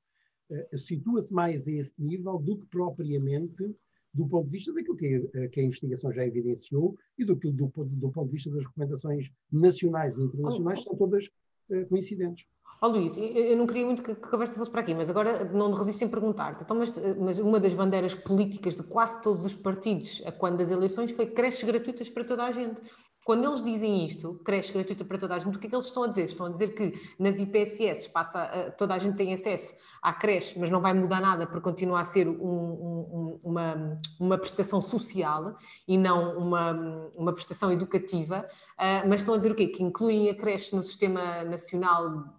uh, 0.51 0.79
situa-se 0.79 1.33
mais 1.33 1.68
a 1.68 1.72
esse 1.72 1.92
nível 1.98 2.38
do 2.38 2.59
que 2.59 2.66
propriamente 2.66 3.77
do 4.12 4.27
ponto 4.27 4.46
de 4.46 4.51
vista 4.51 4.72
daquilo 4.72 4.96
que, 4.96 5.31
a, 5.35 5.48
que 5.48 5.61
a 5.61 5.62
investigação 5.62 6.12
já 6.12 6.27
evidenciou 6.27 6.96
e 7.16 7.24
do, 7.24 7.35
do, 7.37 7.53
do, 7.53 8.11
ponto 8.11 8.27
de 8.27 8.33
vista 8.33 8.51
das 8.51 8.64
recomendações 8.64 9.31
nacionais 9.53 10.16
e 10.16 10.22
internacionais, 10.22 10.83
são 10.83 10.96
todas 10.96 11.27
uh, 11.68 11.87
coincidentes. 11.88 12.46
Ó 12.81 12.87
oh, 12.87 12.90
Luís, 12.90 13.18
eu 13.18 13.57
não 13.57 13.66
queria 13.66 13.85
muito 13.85 14.02
que 14.02 14.12
a 14.12 14.14
conversa 14.14 14.54
fosse 14.54 14.70
para 14.70 14.83
aqui, 14.83 14.94
mas 14.94 15.11
agora 15.11 15.44
não 15.52 15.72
resisto 15.72 16.04
em 16.04 16.09
perguntar-te. 16.09 16.62
Então, 16.62 16.76
mas, 16.76 16.92
mas, 17.18 17.38
uma 17.40 17.59
das 17.59 17.74
bandeiras 17.74 18.14
políticas 18.14 18.76
de 18.76 18.85
quase 18.85 19.20
todos 19.20 19.44
os 19.44 19.54
partidos, 19.54 20.22
a 20.24 20.31
quando 20.31 20.59
das 20.59 20.70
eleições, 20.70 21.11
foi 21.11 21.26
creches 21.26 21.64
gratuitas 21.64 22.09
para 22.09 22.22
toda 22.22 22.44
a 22.44 22.52
gente. 22.52 22.81
Quando 23.28 23.46
eles 23.46 23.62
dizem 23.62 24.07
isto, 24.07 24.40
creche 24.42 24.72
gratuita 24.72 25.04
para 25.04 25.18
toda 25.18 25.35
a 25.35 25.38
gente, 25.38 25.54
o 25.54 25.61
que 25.61 25.66
é 25.66 25.68
que 25.68 25.76
eles 25.76 25.85
estão 25.85 26.04
a 26.04 26.07
dizer? 26.07 26.24
Estão 26.24 26.46
a 26.46 26.48
dizer 26.48 26.68
que 26.68 26.98
nas 27.18 27.37
IPSS 27.37 28.09
passa, 28.09 28.74
toda 28.78 28.94
a 28.94 28.98
gente 28.98 29.18
tem 29.18 29.35
acesso 29.35 29.74
à 30.00 30.14
creche, 30.14 30.59
mas 30.59 30.70
não 30.70 30.81
vai 30.81 30.94
mudar 30.94 31.20
nada 31.20 31.46
para 31.46 31.61
continuar 31.61 32.00
a 32.00 32.04
ser 32.04 32.26
um, 32.26 32.33
um, 32.33 33.40
uma, 33.44 34.00
uma 34.18 34.38
prestação 34.38 34.81
social 34.81 35.59
e 35.87 35.98
não 35.98 36.38
uma, 36.38 37.11
uma 37.14 37.33
prestação 37.35 37.70
educativa. 37.70 38.48
Uh, 38.78 39.07
mas 39.07 39.20
estão 39.20 39.35
a 39.35 39.37
dizer 39.37 39.52
o 39.52 39.54
quê? 39.54 39.66
Que 39.66 39.83
incluem 39.83 40.31
a 40.31 40.35
creche 40.35 40.74
no 40.74 40.83
Sistema 40.83 41.44
Nacional 41.44 42.38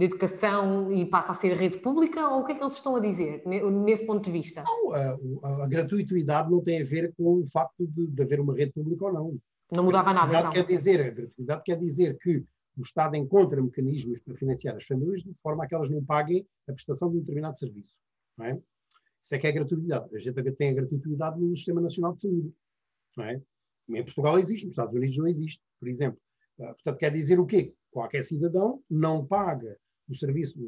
de 0.00 0.06
educação 0.06 0.90
e 0.90 1.04
passa 1.04 1.32
a 1.32 1.34
ser 1.34 1.54
rede 1.54 1.76
pública 1.76 2.26
ou 2.26 2.40
o 2.40 2.44
que 2.46 2.52
é 2.52 2.54
que 2.54 2.62
eles 2.62 2.72
estão 2.72 2.96
a 2.96 3.00
dizer 3.00 3.42
nesse 3.46 4.06
ponto 4.06 4.24
de 4.24 4.32
vista? 4.32 4.64
Não, 4.64 4.92
a, 4.94 5.64
a 5.64 5.66
gratuidade 5.66 6.50
não 6.50 6.62
tem 6.62 6.80
a 6.80 6.84
ver 6.86 7.12
com 7.14 7.40
o 7.40 7.46
facto 7.46 7.86
de, 7.86 8.06
de, 8.06 8.22
haver 8.22 8.40
uma 8.40 8.56
rede 8.56 8.72
pública 8.72 9.04
ou 9.04 9.12
não. 9.12 9.38
Não 9.70 9.84
mudava 9.84 10.14
nada, 10.14 10.38
então. 10.38 10.52
Quer 10.52 10.64
dizer, 10.64 11.02
a 11.02 11.10
gratuidade 11.10 11.62
quer 11.64 11.78
dizer 11.78 12.16
que 12.16 12.38
o 12.78 12.82
Estado 12.82 13.14
encontra 13.14 13.60
mecanismos 13.62 14.18
para 14.20 14.34
financiar 14.36 14.74
as 14.74 14.86
famílias 14.86 15.22
de 15.22 15.34
forma 15.42 15.64
a 15.64 15.66
que 15.66 15.74
elas 15.74 15.90
não 15.90 16.02
paguem 16.02 16.46
a 16.66 16.72
prestação 16.72 17.10
de 17.10 17.18
um 17.18 17.20
determinado 17.20 17.58
serviço. 17.58 17.94
Não 18.38 18.46
é? 18.46 18.58
Isso 19.22 19.34
é 19.34 19.38
que 19.38 19.46
é 19.46 19.50
a 19.50 19.52
gratuidade. 19.52 20.16
A 20.16 20.18
gente 20.18 20.52
tem 20.52 20.70
a 20.70 20.74
gratuidade 20.74 21.38
no 21.38 21.54
Sistema 21.54 21.82
Nacional 21.82 22.14
de 22.14 22.22
Saúde. 22.22 22.54
Não 23.18 23.24
é? 23.26 23.42
Em 23.90 24.02
Portugal 24.02 24.38
existe, 24.38 24.64
nos 24.64 24.72
Estados 24.72 24.94
Unidos 24.94 25.18
não 25.18 25.28
existe, 25.28 25.60
por 25.78 25.88
exemplo. 25.90 26.18
Ah, 26.58 26.72
portanto, 26.72 26.96
quer 26.96 27.12
dizer 27.12 27.38
o 27.38 27.44
quê? 27.44 27.74
Qualquer 27.90 28.22
cidadão 28.22 28.82
não 28.88 29.26
paga 29.26 29.76
o 30.12 30.16
serviço, 30.16 30.58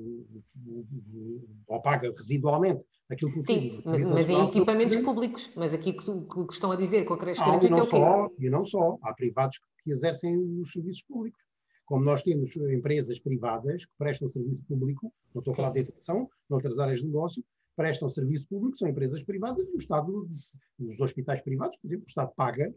ou 1.66 1.82
paga 1.82 2.12
residualmente 2.16 2.84
aquilo 3.10 3.32
que 3.32 3.42
Sim, 3.42 3.82
mas, 3.84 4.08
mas 4.08 4.28
em 4.28 4.44
equipamentos 4.44 4.96
públicos. 4.98 5.50
Mas 5.54 5.74
aqui 5.74 5.92
que, 5.92 6.04
tu, 6.04 6.26
que 6.46 6.52
estão 6.52 6.72
a 6.72 6.76
dizer 6.76 7.04
com 7.04 7.14
a 7.14 7.18
creche 7.18 7.42
gratuita 7.44 7.66
e 7.66 7.70
não, 7.70 7.82
é 7.82 7.84
só, 7.84 8.30
e 8.38 8.50
não 8.50 8.64
só. 8.64 8.98
Há 9.02 9.12
privados 9.14 9.60
que 9.82 9.90
exercem 9.90 10.36
os 10.60 10.72
serviços 10.72 11.02
públicos. 11.02 11.40
Como 11.84 12.04
nós 12.04 12.22
temos 12.22 12.56
empresas 12.56 13.18
privadas 13.18 13.84
que 13.84 13.92
prestam 13.98 14.28
serviço 14.30 14.64
público, 14.64 15.12
não 15.34 15.40
estou 15.40 15.52
a 15.52 15.56
falar 15.56 15.70
de 15.70 15.80
educação, 15.80 16.28
noutras 16.48 16.78
áreas 16.78 17.00
de 17.00 17.06
negócio, 17.06 17.44
prestam 17.76 18.08
serviço 18.08 18.46
público, 18.46 18.78
são 18.78 18.88
empresas 18.88 19.22
privadas 19.22 19.66
e 19.68 19.74
o 19.74 19.78
Estado, 19.78 20.26
os 20.78 21.00
hospitais 21.00 21.42
privados, 21.42 21.76
por 21.78 21.88
exemplo, 21.88 22.04
o 22.04 22.08
Estado 22.08 22.32
paga 22.36 22.72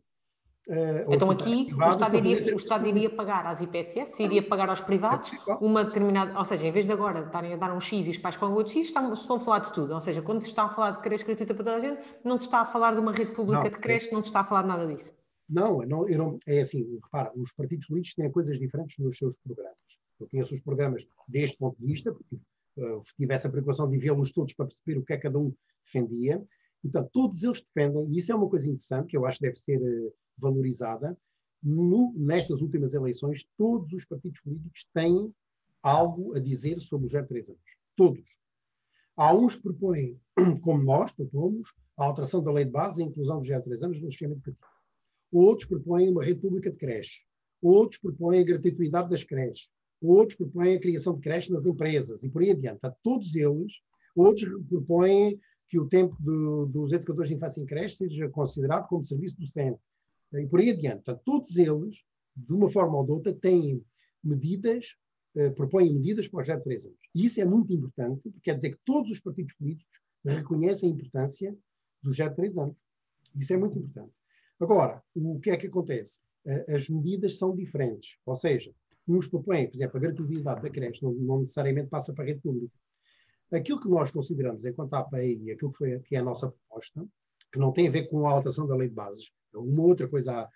Uh, 0.68 1.14
então 1.14 1.30
aqui 1.30 1.72
o 1.74 1.88
Estado, 1.88 2.18
iria, 2.18 2.54
o 2.54 2.58
Estado 2.58 2.88
iria 2.88 3.10
pagar 3.10 3.46
às 3.46 3.62
IPSS, 3.62 4.24
iria 4.24 4.42
pagar 4.42 4.68
aos 4.70 4.82
privados 4.82 5.32
uma 5.62 5.84
determinada, 5.84 6.38
ou 6.38 6.44
seja, 6.44 6.66
em 6.66 6.72
vez 6.72 6.88
de 6.88 6.92
agora 6.92 7.20
estarem 7.20 7.54
a 7.54 7.56
dar 7.56 7.72
um 7.72 7.80
X 7.80 8.08
e 8.08 8.10
os 8.10 8.18
pais 8.18 8.36
pagam 8.36 8.56
outro 8.56 8.74
X, 8.74 8.88
estão, 8.88 9.14
estão 9.14 9.36
a 9.36 9.40
falar 9.40 9.60
de 9.60 9.74
tudo. 9.74 9.94
Ou 9.94 10.02
seja, 10.02 10.24
quando 10.24 10.42
se 10.42 10.50
está 10.50 10.64
a 10.64 10.70
falar 10.70 10.92
de 10.92 11.02
creche 11.02 11.24
gratuita 11.24 11.54
para 11.54 11.64
toda 11.64 11.78
a 11.78 11.80
gente, 11.80 12.02
não 12.24 12.38
se 12.38 12.46
está 12.46 12.62
a 12.62 12.66
falar 12.66 12.94
de 12.94 13.00
uma 13.00 13.12
rede 13.12 13.32
pública 13.32 13.64
não, 13.64 13.70
de 13.70 13.78
creche, 13.78 14.12
não 14.12 14.22
se 14.22 14.30
está 14.30 14.40
a 14.40 14.44
falar 14.44 14.64
de 14.64 14.68
nada 14.68 14.88
disso. 14.88 15.14
Não, 15.48 15.84
não, 15.84 16.08
não, 16.08 16.40
é 16.48 16.62
assim, 16.62 17.00
repara, 17.04 17.32
os 17.36 17.52
partidos 17.52 17.86
políticos 17.86 18.16
têm 18.16 18.32
coisas 18.32 18.60
diferentes 18.60 18.98
nos 18.98 19.18
seus 19.18 19.38
programas. 19.38 19.78
Eu 20.20 20.28
conheço 20.28 20.54
os 20.54 20.62
programas 20.62 21.08
deste 21.28 21.58
ponto 21.58 21.80
de 21.80 21.86
vista, 21.86 22.12
porque 22.12 22.36
uh, 22.78 23.02
tive 23.16 23.34
essa 23.34 23.50
preocupação 23.50 23.88
de 23.88 23.98
vê-los 23.98 24.32
todos 24.32 24.54
para 24.54 24.66
perceber 24.66 24.98
o 24.98 25.06
que 25.06 25.14
é 25.14 25.18
que 25.18 25.24
cada 25.24 25.38
um 25.38 25.54
defendia. 25.86 26.44
Portanto, 26.92 27.10
todos 27.12 27.44
eles 27.44 27.62
defendem, 27.62 28.08
e 28.14 28.18
isso 28.18 28.32
é 28.32 28.36
uma 28.36 28.50
coisa 28.50 28.68
interessante, 28.68 29.08
que 29.08 29.18
eu 29.18 29.26
acho 29.26 29.40
que 29.40 29.46
deve 29.46 29.60
ser 29.60 29.82
uh, 29.82 30.14
valorizada. 30.38 31.18
No, 31.64 32.14
nestas 32.16 32.62
últimas 32.62 32.94
eleições, 32.94 33.48
todos 33.58 33.92
os 33.92 34.06
partidos 34.06 34.40
políticos 34.42 34.88
têm 34.94 35.34
algo 35.82 36.36
a 36.36 36.40
dizer 36.40 36.80
sobre 36.80 37.08
os 37.08 37.14
03 37.14 37.50
anos. 37.50 37.62
todos. 37.96 38.38
Há 39.18 39.34
uns 39.34 39.56
que 39.56 39.64
propõem, 39.64 40.20
como 40.62 40.84
nós 40.84 41.12
propomos, 41.12 41.74
a 41.98 42.06
alteração 42.06 42.44
da 42.44 42.52
lei 42.52 42.66
de 42.66 42.72
base 42.72 43.02
e 43.02 43.04
a 43.04 43.08
inclusão 43.08 43.40
dos 43.40 43.48
3 43.48 43.84
anos 43.84 44.02
no 44.02 44.10
sistema 44.12 44.34
educativo. 44.34 44.66
Outros 45.32 45.68
propõem 45.68 46.10
uma 46.10 46.24
rede 46.24 46.40
pública 46.40 46.70
de 46.70 46.78
creches. 46.78 47.26
Outros 47.62 48.00
propõem 48.00 48.42
a 48.42 48.44
gratuidade 48.44 49.10
das 49.10 49.24
creches. 49.24 49.72
Outros 50.02 50.38
propõem 50.38 50.76
a 50.76 50.80
criação 50.80 51.16
de 51.16 51.22
creches 51.22 51.50
nas 51.50 51.66
empresas 51.66 52.24
e 52.24 52.30
por 52.30 52.44
aí 52.44 52.52
adiante. 52.52 52.80
todos 53.02 53.34
eles, 53.36 53.82
outros 54.16 54.50
propõem 54.70 55.40
que 55.70 55.80
o 55.80 55.88
tempo 55.88 56.16
do, 56.20 56.66
dos 56.68 56.92
educadores 56.94 57.30
de 57.30 57.36
infância 57.36 57.62
em 57.62 57.66
creche 57.66 57.96
seja 57.96 58.30
considerado 58.30 58.88
como 58.88 59.04
serviço 59.04 59.40
docente 59.40 59.80
e 60.34 60.48
por 60.48 60.60
aí 60.60 60.72
adiante. 60.72 61.04
Todos 61.24 61.58
eles, 61.58 62.04
de 62.36 62.54
uma 62.54 62.70
forma 62.70 62.98
ou 62.98 63.06
de 63.06 63.12
outra, 63.12 63.34
têm 63.34 63.84
medidas, 64.24 64.96
eh, 65.36 65.50
propõem 65.50 65.94
medidas 65.94 66.28
para 66.28 66.42
os 66.42 66.48
0 66.48 66.64
3 66.64 66.86
anos. 66.86 67.00
E 67.14 67.26
isso 67.26 67.40
é 67.40 67.46
muito 67.46 67.72
importante, 67.74 68.22
porque 68.22 68.40
quer 68.42 68.56
dizer 68.56 68.72
que 68.72 68.80
todos 68.86 69.12
os 69.12 69.20
partidos 69.20 69.54
políticos 69.54 70.00
reconhecem 70.26 70.90
a 70.90 70.94
importância 70.94 71.56
dos 72.02 72.18
0 72.18 72.36
3 72.36 72.58
anos. 72.58 72.76
Isso 73.36 73.54
é 73.54 73.58
muito 73.58 73.78
importante. 73.78 74.14
Agora, 74.60 75.04
o 75.14 75.40
que 75.40 75.52
é 75.52 75.58
que 75.58 75.68
acontece? 75.68 76.20
As 76.74 76.90
medidas 76.90 77.38
são 77.38 77.56
diferentes. 77.56 78.18
Ou 78.26 78.36
seja, 78.36 78.74
uns 79.08 79.28
propõem, 79.28 79.68
por 79.68 79.76
exemplo, 79.76 79.98
a 79.98 80.00
gratuidade 80.00 80.62
da 80.62 80.70
creche 80.70 81.04
não, 81.04 81.14
não 81.14 81.42
necessariamente 81.42 81.90
passa 81.90 82.14
para 82.14 82.24
a 82.24 82.28
rede 82.28 82.42
pública. 82.42 82.74
Aquilo 83.56 83.80
que 83.80 83.88
nós 83.88 84.12
consideramos 84.12 84.66
enquanto 84.66 84.94
API 84.94 85.40
e 85.44 85.52
aquilo 85.52 85.72
que, 85.72 85.78
foi, 85.78 86.00
que 86.00 86.16
é 86.16 86.20
a 86.20 86.24
nossa 86.24 86.52
proposta, 86.52 87.06
que 87.52 87.60
não 87.60 87.72
tem 87.72 87.88
a 87.88 87.92
ver 87.92 88.08
com 88.08 88.28
a 88.28 88.32
alteração 88.32 88.68
da 88.68 88.76
lei 88.76 88.90
de 88.90 88.96
bases, 88.96 89.32
uma 89.54 89.84
outra 89.84 90.08
coisa, 90.08 90.50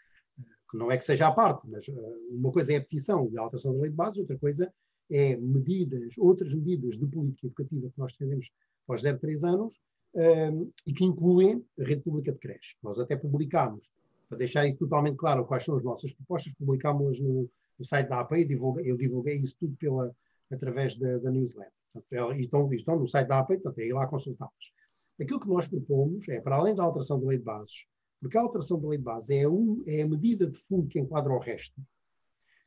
que 0.70 0.78
não 0.78 0.92
é 0.92 0.98
que 0.98 1.06
seja 1.06 1.28
à 1.28 1.32
parte, 1.32 1.68
mas 1.70 1.88
eh, 1.88 2.18
uma 2.30 2.52
coisa 2.52 2.74
é 2.74 2.76
a 2.76 2.82
petição 2.82 3.30
da 3.32 3.42
alteração 3.42 3.74
da 3.74 3.82
lei 3.82 3.90
de 3.90 3.96
bases, 3.96 4.20
outra 4.20 4.38
coisa 4.38 4.72
é 5.10 5.36
medidas, 5.38 6.18
outras 6.18 6.54
medidas 6.54 6.98
de 6.98 7.08
política 7.08 7.48
educativa 7.48 7.90
que 7.90 7.98
nós 7.98 8.12
defendemos 8.12 8.52
para 8.86 8.96
os 8.96 9.02
0 9.02 9.18
3 9.18 9.44
anos 9.46 9.80
um, 10.14 10.22
ehm, 10.22 10.70
e 10.86 10.94
que 10.94 11.06
incluem 11.06 11.66
a 11.80 11.84
rede 11.84 12.02
pública 12.02 12.32
de 12.32 12.40
creche. 12.40 12.76
Nós 12.84 13.00
até 13.00 13.16
publicámos, 13.16 13.92
para 14.28 14.38
deixar 14.38 14.68
isso 14.68 14.78
totalmente 14.78 15.16
claro 15.16 15.46
quais 15.46 15.64
são 15.64 15.76
as 15.76 15.84
nossas 15.84 16.14
propostas, 16.14 16.54
publicámos 16.54 17.20
no, 17.20 17.50
no 17.80 17.86
site 17.86 18.10
da 18.10 18.20
APA, 18.20 18.44
divulguei, 18.46 18.92
eu 18.92 18.98
divulguei 18.98 19.38
isso 19.38 19.56
tudo 19.60 19.76
pela, 19.78 20.14
através 20.52 20.96
da, 20.96 21.18
da 21.18 21.32
newsletter. 21.32 21.74
Portanto, 21.94 22.32
é, 22.32 22.40
estão, 22.40 22.74
estão 22.74 23.00
no 23.00 23.08
site 23.08 23.28
da 23.28 23.40
APA, 23.40 23.56
portanto, 23.56 23.80
é 23.80 23.88
ir 23.88 23.94
lá 23.94 24.08
consultá-los. 24.08 24.74
Aquilo 25.20 25.40
que 25.40 25.48
nós 25.48 25.68
propomos 25.68 26.28
é, 26.30 26.40
para 26.40 26.56
além 26.56 26.76
da 26.76 26.84
alteração 26.84 27.20
da 27.20 27.28
lei 27.28 27.38
de 27.38 27.44
bases, 27.44 27.86
porque 28.22 28.38
a 28.38 28.42
alteração 28.42 28.80
da 28.80 28.88
lei 28.88 28.98
de 28.98 29.04
bases 29.04 29.30
é, 29.30 29.48
um, 29.48 29.84
é 29.88 30.02
a 30.02 30.08
medida 30.08 30.48
de 30.48 30.58
fundo 30.58 30.88
que 30.88 31.00
enquadra 31.00 31.32
o 31.32 31.40
resto, 31.40 31.76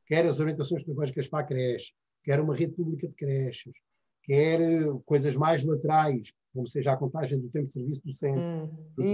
quer 0.07 0.27
as 0.27 0.41
orientações 0.41 0.83
pedagógicas 0.83 1.29
para 1.29 1.41
a 1.41 1.47
creche, 1.47 1.93
quer 2.25 2.41
uma 2.41 2.55
rede 2.55 2.73
pública 2.73 3.09
de 3.09 3.15
creches, 3.15 3.75
quer 4.23 4.61
coisas 5.05 5.37
mais 5.37 5.65
laterais, 5.65 6.33
como 6.53 6.67
seja 6.67 6.93
a 6.93 6.97
contagem 6.97 7.41
do 7.41 7.49
tempo 7.49 7.67
de 7.67 7.73
serviço 7.73 8.03
do 8.05 8.13
centro, 8.13 8.43
hum, 8.43 8.67
dos, 8.97 9.05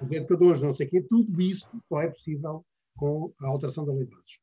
dos 0.00 0.12
educadores, 0.12 0.62
não 0.62 0.74
sei 0.74 0.86
o 0.86 0.90
quê, 0.90 1.02
tudo 1.02 1.40
isso 1.40 1.68
só 1.88 2.02
é 2.02 2.08
possível 2.08 2.64
com 2.96 3.32
a 3.40 3.46
alteração 3.46 3.86
da 3.86 3.92
lei 3.92 4.04
de 4.04 4.10
bases. 4.10 4.40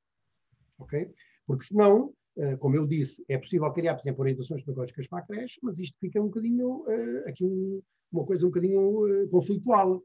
Ok? 0.79 1.13
Porque 1.45 1.65
senão, 1.65 2.13
eh, 2.13 2.13
como 2.59 2.75
eu 2.75 2.85
disse, 2.85 3.23
é 3.29 3.37
possível 3.37 3.71
criar, 3.71 3.95
por 3.95 4.01
exemplo, 4.01 4.21
orientações 4.21 4.61
pedagógicas 4.61 5.07
para 5.07 5.19
a 5.19 5.25
creche, 5.25 5.59
mas 5.63 5.79
isto 5.79 5.97
fica 5.99 6.21
um 6.21 6.25
bocadinho, 6.25 6.83
eh, 6.87 7.29
aqui 7.29 7.45
um, 7.45 7.81
uma 8.11 8.25
coisa 8.25 8.45
um 8.45 8.49
bocadinho 8.49 9.07
eh, 9.07 9.27
conflitual. 9.27 10.03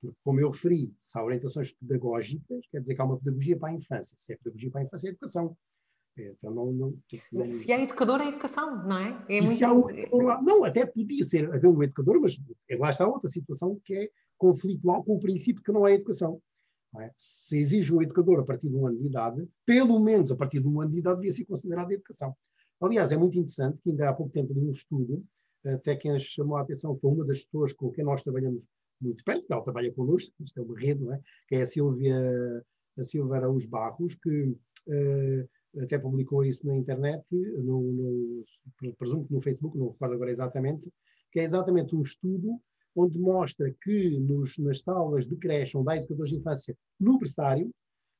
Porque, 0.00 0.16
como 0.24 0.40
eu 0.40 0.50
referi, 0.50 0.94
se 1.00 1.18
há 1.18 1.24
orientações 1.24 1.72
pedagógicas, 1.72 2.66
quer 2.70 2.80
dizer 2.80 2.94
que 2.94 3.00
há 3.00 3.04
uma 3.04 3.18
pedagogia 3.18 3.58
para 3.58 3.70
a 3.70 3.74
infância. 3.74 4.16
Se 4.18 4.32
é 4.32 4.36
pedagogia 4.36 4.70
para 4.70 4.80
a 4.80 4.84
infância, 4.84 5.08
é 5.08 5.10
educação. 5.10 5.56
Então, 6.16 6.50
não, 6.50 6.72
não, 6.72 6.94
não, 7.32 7.52
Se 7.52 7.72
é 7.72 7.82
educador, 7.82 8.20
é 8.20 8.28
educação, 8.28 8.86
não 8.86 8.98
é? 8.98 9.24
é 9.30 9.40
muito... 9.40 10.14
um 10.14 10.22
lá, 10.22 10.42
não, 10.42 10.62
até 10.62 10.84
podia 10.84 11.24
ser 11.24 11.52
haver 11.52 11.68
um 11.68 11.82
educador, 11.82 12.20
mas 12.20 12.36
lá 12.78 12.90
está 12.90 13.08
outra 13.08 13.30
situação 13.30 13.80
que 13.82 13.94
é 13.94 14.10
conflitual 14.36 15.02
com 15.04 15.16
o 15.16 15.20
princípio 15.20 15.62
que 15.62 15.72
não 15.72 15.86
é 15.86 15.94
educação. 15.94 16.40
É? 17.00 17.10
Se 17.16 17.58
exige 17.58 17.94
um 17.94 18.02
educador 18.02 18.40
a 18.40 18.44
partir 18.44 18.68
de 18.68 18.76
um 18.76 18.86
ano 18.86 18.98
de 18.98 19.06
idade, 19.06 19.48
pelo 19.64 19.98
menos 19.98 20.30
a 20.30 20.36
partir 20.36 20.60
de 20.60 20.68
um 20.68 20.80
ano 20.80 20.90
de 20.90 20.98
idade 20.98 21.16
devia 21.16 21.32
ser 21.32 21.46
considerado 21.46 21.90
educação. 21.90 22.36
Aliás, 22.80 23.10
é 23.12 23.16
muito 23.16 23.38
interessante 23.38 23.78
que 23.82 23.90
ainda 23.90 24.10
há 24.10 24.12
pouco 24.12 24.32
tempo 24.32 24.52
de 24.52 24.60
um 24.60 24.70
estudo, 24.70 25.24
até 25.64 25.96
quem 25.96 26.18
chamou 26.18 26.56
a 26.56 26.62
atenção 26.62 26.98
foi 26.98 27.10
uma 27.10 27.24
das 27.24 27.44
pessoas 27.44 27.72
com 27.72 27.90
quem 27.90 28.04
nós 28.04 28.22
trabalhamos 28.22 28.68
muito 29.00 29.24
perto, 29.24 29.46
que 29.46 29.52
ela 29.52 29.62
trabalha 29.62 29.92
connosco, 29.92 30.32
isto 30.40 30.60
é 30.60 30.62
uma 30.62 30.78
rede, 30.78 31.02
não 31.02 31.14
é? 31.14 31.20
que 31.48 31.54
é 31.54 31.62
a 31.62 31.66
Silvia, 31.66 32.64
a 32.98 33.02
Silvia 33.02 33.36
Araújo 33.36 33.68
Barros, 33.68 34.14
que 34.16 34.56
uh, 34.88 35.82
até 35.82 35.98
publicou 35.98 36.44
isso 36.44 36.66
na 36.66 36.76
internet, 36.76 37.24
no, 37.30 37.80
no, 38.82 38.94
presumo 38.98 39.26
que 39.26 39.32
no 39.32 39.40
Facebook, 39.40 39.78
não 39.78 39.90
recordo 39.90 40.14
agora 40.14 40.30
exatamente, 40.30 40.92
que 41.30 41.40
é 41.40 41.44
exatamente 41.44 41.96
um 41.96 42.02
estudo 42.02 42.60
onde 42.94 43.18
mostra 43.18 43.74
que 43.82 44.18
nos, 44.18 44.58
nas 44.58 44.80
salas 44.80 45.26
de 45.26 45.36
creche 45.36 45.76
onde 45.76 45.90
há 45.90 45.96
educadores 45.96 46.30
de 46.30 46.38
infância 46.38 46.76
no 46.98 47.18
berçário, 47.18 47.70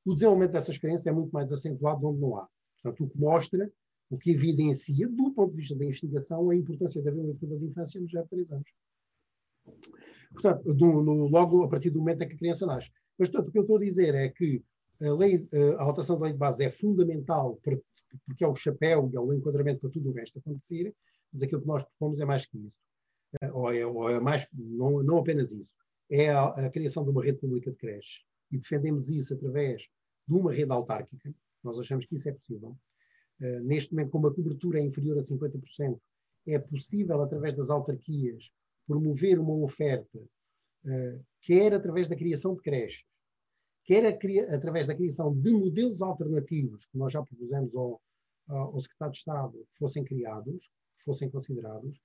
o 0.05 0.14
desenvolvimento 0.14 0.53
dessas 0.53 0.79
crianças 0.79 1.07
é 1.07 1.12
muito 1.12 1.31
mais 1.31 1.53
acentuado 1.53 2.07
onde 2.07 2.20
não 2.20 2.37
há. 2.37 2.49
Portanto, 2.83 3.05
o 3.05 3.11
que 3.11 3.18
mostra, 3.18 3.73
o 4.11 4.18
que 4.18 4.33
evidencia, 4.33 5.09
do 5.09 5.31
ponto 5.33 5.51
de 5.53 5.59
vista 5.59 5.77
da 5.77 5.85
investigação, 5.85 6.51
a 6.51 6.57
importância 6.57 7.01
de 7.01 7.09
haver 7.09 7.20
um 7.20 7.31
educador 7.31 7.59
de 7.59 7.66
infância 7.66 8.01
nos 8.01 8.11
0 8.11 8.27
3 8.29 8.53
anos. 8.53 8.70
Portanto, 10.33 10.75
do, 10.75 11.03
no, 11.03 11.29
logo 11.29 11.62
a 11.62 11.68
partir 11.68 11.91
do 11.91 11.99
momento 11.99 12.23
em 12.23 12.29
que 12.29 12.35
a 12.35 12.39
criança 12.39 12.66
nasce. 12.66 12.91
Mas, 13.18 13.29
portanto, 13.29 13.49
o 13.49 13.53
que 13.53 13.59
eu 13.59 13.62
estou 13.62 13.77
a 13.77 13.81
dizer 13.81 14.14
é 14.14 14.29
que 14.29 14.62
a, 15.01 15.12
lei, 15.14 15.47
a 15.79 15.83
alteração 15.83 16.16
da 16.18 16.25
lei 16.25 16.33
de 16.33 16.39
base 16.39 16.64
é 16.64 16.70
fundamental 16.70 17.57
para, 17.62 17.79
porque 18.27 18.45
é 18.45 18.49
o 18.49 18.55
chapéu 18.55 19.09
e 19.12 19.16
é 19.16 19.20
o 19.20 19.33
enquadramento 19.33 19.81
para 19.81 19.91
tudo 19.91 20.11
o 20.11 20.12
resto 20.12 20.39
acontecer, 20.39 20.95
mas 21.33 21.43
aquilo 21.43 21.61
que 21.61 21.66
nós 21.66 21.85
propomos 21.85 22.20
é 22.20 22.25
mais 22.25 22.47
que 22.47 22.59
isso. 22.59 22.77
Eh, 23.41 23.51
ou 23.53 23.72
é, 23.72 23.87
ou 23.87 24.11
é 24.11 24.20
mais, 24.20 24.47
não, 24.53 25.03
não 25.03 25.18
apenas 25.18 25.53
isso, 25.53 25.70
é 26.11 26.30
a, 26.30 26.49
a, 26.49 26.70
criação 26.70 27.05
de 27.05 27.11
uma 27.11 27.24
rede 27.24 27.39
pública 27.39 27.70
de 27.70 27.76
creches. 27.76 28.22
E 28.51 28.59
defendemos 28.59 29.09
isso 29.09 29.33
através 29.35 29.89
de 30.28 30.35
uma 30.35 30.53
rede 30.53 30.72
autárquica. 30.72 31.35
Nós 31.62 31.78
achamos 31.78 32.05
que 32.07 32.14
isso 32.14 32.28
é 32.28 32.33
possível. 32.33 32.76
Uh, 33.41 33.61
neste 33.61 33.93
momento, 33.93 34.11
com 34.11 34.18
uma 34.18 34.35
cobertura 34.35 34.80
inferior 34.80 35.18
a 35.18 35.22
50%, 35.22 35.99
é 36.47 36.59
possível, 36.59 37.22
através 37.22 37.57
das 37.57 37.70
autarquias, 37.70 38.53
promover 38.87 39.39
uma 39.39 39.55
oferta, 39.55 40.18
uh, 40.18 41.24
quer 41.41 41.72
através 41.72 42.09
da 42.09 42.16
criação 42.16 42.55
de 42.55 42.61
creches, 42.61 43.07
quer 43.85 44.05
a, 44.05 44.55
através 44.55 44.87
da 44.87 44.95
criação 44.95 45.35
de 45.35 45.53
modelos 45.53 46.03
alternativos, 46.03 46.85
que 46.87 46.99
nós 46.99 47.12
já 47.12 47.22
propusemos 47.22 47.74
ao, 47.74 48.03
ao 48.49 48.80
Secretário 48.80 49.12
de 49.12 49.18
Estado 49.18 49.53
que 49.53 49.78
fossem 49.78 50.05
criados, 50.05 50.70
que 50.97 51.05
fossem 51.05 51.30
considerados, 51.30 52.01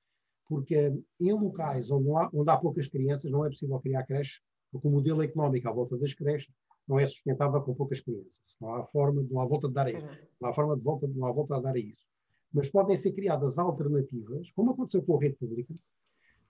porque 0.47 0.93
em 1.19 1.33
locais 1.33 1.91
onde 1.91 2.09
há, 2.11 2.29
onde 2.33 2.49
há 2.49 2.57
poucas 2.57 2.87
crianças 2.87 3.31
não 3.31 3.45
é 3.45 3.49
possível 3.49 3.79
criar 3.79 4.03
creches, 4.03 4.39
porque 4.71 4.87
o 4.87 4.91
modelo 4.91 5.23
económico 5.23 5.67
à 5.67 5.71
volta 5.71 5.97
das 5.97 6.13
creches 6.13 6.51
não 6.87 6.99
é 6.99 7.05
sustentável 7.05 7.61
com 7.61 7.75
poucas 7.75 7.99
crianças. 7.99 8.39
Não 8.61 8.73
há 8.73 8.85
forma, 8.85 9.25
não 9.29 9.41
há 9.41 9.45
volta 9.45 9.67
de 9.67 9.73
dar 9.73 9.87
a 9.87 9.91
isso. 9.91 10.07
Não 10.39 10.49
há 10.49 10.53
forma 10.53 10.77
de 10.77 10.83
volta, 10.83 11.07
não 11.07 11.25
há 11.27 11.31
volta 11.31 11.55
a 11.57 11.59
dar 11.59 11.75
a 11.75 11.79
isso. 11.79 12.05
Mas 12.53 12.69
podem 12.69 12.95
ser 12.95 13.11
criadas 13.11 13.57
alternativas, 13.57 14.51
como 14.51 14.71
aconteceu 14.71 15.03
com 15.03 15.17
a 15.17 15.19
rede 15.19 15.35
pública, 15.35 15.73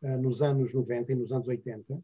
uh, 0.04 0.18
nos 0.22 0.42
anos 0.44 0.74
90 0.74 1.12
e 1.12 1.16
nos 1.16 1.32
anos 1.32 1.48
80, 1.48 1.96
uh, 1.96 2.02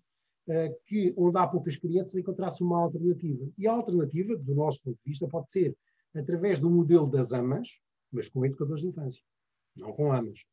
que, 0.87 1.13
onde 1.15 1.37
há 1.37 1.47
poucas 1.47 1.77
crianças, 1.77 2.15
encontrasse 2.15 2.63
uma 2.63 2.81
alternativa. 2.81 3.47
E 3.55 3.67
a 3.67 3.71
alternativa, 3.71 4.35
do 4.35 4.55
nosso 4.55 4.81
ponto 4.81 4.97
de 4.97 5.09
vista, 5.11 5.27
pode 5.27 5.51
ser 5.51 5.77
através 6.15 6.59
do 6.59 6.69
modelo 6.69 7.07
das 7.07 7.33
AMAs, 7.33 7.79
mas 8.11 8.27
com 8.29 8.43
educadores 8.45 8.81
de 8.81 8.87
infância, 8.87 9.21
não 9.75 9.93
com 9.93 10.11
AMAs. 10.11 10.43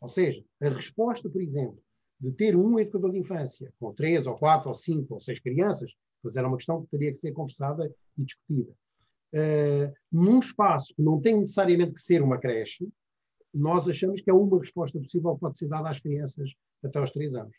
Ou 0.00 0.08
seja, 0.08 0.44
a 0.62 0.68
resposta, 0.68 1.28
por 1.28 1.40
exemplo, 1.40 1.78
de 2.20 2.32
ter 2.32 2.56
um 2.56 2.78
educador 2.78 3.12
de 3.12 3.18
infância 3.18 3.72
com 3.78 3.92
três, 3.92 4.26
ou 4.26 4.34
quatro, 4.36 4.68
ou 4.68 4.74
cinco, 4.74 5.14
ou 5.14 5.20
seis 5.20 5.40
crianças, 5.40 5.94
pois 6.22 6.36
era 6.36 6.48
uma 6.48 6.56
questão 6.56 6.82
que 6.82 6.90
teria 6.90 7.12
que 7.12 7.18
ser 7.18 7.32
conversada 7.32 7.92
e 8.16 8.24
discutida. 8.24 8.72
Uh, 9.34 9.92
num 10.10 10.38
espaço 10.38 10.94
que 10.94 11.02
não 11.02 11.20
tem 11.20 11.38
necessariamente 11.38 11.94
que 11.94 12.00
ser 12.00 12.22
uma 12.22 12.38
creche, 12.38 12.88
nós 13.52 13.88
achamos 13.88 14.20
que 14.20 14.30
é 14.30 14.34
uma 14.34 14.58
resposta 14.58 14.98
possível 14.98 15.34
que 15.34 15.40
pode 15.40 15.58
ser 15.58 15.68
dada 15.68 15.90
às 15.90 16.00
crianças 16.00 16.54
até 16.82 16.98
aos 16.98 17.10
três 17.10 17.34
anos. 17.34 17.54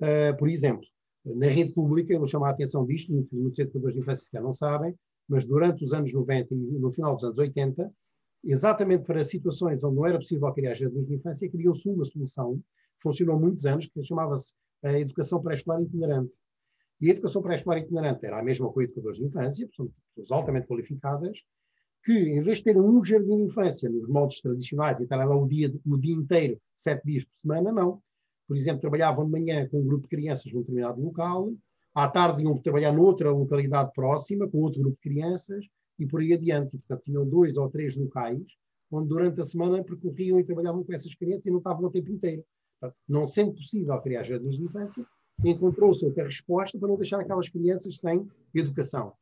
Uh, 0.00 0.36
por 0.38 0.48
exemplo, 0.48 0.86
na 1.24 1.48
rede 1.48 1.72
pública, 1.72 2.12
eu 2.12 2.18
vou 2.18 2.28
chamar 2.28 2.48
a 2.48 2.52
atenção 2.52 2.86
disto, 2.86 3.12
muitos 3.32 3.58
educadores 3.58 3.94
de 3.94 4.00
infância 4.00 4.40
não 4.40 4.52
sabem, 4.52 4.94
mas 5.28 5.44
durante 5.44 5.84
os 5.84 5.92
anos 5.92 6.12
90 6.12 6.54
e 6.54 6.56
no 6.56 6.92
final 6.92 7.14
dos 7.14 7.24
anos 7.24 7.38
80, 7.38 7.92
exatamente 8.46 9.04
para 9.04 9.24
situações 9.24 9.82
onde 9.82 9.96
não 9.96 10.06
era 10.06 10.18
possível 10.18 10.52
criar 10.52 10.74
jardins 10.74 11.06
de 11.06 11.14
infância, 11.14 11.50
criou-se 11.50 11.88
uma 11.88 12.04
solução, 12.04 12.60
funcionou 12.98 13.38
muitos 13.38 13.66
anos, 13.66 13.86
que 13.86 14.04
chamava-se 14.04 14.54
a 14.82 14.98
educação 14.98 15.42
pré-escolar 15.42 15.82
itinerante. 15.82 16.32
E 17.00 17.08
a 17.08 17.12
educação 17.12 17.42
pré-escolar 17.42 17.78
itinerante 17.78 18.24
era 18.24 18.38
a 18.38 18.42
mesma 18.42 18.72
com 18.72 18.80
educadores 18.80 19.18
de 19.18 19.24
infância, 19.24 19.68
são 19.74 19.90
pessoas 20.14 20.32
altamente 20.32 20.66
qualificadas, 20.66 21.38
que 22.04 22.12
em 22.12 22.40
vez 22.40 22.58
de 22.58 22.64
terem 22.64 22.80
um 22.80 23.04
jardim 23.04 23.36
de 23.36 23.42
infância 23.42 23.90
nos 23.90 24.08
moldes 24.08 24.40
tradicionais 24.40 25.00
e 25.00 25.02
estarem 25.02 25.26
lá 25.26 25.36
o 25.36 25.46
dia, 25.46 25.74
o 25.84 25.98
dia 25.98 26.14
inteiro, 26.14 26.60
sete 26.74 27.04
dias 27.04 27.24
por 27.24 27.36
semana, 27.36 27.72
não 27.72 28.00
por 28.46 28.56
exemplo, 28.56 28.80
trabalhavam 28.80 29.24
de 29.24 29.32
manhã 29.32 29.68
com 29.68 29.80
um 29.80 29.86
grupo 29.86 30.04
de 30.04 30.08
crianças 30.08 30.52
num 30.52 30.60
determinado 30.60 31.02
local, 31.02 31.52
à 31.94 32.08
tarde 32.08 32.44
iam 32.44 32.56
trabalhar 32.58 32.92
noutra 32.92 33.30
localidade 33.30 33.92
próxima, 33.92 34.48
com 34.48 34.58
outro 34.58 34.80
grupo 34.80 34.96
de 34.96 35.10
crianças, 35.10 35.64
e 35.98 36.06
por 36.06 36.20
aí 36.20 36.32
adiante. 36.32 36.78
Portanto, 36.78 37.02
tinham 37.04 37.28
dois 37.28 37.56
ou 37.56 37.68
três 37.68 37.96
locais 37.96 38.56
onde 38.90 39.08
durante 39.08 39.40
a 39.40 39.44
semana 39.44 39.82
percorriam 39.82 40.38
e 40.38 40.44
trabalhavam 40.44 40.84
com 40.84 40.92
essas 40.92 41.14
crianças 41.14 41.46
e 41.46 41.50
não 41.50 41.58
estavam 41.58 41.84
o 41.84 41.90
tempo 41.90 42.10
inteiro. 42.10 42.44
Portanto, 42.80 42.98
não 43.08 43.26
sendo 43.26 43.54
possível 43.54 43.98
criar 44.00 44.22
jardins 44.22 44.56
de 44.56 44.64
infância, 44.64 45.04
encontrou-se 45.44 46.04
outra 46.04 46.24
resposta 46.24 46.78
para 46.78 46.88
não 46.88 46.96
deixar 46.96 47.20
aquelas 47.20 47.48
crianças 47.48 47.98
sem 47.98 48.28
educação. 48.54 49.12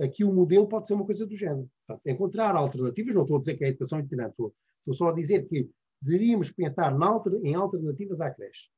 Aqui 0.00 0.24
o 0.24 0.32
modelo 0.32 0.66
pode 0.66 0.86
ser 0.86 0.94
uma 0.94 1.04
coisa 1.04 1.26
do 1.26 1.36
género. 1.36 1.70
Portanto, 1.86 2.06
encontrar 2.06 2.56
alternativas, 2.56 3.14
não 3.14 3.22
estou 3.22 3.36
a 3.36 3.40
dizer 3.40 3.56
que 3.56 3.64
é 3.64 3.66
a 3.66 3.70
educação 3.70 4.00
itinerante, 4.00 4.32
estou, 4.32 4.54
estou 4.78 4.94
só 4.94 5.08
a 5.08 5.12
dizer 5.12 5.46
que 5.46 5.68
deveríamos 6.00 6.50
pensar 6.50 6.94
em 7.42 7.54
alternativas 7.54 8.20
à 8.20 8.30
creche, 8.30 8.68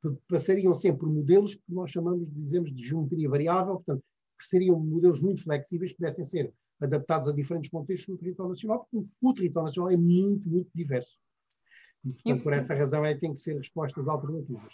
que 0.00 0.10
passariam 0.28 0.74
sempre 0.74 1.00
por 1.00 1.08
modelos 1.08 1.54
que 1.54 1.62
nós 1.68 1.90
chamamos, 1.90 2.30
dizemos, 2.30 2.72
de 2.72 2.84
geometria 2.84 3.28
variável, 3.28 3.74
portanto, 3.74 4.04
que 4.38 4.44
seriam 4.44 4.78
modelos 4.78 5.20
muito 5.20 5.42
flexíveis, 5.42 5.92
pudessem 5.92 6.24
ser 6.24 6.52
adaptados 6.80 7.28
a 7.28 7.32
diferentes 7.32 7.70
contextos 7.70 8.08
no 8.08 8.18
território 8.18 8.50
nacional, 8.50 8.86
porque 8.90 9.08
o 9.20 9.34
território 9.34 9.66
nacional 9.66 9.90
é 9.90 9.96
muito, 9.96 10.48
muito 10.48 10.70
diverso. 10.74 11.18
E, 12.04 12.12
portanto, 12.12 12.42
por 12.42 12.52
essa 12.52 12.74
razão 12.74 13.04
é 13.04 13.14
que 13.14 13.20
tem 13.20 13.32
que 13.32 13.38
ser 13.38 13.56
respostas 13.56 14.06
alternativas. 14.06 14.72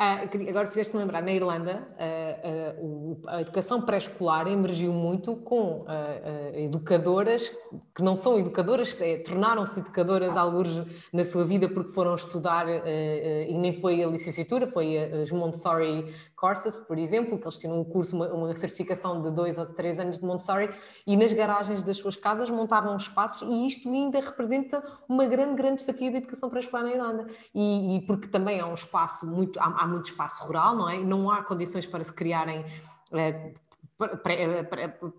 Ah, 0.00 0.20
agora 0.48 0.68
fizeste 0.68 0.96
lembrar, 0.96 1.20
na 1.20 1.32
Irlanda, 1.32 1.88
a, 1.98 3.32
a, 3.32 3.36
a 3.38 3.40
educação 3.40 3.82
pré-escolar 3.82 4.46
emergiu 4.46 4.92
muito 4.92 5.34
com 5.34 5.84
a, 5.88 6.56
educadoras 6.56 7.50
que 7.92 8.00
não 8.00 8.14
são 8.14 8.38
educadoras, 8.38 8.96
é, 9.00 9.16
tornaram-se 9.16 9.80
educadoras 9.80 10.36
alguns 10.36 10.86
na 11.12 11.24
sua 11.24 11.44
vida 11.44 11.68
porque 11.68 11.92
foram 11.92 12.14
estudar, 12.14 12.66
e 12.68 13.52
nem 13.54 13.72
foi 13.80 14.00
a 14.00 14.06
licenciatura, 14.06 14.68
foi 14.68 14.96
as 14.96 15.32
Montessori 15.32 16.14
Courses, 16.38 16.76
por 16.76 16.96
exemplo, 16.96 17.36
que 17.36 17.44
eles 17.44 17.58
tinham 17.58 17.80
um 17.80 17.84
curso, 17.84 18.14
uma, 18.14 18.28
uma, 18.28 18.56
certificação 18.56 19.20
de 19.22 19.30
dois 19.32 19.58
ou 19.58 19.66
três 19.66 19.98
anos 19.98 20.18
de 20.18 20.24
Montessori, 20.24 20.70
e 21.04 21.16
nas 21.16 21.32
garagens 21.32 21.82
das 21.82 21.96
suas 21.96 22.14
casas 22.14 22.48
montavam 22.48 22.96
espaços, 22.96 23.48
e 23.50 23.66
isto 23.66 23.88
ainda 23.88 24.20
representa 24.20 24.80
uma 25.08 25.26
grande, 25.26 25.56
grande 25.56 25.84
fatia 25.84 26.12
de 26.12 26.18
educação 26.18 26.48
pré-escolar 26.48 26.84
na 26.84 26.92
Irlanda. 26.92 27.26
E, 27.52 27.96
e, 27.96 28.06
porque 28.06 28.28
também 28.28 28.60
há 28.60 28.66
um 28.66 28.74
espaço 28.74 29.26
muito, 29.26 29.58
há, 29.58 29.82
há, 29.82 29.86
muito 29.88 30.06
espaço 30.06 30.44
rural, 30.44 30.76
não 30.76 30.88
é? 30.88 30.98
Não 30.98 31.30
há 31.30 31.42
condições 31.42 31.86
para 31.86 32.04
se 32.04 32.12
criarem. 32.12 32.64
É, 33.12 33.52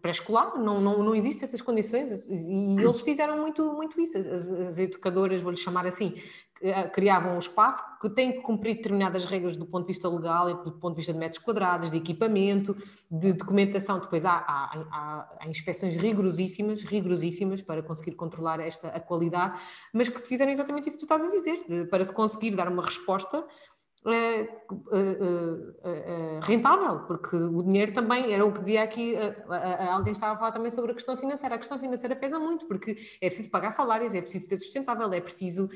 pré-escolar, 0.02 0.58
não, 0.58 0.80
não, 0.80 1.04
não 1.04 1.14
existem 1.14 1.44
essas 1.44 1.62
condições 1.62 2.30
e 2.30 2.82
eles 2.82 3.02
fizeram 3.02 3.38
muito, 3.38 3.74
muito 3.74 4.00
isso. 4.00 4.18
As, 4.18 4.50
as 4.50 4.78
educadoras, 4.78 5.42
vou-lhe 5.42 5.58
chamar 5.58 5.86
assim, 5.86 6.16
eh, 6.62 6.84
criavam 6.90 7.36
um 7.36 7.40
espaço 7.40 7.82
que 8.02 8.10
tem 8.10 8.34
que 8.34 8.42
cumprir 8.42 8.76
determinadas 8.76 9.24
regras 9.24 9.56
do 9.56 9.66
ponto 9.66 9.86
de 9.86 9.94
vista 9.94 10.10
legal 10.10 10.50
e 10.50 10.54
do 10.64 10.74
ponto 10.74 10.94
de 10.94 10.98
vista 10.98 11.14
de 11.14 11.20
metros 11.20 11.42
quadrados, 11.42 11.90
de 11.90 11.98
equipamento, 11.98 12.76
de 13.10 13.32
documentação. 13.32 14.00
Depois 14.00 14.26
há, 14.26 14.34
há, 14.34 14.86
há, 14.92 15.38
há 15.40 15.48
inspeções 15.48 15.96
rigorosíssimas, 15.96 16.84
rigorosíssimas 16.84 17.62
para 17.62 17.82
conseguir 17.82 18.12
controlar 18.12 18.60
esta 18.60 18.90
a 18.90 19.00
qualidade, 19.00 19.58
mas 19.94 20.10
que 20.10 20.20
fizeram 20.28 20.52
exatamente 20.52 20.90
isso 20.90 20.98
que 20.98 21.06
tu 21.06 21.14
estás 21.14 21.24
a 21.24 21.34
dizer, 21.34 21.64
de, 21.66 21.86
para 21.86 22.04
se 22.04 22.14
conseguir 22.14 22.52
dar 22.52 22.68
uma 22.68 22.84
resposta 22.84 23.46
é, 24.08 24.42
é, 24.42 24.48
rentável, 26.44 27.00
porque 27.06 27.36
o 27.36 27.62
dinheiro 27.64 27.94
também 27.94 28.32
era 28.34 28.46
o 28.46 28.52
que 28.52 28.60
dizia 28.60 28.84
aqui, 28.84 29.16
alguém 29.92 30.14
estava 30.14 30.34
a 30.34 30.38
falar 30.38 30.52
também 30.52 30.72
sobre 30.72 30.92
a 30.92 30.96
questão 30.96 31.18
financeira. 31.18 31.56
A 31.56 31.58
questão 31.58 31.78
financeira 31.78 32.16
pesa 32.16 32.40
muito, 32.40 32.66
porque 32.66 32.96
é 33.22 33.28
preciso 33.28 33.50
pagar 33.50 33.72
salários, 33.72 34.14
é 34.14 34.22
preciso 34.22 34.48
ser 34.48 34.58
sustentável, 34.58 35.12
é 35.12 35.20
preciso 35.20 35.70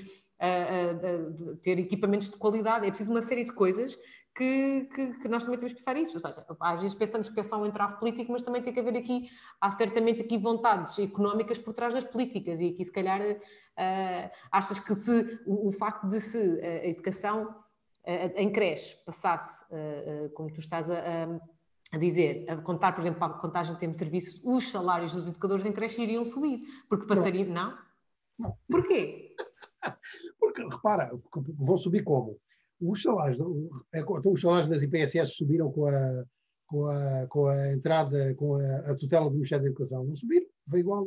ter 1.61 1.79
equipamentos 1.79 2.29
de 2.29 2.37
qualidade, 2.37 2.85
é 2.85 2.89
preciso 2.89 3.11
uma 3.11 3.21
série 3.21 3.43
de 3.43 3.51
coisas 3.51 3.97
que, 4.35 4.87
que, 4.93 5.19
que, 5.19 5.27
nós 5.27 5.43
também 5.43 5.59
temos 5.59 5.73
que 5.73 5.79
pensar 5.79 5.95
isso. 5.97 6.19
Seja, 6.19 6.45
às 6.59 6.81
vezes 6.81 6.95
pensamos 6.95 7.29
que 7.29 7.39
é 7.39 7.43
só 7.43 7.61
um 7.61 7.65
entrave 7.65 7.99
político, 7.99 8.31
mas 8.31 8.41
também 8.41 8.63
tem 8.63 8.73
que 8.73 8.79
haver 8.79 8.97
aqui, 8.97 9.29
há 9.61 9.69
certamente 9.71 10.21
aqui 10.21 10.37
vontades 10.37 10.97
económicas 10.97 11.59
por 11.59 11.73
trás 11.73 11.93
das 11.93 12.03
políticas, 12.03 12.59
e 12.59 12.69
aqui 12.69 12.83
se 12.83 12.91
calhar 12.91 13.21
uh, 13.21 14.31
achas 14.51 14.79
que 14.79 14.95
se, 14.95 15.39
o, 15.45 15.69
o 15.69 15.71
facto 15.71 16.07
de 16.07 16.19
se 16.19 16.37
a 16.61 16.87
educação 16.87 17.63
em 18.05 18.51
creche 18.51 18.97
passasse, 19.05 19.63
como 20.33 20.51
tu 20.51 20.59
estás 20.59 20.89
a, 20.89 21.27
a 21.91 21.97
dizer, 21.97 22.45
a 22.49 22.57
contar, 22.57 22.93
por 22.93 23.01
exemplo, 23.01 23.19
para 23.19 23.33
a 23.33 23.37
contagem 23.37 23.73
de 23.73 23.79
tempo 23.79 23.93
de 23.93 23.99
serviço, 23.99 24.41
os 24.43 24.71
salários 24.71 25.13
dos 25.13 25.27
educadores 25.27 25.65
em 25.65 25.71
creche 25.71 26.01
iriam 26.01 26.25
subir, 26.25 26.63
porque 26.89 27.05
passariam. 27.05 27.47
Não? 27.47 27.69
não? 27.71 27.77
não. 28.39 28.57
Porquê? 28.69 29.35
Porque, 30.39 30.63
repara, 30.63 31.11
vão 31.57 31.77
subir 31.77 32.03
como? 32.03 32.39
Os 32.79 33.01
salários, 33.01 33.37
é, 33.93 33.99
então 33.99 34.31
os 34.31 34.41
salários 34.41 34.67
das 34.67 34.83
IPSS 34.83 35.33
subiram 35.35 35.71
com 35.71 35.87
a, 35.87 36.25
com 36.67 36.87
a, 36.87 37.27
com 37.27 37.47
a 37.47 37.71
entrada, 37.71 38.33
com 38.35 38.55
a, 38.55 38.91
a 38.91 38.95
tutela 38.95 39.29
do 39.29 39.35
Ministério 39.35 39.63
da 39.63 39.69
Educação. 39.69 40.03
Não 40.03 40.15
subiram, 40.15 40.47
foi 40.69 40.79
igual. 40.79 41.05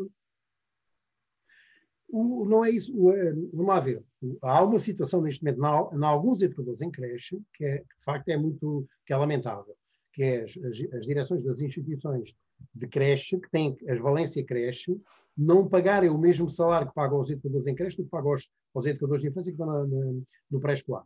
O, 2.09 2.45
não 2.45 2.65
é 2.65 2.71
isso. 2.71 2.97
O, 2.97 3.13
é, 3.13 3.33
vamos 3.33 3.67
lá 3.67 3.81
ver. 3.81 4.05
Há 4.43 4.65
uma 4.65 4.81
situação 4.81 5.21
neste 5.21 5.45
momento, 5.45 5.95
em 5.95 6.05
alguns 6.05 6.43
educadores 6.43 6.81
em 6.81 6.91
creche, 6.91 7.39
que, 7.55 7.65
é, 7.65 7.79
de 7.79 8.05
facto 8.05 8.29
é 8.29 8.37
muito 8.37 8.89
que 9.05 9.13
é 9.13 9.17
lamentável, 9.17 9.77
que 10.13 10.23
é 10.23 10.43
as, 10.43 10.57
as, 10.95 11.07
direções 11.07 11.43
das 11.45 11.61
instituições 11.61 12.35
de 12.75 12.89
creche, 12.89 13.39
que 13.39 13.51
têm 13.51 13.77
as 13.89 13.99
valência 14.01 14.45
creche, 14.45 14.99
não 15.37 15.69
pagarem 15.69 16.09
o 16.09 16.17
mesmo 16.17 16.51
salário 16.51 16.89
que 16.89 16.95
pagam 16.95 17.19
aos 17.19 17.29
educadores 17.29 17.67
em 17.67 17.75
creche 17.75 17.99
do 17.99 18.05
que 18.05 18.11
pagam 18.11 18.31
aos, 18.31 18.49
aos 18.75 18.87
educadores 18.87 19.23
de 19.23 19.29
infância 19.29 19.53
que 19.53 19.61
estão 19.61 19.67
na, 19.67 19.87
na, 19.87 20.13
no 20.51 20.61
pré-escolar. 20.61 21.05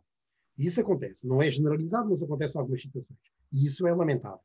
Isso 0.57 0.79
acontece. 0.79 1.27
Não 1.27 1.41
é 1.41 1.49
generalizado, 1.49 2.09
mas 2.09 2.23
acontece 2.23 2.55
em 2.55 2.59
algumas 2.61 2.81
situações. 2.81 3.19
E 3.51 3.65
isso 3.65 3.85
é 3.85 3.93
lamentável. 3.93 4.39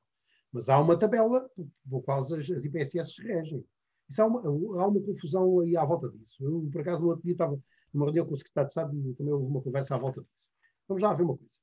Mas 0.53 0.69
há 0.69 0.81
uma 0.81 0.99
tabela 0.99 1.49
por 1.89 2.03
qual 2.03 2.21
as, 2.21 2.33
as 2.33 2.65
IPSS 2.65 3.23
regem. 3.23 3.65
Isso 4.09 4.23
há 4.23 4.27
uma, 4.27 4.41
há 4.81 4.87
uma 4.87 5.01
confusão 5.01 5.61
aí 5.61 5.77
à 5.77 5.85
volta 5.85 6.09
disso. 6.09 6.37
Eu, 6.41 6.69
por 6.73 6.81
acaso, 6.81 7.03
no 7.03 7.09
outro 7.09 7.23
dia 7.23 7.33
estava 7.33 7.61
numa 7.97 8.07
reunião 8.07 8.27
com 8.27 8.35
o 8.35 8.37
secretário 8.37 8.69
de 8.69 8.73
Estado 8.73 9.11
e 9.11 9.15
também 9.15 9.33
houve 9.33 9.47
uma 9.47 9.63
conversa 9.63 9.95
à 9.95 9.99
volta 9.99 10.21
disso. 10.21 10.33
Vamos 10.87 11.03
lá 11.03 11.15
ver 11.15 11.23
uma 11.23 11.37
coisa. 11.37 11.59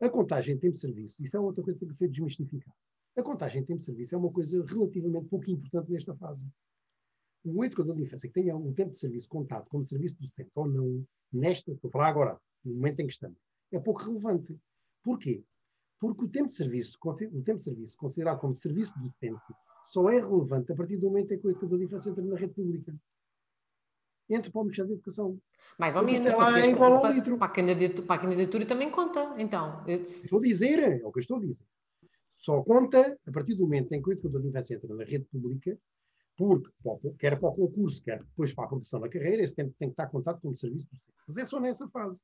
A 0.00 0.08
contagem 0.08 0.56
em 0.56 0.58
tempo 0.58 0.72
de 0.72 0.80
serviço, 0.80 1.22
isso 1.22 1.36
é 1.36 1.40
outra 1.40 1.62
coisa 1.62 1.78
que 1.78 1.84
tem 1.84 1.88
que 1.92 1.96
ser 1.96 2.08
desmistificada. 2.08 2.76
A 3.16 3.22
contagem 3.22 3.62
em 3.62 3.64
tempo 3.64 3.78
de 3.78 3.84
serviço 3.84 4.14
é 4.14 4.18
uma 4.18 4.32
coisa 4.32 4.64
relativamente 4.64 5.28
pouco 5.28 5.48
importante 5.50 5.92
nesta 5.92 6.14
fase. 6.16 6.46
O 7.44 7.64
educador 7.64 7.94
de 7.94 8.02
infância 8.02 8.28
que 8.28 8.34
tenha 8.34 8.56
um 8.56 8.72
tempo 8.72 8.92
de 8.92 8.98
serviço 8.98 9.28
contado 9.28 9.68
como 9.68 9.84
serviço 9.84 10.16
docente 10.18 10.50
ou 10.54 10.66
não, 10.66 11.06
nesta, 11.32 11.70
estou 11.70 11.88
a 11.88 11.92
falar 11.92 12.08
agora, 12.08 12.40
no 12.64 12.74
momento 12.74 13.00
em 13.00 13.06
que 13.06 13.12
estamos, 13.12 13.38
é 13.70 13.78
pouco 13.78 14.02
relevante. 14.02 14.58
Porquê? 15.02 15.44
Porque 16.00 16.24
o 16.24 16.28
tempo 16.28 16.48
de 16.48 16.54
serviço, 16.54 16.98
o 17.02 17.42
tempo 17.42 17.58
de 17.58 17.64
serviço 17.64 17.96
considerado 17.96 18.40
como 18.40 18.54
serviço 18.54 18.94
docente, 18.98 19.54
só 19.84 20.08
é 20.10 20.18
relevante 20.18 20.72
a 20.72 20.74
partir 20.74 20.96
do 20.96 21.06
momento 21.06 21.32
em 21.32 21.38
que 21.38 21.46
o 21.46 21.50
educador 21.50 21.78
de 21.78 21.84
infância 21.84 22.10
entra 22.10 22.24
na 22.24 22.36
rede 22.36 22.54
pública. 22.54 22.94
Entra 24.28 24.50
para 24.50 24.60
o 24.60 24.64
Ministério 24.64 24.88
da 24.90 24.94
Educação. 24.94 25.38
Mais 25.78 25.96
ou 25.96 26.02
menos, 26.02 26.32
é 26.32 26.36
para, 26.36 26.52
para, 26.52 26.76
para, 26.76 27.36
para, 27.36 27.46
a 27.46 27.48
candidatura, 27.48 28.06
para 28.06 28.16
a 28.16 28.18
candidatura 28.18 28.66
também 28.66 28.90
conta, 28.90 29.34
então. 29.38 29.84
Eu... 29.86 30.02
Estou 30.02 30.38
a 30.38 30.42
dizer, 30.42 30.78
é 30.78 31.04
o 31.04 31.12
que 31.12 31.18
eu 31.18 31.20
estou 31.20 31.36
a 31.36 31.40
dizer. 31.40 31.66
Só 32.36 32.62
conta 32.62 33.18
a 33.26 33.32
partir 33.32 33.54
do 33.54 33.62
momento 33.62 33.92
em 33.92 34.02
que 34.02 34.08
o 34.08 34.12
educador 34.12 34.42
de 34.42 34.48
infância 34.48 34.74
entra 34.74 34.94
na 34.94 35.04
rede 35.04 35.24
pública, 35.24 35.78
porque, 36.36 36.70
quer 37.18 37.38
para 37.38 37.48
o 37.48 37.54
concurso, 37.54 38.02
quer 38.02 38.18
depois 38.18 38.52
para 38.52 38.64
a 38.64 38.68
progressão 38.68 39.00
na 39.00 39.08
carreira, 39.08 39.42
esse 39.42 39.54
tempo 39.54 39.74
tem 39.78 39.88
que 39.88 39.92
estar 39.92 40.08
contado 40.08 40.40
como 40.40 40.56
serviço 40.56 40.86
docente. 40.86 41.14
Mas 41.26 41.38
é 41.38 41.44
só 41.44 41.60
nessa 41.60 41.88
fase. 41.88 42.20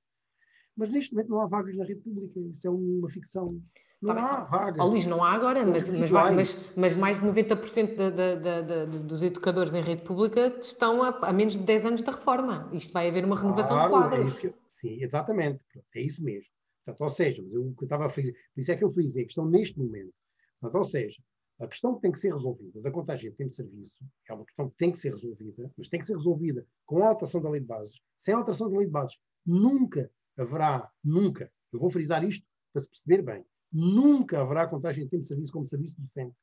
Mas 0.76 0.90
neste 0.90 1.14
momento 1.14 1.30
não 1.30 1.40
há 1.40 1.46
vagas 1.46 1.76
na 1.76 1.84
rede 1.84 2.01
pública, 2.01 2.38
isso 2.40 2.66
é 2.66 2.70
uma 2.70 3.09
ficção. 3.09 3.61
Não 4.01 4.14
tá 4.14 4.22
há 4.22 4.44
vagas. 4.44 4.80
Oh, 4.80 4.88
Luís, 4.88 5.05
não 5.05 5.22
há 5.22 5.32
agora, 5.32 5.64
mas, 5.66 5.88
mas, 5.90 6.11
mas, 6.11 6.74
mas, 6.74 6.94
mais 6.94 7.20
de 7.20 7.26
90% 7.26 8.11
de, 8.11 8.98
dos 9.01 9.22
educadores 9.22 9.74
em 9.74 9.82
rede 9.82 10.03
pública 10.03 10.57
estão 10.59 11.03
a, 11.03 11.09
a, 11.09 11.32
menos 11.32 11.53
de 11.53 11.64
10 11.64 11.86
anos 11.86 12.03
da 12.03 12.12
reforma. 12.12 12.70
Isto 12.72 12.92
vai 12.94 13.09
haver 13.09 13.24
uma 13.24 13.36
renovação 13.36 13.76
claro, 13.76 13.92
de 13.92 13.98
quadros. 13.98 14.36
É 14.36 14.40
que, 14.40 14.55
sim, 14.66 15.03
exatamente. 15.03 15.61
É 15.94 16.01
isso 16.01 16.24
mesmo. 16.24 16.51
Portanto, 16.84 17.03
ou 17.03 17.11
seja, 17.11 17.42
eu, 17.42 17.74
eu 17.78 17.84
estava 17.84 18.07
a 18.07 18.11
fazer, 18.11 18.32
por 18.32 18.61
isso 18.61 18.72
é 18.72 18.76
que 18.76 18.84
eu 18.84 18.90
fui 18.90 19.05
dizer 19.05 19.24
que 19.24 19.30
estão 19.30 19.46
neste 19.46 19.78
momento. 19.78 20.14
Portanto, 20.59 20.78
ou 20.78 20.84
seja, 20.84 21.22
a 21.61 21.66
questão 21.68 21.94
que 21.94 22.01
tem 22.01 22.11
que 22.11 22.18
ser 22.18 22.32
resolvida 22.32 22.80
da 22.80 22.90
contagem 22.90 23.30
de 23.30 23.36
tempo 23.36 23.51
de 23.51 23.57
serviço 23.57 23.98
é 24.26 24.32
uma 24.32 24.46
questão 24.46 24.70
que 24.70 24.76
tem 24.78 24.90
que 24.90 24.98
ser 24.98 25.12
resolvida, 25.12 25.70
mas 25.76 25.88
tem 25.88 26.01
que 26.01 26.07
ser 26.07 26.16
resolvida 26.16 26.66
com 26.86 27.03
a 27.03 27.09
alteração 27.09 27.42
da 27.42 27.51
lei 27.51 27.61
de 27.61 27.66
bases. 27.66 28.01
Sem 28.16 28.32
a 28.32 28.38
alteração 28.38 28.70
da 28.70 28.78
lei 28.78 28.86
de 28.86 28.92
bases, 28.92 29.18
nunca 29.44 30.11
haverá, 30.38 30.90
nunca, 31.05 31.53
eu 31.70 31.78
vou 31.78 31.90
frisar 31.90 32.24
isto 32.24 32.46
para 32.72 32.80
se 32.80 32.88
perceber 32.88 33.22
bem, 33.22 33.44
nunca 33.73 34.41
haverá 34.41 34.66
contagem 34.66 35.05
de 35.05 35.11
tempo 35.11 35.23
de 35.23 35.29
serviço 35.29 35.53
como 35.53 35.68
serviço 35.68 36.01
docente. 36.01 36.35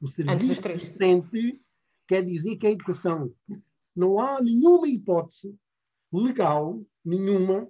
O 0.00 0.08
serviço 0.08 0.62
docente 0.62 1.60
quer 2.06 2.24
dizer 2.24 2.56
que 2.56 2.66
é 2.66 2.72
educação. 2.72 3.32
Não 3.94 4.20
há 4.20 4.42
nenhuma 4.42 4.88
hipótese 4.88 5.54
legal, 6.12 6.80
nenhuma, 7.04 7.68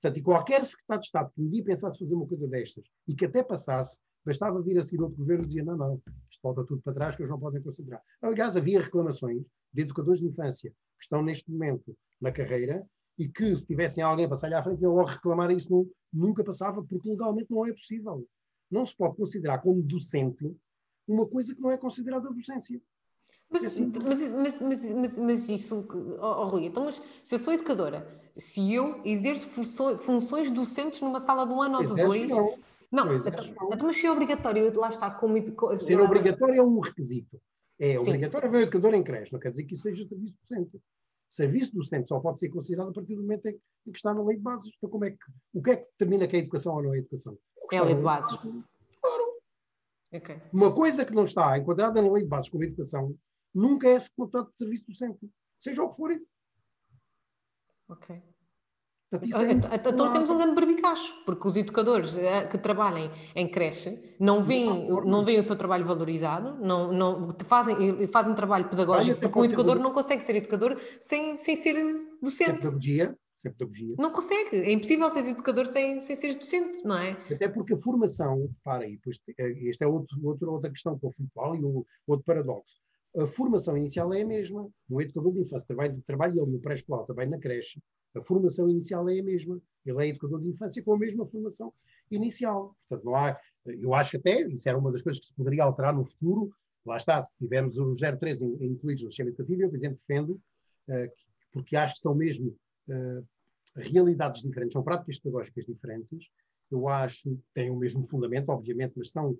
portanto, 0.00 0.18
e 0.18 0.22
qualquer 0.22 0.64
secretário 0.64 1.00
de 1.00 1.06
Estado 1.06 1.32
que 1.34 1.42
um 1.42 1.48
dia 1.48 1.64
pensasse 1.64 1.98
fazer 1.98 2.14
uma 2.14 2.26
coisa 2.26 2.46
destas 2.48 2.84
e 3.06 3.14
que 3.14 3.24
até 3.24 3.42
passasse, 3.42 4.00
bastava 4.24 4.60
vir 4.60 4.78
a 4.78 4.82
seguir 4.82 5.02
outro 5.02 5.18
governo 5.18 5.44
e 5.44 5.46
dizia, 5.46 5.64
não, 5.64 5.76
não, 5.76 6.02
isto 6.30 6.40
volta 6.42 6.64
tudo 6.64 6.82
para 6.82 6.94
trás 6.94 7.16
que 7.16 7.22
eles 7.22 7.30
não 7.30 7.38
podem 7.38 7.62
considerar. 7.62 8.02
Aliás, 8.20 8.56
havia 8.56 8.80
reclamações 8.80 9.44
de 9.72 9.82
educadores 9.82 10.20
de 10.20 10.26
infância 10.26 10.70
que 10.70 11.04
estão 11.04 11.22
neste 11.22 11.50
momento 11.50 11.96
na 12.20 12.32
carreira 12.32 12.84
e 13.18 13.28
que 13.28 13.54
se 13.56 13.66
tivessem 13.66 14.02
alguém 14.02 14.26
para 14.26 14.36
sair 14.36 14.54
à 14.54 14.62
frente, 14.62 14.82
iam 14.82 14.94
logo 14.94 15.08
reclamar 15.08 15.50
isso, 15.50 15.70
não, 15.70 15.88
nunca 16.12 16.44
passava, 16.44 16.82
porque 16.82 17.08
legalmente 17.08 17.50
não 17.50 17.66
é 17.66 17.72
possível. 17.72 18.26
Não 18.70 18.84
se 18.84 18.94
pode 18.96 19.16
considerar 19.16 19.58
como 19.58 19.82
docente 19.82 20.54
uma 21.06 21.26
coisa 21.26 21.54
que 21.54 21.60
não 21.60 21.70
é 21.70 21.76
considerada 21.76 22.28
docência. 22.28 22.80
Mas, 23.48 23.64
assim, 23.64 23.92
mas, 24.04 24.60
mas, 24.60 24.92
mas, 24.92 25.18
mas, 25.18 25.48
isso, 25.48 25.86
oh, 26.20 26.26
oh, 26.26 26.48
Rui, 26.48 26.64
então, 26.64 26.84
mas 26.84 27.00
se 27.22 27.34
eu 27.34 27.38
sou 27.38 27.54
educadora, 27.54 28.06
se 28.36 28.74
eu 28.74 29.00
exerço 29.04 29.48
funções 29.98 30.50
docentes 30.50 31.00
numa 31.00 31.20
sala 31.20 31.46
de 31.46 31.52
um 31.52 31.62
ano 31.62 31.78
ou 31.78 31.84
de 31.84 32.02
dois. 32.02 32.30
Não, 32.90 33.04
não, 33.04 33.16
então, 33.16 33.44
então, 33.72 33.86
mas 33.86 33.96
se 33.96 34.06
é 34.06 34.10
obrigatório, 34.10 34.78
lá 34.78 34.88
está, 34.88 35.10
como. 35.10 35.36
Ser 35.76 36.00
obrigatório 36.00 36.56
é 36.56 36.62
um 36.62 36.80
requisito. 36.80 37.40
É 37.78 37.92
Sim. 37.92 37.98
obrigatório 37.98 38.50
ver 38.50 38.58
o 38.58 38.60
educador 38.62 38.94
em 38.94 39.02
creche, 39.02 39.32
não 39.32 39.38
quer 39.38 39.50
dizer 39.50 39.64
que 39.64 39.74
isso 39.74 39.82
seja 39.82 40.06
serviço 40.08 40.34
docente. 40.48 40.80
Serviço 41.36 41.74
docente 41.74 42.08
só 42.08 42.18
pode 42.18 42.38
ser 42.38 42.48
considerado 42.48 42.88
a 42.88 42.92
partir 42.94 43.14
do 43.14 43.20
momento 43.20 43.46
em 43.46 43.60
que 43.84 43.98
está 43.98 44.14
na 44.14 44.24
lei 44.24 44.38
de 44.38 44.42
bases. 44.42 44.72
Então, 44.74 44.88
como 44.88 45.04
é 45.04 45.10
que, 45.10 45.18
o 45.52 45.62
que 45.62 45.70
é 45.70 45.76
que 45.76 45.86
determina 45.90 46.26
que 46.26 46.34
é 46.34 46.38
educação 46.38 46.76
ou 46.76 46.82
não 46.82 46.94
é 46.94 46.98
educação? 46.98 47.38
É 47.70 47.76
a 47.76 47.82
lei 47.82 47.94
de 47.94 48.00
bases. 48.00 48.38
Claro. 48.38 49.42
Okay. 50.14 50.40
Uma 50.50 50.74
coisa 50.74 51.04
que 51.04 51.12
não 51.12 51.24
está 51.24 51.58
enquadrada 51.58 52.00
na 52.00 52.10
lei 52.10 52.22
de 52.22 52.28
bases 52.30 52.48
como 52.48 52.64
educação 52.64 53.14
nunca 53.54 53.86
é 53.86 53.98
contrato 54.16 54.50
de 54.52 54.56
serviço 54.56 54.86
docente, 54.88 55.30
seja 55.60 55.82
o 55.82 55.90
que 55.90 55.96
for. 55.96 56.18
Ok. 57.90 58.22
Portanto, 59.08 59.68
é 59.70 59.76
então 59.76 60.12
temos 60.12 60.30
um 60.30 60.36
grande 60.36 60.54
barbicacho, 60.54 61.14
porque 61.24 61.46
os 61.46 61.56
educadores 61.56 62.16
eh, 62.16 62.44
que 62.46 62.58
trabalhem 62.58 63.08
em 63.36 63.48
creche 63.48 64.16
não 64.18 64.42
veem, 64.42 64.88
não 65.04 65.24
veem 65.24 65.38
o 65.38 65.42
seu 65.44 65.54
trabalho 65.54 65.84
valorizado, 65.86 66.56
não, 66.60 66.92
não, 66.92 67.36
fazem, 67.46 68.08
fazem 68.08 68.34
trabalho 68.34 68.68
pedagógico, 68.68 69.20
porque 69.20 69.38
o 69.38 69.44
educador 69.44 69.78
não 69.78 69.92
consegue 69.92 70.22
ser 70.22 70.34
educador 70.34 70.80
sem, 71.00 71.36
sem 71.36 71.54
ser 71.54 71.74
docente. 72.20 72.50
Sem 72.50 72.56
pedagogia, 72.56 73.16
sem 73.36 73.52
pedagogia. 73.52 73.94
Não 73.96 74.10
consegue, 74.10 74.56
é 74.56 74.72
impossível 74.72 75.08
ser 75.10 75.28
educador 75.28 75.66
sem, 75.66 76.00
sem 76.00 76.16
ser 76.16 76.34
docente, 76.34 76.84
não 76.84 76.98
é? 76.98 77.12
Até 77.30 77.48
porque 77.48 77.74
a 77.74 77.78
formação, 77.78 78.50
para 78.64 78.84
aí, 78.84 78.98
eh, 79.38 79.68
esta 79.68 79.84
é 79.84 79.86
outro, 79.86 80.18
outro, 80.24 80.50
outra 80.50 80.68
questão 80.68 80.98
conflitual 80.98 81.54
e 81.54 81.64
um, 81.64 81.84
outro 82.08 82.24
paradoxo 82.24 82.85
a 83.16 83.26
formação 83.26 83.76
inicial 83.76 84.12
é 84.12 84.22
a 84.22 84.26
mesma. 84.26 84.68
No 84.88 85.00
educador 85.00 85.32
de 85.32 85.40
infância, 85.40 85.66
trabalho, 85.66 86.02
trabalho 86.06 86.42
ele 86.42 86.52
no 86.52 86.60
pré-escolar, 86.60 87.04
trabalho 87.04 87.30
na 87.30 87.38
creche. 87.38 87.80
A 88.14 88.22
formação 88.22 88.68
inicial 88.68 89.08
é 89.08 89.18
a 89.18 89.22
mesma. 89.22 89.60
Ele 89.84 90.04
é 90.04 90.08
educador 90.08 90.40
de 90.40 90.48
infância 90.48 90.82
com 90.82 90.94
a 90.94 90.98
mesma 90.98 91.26
formação 91.26 91.72
inicial. 92.10 92.76
Portanto, 92.88 93.04
não 93.04 93.16
há, 93.16 93.38
eu 93.66 93.94
acho 93.94 94.16
até, 94.16 94.42
isso 94.48 94.68
era 94.68 94.78
uma 94.78 94.92
das 94.92 95.02
coisas 95.02 95.20
que 95.20 95.26
se 95.26 95.34
poderia 95.34 95.64
alterar 95.64 95.94
no 95.94 96.04
futuro, 96.04 96.50
lá 96.84 96.96
está, 96.96 97.20
se 97.20 97.32
tivermos 97.36 97.76
os 97.76 98.00
03 98.00 98.42
incluídos 98.42 99.02
no 99.02 99.10
sistema 99.10 99.30
educativo, 99.30 99.62
eu, 99.62 99.68
por 99.68 99.76
exemplo, 99.76 99.98
defendo, 100.06 100.40
uh, 100.88 101.10
porque 101.52 101.76
acho 101.76 101.94
que 101.94 102.00
são 102.00 102.14
mesmo 102.14 102.56
uh, 102.88 103.26
realidades 103.74 104.42
diferentes, 104.42 104.72
são 104.72 104.82
práticas 104.82 105.18
pedagógicas 105.18 105.64
diferentes, 105.64 106.28
eu 106.70 106.88
acho, 106.88 107.38
têm 107.54 107.70
o 107.70 107.76
mesmo 107.76 108.06
fundamento, 108.06 108.48
obviamente, 108.48 108.94
mas 108.96 109.10
são 109.10 109.36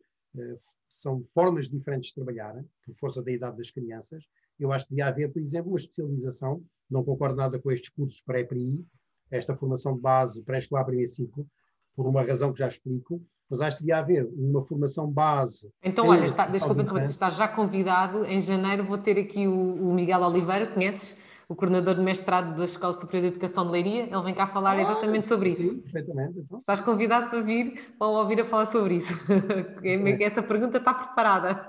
são 0.91 1.22
formas 1.34 1.68
diferentes 1.68 2.09
de 2.09 2.14
trabalhar, 2.14 2.55
por 2.84 2.95
força 2.95 3.22
da 3.22 3.30
idade 3.30 3.57
das 3.57 3.70
crianças. 3.70 4.24
Eu 4.59 4.72
acho 4.72 4.84
que 4.87 4.91
devia 4.91 5.07
haver, 5.07 5.32
por 5.32 5.43
exemplo, 5.43 5.70
uma 5.70 5.78
especialização, 5.78 6.62
não 6.91 7.05
concordo 7.05 7.37
nada 7.37 7.59
com 7.59 7.70
estes 7.70 7.91
cursos 7.91 8.22
pré-PRI, 8.22 8.84
esta 9.30 9.55
formação 9.55 9.95
de 9.95 10.01
base 10.01 10.43
pré-escolar 10.43 10.84
primeiro 10.84 11.11
ciclo, 11.11 11.47
por 11.95 12.07
uma 12.07 12.22
razão 12.22 12.53
que 12.53 12.59
já 12.59 12.68
explico, 12.68 13.22
mas 13.49 13.61
acho 13.61 13.76
que 13.76 13.82
devia 13.82 13.99
haver 13.99 14.26
uma 14.34 14.62
formação 14.62 15.11
base. 15.11 15.70
Então, 15.82 16.09
olha, 16.09 16.26
está, 16.26 16.47
desculpa 16.47 16.82
interromper, 16.82 17.07
estás 17.07 17.37
já 17.37 17.47
convidado, 17.47 18.24
em 18.24 18.41
janeiro 18.41 18.84
vou 18.84 18.99
ter 18.99 19.18
aqui 19.18 19.47
o, 19.47 19.89
o 19.89 19.95
Miguel 19.95 20.22
Oliveira, 20.22 20.66
conheces? 20.66 21.16
O 21.49 21.55
coordenador 21.55 21.94
de 21.94 22.01
mestrado 22.01 22.57
da 22.57 22.64
Escola 22.64 22.92
Superior 22.92 23.22
de 23.22 23.28
Educação 23.28 23.66
de 23.66 23.72
Leiria, 23.72 24.05
ele 24.05 24.22
vem 24.22 24.34
cá 24.34 24.47
falar 24.47 24.76
ah, 24.76 24.82
exatamente 24.82 25.28
sobre 25.28 25.51
isso. 25.51 25.62
Sim, 25.62 25.80
perfeitamente. 25.80 26.40
Então. 26.40 26.59
Estás 26.59 26.80
convidado 26.80 27.30
para 27.30 27.40
vir 27.40 27.94
ou 28.01 28.16
ouvir 28.16 28.40
a 28.40 28.44
falar 28.44 28.66
sobre 28.66 28.97
isso. 28.97 29.14
É. 29.84 30.24
Essa 30.24 30.42
pergunta 30.42 30.78
está 30.78 30.92
preparada. 30.92 31.64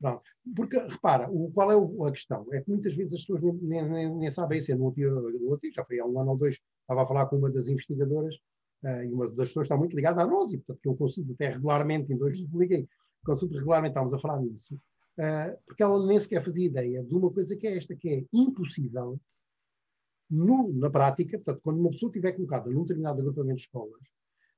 Não, 0.00 0.20
porque, 0.54 0.78
repara, 0.78 1.30
o, 1.30 1.50
qual 1.52 1.70
é 1.70 2.08
a 2.08 2.10
questão? 2.10 2.46
É 2.52 2.60
que 2.60 2.70
muitas 2.70 2.94
vezes 2.94 3.14
as 3.14 3.20
pessoas 3.20 3.42
nem, 3.62 3.88
nem, 3.88 4.14
nem 4.16 4.30
sabem 4.30 4.58
isso. 4.58 4.74
No 4.76 4.84
último, 4.86 5.72
já 5.74 5.84
foi 5.84 6.00
há 6.00 6.06
um 6.06 6.20
ano 6.20 6.32
ou 6.32 6.36
dois, 6.36 6.58
estava 6.80 7.02
a 7.02 7.06
falar 7.06 7.26
com 7.26 7.36
uma 7.36 7.50
das 7.50 7.68
investigadoras 7.68 8.34
uh, 8.84 9.02
e 9.04 9.12
uma 9.12 9.28
das 9.28 9.48
pessoas 9.48 9.64
está 9.64 9.76
muito 9.76 9.94
ligada 9.94 10.22
à 10.22 10.26
nós, 10.26 10.52
e 10.52 10.58
portanto 10.58 10.84
eu 10.84 10.94
consulto 10.96 11.32
até 11.32 11.50
regularmente, 11.50 12.12
em 12.12 12.16
dois 12.16 12.38
liguei, 12.52 12.88
consulto 13.24 13.54
regularmente, 13.54 13.90
estávamos 13.90 14.14
a 14.14 14.18
falar 14.18 14.40
nisso. 14.40 14.78
Uh, 15.20 15.54
porque 15.66 15.82
ela 15.82 16.06
nem 16.06 16.18
sequer 16.18 16.42
fazia 16.42 16.64
ideia 16.64 17.04
de 17.04 17.14
uma 17.14 17.30
coisa 17.30 17.54
que 17.54 17.66
é 17.66 17.76
esta, 17.76 17.94
que 17.94 18.08
é 18.08 18.24
impossível, 18.32 19.20
no, 20.30 20.72
na 20.72 20.88
prática, 20.88 21.36
portanto, 21.36 21.60
quando 21.62 21.80
uma 21.80 21.90
pessoa 21.90 22.08
estiver 22.08 22.32
colocada 22.32 22.70
num 22.70 22.82
determinado 22.82 23.20
agrupamento 23.20 23.56
de 23.56 23.62
escolas, 23.62 24.00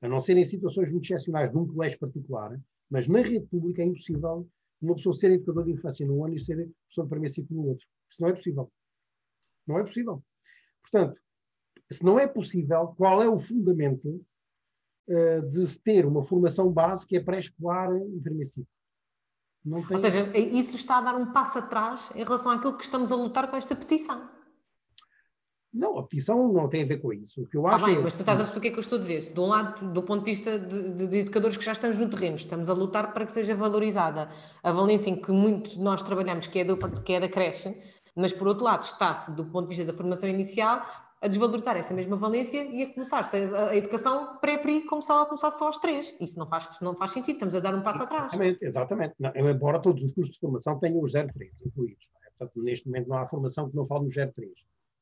a 0.01 0.09
não 0.09 0.21
ser 0.21 0.37
em 0.37 0.45
situações 0.45 0.93
muito 0.93 1.05
excepcionais 1.05 1.53
num 1.53 1.67
colégio 1.67 1.99
particular, 1.99 2.61
mas 2.89 3.09
na 3.09 3.23
rede 3.23 3.47
pública 3.47 3.83
é 3.83 3.87
impossível 3.87 4.49
uma 4.81 4.95
pessoa 4.95 5.15
ser 5.15 5.33
educador 5.33 5.65
de 5.65 5.73
infância 5.73 6.07
num 6.07 6.25
ano 6.25 6.35
e 6.35 6.41
ser 6.41 6.57
professor 6.57 7.05
de 7.05 7.09
primeiro 7.09 7.35
ciclo 7.35 7.57
no 7.57 7.69
outro. 7.69 7.87
Isso 8.11 8.23
não 8.23 8.29
é 8.29 8.33
possível. 8.33 8.73
Não 9.67 9.79
é 9.79 9.85
possível. 9.85 10.25
Portanto, 10.83 11.21
se 11.91 12.05
não 12.05 12.19
é 12.19 12.27
possível, 12.27 12.89
qual 12.97 13.23
é 13.23 13.29
o 13.29 13.39
fundamento 13.39 14.25
uh, 15.09 15.51
de 15.51 15.67
se 15.67 15.81
ter 15.81 16.05
uma 16.05 16.23
formação 16.23 16.73
base 16.73 17.07
que 17.07 17.17
é 17.17 17.21
pré-escolar 17.21 17.97
em 17.97 18.21
primeiro 18.21 18.49
ciclo? 18.49 18.69
Tem... 19.65 19.85
Ou 19.91 19.99
seja, 19.99 20.37
isso 20.37 20.77
está 20.77 20.99
a 20.99 21.01
dar 21.01 21.15
um 21.15 21.33
passo 21.33 21.59
atrás 21.59 22.11
em 22.15 22.25
relação 22.25 22.51
àquilo 22.51 22.77
que 22.77 22.85
estamos 22.85 23.13
a 23.13 23.17
lutar 23.17 23.49
com 23.49 23.57
esta 23.57 23.77
petição. 23.77 24.29
Não, 25.73 25.99
a 25.99 26.03
petição 26.03 26.53
não 26.53 26.69
tem 26.69 26.83
a 26.83 26.87
ver 26.87 26.99
com 26.99 27.13
isso. 27.15 27.43
O 27.43 27.47
que 27.47 27.57
eu 27.57 27.67
acho 27.67 27.85
ah, 27.85 27.89
bem, 27.89 27.97
é... 27.97 28.01
mas 28.01 28.15
tu 28.15 28.21
estás 28.21 28.39
a 28.39 28.43
perceber 28.43 28.59
o 28.59 28.61
que 28.61 28.69
é 28.69 28.71
que 28.73 28.77
eu 28.77 28.83
estou 28.83 28.99
a 28.99 29.01
dizer. 29.01 29.33
De 29.33 29.41
um 29.41 29.47
lado, 29.47 29.91
do 29.91 30.03
ponto 30.03 30.23
de 30.23 30.31
vista 30.31 30.59
de, 30.59 30.91
de, 30.91 31.07
de, 31.07 31.19
educadores 31.19 31.57
que 31.57 31.65
já 31.65 31.73
estamos 31.73 31.97
no 31.97 32.11
terreno, 32.11 32.37
estamos 32.37 32.69
a 32.69 32.75
lutar 32.75 33.15
para 33.15 33.25
que 33.25 33.33
seja 33.33 33.55
valorizada 33.55 34.29
a 34.63 34.73
valência 34.73 35.09
em 35.09 35.17
que 35.17 35.33
muitos 35.33 35.73
de 35.73 35.81
nós 35.81 36.03
trabalhamos, 36.03 36.47
que 36.47 36.59
é, 36.59 36.65
do, 36.65 36.77
que 36.77 37.13
é 37.15 37.21
da 37.21 37.29
creche, 37.29 37.75
mas 38.15 38.35
por 38.35 38.49
outro 38.49 38.65
lado 38.65 38.83
está-se, 38.83 39.33
do 39.33 39.47
ponto 39.47 39.69
de 39.69 39.77
vista 39.77 39.91
da 39.91 39.97
formação 39.97 40.29
inicial, 40.29 40.85
a 41.23 41.29
desvalorizar 41.29 41.77
essa 41.77 41.95
mesma 41.95 42.16
valência 42.16 42.64
e 42.64 42.83
a 42.83 42.93
começar 42.93 43.23
a, 43.23 43.68
a 43.68 43.77
educação 43.77 44.39
pré-PRI 44.39 44.87
como 44.87 45.01
se 45.01 45.11
ela 45.11 45.25
começasse 45.25 45.57
só 45.57 45.66
aos 45.66 45.79
três. 45.79 46.14
Isso 46.20 46.37
não 46.37 46.49
faz, 46.49 46.81
não 46.81 46.97
faz 46.97 47.12
sentido, 47.12 47.35
estamos 47.35 47.55
a 47.55 47.61
dar 47.61 47.75
um 47.75 47.83
passo 47.83 48.03
atrás. 48.03 48.33
Exatamente, 48.33 48.64
exatamente. 48.64 49.14
Não, 49.20 49.33
embora 49.37 49.81
todos 49.81 50.03
os 50.03 50.12
cursos 50.12 50.35
de 50.35 50.41
formação 50.41 50.81
tenham 50.81 51.01
os 51.01 51.12
03 51.12 51.33
incluídos. 51.64 52.11
É? 52.27 52.31
Portanto, 52.37 52.62
neste 52.64 52.87
momento 52.89 53.09
não 53.09 53.16
há 53.16 53.29
formação 53.29 53.70
que 53.70 53.77
não 53.77 53.87
fale 53.87 54.07
nos 54.07 54.14
03. 54.14 54.33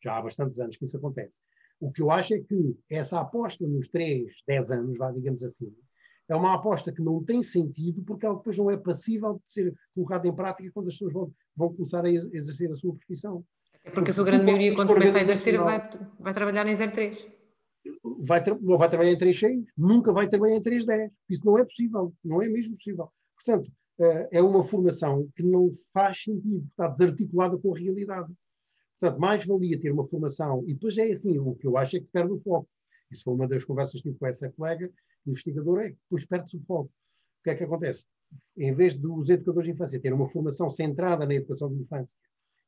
Já 0.05 0.19
há 0.19 0.23
bastantes 0.23 0.61
anos 0.61 0.77
que 0.77 0.85
isso 0.85 0.99
acontece. 0.99 1.41
O 1.81 1.91
que 1.91 2.03
eu 2.03 2.11
acho 2.11 2.35
é 2.35 2.41
que 2.41 2.77
essa 2.91 3.19
aposta 3.19 3.67
nos 3.67 3.89
3, 3.89 4.43
10 4.47 4.71
anos, 4.73 4.99
vá, 4.99 5.11
digamos 5.11 5.43
assim, 5.43 5.75
é 6.29 6.37
uma 6.37 6.55
aposta 6.55 6.93
que 6.93 7.03
não 7.03 7.25
tem 7.25 7.43
sentido 7.43 8.03
porque 8.03 8.27
ela 8.27 8.37
depois 8.37 8.59
não 8.59 8.71
é 8.71 8.77
passível 8.77 9.43
de 9.47 9.53
ser 9.53 9.75
colocada 9.95 10.29
em 10.29 10.35
prática 10.35 10.71
quando 10.73 10.89
as 10.89 10.95
pessoas 10.95 11.13
vão, 11.15 11.33
vão 11.57 11.75
começar 11.75 12.05
a 12.05 12.11
exercer 12.11 12.71
a 12.71 12.77
sua 12.77 12.95
profissão. 12.95 13.43
É 13.85 13.91
porque 13.91 14.11
a 14.11 14.15
sua 14.15 14.25
grande 14.25 14.45
maioria, 14.45 14.75
quando 14.75 14.95
começa 14.95 15.19
a 15.19 15.23
exercer, 15.23 15.59
vai, 15.59 15.81
vai 16.19 16.35
trabalhar 16.35 16.67
em 16.67 16.77
03. 16.77 17.29
Vai, 18.23 18.45
não 18.61 18.77
vai 18.77 18.89
trabalhar 18.91 19.13
em 19.13 19.17
3.6, 19.17 19.65
nunca 19.77 20.13
vai 20.13 20.29
trabalhar 20.29 20.57
em 20.57 20.63
3.10. 20.63 21.11
Isso 21.29 21.47
não 21.47 21.59
é 21.59 21.65
possível, 21.65 22.13
não 22.23 22.43
é 22.43 22.49
mesmo 22.49 22.77
possível. 22.77 23.11
Portanto, 23.35 23.73
eh, 23.99 24.29
é 24.33 24.43
uma 24.43 24.63
formação 24.63 25.29
que 25.35 25.43
não 25.43 25.75
faz 25.93 26.23
sentido, 26.23 26.67
está 26.71 26.89
desarticulada 26.89 27.57
com 27.57 27.75
a 27.75 27.79
realidade. 27.79 28.33
Portanto, 28.99 29.19
mais 29.19 29.47
valia 29.47 29.81
ter 29.81 29.91
uma 29.91 30.07
formação, 30.07 30.63
e 30.67 30.75
depois 30.75 30.99
é 30.99 31.11
assim, 31.11 31.39
o 31.39 31.55
que 31.55 31.67
eu 31.67 31.79
acho 31.79 31.97
é 31.97 32.01
que 32.01 32.07
se 32.07 32.13
perde 32.13 32.33
o 32.33 32.41
foco. 32.41 32.69
Isso 33.11 33.25
foi 33.25 33.35
uma 33.35 33.49
das 33.49 33.65
conversas 33.65 34.01
que 34.01 34.09
tive 34.09 34.19
com 34.19 34.27
essa 34.27 34.51
colega 34.51 34.91
investigadora, 35.27 35.87
é 35.87 35.91
que 35.91 35.97
depois 35.97 36.27
perde-se 36.27 36.57
o 36.57 36.61
foco. 36.61 36.91
O 36.91 37.43
que 37.45 37.51
é 37.51 37.55
que 37.55 37.65
acontece? 37.65 38.07
Em 38.57 38.75
vez 38.75 38.95
dos 38.95 39.29
educadores 39.31 39.67
de 39.67 39.73
infância 39.73 40.01
terem 40.01 40.17
uma 40.17 40.29
formação 40.29 40.71
centrada 40.71 41.27
na 41.27 41.35
educação 41.35 41.69
de 41.69 41.81
infância, 41.81 42.17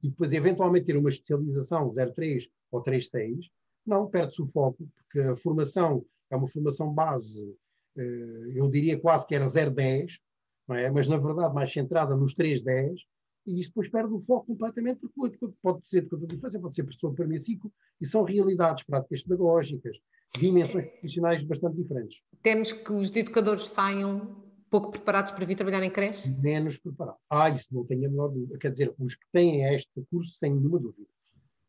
e 0.03 0.09
depois 0.09 0.33
eventualmente 0.33 0.87
ter 0.87 0.97
uma 0.97 1.09
especialização 1.09 1.93
03 1.93 2.49
ou 2.71 2.83
36, 2.83 3.49
não, 3.87 4.09
perde-se 4.09 4.43
o 4.43 4.47
foco, 4.47 4.89
porque 4.95 5.21
a 5.21 5.37
formação 5.37 6.05
é 6.31 6.37
uma 6.37 6.49
formação 6.49 6.93
base, 6.93 7.55
eh, 7.97 8.53
eu 8.55 8.69
diria 8.69 8.99
quase 8.99 9.27
que 9.27 9.35
era 9.35 9.49
010, 9.49 10.21
não 10.69 10.77
é? 10.77 10.91
mas 10.91 11.07
na 11.07 11.19
verdade 11.19 11.55
mais 11.55 11.73
centrada 11.73 12.17
nos 12.17 12.35
310, 12.35 13.01
e 13.47 13.61
isto 13.61 13.71
depois 13.71 13.89
perde 13.89 14.13
o 14.15 14.21
foco 14.21 14.47
completamente, 14.47 15.01
porque 15.15 15.39
pode 15.61 15.89
ser 15.89 16.09
de 16.09 16.35
infância, 16.37 16.61
pode 16.61 16.75
ser 16.75 16.85
professor 16.85 17.15
ciclo, 17.41 17.73
e 18.01 18.07
são 18.07 18.23
realidades 18.23 18.85
práticas 18.85 19.23
pedagógicas, 19.23 19.99
dimensões 20.39 20.87
profissionais 20.87 21.43
bastante 21.43 21.77
diferentes. 21.77 22.23
Temos 22.41 22.73
que 22.73 22.93
os 22.93 23.15
educadores 23.17 23.69
saiam 23.69 24.42
pouco 24.73 24.91
preparados 24.91 25.33
para 25.33 25.45
vir 25.45 25.55
trabalhar 25.55 25.83
em 25.83 25.91
creche? 25.91 26.31
Menos 26.41 26.79
preparados. 26.79 27.21
Ah, 27.29 27.51
isso 27.51 27.69
não 27.71 27.85
tenho 27.85 28.07
a 28.07 28.11
menor 28.11 28.29
dúvida. 28.29 28.57
Quer 28.57 28.71
dizer, 28.71 28.95
os 28.99 29.15
que 29.15 29.27
têm 29.31 29.63
este 29.75 30.03
curso, 30.11 30.33
sem 30.39 30.51
nenhuma 30.55 30.79
dúvida. 30.79 31.07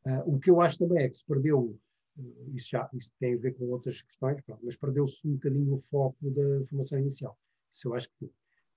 Uh, 0.08 0.36
o 0.36 0.40
que 0.40 0.50
eu 0.50 0.62
acho 0.62 0.80
também 0.80 1.04
é 1.04 1.10
que 1.10 1.18
se 1.18 1.26
perdeu, 1.26 1.78
uh, 2.18 2.56
isso 2.56 2.70
já 2.72 2.90
isso 2.94 3.12
tem 3.20 3.34
a 3.34 3.38
ver 3.38 3.56
com 3.56 3.66
outras 3.66 4.02
questões, 4.02 4.40
pronto, 4.42 4.62
mas 4.64 4.78
perdeu-se 4.78 5.28
um 5.28 5.34
bocadinho 5.34 5.74
o 5.74 5.78
foco 5.78 6.32
da 6.32 6.66
formação 6.66 6.98
inicial. 6.98 7.38
Isso 7.74 7.90
eu 7.90 7.94
acho 7.94 8.10
que 8.10 8.20
sim. 8.20 8.30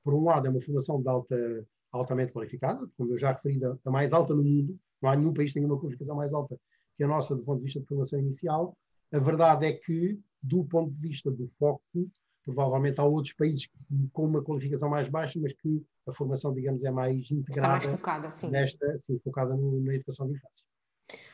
Por 0.02 0.12
um 0.12 0.24
lado, 0.24 0.48
é 0.48 0.50
uma 0.50 0.60
formação 0.60 1.00
de 1.00 1.08
alta, 1.08 1.66
altamente 1.92 2.32
qualificada, 2.32 2.84
como 2.96 3.12
eu 3.12 3.18
já 3.18 3.30
referi, 3.30 3.60
a 3.84 3.90
mais 3.90 4.12
alta 4.12 4.34
no 4.34 4.42
mundo. 4.42 4.76
Não 5.00 5.10
há 5.10 5.16
nenhum 5.16 5.32
país 5.32 5.50
que 5.50 5.54
tenha 5.54 5.66
uma 5.66 5.78
qualificação 5.78 6.16
mais 6.16 6.34
alta 6.34 6.58
que 6.96 7.04
a 7.04 7.06
nossa 7.06 7.36
do 7.36 7.44
ponto 7.44 7.58
de 7.58 7.64
vista 7.64 7.78
de 7.78 7.86
formação 7.86 8.18
inicial. 8.18 8.76
A 9.12 9.20
verdade 9.20 9.66
é 9.66 9.72
que, 9.72 10.18
do 10.42 10.64
ponto 10.64 10.90
de 10.90 10.98
vista 10.98 11.30
do 11.30 11.46
foco, 11.58 12.10
provavelmente 12.46 13.00
há 13.00 13.04
outros 13.04 13.34
países 13.34 13.68
com 14.12 14.24
uma 14.24 14.40
qualificação 14.40 14.88
mais 14.88 15.08
baixa, 15.08 15.38
mas 15.42 15.52
que 15.52 15.82
a 16.06 16.12
formação, 16.12 16.54
digamos, 16.54 16.84
é 16.84 16.90
mais 16.90 17.30
integrada. 17.30 17.50
Está 17.50 17.68
mais 17.68 17.84
focada, 17.84 18.30
sim. 18.30 18.48
Nesta, 18.48 18.98
sim, 19.00 19.18
focada 19.18 19.54
no, 19.56 19.80
na 19.80 19.94
educação 19.94 20.28
de 20.28 20.34
infância. 20.34 20.64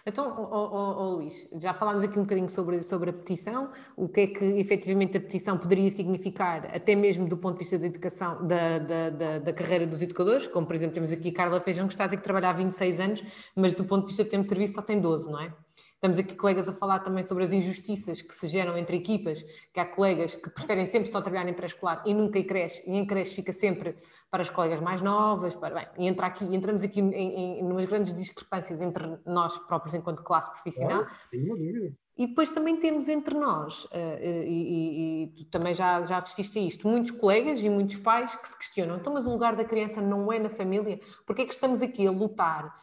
Então, 0.05 0.35
oh, 0.37 0.57
oh, 0.57 1.03
oh, 1.03 1.17
Luís, 1.17 1.49
já 1.59 1.73
falámos 1.73 2.03
aqui 2.03 2.19
um 2.19 2.23
bocadinho 2.23 2.49
sobre, 2.49 2.83
sobre 2.83 3.11
a 3.11 3.13
petição, 3.13 3.71
o 3.97 4.09
que 4.09 4.21
é 4.23 4.27
que 4.27 4.45
efetivamente 4.45 5.17
a 5.17 5.21
petição 5.21 5.57
poderia 5.57 5.89
significar, 5.91 6.75
até 6.75 6.97
mesmo 6.97 7.29
do 7.29 7.37
ponto 7.37 7.55
de 7.55 7.61
vista 7.61 7.79
da 7.79 7.87
educação, 7.87 8.45
da, 8.45 8.79
da, 8.81 9.11
da, 9.11 9.39
da 9.39 9.53
carreira 9.53 9.87
dos 9.87 10.03
educadores, 10.03 10.49
como 10.49 10.67
por 10.67 10.75
exemplo 10.75 10.95
temos 10.95 11.13
aqui 11.13 11.31
Carla 11.31 11.61
Feijão, 11.61 11.87
que 11.87 11.95
está 11.95 12.05
a 12.05 12.07
dizer 12.09 12.17
que 12.17 12.25
trabalha 12.25 12.51
há 12.51 12.53
26 12.53 13.01
anos, 13.01 13.25
mas 13.55 13.73
do 13.73 13.85
ponto 13.85 14.03
de 14.03 14.09
vista 14.09 14.25
do 14.25 14.31
tempo 14.31 14.43
de 14.43 14.49
serviço 14.49 14.75
só 14.75 14.83
tem 14.83 15.01
12, 15.01 15.31
não 15.31 15.41
é? 15.41 15.55
Estamos 16.03 16.18
aqui 16.18 16.34
colegas 16.34 16.68
a 16.68 16.72
falar 16.72 16.98
também 16.98 17.22
sobre 17.22 17.44
as 17.44 17.53
injustiças 17.53 18.20
que 18.20 18.34
se 18.34 18.48
geram 18.48 18.76
entre 18.76 18.96
equipas, 18.96 19.44
que 19.72 19.78
há 19.78 19.86
colegas 19.86 20.34
que 20.34 20.50
preferem 20.50 20.84
sempre 20.84 21.09
só 21.09 21.20
trabalhar 21.20 21.48
em 21.48 21.55
pré-escolar 21.55 22.03
e 22.05 22.12
nunca 22.12 22.40
em 22.40 22.42
creche, 22.42 22.82
e 22.84 22.96
em 22.96 23.07
creche 23.07 23.36
fica 23.36 23.53
sempre 23.53 23.94
para 24.28 24.42
as 24.42 24.50
colegas 24.50 24.80
mais 24.80 25.00
novas, 25.00 25.55
para, 25.55 25.72
bem, 25.72 25.86
e 25.96 26.09
entra 26.09 26.26
aqui, 26.26 26.44
entramos 26.44 26.82
aqui 26.82 26.98
em, 26.98 27.61
em, 27.61 27.62
umas 27.62 27.84
grandes 27.84 28.12
discrepâncias 28.12 28.82
entre 28.82 29.16
nós 29.24 29.57
próprios 29.59 29.94
enquanto 29.94 30.24
classe 30.24 30.50
profissional. 30.50 31.07
E 32.18 32.26
depois 32.26 32.50
também 32.50 32.76
temos 32.78 33.07
entre 33.07 33.36
nós, 33.36 33.84
uh, 33.84 33.88
e, 34.44 35.22
e, 35.22 35.26
tu 35.36 35.44
também 35.53 35.72
já, 35.72 36.03
já 36.03 36.16
assististe 36.16 36.59
a 36.59 36.62
isto, 36.62 36.88
muitos 36.88 37.12
colegas 37.12 37.62
e 37.62 37.70
muitos 37.70 37.94
pais 37.98 38.34
que 38.34 38.48
se 38.48 38.59
questionam, 38.59 38.96
então 38.96 39.14
mas 39.14 39.24
o 39.24 39.30
lugar 39.30 39.55
da 39.55 39.64
criança 39.64 40.00
não 40.00 40.32
é 40.32 40.40
na 40.40 40.50
família? 40.50 40.98
Porque 41.24 41.42
é 41.42 41.44
que 41.44 41.55
estamos 41.55 41.80
aqui 41.80 42.05
a 42.09 42.11
lutar 42.11 42.74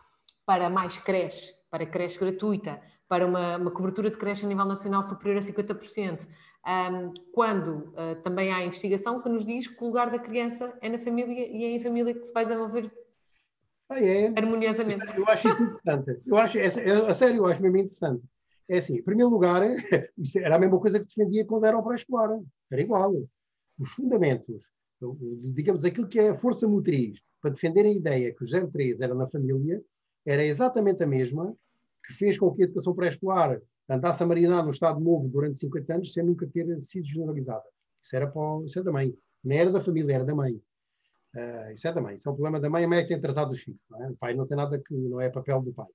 para 0.45 0.69
mais 0.69 0.97
creche, 0.97 1.53
para 1.69 1.85
creche 1.85 2.17
gratuita, 2.17 2.81
para 3.09 3.25
uma, 3.25 3.57
uma 3.57 3.71
cobertura 3.71 4.11
de 4.11 4.17
creche 4.17 4.45
a 4.45 4.47
nível 4.47 4.65
nacional 4.65 5.01
superior 5.01 5.37
a 5.37 5.41
50%, 5.41 6.27
um, 6.67 7.13
quando 7.33 7.91
uh, 7.95 8.21
também 8.21 8.53
há 8.53 8.63
investigação 8.63 9.19
que 9.19 9.27
nos 9.27 9.43
diz 9.43 9.67
que 9.67 9.83
o 9.83 9.87
lugar 9.87 10.11
da 10.11 10.19
criança 10.19 10.77
é 10.79 10.87
na 10.87 10.99
família 10.99 11.47
e 11.47 11.63
é 11.65 11.71
em 11.71 11.79
família 11.81 12.13
que 12.13 12.23
se 12.23 12.31
vai 12.31 12.43
desenvolver 12.43 12.89
ah, 13.89 13.99
é. 13.99 14.27
harmoniosamente. 14.27 15.17
Eu 15.17 15.27
acho 15.27 15.47
isso 15.47 15.63
interessante. 15.63 16.21
Eu 16.23 16.37
acho, 16.37 16.59
é, 16.59 16.65
a 16.65 17.13
sério, 17.13 17.37
eu 17.37 17.45
acho 17.47 17.61
mesmo 17.61 17.77
interessante. 17.77 18.23
É 18.69 18.77
assim, 18.77 18.97
em 18.97 19.03
primeiro 19.03 19.31
lugar, 19.31 19.63
era 20.37 20.55
a 20.55 20.59
mesma 20.59 20.79
coisa 20.79 20.99
que 20.99 21.07
defendia 21.07 21.43
quando 21.43 21.65
era 21.65 21.75
o 21.75 21.83
pré-escolar. 21.83 22.39
Era 22.71 22.81
igual. 22.81 23.27
Os 23.79 23.89
fundamentos, 23.89 24.69
digamos, 25.55 25.83
aquilo 25.83 26.07
que 26.07 26.19
é 26.19 26.29
a 26.29 26.35
força 26.35 26.67
motriz 26.67 27.19
para 27.41 27.49
defender 27.49 27.85
a 27.85 27.91
ideia 27.91 28.35
que 28.35 28.43
o 28.43 28.69
03 28.69 29.01
era 29.01 29.15
na 29.15 29.27
família, 29.27 29.81
era 30.23 30.43
exatamente 30.43 31.01
a 31.03 31.07
mesma 31.07 31.55
que 32.09 32.15
fez 32.15 32.39
com 32.39 32.51
que 32.51 32.63
a 32.63 32.65
educação 32.65 32.95
pré-escolar 32.95 33.61
andasse 33.87 34.23
a 34.23 34.25
marinar 34.25 34.63
no 34.63 34.71
Estado 34.71 34.99
Novo 34.99 35.29
durante 35.29 35.59
50 35.59 35.93
anos 35.93 36.11
sem 36.11 36.23
nunca 36.23 36.47
ter 36.47 36.81
sido 36.81 37.07
generalizada. 37.07 37.63
Isso 38.03 38.15
era, 38.15 38.27
para, 38.27 38.65
isso 38.65 38.79
é 38.79 38.83
da 38.83 38.91
mãe. 38.91 39.15
Não 39.43 39.55
era 39.55 39.71
da 39.71 39.79
família, 39.79 40.15
era 40.15 40.25
da 40.25 40.33
mãe. 40.33 40.53
Uh, 41.35 41.73
isso 41.75 41.87
é 41.87 41.93
da 41.93 42.01
mãe. 42.01 42.15
Isso 42.15 42.27
é 42.27 42.31
um 42.31 42.35
problema 42.35 42.59
da 42.59 42.67
mãe. 42.67 42.83
A 42.83 42.87
mãe 42.87 42.99
é 42.99 43.01
que 43.03 43.09
tem 43.09 43.21
tratado 43.21 43.51
os 43.51 43.59
filhos. 43.59 43.79
É? 44.01 44.09
O 44.09 44.17
pai 44.17 44.33
não 44.33 44.47
tem 44.47 44.57
nada 44.57 44.79
que... 44.79 44.93
Não 44.95 45.21
é 45.21 45.29
papel 45.29 45.61
do 45.61 45.71
pai. 45.71 45.85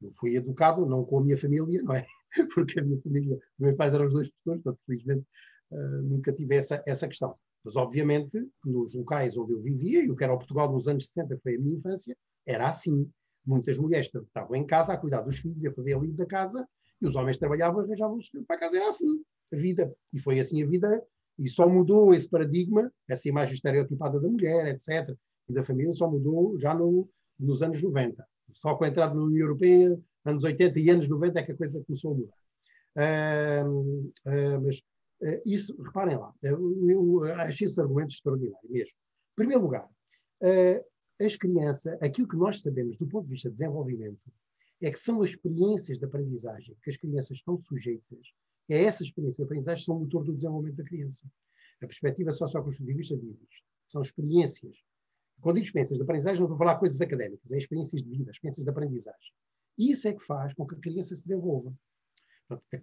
Eu 0.00 0.10
fui 0.16 0.36
educado, 0.36 0.86
não 0.86 1.04
com 1.04 1.18
a 1.18 1.22
minha 1.22 1.36
família, 1.36 1.82
não 1.82 1.94
é? 1.94 2.06
Porque 2.54 2.80
a 2.80 2.82
minha 2.82 3.00
família... 3.02 3.36
Os 3.36 3.58
meus 3.58 3.76
pais 3.76 3.92
eram 3.92 4.06
as 4.06 4.12
duas 4.12 4.28
pessoas, 4.28 4.62
portanto, 4.62 4.80
felizmente, 4.86 5.26
uh, 5.70 6.02
nunca 6.02 6.32
tive 6.32 6.56
essa, 6.56 6.82
essa 6.86 7.06
questão. 7.06 7.34
Mas, 7.62 7.76
obviamente, 7.76 8.48
nos 8.64 8.94
locais 8.94 9.36
onde 9.36 9.52
eu 9.52 9.60
vivia, 9.60 10.02
e 10.02 10.10
o 10.10 10.16
que 10.16 10.24
era 10.24 10.32
o 10.32 10.38
Portugal 10.38 10.72
nos 10.72 10.88
anos 10.88 11.08
60, 11.08 11.36
que 11.36 11.42
foi 11.42 11.56
a 11.56 11.58
minha 11.58 11.76
infância, 11.76 12.16
era 12.46 12.68
assim 12.68 13.10
muitas 13.48 13.78
mulheres 13.78 14.10
estavam 14.14 14.54
em 14.54 14.66
casa 14.66 14.92
a 14.92 14.96
cuidar 14.98 15.22
dos 15.22 15.38
filhos, 15.38 15.64
a 15.64 15.72
fazer 15.72 15.94
a 15.94 15.98
da 15.98 16.26
casa, 16.26 16.68
e 17.00 17.06
os 17.06 17.16
homens 17.16 17.38
trabalhavam 17.38 17.80
e 17.80 17.84
arranjavam 17.86 18.18
o 18.18 18.44
para 18.44 18.56
a 18.56 18.58
casa. 18.60 18.76
Era 18.76 18.88
assim 18.88 19.22
a 19.52 19.56
vida. 19.56 19.94
E 20.12 20.18
foi 20.18 20.38
assim 20.38 20.62
a 20.62 20.66
vida. 20.66 21.02
E 21.38 21.48
só 21.48 21.66
mudou 21.68 22.12
esse 22.12 22.28
paradigma, 22.28 22.92
essa 23.08 23.28
imagem 23.28 23.54
estereotipada 23.54 24.20
da 24.20 24.28
mulher, 24.28 24.66
etc., 24.66 25.16
e 25.48 25.52
da 25.54 25.64
família, 25.64 25.94
só 25.94 26.10
mudou 26.10 26.58
já 26.58 26.74
no, 26.74 27.08
nos 27.38 27.62
anos 27.62 27.80
90. 27.80 28.22
Só 28.52 28.74
com 28.74 28.84
a 28.84 28.88
entrada 28.88 29.14
na 29.14 29.22
União 29.22 29.46
Europeia, 29.46 29.98
anos 30.26 30.44
80 30.44 30.78
e 30.78 30.90
anos 30.90 31.08
90, 31.08 31.38
é 31.38 31.42
que 31.42 31.52
a 31.52 31.56
coisa 31.56 31.82
começou 31.86 32.12
a 32.12 32.14
mudar. 32.14 32.34
Uh, 33.64 34.12
uh, 34.26 34.60
mas 34.62 34.78
uh, 35.22 35.40
isso, 35.46 35.74
reparem 35.82 36.18
lá, 36.18 36.34
eu, 36.42 36.90
eu 36.90 37.24
acho 37.34 37.64
esse 37.64 37.80
argumento 37.80 38.10
extraordinário 38.10 38.68
mesmo. 38.68 38.92
Em 39.32 39.36
primeiro 39.36 39.62
lugar, 39.62 39.88
as 41.20 41.36
crianças, 41.36 41.96
aquilo 42.00 42.28
que 42.28 42.36
nós 42.36 42.60
sabemos 42.60 42.96
do 42.96 43.06
ponto 43.06 43.24
de 43.24 43.32
vista 43.32 43.48
de 43.48 43.56
desenvolvimento, 43.56 44.32
é 44.80 44.90
que 44.90 44.98
são 44.98 45.22
as 45.22 45.30
experiências 45.30 45.98
de 45.98 46.04
aprendizagem 46.04 46.76
que 46.82 46.90
as 46.90 46.96
crianças 46.96 47.38
estão 47.38 47.58
sujeitas, 47.58 48.32
é 48.68 48.84
essa 48.84 49.02
experiência 49.02 49.38
de 49.38 49.44
aprendizagem 49.44 49.80
que 49.80 49.86
são 49.86 49.96
o 49.96 50.00
motor 50.00 50.24
do 50.24 50.34
desenvolvimento 50.34 50.76
da 50.76 50.84
criança. 50.84 51.26
A 51.82 51.86
perspectiva 51.86 52.30
socioconstrutivista 52.30 53.16
diz 53.16 53.40
isto. 53.40 53.66
São 53.86 54.02
experiências. 54.02 54.76
Quando 55.40 55.56
digo 55.56 55.66
experiências 55.66 55.96
de 55.96 56.02
aprendizagem, 56.02 56.40
não 56.40 56.46
estou 56.46 56.56
a 56.56 56.58
falar 56.58 56.78
coisas 56.78 57.00
académicas, 57.00 57.50
é 57.50 57.58
experiências 57.58 58.02
de 58.02 58.10
vida, 58.10 58.30
experiências 58.30 58.64
de 58.64 58.70
aprendizagem. 58.70 59.32
Isso 59.78 60.08
é 60.08 60.12
que 60.12 60.24
faz 60.24 60.52
com 60.54 60.66
que 60.66 60.74
a 60.74 60.78
criança 60.78 61.14
se 61.14 61.22
desenvolva. 61.22 61.72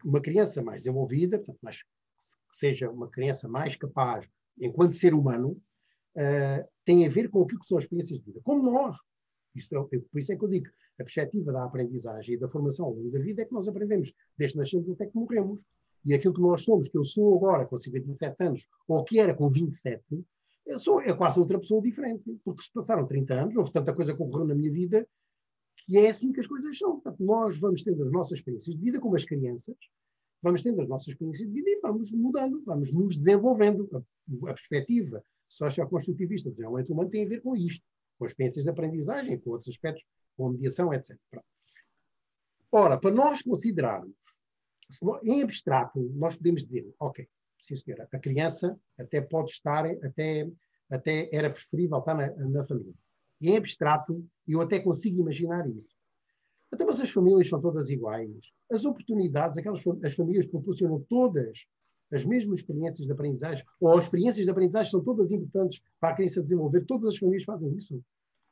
Uma 0.04 0.22
criança 0.22 0.64
mais 0.64 0.82
desenvolvida, 0.82 1.38
portanto, 1.38 1.60
mais, 1.62 1.78
que 1.78 2.58
seja 2.58 2.90
uma 2.90 3.10
criança 3.10 3.48
mais 3.48 3.76
capaz, 3.76 4.30
enquanto 4.60 4.94
ser 4.94 5.14
humano, 5.14 5.62
tem 6.86 7.06
a 7.06 7.10
ver 7.10 7.30
com 7.30 7.44
aquilo 7.44 7.60
que 7.60 7.66
são 7.66 7.78
as 7.78 7.84
experiências 7.84 8.20
de 8.20 8.26
vida. 8.26 8.40
Como 8.44 8.64
nós. 8.72 8.98
Isto 9.56 9.76
é, 9.76 10.00
por 10.00 10.20
isso 10.20 10.34
é 10.34 10.36
que 10.36 10.44
eu 10.44 10.50
digo, 10.50 10.68
a 11.00 11.04
perspectiva 11.04 11.52
da 11.52 11.64
aprendizagem 11.64 12.36
e 12.36 12.38
da 12.38 12.48
formação 12.48 12.88
ao 12.88 12.94
longo 12.94 13.10
da 13.10 13.20
vida 13.20 13.42
é 13.42 13.46
que 13.46 13.54
nós 13.54 13.68
aprendemos, 13.68 14.14
desde 14.38 14.54
que 14.54 14.60
nascemos 14.60 14.90
até 14.90 15.06
que 15.06 15.16
morremos. 15.16 15.64
E 16.06 16.14
aquilo 16.14 16.34
que 16.34 16.42
nós 16.42 16.62
somos, 16.62 16.88
que 16.88 16.98
eu 16.98 17.06
sou 17.06 17.36
agora 17.36 17.66
com 17.66 17.78
57 17.78 18.36
anos, 18.44 18.68
ou 18.88 19.04
que 19.04 19.20
era 19.20 19.34
com 19.34 19.50
27, 19.50 20.04
eu 20.66 20.80
sou 20.80 21.02
é 21.02 21.14
quase 21.14 21.40
outra 21.40 21.60
pessoa 21.60 21.82
diferente. 21.82 22.38
Porque 22.44 22.64
se 22.64 22.72
passaram 22.72 23.08
30 23.08 23.34
anos, 23.34 23.56
houve 23.56 23.72
tanta 23.72 23.94
coisa 23.94 24.16
que 24.16 24.22
ocorreu 24.22 24.46
na 24.46 24.56
minha 24.56 24.72
vida, 24.72 25.08
que 25.86 25.98
é 25.98 26.10
assim 26.10 26.32
que 26.32 26.40
as 26.40 26.48
coisas 26.48 26.78
são. 26.78 27.00
Portanto, 27.00 27.24
nós 27.24 27.58
vamos 27.58 27.84
tendo 27.84 28.04
as 28.04 28.12
nossas 28.12 28.40
experiências 28.40 28.76
de 28.76 28.82
vida, 28.82 29.00
como 29.00 29.16
as 29.16 29.26
crianças, 29.26 29.76
vamos 30.42 30.62
tendo 30.62 30.82
as 30.82 30.88
nossas 30.88 31.08
experiências 31.08 31.48
de 31.48 31.54
vida 31.54 31.70
e 31.70 31.80
vamos 31.82 32.12
mudando, 32.12 32.62
vamos 32.66 32.92
nos 32.92 33.16
desenvolvendo. 33.16 33.90
A, 33.94 34.50
a 34.50 34.54
perspectiva 34.54 35.24
socioconstrutivista 35.48 36.50
do 36.50 36.56
desenvolvimento 36.56 36.94
humano 36.94 37.10
tem 37.10 37.26
a 37.26 37.30
ver 37.30 37.42
com 37.42 37.56
isto, 37.56 37.84
com 38.18 38.26
experiências 38.26 38.64
de 38.64 38.72
aprendizagem, 38.72 39.40
com 39.40 39.52
outros 39.52 39.74
aspectos, 39.74 40.04
com 40.38 40.50
mediação, 40.50 40.94
etc. 40.94 41.18
Ora, 42.72 42.98
para 42.98 43.14
nós 43.14 43.42
considerarmos, 43.42 44.16
em 45.24 45.42
abstrato, 45.42 46.00
nós 46.16 46.36
podemos 46.36 46.64
dizer, 46.64 46.94
ok, 47.00 47.28
sim 47.62 47.76
senhora, 47.76 48.08
a 48.12 48.20
criança 48.20 48.78
até 48.98 49.22
pode 49.22 49.52
estar, 49.52 49.86
até, 50.04 50.50
até 50.90 51.30
era 51.32 51.50
preferível 51.50 52.00
estar 52.00 52.14
na, 52.14 52.28
na 52.36 52.66
família. 52.66 52.94
Em 53.42 53.58
abstrato, 53.58 54.26
eu 54.48 54.62
até 54.62 54.80
consigo 54.80 55.22
imaginar 55.22 55.68
isso. 55.70 55.96
Até 56.72 56.84
mas 56.84 57.00
as 57.00 57.10
famílias 57.10 57.48
são 57.48 57.62
todas 57.62 57.90
iguais. 57.90 58.30
As 58.72 58.86
oportunidades, 58.86 59.58
aquelas 59.58 59.84
as 60.04 60.14
famílias 60.14 60.46
proporcionam 60.46 61.00
todas 61.08 61.68
as 62.12 62.24
mesmas 62.24 62.60
experiências 62.60 63.06
de 63.06 63.12
aprendizagem, 63.12 63.66
ou 63.80 63.98
as 63.98 64.06
experiências 64.06 64.46
de 64.46 64.52
aprendizagem 64.52 64.92
são 64.92 65.04
todas 65.04 65.32
importantes 65.32 65.82
para 66.00 66.10
a 66.10 66.14
criança 66.14 66.42
desenvolver, 66.42 66.86
todas 66.86 67.14
as 67.14 67.18
famílias 67.18 67.44
fazem 67.44 67.74
isso. 67.76 68.02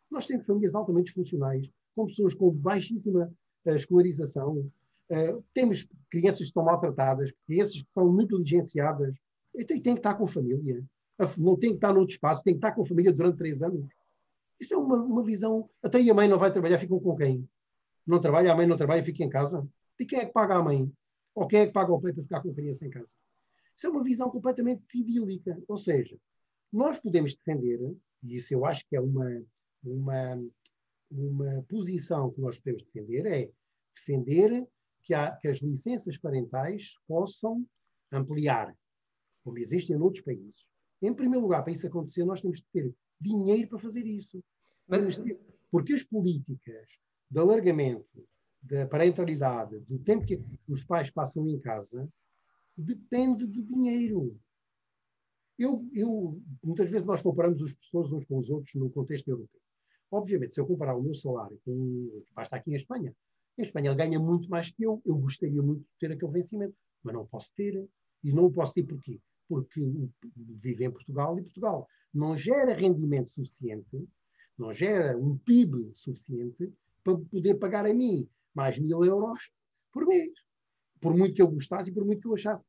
Nós 0.09 0.25
temos 0.25 0.45
famílias 0.45 0.75
altamente 0.75 1.11
funcionais, 1.11 1.69
com 1.95 2.07
pessoas 2.07 2.33
com 2.33 2.51
baixíssima 2.51 3.31
uh, 3.65 3.75
escolarização, 3.75 4.57
uh, 4.57 5.43
temos 5.53 5.87
crianças 6.09 6.39
que 6.39 6.45
estão 6.45 6.63
maltratadas, 6.63 7.31
crianças 7.45 7.81
que 7.81 7.87
são 7.93 8.13
negligenciadas, 8.13 9.17
e 9.55 9.63
tem, 9.63 9.81
tem 9.81 9.93
que 9.93 9.99
estar 9.99 10.15
com 10.15 10.23
a 10.23 10.27
família. 10.27 10.83
Não 11.37 11.55
tem 11.55 11.69
que 11.69 11.75
estar 11.75 11.93
noutro 11.93 12.13
espaço, 12.13 12.43
tem 12.43 12.53
que 12.53 12.57
estar 12.57 12.71
com 12.71 12.81
a 12.81 12.85
família 12.85 13.13
durante 13.13 13.37
três 13.37 13.61
anos. 13.61 13.87
Isso 14.59 14.73
é 14.73 14.77
uma, 14.77 14.95
uma 14.95 15.23
visão. 15.23 15.69
Até 15.81 15.99
a 15.99 16.13
mãe 16.13 16.27
não 16.27 16.39
vai 16.39 16.51
trabalhar, 16.51 16.79
ficam 16.79 16.99
com 16.99 17.15
quem? 17.15 17.47
Não 18.05 18.19
trabalha, 18.19 18.51
a 18.51 18.55
mãe 18.55 18.65
não 18.65 18.75
trabalha, 18.75 19.03
fica 19.03 19.23
em 19.23 19.29
casa. 19.29 19.67
E 19.99 20.05
quem 20.05 20.19
é 20.19 20.25
que 20.25 20.33
paga 20.33 20.55
a 20.55 20.63
mãe? 20.63 20.91
Ou 21.35 21.47
quem 21.47 21.61
é 21.61 21.67
que 21.67 21.71
paga 21.71 21.93
o 21.93 22.01
pai 22.01 22.13
para 22.13 22.23
ficar 22.23 22.41
com 22.41 22.49
a 22.49 22.53
criança 22.53 22.85
em 22.85 22.89
casa? 22.89 23.15
Isso 23.83 23.89
é 23.89 23.91
uma 23.91 24.03
visão 24.03 24.29
completamente 24.29 24.81
idílica. 24.97 25.61
Ou 25.67 25.77
seja, 25.77 26.17
nós 26.71 26.97
podemos 27.01 27.35
defender, 27.35 27.81
e 28.23 28.37
isso 28.37 28.53
eu 28.53 28.65
acho 28.65 28.87
que 28.87 28.95
é 28.95 29.01
uma, 29.01 29.43
uma, 29.83 30.41
uma 31.11 31.65
posição 31.67 32.31
que 32.31 32.39
nós 32.39 32.57
podemos 32.57 32.81
defender, 32.83 33.25
é 33.25 33.51
defender 33.93 34.65
que, 35.03 35.13
há, 35.13 35.35
que 35.35 35.49
as 35.49 35.57
licenças 35.57 36.17
parentais 36.17 36.97
possam 37.05 37.67
ampliar, 38.09 38.73
como 39.43 39.59
existem 39.59 39.97
em 39.97 39.99
outros 39.99 40.23
países. 40.23 40.65
Em 41.01 41.13
primeiro 41.13 41.43
lugar, 41.43 41.61
para 41.61 41.73
isso 41.73 41.85
acontecer, 41.85 42.23
nós 42.23 42.39
temos 42.39 42.59
de 42.59 42.65
ter 42.71 42.95
dinheiro 43.19 43.67
para 43.67 43.79
fazer 43.79 44.05
isso. 44.05 44.41
Mas... 44.87 45.21
Porque 45.69 45.91
as 45.91 46.03
políticas 46.05 46.87
de 47.29 47.37
alargamento 47.37 48.25
da 48.61 48.87
parentalidade, 48.87 49.77
do 49.81 49.99
tempo 49.99 50.25
que 50.25 50.41
os 50.69 50.85
pais 50.85 51.09
passam 51.09 51.49
em 51.49 51.59
casa, 51.59 52.09
depende 52.77 53.47
de 53.47 53.61
dinheiro. 53.61 54.39
Eu, 55.57 55.87
eu, 55.93 56.41
muitas 56.63 56.89
vezes 56.89 57.05
nós 57.05 57.21
comparamos 57.21 57.61
os 57.61 57.73
professores 57.73 58.11
uns 58.11 58.25
com 58.25 58.37
os 58.37 58.49
outros 58.49 58.73
no 58.75 58.89
contexto 58.89 59.27
europeu. 59.27 59.61
Obviamente, 60.11 60.55
se 60.55 60.61
eu 60.61 60.67
comparar 60.67 60.95
o 60.95 61.01
meu 61.01 61.15
salário 61.15 61.59
com. 61.63 62.23
Basta 62.31 62.55
aqui 62.55 62.71
em 62.71 62.75
Espanha. 62.75 63.15
Em 63.57 63.61
Espanha 63.61 63.89
ele 63.89 63.97
ganha 63.97 64.19
muito 64.19 64.49
mais 64.49 64.71
que 64.71 64.83
eu. 64.83 65.01
Eu 65.05 65.15
gostaria 65.17 65.61
muito 65.61 65.81
de 65.81 65.99
ter 65.99 66.11
aquele 66.11 66.31
vencimento, 66.31 66.75
mas 67.03 67.13
não 67.13 67.25
posso 67.25 67.53
ter. 67.55 67.87
E 68.23 68.31
não 68.31 68.51
posso 68.51 68.73
ter 68.73 68.83
porquê? 68.83 69.19
porque 69.47 69.81
vive 70.25 70.85
em 70.85 70.91
Portugal 70.91 71.37
e 71.37 71.43
Portugal 71.43 71.87
não 72.13 72.35
gera 72.35 72.73
rendimento 72.73 73.29
suficiente, 73.29 74.07
não 74.57 74.71
gera 74.71 75.17
um 75.17 75.37
PIB 75.37 75.93
suficiente 75.95 76.71
para 77.03 77.17
poder 77.17 77.55
pagar 77.55 77.85
a 77.85 77.93
mim 77.93 78.27
mais 78.53 78.77
mil 78.77 79.03
euros 79.03 79.51
por 79.91 80.05
mês. 80.05 80.31
Por 81.03 81.15
muito 81.15 81.35
que 81.35 81.41
eu 81.41 81.47
gostasse 81.49 81.89
e 81.89 81.93
por 81.93 82.05
muito 82.05 82.21
que 82.21 82.27
eu 82.27 82.33
achasse 82.33 82.63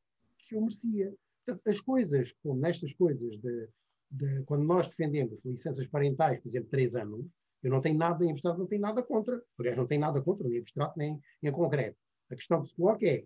que 0.48 0.56
eu 0.56 0.60
merecia. 0.60 1.14
Portanto, 1.46 1.68
as 1.68 1.80
coisas, 1.80 2.32
como 2.42 2.60
nestas 2.60 2.92
coisas, 2.92 3.38
de, 3.38 3.68
de, 4.10 4.42
quando 4.44 4.64
nós 4.64 4.88
defendemos 4.88 5.38
licenças 5.44 5.86
parentais, 5.86 6.40
por 6.40 6.48
exemplo, 6.48 6.68
três 6.68 6.96
anos, 6.96 7.26
eu 7.62 7.70
não 7.70 7.80
tenho 7.80 7.96
nada 7.96 8.24
em 8.24 8.30
abstrato, 8.30 8.58
não 8.58 8.66
tenho 8.66 8.82
nada 8.82 9.02
contra. 9.02 9.42
Aliás, 9.58 9.76
não 9.76 9.86
tenho 9.86 10.00
nada 10.00 10.20
contra, 10.20 10.46
nem 10.48 10.58
em 10.58 10.60
abstrato, 10.60 10.98
nem 10.98 11.20
em 11.42 11.52
concreto. 11.52 11.96
A 12.30 12.34
questão 12.34 12.62
que 12.62 12.68
se 12.68 12.74
coloca 12.74 13.06
é: 13.06 13.24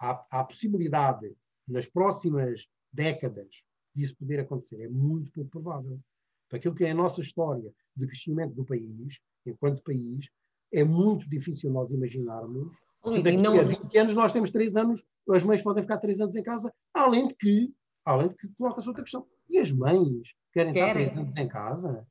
há, 0.00 0.26
há 0.30 0.44
possibilidade, 0.44 1.36
nas 1.66 1.86
próximas 1.86 2.68
décadas, 2.92 3.62
disso 3.94 4.16
poder 4.16 4.40
acontecer? 4.40 4.80
É 4.80 4.88
muito 4.88 5.30
pouco 5.30 5.50
provável. 5.50 6.00
Para 6.48 6.58
aquilo 6.58 6.74
que 6.74 6.84
é 6.84 6.90
a 6.90 6.94
nossa 6.94 7.20
história 7.20 7.72
de 7.94 8.06
crescimento 8.06 8.54
do 8.54 8.64
país, 8.64 9.20
enquanto 9.44 9.82
país, 9.82 10.28
é 10.72 10.82
muito 10.82 11.28
difícil 11.28 11.70
nós 11.70 11.90
imaginarmos 11.90 12.76
que 13.02 13.22
daqui 13.22 13.36
não... 13.36 13.58
a 13.58 13.62
20 13.62 13.98
anos 13.98 14.14
nós 14.14 14.32
temos 14.32 14.50
3 14.50 14.76
anos, 14.76 15.04
as 15.30 15.44
mães 15.44 15.62
podem 15.62 15.82
ficar 15.82 15.98
3 15.98 16.20
anos 16.20 16.36
em 16.36 16.42
casa, 16.42 16.72
além 16.94 17.28
de 17.28 17.34
que, 17.34 17.72
além 18.04 18.28
de 18.28 18.34
que 18.34 18.48
coloca-se 18.56 18.88
outra 18.88 19.02
questão. 19.02 19.26
E 19.48 19.58
as 19.58 19.70
mães 19.70 20.34
querem, 20.52 20.72
querem. 20.72 21.02
estar 21.04 21.14
3 21.14 21.18
anos 21.18 21.36
em 21.36 21.48
casa? 21.48 22.06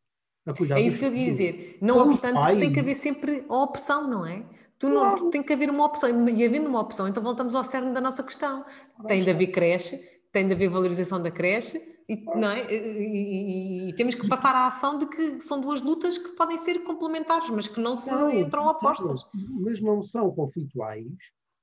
A 0.46 0.54
cuidar 0.54 0.80
é 0.80 0.82
isso 0.84 0.98
que 0.98 1.06
eu 1.06 1.14
ia 1.14 1.32
dizer. 1.32 1.78
Não 1.82 1.98
obstante, 1.98 2.36
pais... 2.36 2.58
tem 2.58 2.72
que 2.72 2.80
haver 2.80 2.96
sempre 2.96 3.46
a 3.50 3.56
opção, 3.56 4.10
não 4.10 4.26
é? 4.26 4.46
Tu 4.80 4.88
não, 4.88 5.02
claro. 5.02 5.30
tem 5.30 5.44
que 5.44 5.52
haver 5.52 5.70
uma 5.70 5.86
opção, 5.86 6.10
e 6.30 6.46
havendo 6.46 6.70
uma 6.70 6.80
opção, 6.80 7.08
então 7.08 7.22
voltamos 7.22 7.56
ao 7.56 7.64
cerne 7.64 7.92
da 7.92 8.00
nossa 8.00 8.24
questão. 8.24 8.64
Tem 9.08 9.24
de 9.24 9.30
haver 9.30 9.48
creche, 9.48 10.00
tem 10.32 10.48
de 10.48 10.54
haver 10.54 10.70
valorização 10.70 11.22
da 11.22 11.32
creche, 11.32 11.82
e, 12.10 12.24
não 12.24 12.49
é? 12.49 12.74
E, 12.74 12.78
e, 12.78 13.89
e, 13.89 13.93
temos 13.93 14.16
que 14.16 14.28
passar 14.30 14.55
à 14.55 14.68
ação 14.68 14.97
de 14.97 15.08
que 15.08 15.41
são 15.41 15.60
duas 15.60 15.82
lutas 15.82 16.18
que 16.18 16.30
podem 16.30 16.58
ser 16.58 16.80
complementares, 16.84 17.49
mas 17.49 17.68
que 17.68 17.82
não 17.82 17.95
se 17.95 18.10
não, 18.10 18.32
entram 18.32 18.68
opostas. 18.68 19.26
Mas 19.34 19.82
não 19.82 20.01
são 20.01 20.32
conflituais, 20.32 21.12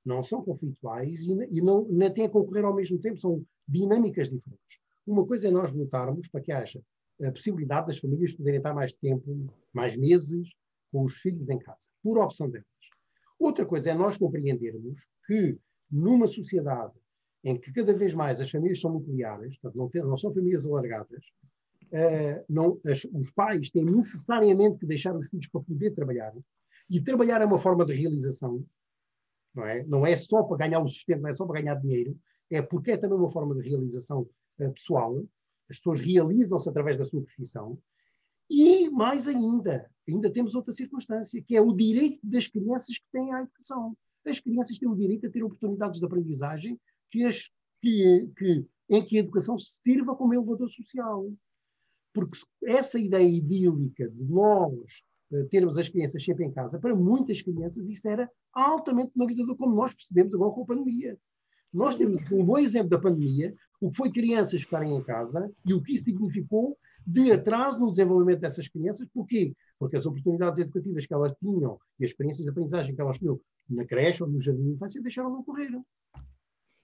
não 0.05 0.21
são 0.21 0.43
conflituais 0.43 1.21
e, 1.21 1.31
e 1.51 1.61
não, 1.61 1.87
nem 1.89 2.13
têm 2.13 2.25
a 2.25 2.29
concorrer 2.29 2.63
ao 2.63 2.75
mesmo 2.75 2.99
tempo, 2.99 3.19
são 3.19 3.43
dinâmicas 3.67 4.29
diferentes. 4.29 4.79
Uma 5.07 5.25
coisa 5.25 5.47
é 5.47 5.51
nós 5.51 5.71
lutarmos 5.71 6.27
para 6.27 6.41
que 6.41 6.51
haja 6.51 6.81
a 7.23 7.31
possibilidade 7.31 7.87
das 7.87 7.97
famílias 7.97 8.33
poderem 8.33 8.57
estar 8.57 8.73
mais 8.73 8.93
tempo, 8.93 9.47
mais 9.73 9.97
meses 9.97 10.47
com 10.91 11.03
os 11.03 11.15
filhos 11.15 11.49
em 11.49 11.57
casa, 11.57 11.87
por 12.03 12.19
opção 12.19 12.49
delas. 12.49 12.65
Outra 13.39 13.65
coisa 13.65 13.89
é 13.89 13.93
nós 13.93 14.17
compreendermos 14.17 15.05
que 15.25 15.57
numa 15.91 16.27
sociedade 16.27 16.93
em 17.45 17.55
que 17.59 17.71
cada 17.71 17.93
vez 17.93 18.15
mais 18.15 18.41
as 18.41 18.49
famílias 18.49 18.81
são 18.81 18.91
nucleares, 18.91 19.55
portanto, 19.59 19.77
não, 19.77 19.87
tem, 19.87 20.01
não 20.01 20.17
são 20.17 20.33
famílias 20.33 20.65
alargadas, 20.65 21.23
uh, 21.83 22.43
não, 22.49 22.81
as, 22.83 23.05
os 23.13 23.29
pais 23.29 23.69
têm 23.69 23.85
necessariamente 23.85 24.79
que 24.79 24.85
deixar 24.87 25.15
os 25.15 25.29
filhos 25.29 25.47
para 25.47 25.61
poder 25.61 25.91
trabalhar. 25.91 26.33
E 26.89 26.99
trabalhar 26.99 27.41
é 27.41 27.45
uma 27.45 27.59
forma 27.59 27.85
de 27.85 27.93
realização, 27.93 28.65
não 29.53 29.63
é? 29.63 29.83
Não 29.83 30.05
é 30.05 30.15
só 30.15 30.41
para 30.41 30.57
ganhar 30.57 30.79
o 30.79 30.89
sustento, 30.89 31.21
não 31.21 31.29
é 31.29 31.35
só 31.35 31.45
para 31.45 31.61
ganhar 31.61 31.75
dinheiro, 31.75 32.19
é 32.49 32.63
porque 32.63 32.91
é 32.91 32.97
também 32.97 33.17
uma 33.17 33.31
forma 33.31 33.53
de 33.53 33.69
realização 33.69 34.21
uh, 34.59 34.73
pessoal. 34.73 35.23
As 35.69 35.77
pessoas 35.77 35.99
realizam-se 35.99 36.67
através 36.67 36.97
da 36.97 37.05
sua 37.05 37.21
profissão. 37.21 37.77
E 38.49 38.89
mais 38.89 39.27
ainda, 39.27 39.87
ainda 40.07 40.31
temos 40.31 40.55
outra 40.55 40.71
circunstância, 40.71 41.43
que 41.43 41.55
é 41.55 41.61
o 41.61 41.73
direito 41.73 42.19
das 42.23 42.47
crianças 42.47 42.97
que 42.97 43.05
têm 43.11 43.31
à 43.33 43.41
educação. 43.41 43.95
As 44.25 44.39
crianças 44.39 44.79
têm 44.79 44.89
o 44.89 44.95
direito 44.95 45.27
a 45.27 45.29
ter 45.29 45.43
oportunidades 45.43 45.99
de 45.99 46.05
aprendizagem 46.05 46.79
que, 47.09 47.23
as, 47.25 47.49
que, 47.81 48.29
que, 48.37 48.65
em 48.89 49.05
que 49.05 49.17
a 49.17 49.19
educação 49.19 49.57
sirva 49.59 50.15
como 50.15 50.33
elevador 50.33 50.69
social. 50.69 51.31
Porque 52.13 52.37
essa 52.63 52.99
ideia 52.99 53.27
idílica 53.27 54.09
de 54.09 54.23
nós 54.23 55.03
uh, 55.31 55.45
termos 55.49 55.77
as 55.77 55.89
crianças 55.89 56.23
sempre 56.23 56.45
em 56.45 56.51
casa, 56.51 56.79
para 56.79 56.95
muitas 56.95 57.41
crianças 57.41 57.89
isso 57.89 58.07
era 58.07 58.29
altamente 58.53 59.11
penalizador, 59.11 59.55
como 59.57 59.75
nós 59.75 59.93
percebemos 59.93 60.33
agora 60.33 60.51
com 60.51 60.63
a 60.63 60.65
pandemia. 60.65 61.17
Nós 61.73 61.95
temos 61.95 62.21
um 62.31 62.45
bom 62.45 62.57
exemplo 62.57 62.89
da 62.89 62.97
pandemia, 62.97 63.53
o 63.81 63.89
que 63.89 63.97
foi 63.97 64.09
crianças 64.09 64.61
ficarem 64.61 64.95
em 64.95 65.03
casa 65.03 65.51
e 65.65 65.73
o 65.73 65.81
que 65.81 65.93
isso 65.93 66.05
significou 66.05 66.77
de 67.05 67.33
atraso 67.33 67.79
no 67.79 67.91
desenvolvimento 67.91 68.39
dessas 68.39 68.67
crianças. 68.69 69.07
Porquê? 69.13 69.53
Porque 69.77 69.97
as 69.97 70.05
oportunidades 70.05 70.57
educativas 70.57 71.05
que 71.05 71.13
elas 71.13 71.33
tinham 71.37 71.77
e 71.99 72.05
as 72.05 72.11
experiências 72.11 72.45
de 72.45 72.49
aprendizagem 72.49 72.95
que 72.95 73.01
elas 73.01 73.17
tinham 73.17 73.39
na 73.69 73.85
creche 73.85 74.23
ou 74.23 74.29
no 74.29 74.39
jardim 74.39 74.63
de 74.63 74.69
infância 74.71 75.01
deixaram 75.01 75.31
de 75.31 75.37
ocorrer. 75.39 75.71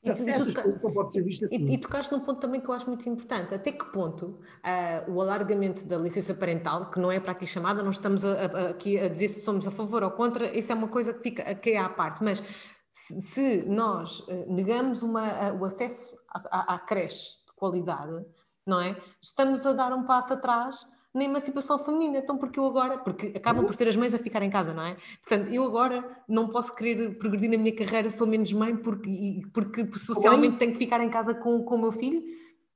E, 0.04 0.12
tu, 0.14 0.24
e, 0.28 0.54
tu, 0.54 0.93
pode 0.93 1.12
ser 1.12 1.22
vista 1.22 1.47
e, 1.52 1.76
e 1.76 1.78
tocaste 1.78 2.12
num 2.12 2.22
ponto 2.22 2.39
também 2.39 2.60
que 2.60 2.68
eu 2.68 2.74
acho 2.74 2.88
muito 2.88 3.08
importante. 3.08 3.54
Até 3.54 3.72
que 3.72 3.86
ponto 3.86 4.39
uh, 4.66 5.12
o 5.12 5.22
alargamento 5.22 5.86
da 5.86 5.95
licença 5.95 6.34
parental, 6.34 6.89
que 6.89 6.99
não 6.99 7.12
é 7.12 7.20
para 7.20 7.34
aqui 7.34 7.45
chamada, 7.45 7.84
não 7.84 7.91
estamos 7.91 8.26
a, 8.26 8.32
a, 8.32 8.70
aqui 8.70 8.97
a 8.97 9.08
dizer 9.08 9.28
se 9.28 9.41
somos 9.41 9.68
a 9.68 9.72
favor 9.72 10.04
ou 10.04 10.10
contra, 10.10 10.45
isso 10.58 10.72
é 10.72 10.76
uma 10.76 10.88
coisa 10.88 11.14
que 11.14 11.22
fica 11.22 11.43
aqui 11.43 11.76
à 11.76 11.88
parte, 11.88 12.24
mas 12.24 12.41
se, 12.88 13.22
se 13.22 13.64
nós 13.70 14.22
uh, 14.22 14.52
negamos 14.52 15.04
uma, 15.04 15.52
uh, 15.52 15.60
o 15.60 15.66
acesso 15.66 16.18
à, 16.28 16.74
à, 16.74 16.76
à 16.76 16.80
creche 16.80 17.38
de 17.45 17.54
qualidade, 17.54 18.26
não 18.66 18.82
é? 18.82 18.97
Estamos 19.22 19.64
a 19.68 19.74
dar 19.74 19.93
um 19.93 20.04
passo 20.04 20.34
atrás 20.34 20.88
na 21.14 21.24
emancipação 21.24 21.78
feminina. 21.78 22.20
Então, 22.20 22.38
porque 22.38 22.59
eu 22.59 22.66
agora, 22.66 22.97
porque 22.97 23.34
acabam 23.36 23.66
por 23.66 23.76
ser 23.76 23.88
as 23.88 23.95
mães 23.95 24.14
a 24.14 24.20
ficar 24.20 24.41
em 24.41 24.49
casa, 24.49 24.74
não 24.74 24.86
é? 24.86 24.97
Portanto, 25.22 25.53
eu 25.53 25.64
agora 25.64 26.24
não 26.28 26.49
posso 26.49 26.74
querer 26.76 27.18
progredir 27.18 27.49
na 27.49 27.57
minha 27.57 27.76
carreira, 27.76 28.09
sou 28.09 28.26
menos 28.28 28.51
mãe 28.53 28.76
porque, 28.76 29.41
porque 29.53 29.86
socialmente 29.97 30.57
tenho 30.57 30.72
que 30.72 30.78
ficar 30.78 31.01
em 31.01 31.09
casa 31.09 31.34
com, 31.34 31.64
com 31.64 31.76
o 31.76 31.82
meu 31.82 31.91
filho. 31.91 32.24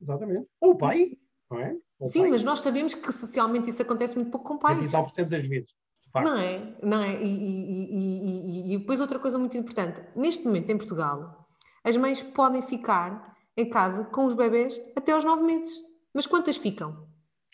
Exatamente. 0.02 0.48
Ou 0.60 0.72
o 0.72 0.78
pai, 0.78 1.18
não 1.50 1.60
é? 1.60 1.76
Ou 2.00 2.10
Sim, 2.10 2.22
pai. 2.22 2.30
mas 2.32 2.44
nós 2.44 2.60
sabemos 2.60 2.94
que 2.94 3.12
socialmente 3.12 3.70
isso 3.70 3.82
acontece 3.82 4.16
muito 4.16 4.32
pouco 4.32 4.48
com 4.48 4.58
pais. 4.58 4.78
29% 4.80 5.26
das 5.30 5.48
vezes. 5.48 5.70
Não 6.14 6.38
é? 6.38 6.78
Não 6.82 7.02
é? 7.02 7.22
E, 7.22 7.28
e, 7.28 8.72
e, 8.72 8.74
e, 8.74 8.78
depois 8.78 9.02
outra 9.02 9.20
coisa 9.20 9.38
muito 9.38 9.58
importante. 9.58 10.02
Neste 10.16 10.46
momento, 10.46 10.70
em 10.70 10.78
Portugal, 10.78 11.46
as 11.84 11.98
mães 11.98 12.22
podem 12.22 12.62
ficar 12.62 13.36
em 13.58 13.70
casa 13.70 14.06
com 14.06 14.26
os 14.26 14.34
bebés 14.34 14.82
até 14.96 15.12
aos 15.12 15.26
nove 15.26 15.44
meses. 15.44 15.78
Mas 16.14 16.26
quantas 16.26 16.56
ficam? 16.56 17.08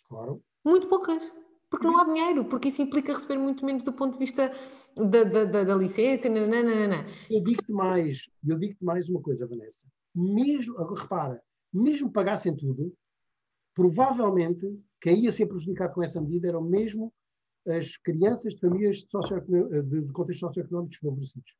Claro. 0.07 0.43
Muito 0.65 0.87
poucas. 0.87 1.31
Porque 1.69 1.87
não 1.87 1.99
há 1.99 2.05
dinheiro, 2.05 2.43
porque 2.45 2.67
isso 2.67 2.81
implica 2.81 3.13
receber 3.13 3.37
muito 3.37 3.65
menos 3.65 3.83
do 3.83 3.93
ponto 3.93 4.13
de 4.13 4.19
vista 4.19 4.51
da, 4.95 5.23
da, 5.23 5.45
da, 5.45 5.63
da 5.63 5.75
licença. 5.75 6.27
Nananana. 6.27 7.05
Eu 7.29 7.41
digo-te 7.41 7.71
mais, 7.71 8.29
eu 8.45 8.59
digo-te 8.59 8.83
mais 8.83 9.07
uma 9.07 9.21
coisa, 9.21 9.47
Vanessa. 9.47 9.87
Mesmo, 10.13 10.75
repara, 10.93 11.41
mesmo 11.73 12.11
pagassem 12.11 12.53
tudo, 12.55 12.93
provavelmente 13.73 14.77
quem 14.99 15.23
ia 15.23 15.31
ser 15.31 15.45
prejudicado 15.45 15.93
com 15.93 16.03
essa 16.03 16.19
medida 16.19 16.49
eram 16.49 16.61
mesmo 16.61 17.13
as 17.65 17.95
crianças 17.95 18.53
de 18.53 18.59
famílias 18.59 18.97
de, 18.97 19.83
de, 19.83 20.01
de 20.01 20.11
contextos 20.11 20.39
socioeconómicos 20.39 20.97
desfavorecidos. 20.97 21.55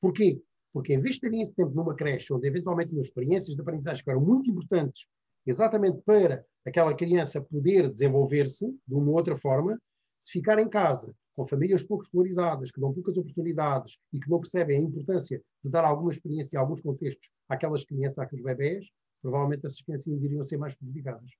Porquê? 0.00 0.42
Porque 0.72 0.94
em 0.94 1.00
vez 1.00 1.14
de 1.14 1.20
terem 1.20 1.42
esse 1.42 1.54
tempo 1.54 1.72
numa 1.74 1.94
creche, 1.94 2.32
onde 2.32 2.48
eventualmente 2.48 2.90
tinham 2.90 3.02
experiências 3.02 3.54
de 3.54 3.60
aprendizagem 3.60 4.02
que 4.02 4.10
eram 4.10 4.20
muito 4.20 4.50
importantes 4.50 5.06
exatamente 5.46 6.00
para 6.02 6.44
aquela 6.66 6.94
criança 6.94 7.40
poder 7.40 7.90
desenvolver-se 7.90 8.66
de 8.86 8.94
uma 8.94 9.10
outra 9.12 9.36
forma, 9.36 9.78
se 10.20 10.32
ficar 10.32 10.58
em 10.58 10.68
casa 10.68 11.14
com 11.34 11.46
famílias 11.46 11.82
pouco 11.82 12.04
escolarizadas, 12.04 12.70
que 12.70 12.80
dão 12.80 12.92
poucas 12.92 13.16
oportunidades 13.16 13.96
e 14.12 14.20
que 14.20 14.28
não 14.28 14.40
percebem 14.40 14.76
a 14.76 14.80
importância 14.80 15.42
de 15.64 15.70
dar 15.70 15.84
alguma 15.84 16.12
experiência 16.12 16.56
em 16.56 16.60
alguns 16.60 16.80
contextos 16.80 17.30
àquelas 17.48 17.84
crianças, 17.84 18.18
àqueles 18.18 18.44
bebés, 18.44 18.86
provavelmente 19.22 19.64
essas 19.64 19.80
crianças 19.80 20.06
iriam 20.22 20.44
ser 20.44 20.58
mais 20.58 20.74
prejudicadas. 20.74 21.30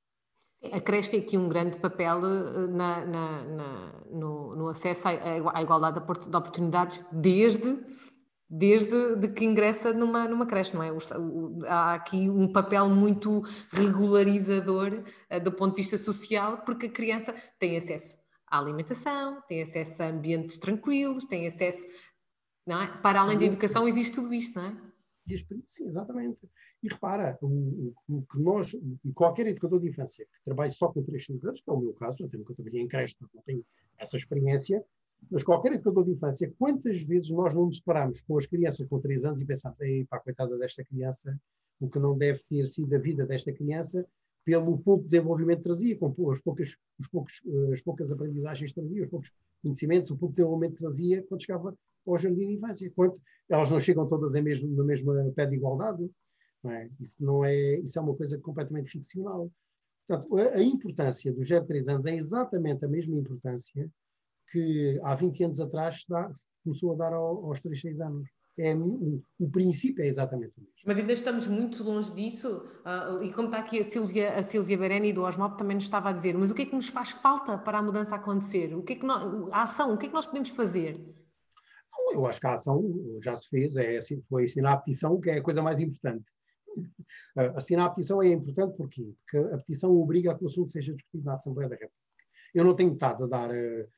A 0.71 0.81
creche 0.81 1.11
tem 1.11 1.21
aqui 1.21 1.37
um 1.37 1.49
grande 1.49 1.77
papel 1.79 2.21
eh, 2.25 2.67
na, 2.69 3.05
na, 3.05 3.43
na, 3.45 3.93
no, 4.11 4.55
no, 4.55 4.69
acesso 4.69 5.09
à, 5.09 5.11
à 5.55 5.63
igualdade 5.63 5.99
de 6.01 6.37
oportunidades 6.37 7.05
desde 7.11 7.81
desde 8.55 9.17
de 9.17 9.29
que 9.29 9.47
ingressa 9.47 9.95
numa, 9.95 10.29
numa 10.29 10.45
creche, 10.45 10.75
não 10.75 10.83
é? 10.83 10.91
Há 11.67 11.95
aqui 11.95 12.29
um 12.29 12.53
papel 12.53 12.87
muito 12.91 13.41
regularizador 13.71 15.03
uh, 15.31 15.41
do 15.43 15.51
ponto 15.51 15.75
de 15.75 15.81
vista 15.81 15.97
social, 15.97 16.59
porque 16.59 16.85
a 16.85 16.91
criança 16.91 17.35
tem 17.59 17.79
acesso 17.79 18.19
à 18.47 18.59
alimentação, 18.59 19.41
tem 19.49 19.63
acesso 19.63 20.03
a 20.03 20.09
ambientes 20.09 20.59
tranquilos, 20.59 21.25
tem 21.25 21.47
acesso. 21.47 21.83
Não 22.67 22.83
é? 22.83 22.99
Para 22.99 23.23
além 23.23 23.39
da 23.39 23.47
educação, 23.47 23.89
existe 23.89 24.17
tudo 24.17 24.35
isto, 24.35 24.61
não 24.61 24.67
é? 24.67 24.77
Sim, 25.67 25.89
exatamente. 25.89 26.39
E 26.83 26.89
repara, 26.89 27.39
o, 27.41 27.95
o, 28.07 28.23
que 28.23 28.39
nós, 28.39 28.77
qualquer 29.15 29.47
educador 29.47 29.81
de 29.81 29.89
infância 29.89 30.27
que 30.27 30.45
trabalhe 30.45 30.73
só 30.73 30.89
com 30.89 31.03
três 31.03 31.27
anos, 31.31 31.63
que 31.63 31.71
é 31.71 31.73
o 31.73 31.81
meu 31.81 31.95
caso, 31.95 32.17
eu 32.21 32.39
nunca 32.39 32.55
trabalhei 32.55 32.83
em 32.83 32.89
creche, 32.89 33.17
não 33.21 33.43
tenho 33.45 33.65
essa 33.97 34.17
experiência, 34.17 34.85
mas 35.31 35.43
qualquer 35.43 35.73
educador 35.73 36.05
de 36.05 36.13
infância, 36.13 36.53
quantas 36.59 37.01
vezes 37.03 37.31
nós 37.31 37.55
não 37.55 37.67
nos 37.67 37.79
deparamos 37.79 38.21
com 38.23 38.37
as 38.39 38.47
crianças 38.47 38.87
com 38.87 39.01
3 39.01 39.25
anos 39.25 39.41
e 39.41 39.45
pensamos, 39.45 39.81
ei, 39.81 40.05
pá, 40.05 40.19
coitada 40.19 40.57
desta 40.59 40.85
criança, 40.85 41.39
o 41.81 41.89
que 41.89 41.99
não 41.99 42.17
deve 42.17 42.41
ter 42.49 42.67
sido 42.69 42.95
a 42.95 42.99
vida 42.99 43.27
desta 43.27 43.53
criança, 43.53 44.07
pelo 44.45 44.79
pouco 44.79 45.05
desenvolvimento 45.05 45.59
que 45.59 45.65
trazia, 45.65 45.97
com 45.97 46.31
as 46.31 46.41
poucas, 46.41 46.77
os 46.99 47.07
poucos, 47.07 47.43
as 47.73 47.81
poucas 47.81 48.13
aprendizagens 48.13 48.73
que 48.73 48.81
trazia, 48.81 49.03
os 49.03 49.09
poucos 49.09 49.33
conhecimentos, 49.63 50.11
o 50.11 50.17
pouco 50.17 50.33
desenvolvimento 50.33 50.75
que 50.75 50.83
trazia 50.83 51.23
quando 51.23 51.43
chegava 51.43 51.77
ao 52.07 52.19
jardim 52.19 52.49
de 52.49 52.55
infância. 52.55 52.91
Quanto, 52.95 53.21
elas 53.49 53.71
não 53.71 53.79
chegam 53.79 54.09
todas 54.09 54.35
em 54.35 54.43
mesmo, 54.43 54.69
no 54.69 54.85
mesmo 54.85 55.33
pé 55.33 55.47
de 55.47 55.57
igualdade. 55.57 56.11
Não 56.63 56.71
é? 56.71 56.89
Isso, 57.01 57.17
não 57.21 57.45
é, 57.45 57.79
isso 57.79 57.99
é 57.99 58.03
uma 58.03 58.15
coisa 58.15 58.39
completamente 58.39 58.91
ficcional. 58.91 59.51
Portanto, 60.07 60.37
a, 60.37 60.57
a 60.57 60.63
importância 60.63 61.33
dos 61.33 61.47
0 61.47 61.65
3 61.67 61.89
anos 61.89 62.07
é 62.07 62.17
exatamente 62.17 62.85
a 62.85 62.89
mesma 62.89 63.17
importância 63.17 63.91
que 64.53 65.01
há 65.03 65.15
20 65.15 65.45
anos 65.45 65.61
atrás 65.61 66.05
dá, 66.09 66.31
começou 66.63 66.93
a 66.93 66.97
dar 66.97 67.13
ao, 67.15 67.47
aos 67.47 67.61
3, 67.61 67.81
6 67.81 68.01
anos. 68.01 68.29
É, 68.59 68.75
o, 68.75 69.23
o, 69.41 69.51
princípio 69.51 70.05
é 70.05 70.09
exatamente 70.09 70.53
o 70.59 70.61
mesmo. 70.61 70.75
Mas 70.85 70.99
ainda 70.99 71.13
estamos 71.15 71.49
muito 71.49 71.83
longe 71.83 72.13
disso, 72.13 72.63
uh, 72.85 73.23
e 73.25 73.33
como 73.33 73.49
está 73.49 73.61
aqui 73.61 73.81
a 73.81 73.85
Silvia, 73.85 74.35
a 74.35 74.43
Silvia 74.43 74.77
Bereni 74.77 75.11
do 75.11 75.23
Osmop 75.23 75.57
também 75.57 75.75
nos 75.75 75.85
estava 75.85 76.11
a 76.11 76.13
dizer, 76.13 76.37
mas 76.37 76.51
o 76.51 76.55
que 76.55 76.63
é 76.63 76.67
que 76.67 76.75
nos 76.75 76.89
faz 76.89 77.13
falta 77.13 77.57
para 77.57 77.79
a 77.79 77.83
mudança 77.83 78.15
acontecer? 78.15 78.75
O 78.75 78.83
que 78.83 78.93
é 78.93 78.97
que 78.97 79.07
nós, 79.07 79.25
a 79.51 79.63
ação, 79.63 79.95
o 79.95 79.97
que 79.97 80.05
é 80.05 80.09
que 80.11 80.15
nós 80.15 80.27
podemos 80.27 80.51
fazer? 80.51 81.01
Eu 82.13 82.27
acho 82.27 82.39
que 82.39 82.47
a 82.47 82.53
ação 82.53 82.83
já 83.23 83.35
se 83.35 83.49
fez, 83.49 83.75
é, 83.75 83.97
assim, 83.97 84.23
foi 84.29 84.45
assinar 84.45 84.75
a 84.75 84.77
petição, 84.77 85.19
que 85.19 85.31
é 85.31 85.39
a 85.39 85.43
coisa 85.43 85.63
mais 85.63 85.81
importante. 85.81 86.25
Uh, 86.77 87.57
assinar 87.57 87.87
a 87.87 87.91
petição 87.91 88.23
é 88.23 88.29
importante 88.29 88.77
porquê? 88.77 89.15
porque 89.25 89.55
a 89.55 89.59
petição 89.59 89.91
obriga 89.97 90.33
a 90.33 90.35
que 90.37 90.45
o 90.45 90.47
assunto 90.47 90.71
seja 90.71 90.93
discutido 90.93 91.25
na 91.25 91.35
Assembleia 91.35 91.71
da 91.71 91.77
República. 91.77 92.03
Eu 92.55 92.65
não 92.65 92.77
tenho 92.77 92.93
estado 92.93 93.25
a 93.25 93.27
dar 93.27 93.51
uh, 93.51 93.89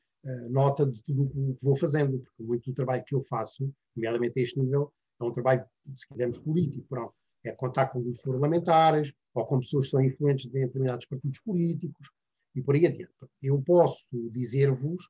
nota 0.49 0.85
de 0.85 1.01
tudo 1.03 1.23
o 1.23 1.55
que 1.55 1.63
vou 1.63 1.75
fazendo, 1.75 2.19
porque 2.19 2.43
muito 2.43 2.69
do 2.69 2.75
trabalho 2.75 3.03
que 3.05 3.15
eu 3.15 3.21
faço, 3.21 3.71
nomeadamente 3.95 4.39
a 4.39 4.43
este 4.43 4.59
nível, 4.59 4.91
é 5.19 5.23
um 5.23 5.31
trabalho, 5.31 5.65
se 5.95 6.07
quisermos, 6.07 6.39
político. 6.39 6.85
Pronto. 6.87 7.13
É 7.43 7.51
contar 7.51 7.87
com 7.87 7.99
os 7.99 8.19
parlamentares 8.21 9.13
ou 9.33 9.45
com 9.45 9.59
pessoas 9.59 9.85
que 9.85 9.91
são 9.91 10.01
influentes 10.01 10.45
de 10.45 10.59
determinados 10.59 11.05
partidos 11.05 11.39
políticos 11.41 12.09
e 12.55 12.61
por 12.61 12.73
aí 12.73 12.87
adiante. 12.87 13.13
Eu 13.41 13.61
posso 13.61 14.07
dizer-vos 14.31 15.07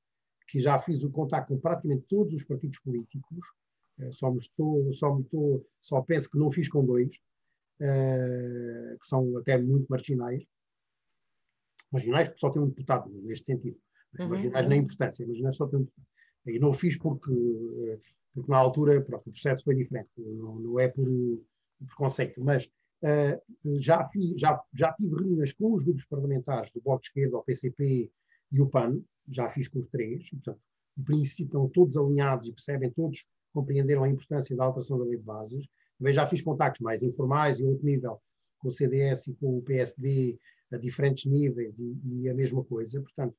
que 0.48 0.60
já 0.60 0.78
fiz 0.80 1.04
o 1.04 1.12
contato 1.12 1.48
com 1.48 1.60
praticamente 1.60 2.06
todos 2.10 2.34
os 2.34 2.44
partidos 2.44 2.80
políticos, 2.80 3.48
só 4.12 4.30
me 4.32 4.40
estou, 4.40 4.94
só 4.94 5.16
me 5.16 5.22
estou, 5.22 5.66
só 5.82 6.02
penso 6.02 6.30
que 6.30 6.38
não 6.38 6.52
fiz 6.52 6.68
com 6.68 6.86
dois, 6.86 7.16
uh, 7.80 9.00
que 9.00 9.08
são 9.08 9.38
até 9.38 9.58
muito 9.58 9.88
marginais, 9.90 10.44
marginais 11.92 12.28
porque 12.28 12.40
só 12.40 12.50
tem 12.50 12.62
um 12.62 12.68
deputado 12.68 13.10
neste 13.24 13.46
sentido, 13.46 13.78
uhum. 14.24 14.30
marginais 14.30 14.68
na 14.68 14.76
importância, 14.76 15.28
marginais 15.28 15.56
só 15.56 15.68
tem 15.68 15.80
um 15.80 15.84
deputado. 15.84 16.08
E 16.48 16.60
não 16.60 16.70
o 16.70 16.74
fiz 16.74 16.98
porque, 16.98 17.32
eh, 17.32 18.00
porque 18.34 18.52
na 18.52 18.58
altura 18.58 19.02
pronto, 19.02 19.28
o 19.28 19.32
processo 19.32 19.64
foi 19.64 19.76
diferente, 19.76 20.10
não, 20.18 20.60
não 20.60 20.80
é 20.80 20.88
por, 20.88 21.08
conceito, 21.98 22.44
mas 22.44 22.66
uh, 22.66 23.80
já, 23.80 24.08
fiz, 24.10 24.40
já, 24.40 24.62
já 24.74 24.94
tive 24.94 25.16
reuniões 25.16 25.54
com 25.54 25.74
os 25.74 25.84
grupos 25.84 26.06
parlamentares 26.06 26.72
do 26.72 26.82
Bloco 26.82 27.02
de 27.02 27.08
Esquerda, 27.08 27.38
o 27.38 27.44
PCP 27.44 28.12
e 28.52 28.62
o 28.62 28.68
PAN, 28.70 29.02
já 29.30 29.50
fiz 29.50 29.68
com 29.68 29.80
os 29.80 29.90
três, 29.90 30.28
e, 30.28 30.36
portanto, 30.36 30.60
em 30.98 31.04
princípio 31.04 31.46
estão 31.46 31.70
todos 31.70 31.98
alinhados 31.98 32.48
e 32.48 32.52
percebem, 32.52 32.92
todos 32.92 33.26
compreenderam 33.54 34.04
a 34.04 34.10
importância 34.10 34.56
da 34.56 34.66
alteração 34.66 35.00
da 35.00 35.06
lei 35.06 35.18
de 35.18 35.24
bases, 35.24 35.68
também 35.98 36.14
já 36.14 36.28
fiz 36.28 36.42
contactos 36.42 36.82
mais 36.82 37.04
informais 37.04 37.60
e 37.60 37.64
outro 37.64 37.86
nível 37.86 38.22
com 38.60 38.68
o 38.68 38.72
CDS 38.72 39.28
e 39.28 39.34
com 39.36 39.58
o 39.58 39.62
PSD 39.62 40.38
a 40.72 40.78
diferentes 40.78 41.26
níveis 41.26 41.74
e, 41.80 42.22
e 42.22 42.30
a 42.30 42.34
mesma 42.34 42.64
coisa. 42.64 43.02
Portanto, 43.02 43.36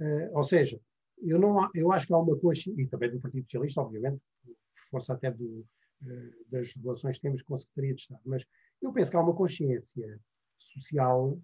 uh, 0.00 0.36
ou 0.36 0.42
seja, 0.42 0.80
eu, 1.22 1.38
não, 1.38 1.68
eu 1.74 1.92
acho 1.92 2.06
que 2.06 2.12
há 2.12 2.18
uma 2.18 2.36
consciência, 2.38 2.80
e 2.80 2.86
também 2.86 3.10
do 3.10 3.20
Partido 3.20 3.44
Socialista, 3.44 3.80
obviamente, 3.80 4.20
força 4.90 5.12
até 5.12 5.30
do, 5.30 5.44
uh, 6.02 6.44
das 6.50 6.74
relações 6.74 7.16
que 7.16 7.22
temos 7.22 7.42
com 7.42 7.54
a 7.54 7.58
Secretaria 7.58 7.94
de 7.94 8.02
Estado, 8.02 8.20
mas 8.24 8.46
eu 8.80 8.92
penso 8.92 9.10
que 9.10 9.16
há 9.16 9.20
uma 9.20 9.34
consciência 9.34 10.20
social, 10.58 11.38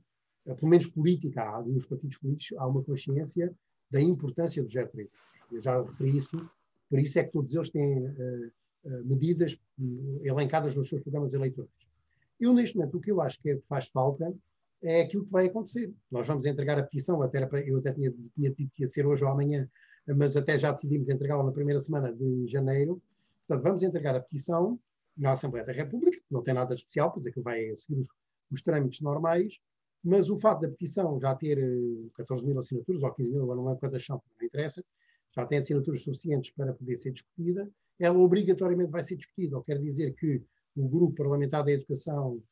uh, 0.47 0.55
pelo 0.57 0.69
menos 0.69 0.87
política, 0.87 1.43
há, 1.43 1.63
nos 1.63 1.87
partidos 1.87 2.19
políticos, 2.19 2.57
há 2.59 2.67
uma 2.67 2.83
consciência 2.83 3.55
da 3.91 4.01
importância 4.01 4.63
do 4.63 4.69
03. 4.69 5.09
Eu 5.53 5.61
já 5.61 5.83
referi 5.83 6.17
isso, 6.17 6.51
por 6.89 6.99
isso 6.99 7.19
é 7.19 7.25
que 7.25 7.33
todos 7.33 7.55
eles 7.55 7.71
têm 7.71 8.13
medidas 9.05 9.59
eh, 9.81 10.29
elencadas 10.29 10.75
nos 10.75 10.89
seus 10.89 11.03
programas 11.03 11.33
eleitorais. 11.35 11.71
Eu, 12.39 12.53
neste 12.53 12.77
momento, 12.77 12.99
o 12.99 13.01
que 13.01 13.11
eu 13.11 13.21
acho 13.21 13.41
que 13.41 13.57
faz 13.69 13.89
falta 13.89 14.35
é 14.85 15.01
aquilo 15.01 15.25
que 15.25 15.33
vai 15.33 15.47
acontecer. 15.47 15.93
Nós 16.11 16.27
vamos 16.27 16.45
entregar 16.47 16.79
a 16.79 16.83
petição, 16.83 17.23
até 17.23 17.49
eu 17.67 17.79
até 17.79 17.93
tinha, 17.93 18.13
tinha 18.35 18.51
dito 18.51 18.71
que 18.75 18.83
ia 18.83 18.87
ser 18.87 19.07
hoje 19.07 19.25
ou 19.25 19.31
amanhã, 19.31 19.69
mas 20.07 20.37
até 20.37 20.59
já 20.59 20.71
decidimos 20.71 21.09
entregá-la 21.09 21.43
na 21.43 21.53
primeira 21.53 21.81
semana 21.81 22.13
de 22.13 22.47
janeiro. 22.47 23.03
Portanto, 23.47 23.65
vamos 23.65 23.83
entregar 23.83 24.15
a 24.15 24.21
petição 24.21 24.79
na 25.17 25.33
Assembleia 25.33 25.65
da 25.65 25.73
República, 25.73 26.21
não 26.31 26.43
tem 26.43 26.55
nada 26.55 26.75
de 26.75 26.81
especial, 26.81 27.13
pois 27.13 27.25
é 27.27 27.31
que 27.31 27.41
vai 27.41 27.75
seguir 27.77 28.01
os, 28.01 28.09
os 28.51 28.63
trâmites 28.63 29.01
normais, 29.01 29.59
mas 30.03 30.29
o 30.29 30.37
fato 30.37 30.61
da 30.61 30.69
petição 30.69 31.19
já 31.21 31.35
ter 31.35 31.59
14 32.17 32.43
eh, 32.43 32.47
mil 32.47 32.59
assinaturas, 32.59 33.03
ou 33.03 33.13
15 33.13 33.31
mil, 33.31 33.43
agora 33.43 33.57
não 33.57 33.67
lembro 33.67 33.81
quantas 33.81 34.05
são, 34.05 34.21
não 34.39 34.47
interessa, 34.47 34.85
já 35.35 35.47
tem 35.47 35.59
assinaturas 35.59 36.03
suficientes 36.03 36.51
para 36.51 36.75
poder 36.75 36.97
ser 36.97 37.13
discutida, 37.13 37.71
ela 37.99 38.19
obrigatoriamente 38.19 38.91
vai 38.91 39.03
ser 39.03 39.17
discutida, 39.17 39.57
ou 39.57 39.63
quer 39.63 39.79
dizer 39.79 40.15
que 40.15 40.43
o 40.77 40.89
grupo 40.89 41.15
parlamentar 41.15 41.65
da 41.65 41.73
educação, 41.73 42.43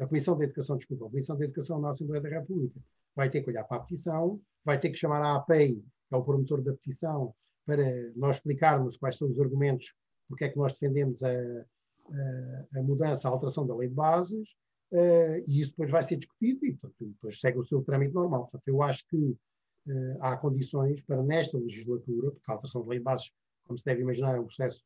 a 0.00 0.06
Comissão 0.06 0.36
da 0.36 0.44
Educação, 0.44 0.76
desculpa, 0.76 1.06
a 1.06 1.10
Comissão 1.10 1.36
da 1.36 1.44
Educação 1.44 1.80
na 1.80 1.90
Assembleia 1.90 2.22
da 2.22 2.28
República 2.28 2.80
vai 3.14 3.28
ter 3.28 3.42
que 3.42 3.50
olhar 3.50 3.64
para 3.64 3.78
a 3.78 3.80
petição, 3.80 4.40
vai 4.64 4.80
ter 4.80 4.90
que 4.90 4.96
chamar 4.96 5.22
a 5.22 5.36
APEI, 5.36 5.74
que 5.74 6.14
é 6.14 6.16
o 6.16 6.24
promotor 6.24 6.62
da 6.62 6.72
petição, 6.72 7.34
para 7.66 7.84
nós 8.16 8.36
explicarmos 8.36 8.96
quais 8.96 9.16
são 9.16 9.30
os 9.30 9.38
argumentos, 9.38 9.94
porque 10.28 10.44
é 10.44 10.48
que 10.48 10.56
nós 10.56 10.72
defendemos 10.72 11.22
a, 11.22 11.30
a, 11.30 12.78
a 12.78 12.82
mudança, 12.82 13.28
a 13.28 13.30
alteração 13.30 13.66
da 13.66 13.76
lei 13.76 13.88
de 13.88 13.94
bases, 13.94 14.50
uh, 14.92 15.44
e 15.46 15.60
isso 15.60 15.70
depois 15.70 15.90
vai 15.90 16.02
ser 16.02 16.16
discutido 16.16 16.64
e 16.64 16.74
portanto, 16.74 17.10
depois 17.12 17.38
segue 17.38 17.58
o 17.58 17.64
seu 17.64 17.82
trâmite 17.82 18.14
normal. 18.14 18.42
Portanto, 18.42 18.66
eu 18.66 18.82
acho 18.82 19.06
que 19.06 19.16
uh, 19.16 20.16
há 20.20 20.36
condições 20.36 21.02
para, 21.02 21.22
nesta 21.22 21.58
legislatura, 21.58 22.30
porque 22.30 22.50
a 22.50 22.54
alteração 22.54 22.82
da 22.82 22.88
lei 22.88 22.98
de 22.98 23.04
bases 23.04 23.30
como 23.64 23.78
se 23.78 23.84
deve 23.84 24.02
imaginar, 24.02 24.36
é 24.36 24.40
um 24.40 24.44
processo 24.44 24.82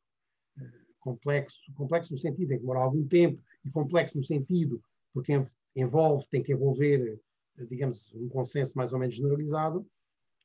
uh, 0.59 0.86
complexo, 1.07 1.59
complexo 1.76 2.12
no 2.12 2.18
sentido 2.18 2.52
em 2.52 2.57
que 2.57 2.62
demora 2.62 2.80
algum 2.80 3.07
tempo 3.07 3.40
e 3.64 3.70
complexo 3.70 4.18
no 4.18 4.24
sentido 4.24 4.82
porque 5.14 5.40
envolve, 5.74 6.26
tem 6.28 6.42
que 6.42 6.52
envolver, 6.52 7.18
uh, 7.59 7.66
digamos, 7.66 8.12
um 8.14 8.28
consenso 8.28 8.72
mais 8.74 8.92
ou 8.92 8.98
menos 8.98 9.14
generalizado. 9.14 9.86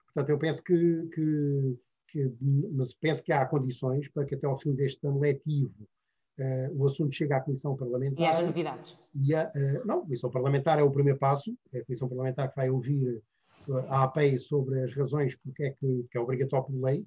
Portanto, 0.05 0.29
eu 0.29 0.37
penso 0.37 0.63
que, 0.63 1.09
que, 1.13 1.77
que, 2.09 2.31
mas 2.71 2.93
penso 2.93 3.23
que 3.23 3.33
há 3.33 3.45
condições 3.45 4.07
para 4.07 4.23
que 4.23 4.35
até 4.35 4.45
ao 4.45 4.57
fim 4.57 4.73
deste 4.73 5.05
ano 5.05 5.19
letivo 5.19 5.73
uh, 6.39 6.77
o 6.77 6.85
assunto 6.85 7.13
chegue 7.13 7.33
à 7.33 7.41
Comissão 7.41 7.75
Parlamentar. 7.75 8.23
E 8.23 8.27
haja 8.27 8.45
novidades. 8.45 8.97
E 9.15 9.33
a, 9.33 9.51
não, 9.83 9.99
a 9.99 10.01
Comissão 10.01 10.29
Parlamentar 10.29 10.79
é 10.79 10.83
o 10.83 10.91
primeiro 10.91 11.17
passo, 11.17 11.57
é 11.73 11.79
a 11.79 11.85
Comissão 11.85 12.07
Parlamentar 12.07 12.49
que 12.49 12.55
vai 12.55 12.69
ouvir 12.69 13.21
a 13.89 14.03
APEI 14.03 14.37
sobre 14.37 14.81
as 14.83 14.93
razões 14.93 15.35
porque 15.35 15.63
é 15.63 15.71
que, 15.71 16.05
que 16.09 16.17
é 16.17 16.21
obrigatório 16.21 16.65
por 16.65 16.83
lei, 16.83 17.05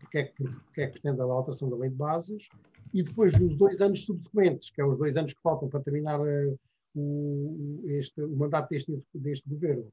porque 0.00 0.18
é, 0.18 0.24
que, 0.24 0.44
porque 0.44 0.80
é 0.80 0.86
que 0.86 1.00
pretende 1.00 1.20
a 1.20 1.24
alteração 1.24 1.70
da 1.70 1.76
lei 1.76 1.90
de 1.90 1.96
bases, 1.96 2.48
e 2.92 3.02
depois 3.02 3.32
dos 3.32 3.56
dois 3.56 3.80
anos 3.80 4.04
subsequentes, 4.04 4.70
que 4.70 4.80
é 4.80 4.84
os 4.84 4.98
dois 4.98 5.16
anos 5.16 5.32
que 5.32 5.42
faltam 5.42 5.68
para 5.68 5.80
terminar 5.80 6.20
uh, 6.20 6.58
o, 6.94 7.82
este, 7.86 8.20
o 8.22 8.36
mandato 8.36 8.68
deste, 8.70 9.02
deste 9.14 9.48
governo, 9.48 9.84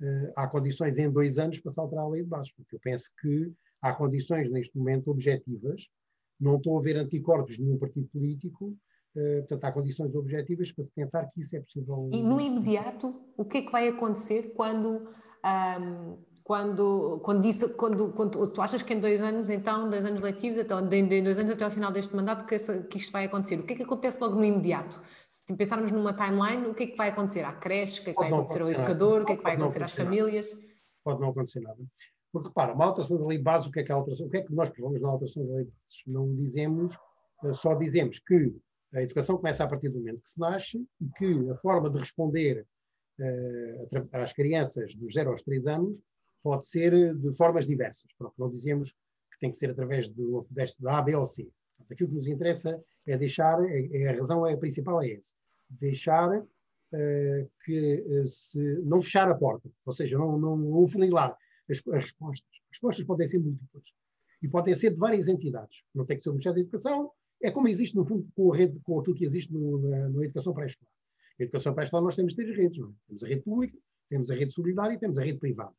uh, 0.00 0.32
há 0.36 0.46
condições 0.46 0.98
em 0.98 1.10
dois 1.10 1.38
anos 1.38 1.60
para 1.60 1.72
se 1.72 1.80
alterar 1.80 2.04
a 2.04 2.08
lei 2.08 2.22
de 2.22 2.28
bases, 2.28 2.52
porque 2.52 2.76
eu 2.76 2.80
penso 2.80 3.10
que 3.20 3.52
há 3.82 3.92
condições 3.92 4.50
neste 4.50 4.76
momento 4.76 5.10
objetivas, 5.10 5.88
não 6.40 6.56
estou 6.56 6.78
a 6.78 6.82
ver 6.82 6.96
anticorpos 6.96 7.56
de 7.56 7.62
nenhum 7.62 7.78
partido 7.78 8.08
político, 8.08 8.76
uh, 9.16 9.38
portanto 9.40 9.64
há 9.64 9.72
condições 9.72 10.14
objetivas 10.14 10.72
para 10.72 10.84
se 10.84 10.92
pensar 10.92 11.30
que 11.30 11.40
isso 11.40 11.56
é 11.56 11.60
possível. 11.60 12.10
E 12.12 12.22
no 12.22 12.40
imediato, 12.40 13.14
o 13.36 13.44
que 13.44 13.58
é 13.58 13.62
que 13.62 13.72
vai 13.72 13.88
acontecer 13.88 14.52
quando 14.54 15.08
um, 15.44 16.18
quando, 16.44 17.20
quando, 17.20 17.40
disse, 17.40 17.66
quando, 17.70 18.12
quando 18.12 18.52
tu 18.52 18.60
achas 18.60 18.82
que 18.82 18.92
em 18.92 19.00
dois 19.00 19.22
anos, 19.22 19.48
então, 19.48 19.88
dois 19.88 20.04
anos 20.04 20.20
letivos, 20.20 20.58
então, 20.58 20.78
em 20.92 21.22
dois 21.22 21.38
anos 21.38 21.50
até 21.50 21.64
ao 21.64 21.70
final 21.70 21.90
deste 21.90 22.14
mandato, 22.14 22.44
que, 22.44 22.58
que 22.82 22.98
isto 22.98 23.10
vai 23.10 23.24
acontecer? 23.24 23.58
O 23.58 23.62
que 23.62 23.72
é 23.72 23.76
que 23.76 23.82
acontece 23.82 24.20
logo 24.20 24.34
no 24.34 24.44
imediato? 24.44 25.00
Se 25.26 25.56
pensarmos 25.56 25.90
numa 25.90 26.12
timeline, 26.12 26.66
o 26.66 26.74
que 26.74 26.82
é 26.82 26.86
que 26.88 26.96
vai 26.98 27.08
acontecer 27.08 27.44
à 27.44 27.52
creche? 27.54 28.02
O 28.02 28.04
que 28.04 28.10
é 28.10 28.12
que 28.12 28.20
vai 28.20 28.28
acontecer 28.28 28.60
ao 28.60 28.70
educador? 28.70 29.22
O 29.22 29.24
que 29.24 29.32
é 29.32 29.36
que 29.38 29.42
vai 29.42 29.54
acontecer 29.54 29.82
às 29.82 29.94
famílias? 29.94 30.46
Pode 31.02 31.18
não 31.18 31.30
acontecer 31.30 31.60
nada. 31.60 31.82
Porque 32.30 32.48
repara, 32.48 32.74
uma 32.74 32.84
alteração 32.84 33.16
da 33.16 33.26
lei 33.26 33.38
de 33.38 33.44
base, 33.44 33.68
o 33.68 33.72
que 33.72 33.80
é 33.80 33.82
que 33.82 33.92
a 33.92 33.94
alteração? 33.94 34.26
O 34.26 34.30
que 34.30 34.36
é 34.36 34.42
que 34.42 34.52
nós 34.52 34.68
provamos 34.68 35.00
na 35.00 35.08
alteração 35.08 35.46
da 35.46 35.54
lei 35.54 35.64
de 35.64 35.70
base? 35.70 36.02
Não 36.06 36.34
dizemos, 36.34 36.94
eh, 37.44 37.54
só 37.54 37.74
dizemos 37.74 38.18
que 38.18 38.54
a 38.92 39.00
educação 39.02 39.38
começa 39.38 39.64
a 39.64 39.66
partir 39.66 39.88
do 39.88 39.98
momento 39.98 40.20
que 40.20 40.28
se 40.28 40.38
nasce 40.38 40.86
e 41.00 41.08
que 41.16 41.50
a 41.50 41.56
forma 41.56 41.88
de 41.88 41.98
responder 41.98 42.66
uh, 43.18 44.08
às 44.12 44.32
crianças 44.32 44.94
dos 44.94 45.14
0 45.14 45.30
aos 45.30 45.42
3 45.42 45.66
anos 45.68 46.00
pode 46.44 46.66
ser 46.66 47.16
de 47.16 47.32
formas 47.34 47.66
diversas. 47.66 48.12
Pronto, 48.18 48.34
não 48.38 48.50
dizemos 48.50 48.90
que 49.32 49.38
tem 49.40 49.50
que 49.50 49.56
ser 49.56 49.70
através 49.70 50.06
do, 50.08 50.46
deste, 50.50 50.80
da 50.80 50.98
A, 50.98 51.02
B 51.02 51.16
ou 51.16 51.24
C. 51.24 51.50
Portanto, 51.78 51.92
aquilo 51.92 52.10
que 52.10 52.16
nos 52.16 52.28
interessa 52.28 52.78
é 53.06 53.16
deixar, 53.16 53.58
é, 53.64 53.88
é 53.92 54.08
a 54.08 54.12
razão 54.12 54.46
é, 54.46 54.52
a 54.52 54.56
principal 54.58 55.02
é 55.02 55.14
essa, 55.14 55.34
deixar 55.70 56.38
uh, 56.38 57.50
que 57.64 58.04
uh, 58.06 58.26
se, 58.26 58.58
não 58.84 59.00
fechar 59.00 59.28
a 59.30 59.34
porta, 59.34 59.70
ou 59.86 59.92
seja, 59.92 60.18
não, 60.18 60.38
não, 60.38 60.56
não 60.56 60.86
funilar 60.86 61.34
as, 61.68 61.78
as 61.88 62.04
respostas. 62.04 62.48
As 62.64 62.76
respostas 62.76 63.04
podem 63.06 63.26
ser 63.26 63.38
múltiplas 63.38 63.94
e 64.42 64.48
podem 64.48 64.74
ser 64.74 64.90
de 64.90 64.98
várias 64.98 65.28
entidades. 65.28 65.82
Não 65.94 66.04
tem 66.04 66.18
que 66.18 66.22
ser 66.22 66.28
o 66.28 66.32
Ministério 66.32 66.56
da 66.56 66.60
Educação, 66.60 67.10
é 67.42 67.50
como 67.50 67.68
existe, 67.68 67.96
no 67.96 68.04
fundo, 68.04 68.28
com, 68.36 68.52
a 68.52 68.56
rede, 68.56 68.78
com 68.80 69.00
aquilo 69.00 69.16
que 69.16 69.24
existe 69.24 69.50
no, 69.50 69.78
na, 69.78 70.10
na 70.10 70.24
educação 70.24 70.52
pré-escolar. 70.52 70.92
Na 71.38 71.44
educação 71.44 71.74
pré-escolar 71.74 72.04
nós 72.04 72.16
temos 72.16 72.34
três 72.34 72.54
redes, 72.54 72.78
não 72.78 72.90
é? 72.90 72.92
Temos 73.08 73.24
a 73.24 73.28
rede 73.28 73.42
pública, 73.42 73.78
temos 74.10 74.30
a 74.30 74.34
rede 74.34 74.52
solidária 74.52 74.94
e 74.94 74.98
temos 74.98 75.18
a 75.18 75.24
rede 75.24 75.38
privada 75.38 75.74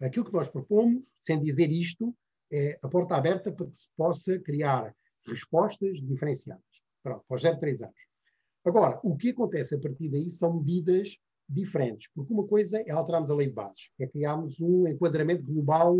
aquilo 0.00 0.24
que 0.24 0.32
nós 0.32 0.48
propomos, 0.48 1.14
sem 1.20 1.40
dizer 1.40 1.70
isto, 1.70 2.14
é 2.52 2.78
a 2.82 2.88
porta 2.88 3.16
aberta 3.16 3.50
para 3.52 3.66
que 3.66 3.76
se 3.76 3.88
possa 3.96 4.38
criar 4.38 4.94
respostas 5.26 6.00
diferenciadas 6.00 6.62
para, 7.02 7.18
para 7.18 7.34
os 7.34 7.42
0 7.42 7.58
3 7.58 7.82
anos. 7.82 8.06
Agora, 8.64 9.00
o 9.02 9.16
que 9.16 9.30
acontece 9.30 9.74
a 9.74 9.78
partir 9.78 10.08
daí 10.08 10.30
são 10.30 10.58
medidas 10.58 11.18
diferentes, 11.48 12.08
porque 12.14 12.32
uma 12.32 12.46
coisa 12.46 12.80
é 12.80 12.90
alterarmos 12.90 13.30
a 13.30 13.34
lei 13.34 13.46
de 13.46 13.52
bases, 13.52 13.90
é 13.98 14.06
criarmos 14.06 14.60
um 14.60 14.88
enquadramento 14.88 15.44
global 15.44 15.96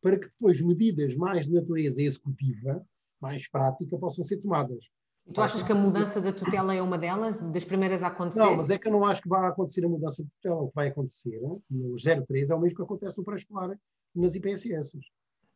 para 0.00 0.18
que 0.18 0.26
depois 0.26 0.60
medidas 0.60 1.14
mais 1.14 1.46
de 1.46 1.52
natureza 1.52 2.00
executiva, 2.00 2.86
mais 3.20 3.48
prática, 3.48 3.98
possam 3.98 4.24
ser 4.24 4.38
tomadas. 4.38 4.84
E 5.28 5.32
tu 5.32 5.42
achas 5.42 5.62
que 5.62 5.70
a 5.70 5.74
mudança 5.74 6.22
da 6.22 6.32
tutela 6.32 6.74
é 6.74 6.80
uma 6.80 6.96
delas, 6.96 7.42
das 7.42 7.62
primeiras 7.62 8.02
a 8.02 8.06
acontecer? 8.06 8.40
Não, 8.40 8.56
mas 8.56 8.70
é 8.70 8.78
que 8.78 8.88
eu 8.88 8.92
não 8.92 9.04
acho 9.04 9.20
que 9.20 9.28
vai 9.28 9.46
acontecer 9.46 9.84
a 9.84 9.88
mudança 9.88 10.22
de 10.22 10.30
tutela. 10.30 10.62
O 10.62 10.68
que 10.68 10.74
vai 10.74 10.88
acontecer 10.88 11.38
no 11.70 11.96
03 12.26 12.48
é 12.48 12.54
o 12.54 12.60
mesmo 12.60 12.76
que 12.76 12.82
acontece 12.82 13.18
no 13.18 13.24
pré-escolar 13.24 13.78
nas 14.14 14.34
IPSS. 14.34 14.98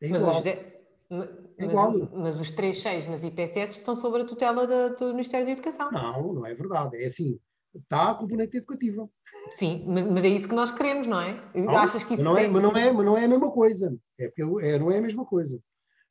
É 0.02 0.06
igual. 0.08 0.34
Mas, 0.34 0.46
é 0.46 1.64
igual. 1.64 1.98
Mas, 1.98 2.10
mas 2.12 2.40
os 2.40 2.52
3.6 2.52 3.08
nas 3.08 3.24
IPSS 3.24 3.78
estão 3.78 3.94
sob 3.94 4.20
a 4.20 4.24
tutela 4.26 4.66
do, 4.66 4.96
do 4.96 5.10
Ministério 5.12 5.46
da 5.46 5.52
Educação. 5.52 5.90
Não, 5.90 6.34
não 6.34 6.46
é 6.46 6.54
verdade. 6.54 7.02
É 7.02 7.06
assim, 7.06 7.38
está 7.74 8.10
a 8.10 8.14
componente 8.14 8.58
educativa. 8.58 9.08
Sim, 9.54 9.84
mas, 9.88 10.06
mas, 10.06 10.22
é 10.22 10.28
isso 10.28 10.48
que 10.48 10.54
nós 10.54 10.70
queremos, 10.70 11.06
não 11.06 11.20
é? 11.20 11.42
Não, 11.54 11.76
Achas 11.76 12.04
que 12.04 12.14
isso 12.14 12.22
não 12.22 12.36
é, 12.36 12.46
mas, 12.46 12.62
não 12.62 12.76
é, 12.76 12.92
mas 12.92 13.06
não 13.06 13.16
é 13.16 13.24
a 13.24 13.28
mesma 13.28 13.50
coisa. 13.50 13.96
É 14.18 14.28
porque 14.28 14.66
é, 14.66 14.78
não 14.78 14.90
é 14.90 14.98
a 14.98 15.02
mesma 15.02 15.24
coisa. 15.24 15.58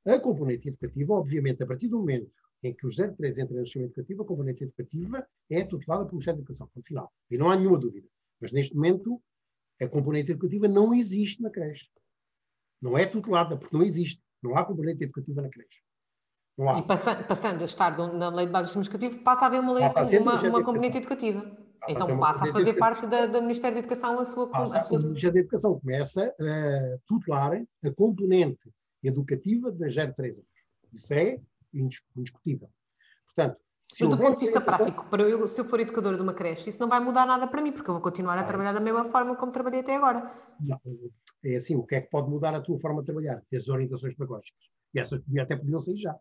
A 0.06 0.20
componente 0.20 0.68
educativa, 0.68 1.14
obviamente, 1.14 1.62
a 1.62 1.68
partir 1.68 1.88
do 1.88 2.00
momento 2.00 2.32
em 2.64 2.74
que 2.74 2.86
o 2.86 2.90
03 2.90 3.40
entra 3.40 3.56
no 3.56 3.66
sistema 3.66 3.86
educativo, 3.86 4.22
a 4.22 4.26
componente 4.26 4.64
educativa 4.64 5.28
é 5.50 5.64
tutelada 5.64 6.06
pelo 6.06 6.16
Ministério 6.16 6.40
da 6.40 6.44
Educação, 6.44 6.70
ponto 6.74 6.88
final. 6.88 7.12
E 7.30 7.38
não 7.38 7.50
há 7.50 7.56
nenhuma 7.56 7.80
dúvida. 7.80 8.08
Mas 8.40 8.52
neste 8.52 8.76
momento, 8.76 9.22
a 9.82 9.88
componente 9.88 10.32
educativa 10.32 10.68
não 10.68 10.94
existe 10.94 11.42
na 11.42 11.50
creche. 11.50 11.90
Não 12.82 12.98
é 12.98 13.06
tutelada, 13.06 13.58
porque 13.58 13.76
não 13.76 13.84
existe. 13.84 14.22
Não 14.42 14.58
há 14.58 14.66
componente 14.66 15.04
educativa 15.04 15.42
na 15.42 15.50
creche. 15.50 15.80
E 16.78 16.82
passa, 16.84 17.16
passando 17.16 17.62
a 17.62 17.66
estar 17.66 17.98
na 17.98 18.30
lei 18.30 18.46
de 18.46 18.52
bases 18.52 18.74
do 18.74 18.82
educativo, 18.82 19.24
passa 19.24 19.46
a 19.46 19.48
haver 19.48 19.62
uma, 19.62 19.74
lei, 19.74 19.84
uma, 20.20 20.42
uma 20.42 20.64
componente 20.64 20.98
educativa. 20.98 21.42
Passa 21.80 21.94
então 21.94 22.08
a 22.08 22.20
passa 22.20 22.44
a 22.44 22.54
fazer 22.54 22.74
parte 22.74 23.08
da, 23.08 23.26
do 23.26 23.42
Ministério 23.42 23.76
da 23.76 23.80
Educação 23.80 24.20
a 24.20 24.26
sua... 24.26 24.48
Passa, 24.50 24.78
a 24.78 24.82
sua... 24.82 25.00
O 25.00 25.04
Ministério 25.04 25.34
da 25.34 25.40
Educação 25.40 25.80
começa 25.80 26.26
a 26.28 26.98
tutelar 27.08 27.54
a 27.84 27.92
componente 27.92 28.72
educativa 29.02 29.72
das 29.72 29.94
0 29.96 30.14
3 30.14 30.38
anos. 30.38 30.50
Isso 30.94 31.14
é 31.14 31.40
indiscutível. 31.74 32.70
Portanto, 33.26 33.58
mas 34.00 34.10
do 34.10 34.18
ponto 34.18 34.36
de 34.36 34.46
vista 34.46 34.62
prático, 34.62 35.06
para 35.08 35.24
eu, 35.24 35.46
se 35.48 35.60
eu 35.60 35.66
for 35.66 35.80
educadora 35.80 36.16
de 36.16 36.24
uma 36.24 36.34
creche, 36.34 36.70
isso 36.70 36.80
não 36.80 36.88
vai 36.88 37.00
mudar 37.00 37.26
nada 37.26 37.46
para 37.46 37.62
mim, 37.62 37.72
porque 37.72 37.90
eu 37.90 37.94
vou 37.94 38.02
continuar 38.02 38.38
a 38.38 38.44
trabalhar 38.44 38.72
da 38.72 38.80
mesma 38.80 39.04
forma 39.06 39.36
como 39.36 39.52
trabalhei 39.52 39.82
até 39.82 39.96
agora. 39.96 40.32
Não, 40.60 40.80
é 41.44 41.56
assim, 41.56 41.76
o 41.76 41.84
que 41.84 41.96
é 41.96 42.02
que 42.02 42.10
pode 42.10 42.30
mudar 42.30 42.56
a 42.56 42.62
tua 42.62 42.80
forma 42.80 43.02
de 43.02 43.08
trabalhar? 43.08 43.42
As 43.54 43.68
orientações 43.68 44.16
pedagógicas. 44.16 44.70
E 44.94 45.00
essas 45.00 45.22
até 45.40 45.56
podiam 45.56 45.82
sair 45.82 45.98
já. 45.98 46.16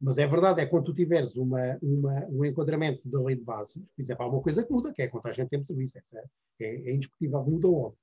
Mas 0.00 0.18
é 0.18 0.26
verdade, 0.26 0.62
é 0.62 0.66
quando 0.66 0.84
tu 0.84 0.94
tiveres 0.94 1.36
uma, 1.36 1.78
uma, 1.82 2.26
um 2.30 2.44
enquadramento 2.44 3.02
da 3.04 3.20
lei 3.20 3.36
de 3.36 3.44
bases, 3.44 3.92
por 3.92 4.00
exemplo, 4.00 4.24
há 4.24 4.28
uma 4.28 4.40
coisa 4.40 4.64
que 4.64 4.72
muda, 4.72 4.92
que 4.92 5.02
é 5.02 5.04
a 5.06 5.10
contagem 5.10 5.44
de 5.44 5.50
tempo 5.50 5.62
de 5.62 5.66
serviço. 5.66 5.98
É, 5.98 6.24
é, 6.60 6.90
é 6.90 6.94
indiscutível, 6.94 7.42
muda 7.44 7.68
logo. 7.68 7.98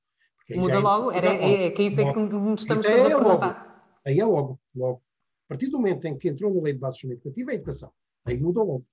Muda 0.51 0.73
é 0.73 0.79
logo? 0.79 1.11
Era, 1.11 1.27
é, 1.27 1.65
é, 1.65 1.71
que 1.71 1.83
isso 1.83 1.99
é 1.99 2.13
que 2.13 2.19
nos 2.19 2.61
estamos 2.61 2.85
todos 2.85 3.01
a 3.01 3.17
perguntar. 3.17 3.99
Aí 4.05 4.19
é 4.19 4.25
logo, 4.25 4.59
logo. 4.75 5.01
A 5.47 5.53
partir 5.53 5.67
do 5.67 5.77
momento 5.77 6.05
em 6.05 6.17
que 6.17 6.27
entrou 6.27 6.53
na 6.53 6.61
lei 6.61 6.73
de 6.73 6.79
bases 6.79 7.01
educativa, 7.05 7.51
é 7.51 7.53
a 7.53 7.55
educação. 7.55 7.91
Aí 8.25 8.37
muda 8.37 8.61
logo. 8.61 8.85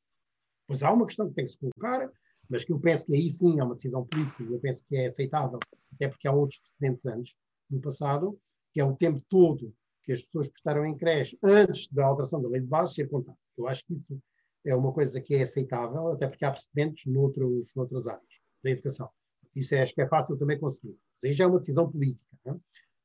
Pois 0.68 0.82
há 0.82 0.92
uma 0.92 1.04
questão 1.04 1.28
que 1.28 1.34
tem 1.34 1.44
que 1.44 1.50
se 1.50 1.58
colocar, 1.58 2.08
mas 2.48 2.64
que 2.64 2.72
eu 2.72 2.78
penso 2.78 3.06
que 3.06 3.14
aí 3.14 3.28
sim 3.28 3.58
é 3.58 3.64
uma 3.64 3.74
decisão 3.74 4.06
política, 4.06 4.44
eu 4.44 4.60
penso 4.60 4.86
que 4.86 4.96
é 4.96 5.06
aceitável, 5.06 5.58
até 5.94 6.08
porque 6.08 6.28
há 6.28 6.32
outros 6.32 6.60
precedentes 6.60 7.04
antes, 7.06 7.36
no 7.68 7.80
passado, 7.80 8.38
que 8.72 8.80
é 8.80 8.84
o 8.84 8.94
tempo 8.94 9.20
todo 9.28 9.74
que 10.04 10.12
as 10.12 10.22
pessoas 10.22 10.48
prestaram 10.48 10.86
em 10.86 10.96
creche 10.96 11.36
antes 11.42 11.88
da 11.88 12.06
alteração 12.06 12.40
da 12.40 12.48
lei 12.48 12.60
de 12.60 12.66
base 12.66 12.94
ser 12.94 13.08
contado. 13.08 13.36
Eu 13.56 13.66
acho 13.66 13.84
que 13.86 13.94
isso 13.94 14.16
é 14.64 14.74
uma 14.74 14.92
coisa 14.92 15.20
que 15.20 15.34
é 15.34 15.42
aceitável, 15.42 16.08
até 16.12 16.28
porque 16.28 16.44
há 16.44 16.52
precedentes 16.52 17.06
noutros, 17.06 17.74
noutras 17.74 18.06
áreas 18.06 18.40
da 18.62 18.70
educação. 18.70 19.10
Isso 19.54 19.74
é, 19.74 19.82
acho 19.82 19.94
que 19.94 20.02
é 20.02 20.08
fácil 20.08 20.36
também 20.36 20.58
conseguir. 20.58 20.96
Mas 21.14 21.24
aí 21.24 21.32
já 21.32 21.44
é 21.44 21.46
uma 21.46 21.58
decisão 21.58 21.90
política. 21.90 22.20
É? 22.46 22.54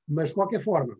Mas, 0.07 0.29
de 0.29 0.35
qualquer 0.35 0.63
forma, 0.63 0.97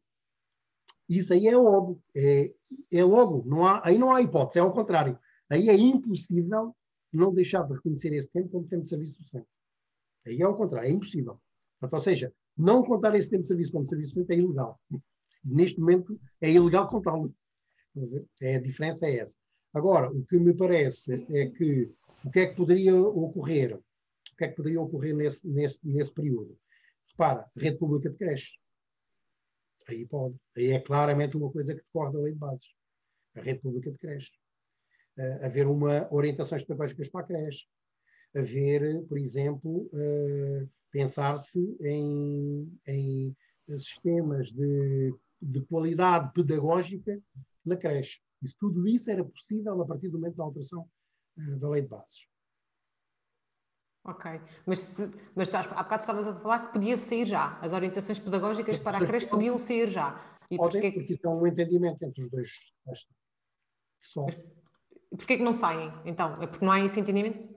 isso 1.18 1.34
aí 1.34 1.48
é 1.48 1.58
logo. 1.58 2.02
É, 2.16 2.54
é 2.92 3.04
logo. 3.04 3.44
Não 3.46 3.66
há, 3.66 3.82
aí 3.84 3.98
não 3.98 4.12
há 4.14 4.22
hipótese, 4.22 4.60
é 4.60 4.62
ao 4.62 4.74
contrário. 4.74 5.18
Aí 5.50 5.70
é 5.70 5.76
impossível 5.76 6.76
não 7.12 7.34
deixar 7.34 7.64
de 7.64 7.74
reconhecer 7.74 8.14
esse 8.14 8.30
tempo 8.30 8.50
como 8.50 8.68
tempo 8.68 8.84
de 8.84 8.90
serviço 8.90 9.18
docente. 9.18 9.48
Aí 10.26 10.40
é 10.40 10.44
ao 10.46 10.56
contrário, 10.56 10.88
é 10.88 10.92
impossível. 10.92 11.40
Portanto, 11.80 11.98
ou 11.98 12.04
seja, 12.04 12.34
não 12.56 12.84
contar 12.84 13.16
esse 13.16 13.30
tempo 13.30 13.44
de 13.44 13.48
serviço 13.48 13.72
como 13.72 13.88
serviço 13.88 14.14
docente 14.14 14.34
é 14.34 14.38
ilegal. 14.38 14.80
Neste 15.44 15.80
momento 15.80 16.20
é 16.40 16.52
ilegal 16.52 16.88
contá-lo. 16.88 17.34
É, 18.42 18.56
a 18.56 18.62
diferença 18.62 19.08
é 19.08 19.18
essa. 19.18 19.38
Agora, 19.74 20.12
o 20.12 20.24
que 20.26 20.38
me 20.38 20.54
parece 20.54 21.26
é 21.30 21.48
que 21.48 21.92
o 22.24 22.30
que 22.30 22.40
é 22.40 22.48
que 22.48 22.56
poderia 22.56 22.96
ocorrer? 22.96 23.76
O 23.76 24.38
que 24.38 24.44
é 24.44 24.48
que 24.50 24.56
poderia 24.56 24.82
ocorrer 24.82 25.16
nesse, 25.16 25.48
nesse, 25.48 25.80
nesse 25.88 26.12
período? 26.12 26.58
Repara, 27.12 27.50
rede 27.56 27.78
pública 27.78 28.10
de 28.10 28.18
creches. 28.18 28.58
Aí 29.90 30.06
pode. 30.06 30.36
Aí 30.56 30.72
é 30.72 30.80
claramente 30.80 31.36
uma 31.38 31.52
coisa 31.52 31.74
que 31.74 31.82
decorre 31.82 32.14
da 32.14 32.20
lei 32.20 32.34
de 32.34 32.40
bases. 32.40 32.74
A 33.36 33.42
rede 33.42 33.60
pública 33.60 33.92
de 33.92 33.98
creches. 33.98 34.32
Uh, 35.18 35.46
haver 35.46 35.68
uma 35.68 36.08
orientações 36.12 36.64
pedagógicas 36.64 37.10
para 37.10 37.22
a 37.22 37.28
creche. 37.28 37.66
Haver, 38.36 39.04
por 39.08 39.18
exemplo, 39.18 39.90
uh, 39.94 40.70
pensar-se 40.92 41.60
em, 41.82 42.80
em 42.88 43.36
sistemas 43.68 44.52
de 44.52 45.14
de 45.42 45.62
qualidade 45.62 46.32
pedagógica 46.34 47.22
na 47.66 47.78
creche. 47.78 48.20
Isso, 48.42 48.56
tudo 48.60 48.88
isso 48.88 49.10
era 49.10 49.24
possível 49.24 49.82
a 49.82 49.86
partir 49.86 50.10
do 50.10 50.20
momento 50.20 50.36
da 50.36 50.44
alteração 50.44 50.90
uh, 51.38 51.58
da 51.58 51.70
lei 51.70 51.82
de 51.82 51.88
bases. 51.88 52.28
Ok, 54.10 54.42
mas, 54.66 54.80
se, 54.80 55.12
mas 55.36 55.48
estás, 55.48 55.68
há 55.68 55.84
bocado 55.84 56.02
estavas 56.02 56.28
a 56.28 56.34
falar 56.34 56.66
que 56.66 56.74
podia 56.74 56.98
sair 56.98 57.26
já. 57.26 57.60
As 57.62 57.74
orientações 57.74 58.20
pedagógicas 58.20 58.80
para 58.80 58.98
a 58.98 59.06
creche 59.06 59.28
podiam 59.28 59.56
sair 59.60 59.88
já. 59.88 60.20
E 60.50 60.58
Podem, 60.58 60.82
porque, 60.82 61.00
porque 61.00 61.14
isso 61.14 61.28
é 61.28 61.30
um 61.30 61.46
entendimento 61.46 62.02
entre 62.02 62.24
os 62.24 62.30
dois. 62.32 62.50
Só. 64.02 64.26
Mas 64.26 64.36
porquê 65.12 65.38
que 65.38 65.44
não 65.44 65.54
saem, 65.54 65.94
então? 66.06 66.42
É 66.42 66.48
porque 66.48 66.66
não 66.66 66.72
há 66.72 66.80
esse 66.80 67.00
entendimento? 67.00 67.48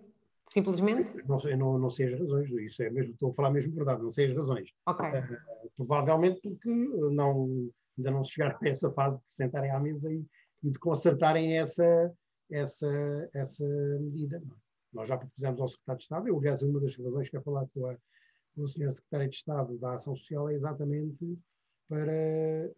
Simplesmente? 0.51 1.17
Não 1.27 1.41
sei, 1.41 1.57
não, 1.57 1.79
não 1.79 1.89
sei 1.89 2.13
as 2.13 2.21
razões, 2.21 2.51
isso 2.51 2.83
é 2.83 2.91
mesmo, 2.91 3.15
estou 3.15 3.31
a 3.31 3.33
falar 3.33 3.51
mesmo 3.51 3.75
verdade, 3.75 4.03
não 4.03 4.13
sei 4.13 4.27
as 4.27 4.35
razões. 4.35 4.69
Ok. 4.87 5.09
Uh, 5.09 5.71
provavelmente 5.75 6.43
porque 6.43 6.69
não, 6.69 7.71
ainda 7.97 8.11
não 8.11 8.23
chegaram 8.23 8.59
a 8.63 8.69
essa 8.69 8.91
fase 8.93 9.19
de 9.19 9.33
sentarem 9.33 9.71
à 9.71 9.81
mesa 9.81 10.13
e, 10.13 10.23
e 10.63 10.71
de 10.71 10.79
consertarem 10.79 11.57
essa, 11.57 12.13
essa, 12.51 13.31
essa 13.33 13.65
medida. 14.01 14.43
Nós 14.93 15.09
já 15.09 15.17
propusemos 15.17 15.61
ao 15.61 15.69
Secretário 15.69 15.99
de 15.99 16.05
Estado, 16.05 16.29
eu, 16.29 16.39
aliás, 16.39 16.63
uma 16.63 16.81
das 16.81 16.97
razões 16.97 17.29
que 17.29 17.37
é 17.37 17.41
falar 17.41 17.67
com, 17.73 17.87
a, 17.87 17.97
com 18.55 18.63
o 18.63 18.69
Sr. 18.69 18.93
Secretário 18.93 19.31
de 19.31 19.37
Estado 19.37 19.79
da 19.79 19.95
Ação 19.95 20.15
Social 20.15 20.49
é 20.49 20.55
exatamente 20.55 21.39
para 21.89 22.13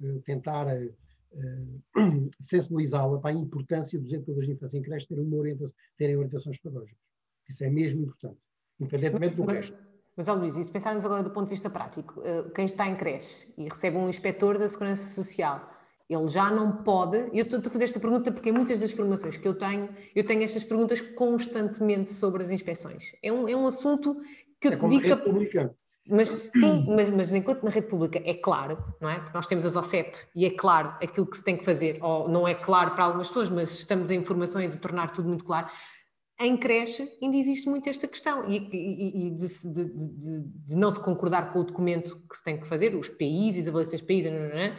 uh, 0.00 0.20
tentar 0.22 0.66
uh, 0.66 1.82
sensibilizá-la 2.40 3.18
para 3.18 3.30
a 3.30 3.34
importância 3.34 3.98
dos 3.98 4.12
educadores 4.12 4.47
de 4.47 4.55
infância 4.55 4.78
em 4.78 4.82
creche 4.82 5.09
terem, 5.09 5.24
uma 5.24 5.36
orientação, 5.36 5.74
terem 5.97 6.16
orientações 6.16 6.59
pedagógicas. 6.59 7.02
Isso 7.48 7.64
é 7.64 7.70
mesmo 7.70 8.02
importante, 8.02 8.39
independentemente 8.80 9.34
do 9.34 9.44
resto. 9.44 9.76
Mas, 10.16 10.28
ó 10.28 10.34
Luís, 10.34 10.56
e 10.56 10.62
se 10.62 10.70
pensarmos 10.70 11.05
agora 11.05 11.24
do 11.24 11.30
ponto 11.30 11.44
de 11.44 11.51
vista 11.51 11.68
prático, 11.68 12.22
quem 12.55 12.66
está 12.66 12.89
em 12.89 12.94
creche 12.94 13.52
e 13.59 13.64
recebe 13.68 13.97
um 13.97 14.09
inspetor 14.09 14.56
da 14.56 14.68
Segurança 14.68 15.12
Social, 15.12 15.73
ele 16.09 16.26
já 16.28 16.51
não 16.51 16.82
pode. 16.82 17.18
Eu 17.32 17.44
estou 17.44 17.59
a 17.59 17.62
fazer 17.62 17.85
esta 17.85 18.01
pergunta 18.01 18.31
porque 18.31 18.51
em 18.51 18.52
muitas 18.52 18.81
das 18.81 18.93
formações 18.93 19.36
que 19.36 19.47
eu 19.47 19.55
tenho, 19.55 19.89
eu 20.14 20.24
tenho 20.24 20.43
estas 20.43 20.64
perguntas 20.64 21.01
constantemente 21.01 22.12
sobre 22.12 22.43
as 22.43 22.51
inspeções. 22.51 23.14
É 23.22 23.32
um, 23.32 23.48
é 23.48 23.56
um 23.56 23.66
assunto 23.66 24.16
que 24.60 24.68
é 24.68 24.76
como 24.76 24.90
dica. 24.90 25.16
Pública. 25.16 25.74
Mas 26.06 26.28
sim, 26.28 26.85
mas, 26.86 27.09
mas 27.09 27.32
enquanto 27.32 27.62
na 27.62 27.70
rede 27.70 27.86
pública 27.86 28.20
é 28.22 28.35
claro, 28.35 28.76
não 29.01 29.09
é? 29.09 29.18
Porque 29.18 29.32
nós 29.32 29.47
temos 29.47 29.64
as 29.64 29.74
OCEP 29.74 30.14
e 30.36 30.44
é 30.44 30.51
claro 30.51 30.90
aquilo 31.02 31.24
que 31.26 31.39
se 31.39 31.43
tem 31.43 31.56
que 31.56 31.64
fazer, 31.64 31.98
ou 32.02 32.28
não 32.28 32.47
é 32.47 32.55
claro 32.55 32.90
para 32.90 33.05
algumas 33.05 33.28
pessoas, 33.28 33.48
mas 33.48 33.70
estamos 33.70 34.10
em 34.10 34.18
informações 34.18 34.76
a 34.76 34.78
tornar 34.78 35.12
tudo 35.12 35.28
muito 35.28 35.47
claro 35.47 35.66
em 36.40 36.56
creche 36.56 37.09
ainda 37.22 37.36
existe 37.36 37.68
muito 37.68 37.89
esta 37.89 38.09
questão 38.09 38.48
e, 38.48 38.56
e, 38.56 39.26
e 39.26 39.31
de, 39.31 39.47
de, 39.47 39.85
de, 39.85 40.43
de, 40.43 40.76
não 40.76 40.90
se 40.90 40.98
concordar 40.98 41.52
com 41.52 41.60
o 41.60 41.64
documento 41.64 42.20
que 42.28 42.36
se 42.36 42.43
tem 42.43 42.59
que 42.59 42.66
fazer, 42.66 42.94
os 42.97 43.09
PIs, 43.09 43.59
as 43.59 43.68
avaliações 43.68 44.02
PIs, 44.02 44.24
não, 44.24 44.32
não, 44.32 44.48
não, 44.48 44.76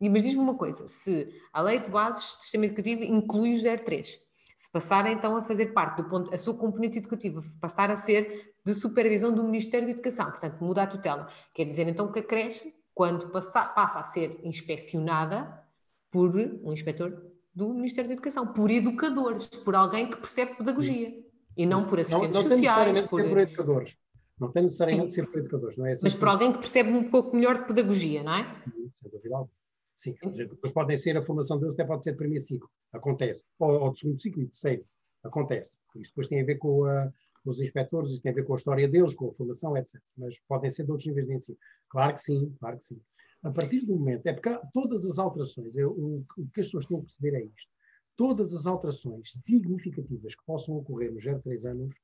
mas 0.00 0.22
diz-me 0.22 0.40
uma 0.40 0.54
coisa, 0.54 0.86
se 0.86 1.28
a 1.52 1.60
lei 1.62 1.78
de 1.78 1.88
bases 1.88 2.36
de 2.36 2.42
sistema 2.42 2.66
educativo 2.66 3.04
inclui 3.04 3.54
o 3.54 3.78
03, 3.78 4.18
se 4.56 4.70
passar 4.72 5.06
então 5.10 5.36
a 5.36 5.42
fazer 5.42 5.66
parte 5.72 6.02
do 6.02 6.08
ponto, 6.08 6.34
a 6.34 6.38
sua 6.38 6.54
componente 6.54 6.98
educativa 6.98 7.42
passar 7.60 7.90
a 7.90 7.96
ser 7.96 8.54
de 8.64 8.74
supervisão 8.74 9.32
do 9.32 9.44
Ministério 9.44 9.86
da 9.86 9.92
Educação, 9.92 10.26
portanto 10.26 10.58
muda 10.62 10.82
a 10.82 10.86
tutela, 10.86 11.28
quer 11.52 11.64
dizer 11.64 11.86
então 11.88 12.10
que 12.10 12.20
a 12.20 12.22
creche, 12.22 12.74
quando 12.94 13.28
passa, 13.28 13.66
passa 13.66 13.98
a 14.00 14.04
ser 14.04 14.40
inspecionada 14.42 15.62
por 16.10 16.34
um 16.36 16.72
inspetor 16.72 17.34
do 17.54 17.72
Ministério 17.72 18.08
da 18.08 18.14
Educação, 18.14 18.46
por 18.46 18.70
educadores, 18.70 19.46
por 19.46 19.74
alguém 19.74 20.08
que 20.08 20.16
percebe 20.16 20.56
pedagogia 20.56 21.10
Sim. 21.10 21.24
e 21.56 21.66
não 21.66 21.84
por 21.84 22.00
assistentes 22.00 22.34
não, 22.34 22.42
não 22.42 22.50
sociais. 22.50 23.00
Por... 23.02 23.22
por 23.22 23.38
educadores. 23.38 23.96
Não 24.40 24.50
tem 24.50 24.64
necessariamente 24.64 25.08
de 25.08 25.14
ser 25.14 25.26
por 25.26 25.38
educadores, 25.38 25.76
não 25.76 25.86
é? 25.86 25.94
Mas 26.02 26.14
por 26.14 26.28
alguém 26.28 26.52
que 26.52 26.58
percebe 26.58 26.90
um 26.90 27.08
pouco 27.08 27.36
melhor 27.36 27.58
de 27.58 27.66
pedagogia, 27.66 28.22
não 28.22 28.34
é? 28.34 28.62
Sem 28.92 29.10
dúvida 29.10 29.36
alguma. 29.36 29.63
Sim, 29.96 30.14
depois 30.34 30.72
podem 30.72 30.96
ser, 30.96 31.16
a 31.16 31.22
formação 31.22 31.58
deles 31.58 31.74
até 31.74 31.84
pode 31.84 32.04
ser 32.04 32.12
de 32.12 32.18
primeiro 32.18 32.44
ciclo, 32.44 32.68
acontece, 32.92 33.44
ou, 33.58 33.70
ou 33.70 33.92
de 33.92 34.00
segundo 34.00 34.20
ciclo 34.20 34.42
e 34.42 34.46
terceiro. 34.46 34.84
Acontece. 35.22 35.78
Isso 35.96 36.10
depois 36.10 36.26
tem 36.26 36.40
a 36.40 36.44
ver 36.44 36.56
com, 36.56 36.84
a, 36.84 37.10
com 37.42 37.50
os 37.50 37.60
inspectores, 37.60 38.12
isso 38.12 38.22
tem 38.22 38.32
a 38.32 38.34
ver 38.34 38.44
com 38.44 38.52
a 38.52 38.56
história 38.56 38.88
deles, 38.88 39.14
com 39.14 39.28
a 39.28 39.32
formação, 39.32 39.76
etc. 39.76 40.00
Mas 40.16 40.38
podem 40.40 40.68
ser 40.68 40.84
de 40.84 40.90
outros 40.90 41.06
níveis 41.06 41.26
de 41.26 41.34
ensino. 41.34 41.58
Claro 41.88 42.14
que 42.14 42.20
sim, 42.20 42.54
claro 42.58 42.78
que 42.78 42.86
sim. 42.86 43.00
A 43.42 43.50
partir 43.50 43.80
do 43.86 43.94
momento, 43.94 44.26
é 44.26 44.32
porque 44.32 44.58
todas 44.72 45.04
as 45.04 45.18
alterações, 45.18 45.76
eu, 45.76 45.92
o, 45.92 46.24
o 46.36 46.48
que 46.50 46.60
as 46.60 46.66
pessoas 46.66 46.84
estão 46.84 46.98
a 46.98 47.02
perceber 47.02 47.36
é 47.36 47.44
isto. 47.44 47.72
Todas 48.16 48.54
as 48.54 48.66
alterações 48.66 49.32
significativas 49.32 50.34
que 50.34 50.44
possam 50.44 50.76
ocorrer 50.76 51.12
nos 51.12 51.24
0 51.24 51.40
3 51.42 51.66
anos, 51.66 51.94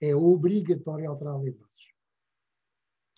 é 0.00 0.14
obrigatório 0.14 1.08
alterar 1.08 1.34
a 1.34 1.38
lei 1.38 1.52
de 1.52 1.58
bases. 1.58 1.70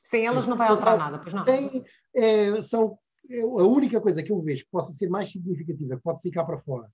Sem 0.04 0.26
elas 0.26 0.46
não 0.46 0.56
vai 0.56 0.68
alterar 0.68 0.98
nada, 0.98 1.18
pois 1.18 1.32
não? 1.32 1.44
Sem, 1.44 1.84
é, 2.14 2.60
são, 2.60 2.98
é, 3.31 3.40
a 3.40 3.47
única 3.47 4.01
coisa 4.01 4.23
que 4.23 4.32
eu 4.32 4.40
vejo 4.40 4.65
que 4.65 4.70
possa 4.70 4.93
ser 4.93 5.09
mais 5.09 5.31
significativa, 5.31 5.97
que 5.97 6.03
pode 6.03 6.20
ficar 6.20 6.44
para 6.44 6.59
fora, 6.59 6.89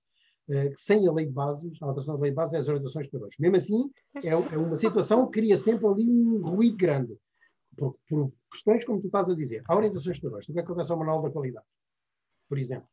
é, 0.49 0.69
que 0.69 0.79
sem 0.79 1.07
a 1.07 1.11
lei 1.11 1.27
de 1.27 1.31
bases, 1.31 1.81
a 1.81 1.85
alteração 1.85 2.15
da 2.15 2.21
lei 2.21 2.31
de 2.31 2.35
bases 2.35 2.55
é 2.55 2.57
as 2.57 2.67
orientações 2.67 3.07
pedagógicas. 3.07 3.39
Mesmo 3.39 3.57
assim, 3.57 3.91
é, 4.23 4.29
é, 4.29 4.57
uma 4.57 4.75
situação 4.75 5.25
que 5.25 5.39
cria 5.39 5.55
sempre 5.55 5.85
ali 5.85 6.09
um 6.09 6.41
ruído 6.41 6.77
grande. 6.77 7.15
Por, 7.77 7.95
por 8.09 8.31
questões 8.51 8.83
como 8.83 8.99
tu 8.99 9.05
estás 9.05 9.29
a 9.29 9.35
dizer. 9.35 9.63
Há 9.67 9.75
orientações 9.75 10.19
pedagógicas. 10.19 10.49
O 10.49 10.53
que 10.53 10.59
acontece 10.59 10.91
ao 10.91 10.97
manual 10.97 11.21
da 11.21 11.29
qualidade? 11.29 11.65
Por 12.49 12.57
exemplo. 12.57 12.87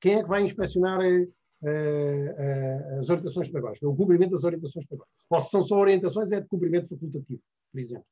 Quem 0.00 0.16
é 0.16 0.22
que 0.22 0.28
vai 0.28 0.42
inspecionar 0.42 1.00
uh, 1.00 1.22
uh, 1.22 3.00
as 3.00 3.08
orientações 3.08 3.48
pedagógicas? 3.48 3.88
O 3.88 3.94
cumprimento 3.94 4.32
das 4.32 4.44
orientações 4.44 4.86
pedagógicas. 4.86 5.16
Ou 5.30 5.40
se 5.40 5.50
são 5.50 5.64
só 5.64 5.78
orientações, 5.78 6.32
é 6.32 6.40
de 6.40 6.48
cumprimento 6.48 6.88
facultativo, 6.88 7.42
por 7.70 7.78
exemplo. 7.78 8.06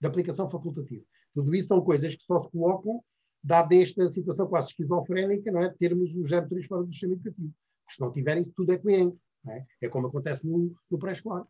De 0.00 0.06
aplicação 0.06 0.48
facultativa. 0.48 1.04
Tudo 1.34 1.54
isso 1.54 1.68
são 1.68 1.80
coisas 1.80 2.14
que 2.14 2.22
só 2.24 2.40
se 2.40 2.50
colocam, 2.50 3.02
dada 3.42 3.74
esta 3.74 4.10
situação 4.10 4.46
quase 4.46 4.68
esquizofrénica, 4.68 5.50
não 5.50 5.62
é? 5.62 5.70
termos 5.70 6.14
os 6.16 6.28
03 6.28 6.66
fora 6.66 6.84
do 6.84 6.92
sistema 6.92 7.14
educativo. 7.14 7.52
Porque 7.84 7.94
se 7.94 8.00
não 8.00 8.12
tiverem, 8.12 8.42
isso 8.42 8.52
tudo 8.54 8.72
é 8.72 8.78
coerente. 8.78 9.16
É? 9.48 9.64
é? 9.82 9.88
como 9.88 10.06
acontece 10.06 10.46
no, 10.46 10.74
no 10.90 10.98
pré-escolar. 10.98 11.46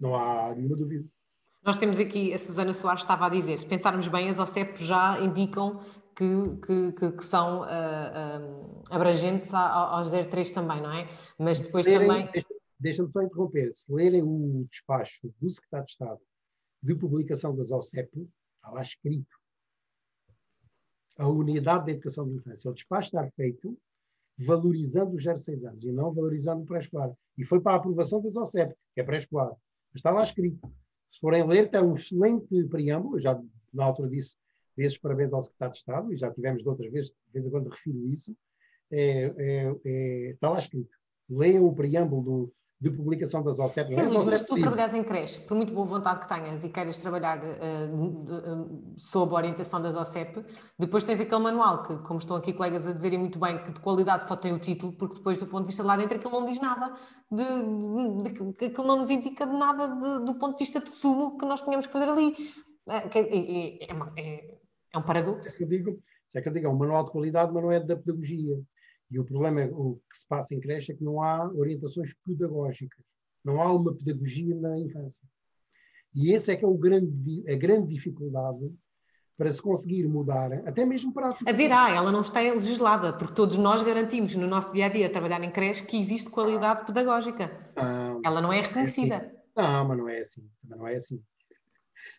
Não 0.00 0.14
há 0.14 0.54
nenhuma 0.54 0.76
dúvida. 0.76 1.06
Nós 1.64 1.78
temos 1.78 2.00
aqui, 2.00 2.34
a 2.34 2.38
Susana 2.38 2.72
Soares 2.72 3.02
estava 3.02 3.26
a 3.26 3.28
dizer, 3.28 3.56
se 3.56 3.66
pensarmos 3.66 4.08
bem, 4.08 4.28
as 4.28 4.40
OCEP 4.40 4.84
já 4.84 5.20
indicam 5.20 5.80
que, 6.16 6.56
que, 6.66 6.92
que, 6.92 7.12
que 7.12 7.24
são 7.24 7.60
uh, 7.60 7.64
uh, 7.64 8.82
abrangentes 8.90 9.54
aos 9.54 10.10
03 10.10 10.50
também, 10.50 10.82
não 10.82 10.92
é? 10.92 11.08
Mas 11.38 11.60
depois 11.60 11.86
lerem, 11.86 12.08
também. 12.08 12.44
Deixa-me 12.80 13.12
só 13.12 13.22
interromper. 13.22 13.70
Se 13.76 13.92
lerem 13.92 14.22
o 14.22 14.66
despacho 14.68 15.32
do 15.40 15.50
Secretário 15.50 15.86
de 15.86 15.92
Estado 15.92 16.20
de 16.82 16.94
publicação 16.96 17.54
das 17.54 17.70
OCEP, 17.70 18.28
está 18.56 18.70
lá 18.72 18.82
escrito. 18.82 19.41
A 21.22 21.28
unidade 21.28 21.86
de 21.86 21.92
educação 21.92 22.28
de 22.28 22.34
infância. 22.34 22.70
O 22.70 22.74
despacho 22.74 23.08
está 23.08 23.30
feito 23.36 23.78
valorizando 24.38 25.14
os 25.14 25.22
06 25.22 25.64
anos 25.64 25.84
e 25.84 25.92
não 25.92 26.12
valorizando 26.12 26.62
o 26.62 26.66
pré-escolar. 26.66 27.12
E 27.38 27.44
foi 27.44 27.60
para 27.60 27.72
a 27.72 27.76
aprovação 27.76 28.20
das 28.20 28.34
OCEP, 28.34 28.74
que 28.94 29.00
é 29.00 29.04
pré-escolar. 29.04 29.54
Está 29.94 30.10
lá 30.10 30.22
escrito. 30.22 30.58
Se 31.10 31.20
forem 31.20 31.46
ler, 31.46 31.70
tem 31.70 31.80
um 31.80 31.94
excelente 31.94 32.64
preâmbulo, 32.64 33.16
eu 33.16 33.20
já 33.20 33.40
na 33.72 33.84
altura 33.84 34.08
disse 34.08 34.34
vezes 34.76 34.98
parabéns 34.98 35.32
ao 35.32 35.42
Secretário 35.42 35.72
de 35.72 35.78
Estado, 35.78 36.12
e 36.12 36.16
já 36.16 36.32
tivemos 36.32 36.62
de 36.62 36.68
outras 36.68 36.90
vezes, 36.90 37.10
de 37.10 37.32
vez 37.32 37.46
em 37.46 37.50
quando 37.50 37.68
refiro 37.68 38.08
isso, 38.08 38.34
é, 38.90 39.24
é, 39.24 39.76
é, 39.84 40.30
está 40.30 40.50
lá 40.50 40.58
escrito. 40.58 40.90
Leiam 41.28 41.64
o 41.66 41.74
preâmbulo 41.74 42.22
do, 42.22 42.54
de 42.82 42.90
publicação 42.90 43.44
das 43.44 43.60
OCEP. 43.60 43.86
Sim, 43.90 43.94
Luís, 43.94 44.24
mas 44.26 44.38
se 44.40 44.46
tu 44.46 44.58
trabalhas 44.58 44.92
em 44.92 45.04
creche, 45.04 45.38
por 45.38 45.56
muito 45.56 45.72
boa 45.72 45.86
vontade 45.86 46.18
que 46.18 46.28
tenhas 46.28 46.64
e 46.64 46.68
queiras 46.68 46.98
trabalhar 46.98 47.38
uh, 47.38 48.94
sob 48.96 49.32
a 49.32 49.36
orientação 49.36 49.80
das 49.80 49.94
OCEP, 49.94 50.44
depois 50.76 51.04
tens 51.04 51.20
aquele 51.20 51.40
manual 51.40 51.84
que, 51.84 51.96
como 51.98 52.18
estão 52.18 52.34
aqui 52.34 52.52
colegas 52.52 52.84
a 52.88 52.92
dizerem 52.92 53.20
muito 53.20 53.38
bem, 53.38 53.62
que 53.62 53.70
de 53.70 53.78
qualidade 53.78 54.26
só 54.26 54.34
tem 54.34 54.52
o 54.52 54.58
título, 54.58 54.92
porque 54.96 55.18
depois 55.18 55.38
do 55.38 55.46
ponto 55.46 55.60
de 55.60 55.66
vista 55.68 55.84
de 55.84 55.86
lá 55.86 55.96
dentro 55.96 56.16
aquilo 56.16 56.32
não 56.32 56.44
diz 56.44 56.60
nada, 56.60 56.92
de, 57.30 57.44
de, 57.44 58.52
de 58.52 58.64
aquilo 58.64 58.86
não 58.88 58.98
nos 58.98 59.10
indica 59.10 59.46
de 59.46 59.56
nada 59.56 59.86
de, 59.86 60.24
do 60.24 60.34
ponto 60.34 60.58
de 60.58 60.64
vista 60.64 60.80
de 60.80 60.90
sumo 60.90 61.38
que 61.38 61.46
nós 61.46 61.60
tínhamos 61.60 61.86
que 61.86 61.92
fazer 61.92 62.08
ali. 62.08 62.34
É, 62.88 62.96
é, 62.96 63.86
é, 63.86 63.92
é, 64.16 64.58
é 64.92 64.98
um 64.98 65.02
paradoxo. 65.02 65.50
É 65.50 65.56
que 65.56 65.62
eu 65.62 65.68
digo, 65.68 66.02
é 66.34 66.40
que 66.40 66.48
eu 66.48 66.52
digo, 66.52 66.66
é 66.66 66.68
um 66.68 66.76
manual 66.76 67.04
de 67.04 67.12
qualidade, 67.12 67.52
mas 67.52 67.62
não 67.62 67.70
é 67.70 67.78
da 67.78 67.94
pedagogia. 67.94 68.60
E 69.12 69.18
o 69.20 69.24
problema 69.24 69.60
é, 69.60 69.66
o 69.66 70.00
que 70.10 70.18
se 70.18 70.26
passa 70.26 70.54
em 70.54 70.60
creche 70.60 70.92
é 70.92 70.94
que 70.94 71.04
não 71.04 71.22
há 71.22 71.46
orientações 71.52 72.14
pedagógicas. 72.24 73.04
Não 73.44 73.60
há 73.60 73.70
uma 73.70 73.94
pedagogia 73.94 74.54
na 74.56 74.78
infância. 74.78 75.22
E 76.14 76.32
esse 76.32 76.50
é 76.50 76.56
que 76.56 76.64
é 76.64 76.68
o 76.68 76.74
grande, 76.74 77.44
a 77.46 77.54
grande 77.54 77.94
dificuldade 77.94 78.72
para 79.36 79.50
se 79.50 79.60
conseguir 79.60 80.06
mudar, 80.06 80.52
até 80.66 80.84
mesmo 80.84 81.12
para 81.12 81.30
a... 81.30 81.36
Haverá, 81.46 81.90
ela 81.90 82.12
não 82.12 82.20
está 82.20 82.40
legislada, 82.40 83.12
porque 83.12 83.34
todos 83.34 83.56
nós 83.56 83.82
garantimos 83.82 84.34
no 84.36 84.46
nosso 84.46 84.72
dia 84.72 84.86
a 84.86 84.88
dia 84.88 85.10
trabalhar 85.10 85.42
em 85.42 85.50
creche 85.50 85.84
que 85.84 85.98
existe 85.98 86.30
qualidade 86.30 86.86
pedagógica. 86.86 87.50
Ah, 87.76 88.18
ela 88.24 88.40
não 88.40 88.52
é 88.52 88.60
reconhecida. 88.60 89.14
É 89.14 89.18
assim. 89.18 89.36
Não, 89.56 89.88
mas 89.88 89.98
não 89.98 90.08
é 90.08 90.20
assim. 90.20 90.50
Não 90.64 90.86
é 90.86 90.94
assim. 90.94 91.22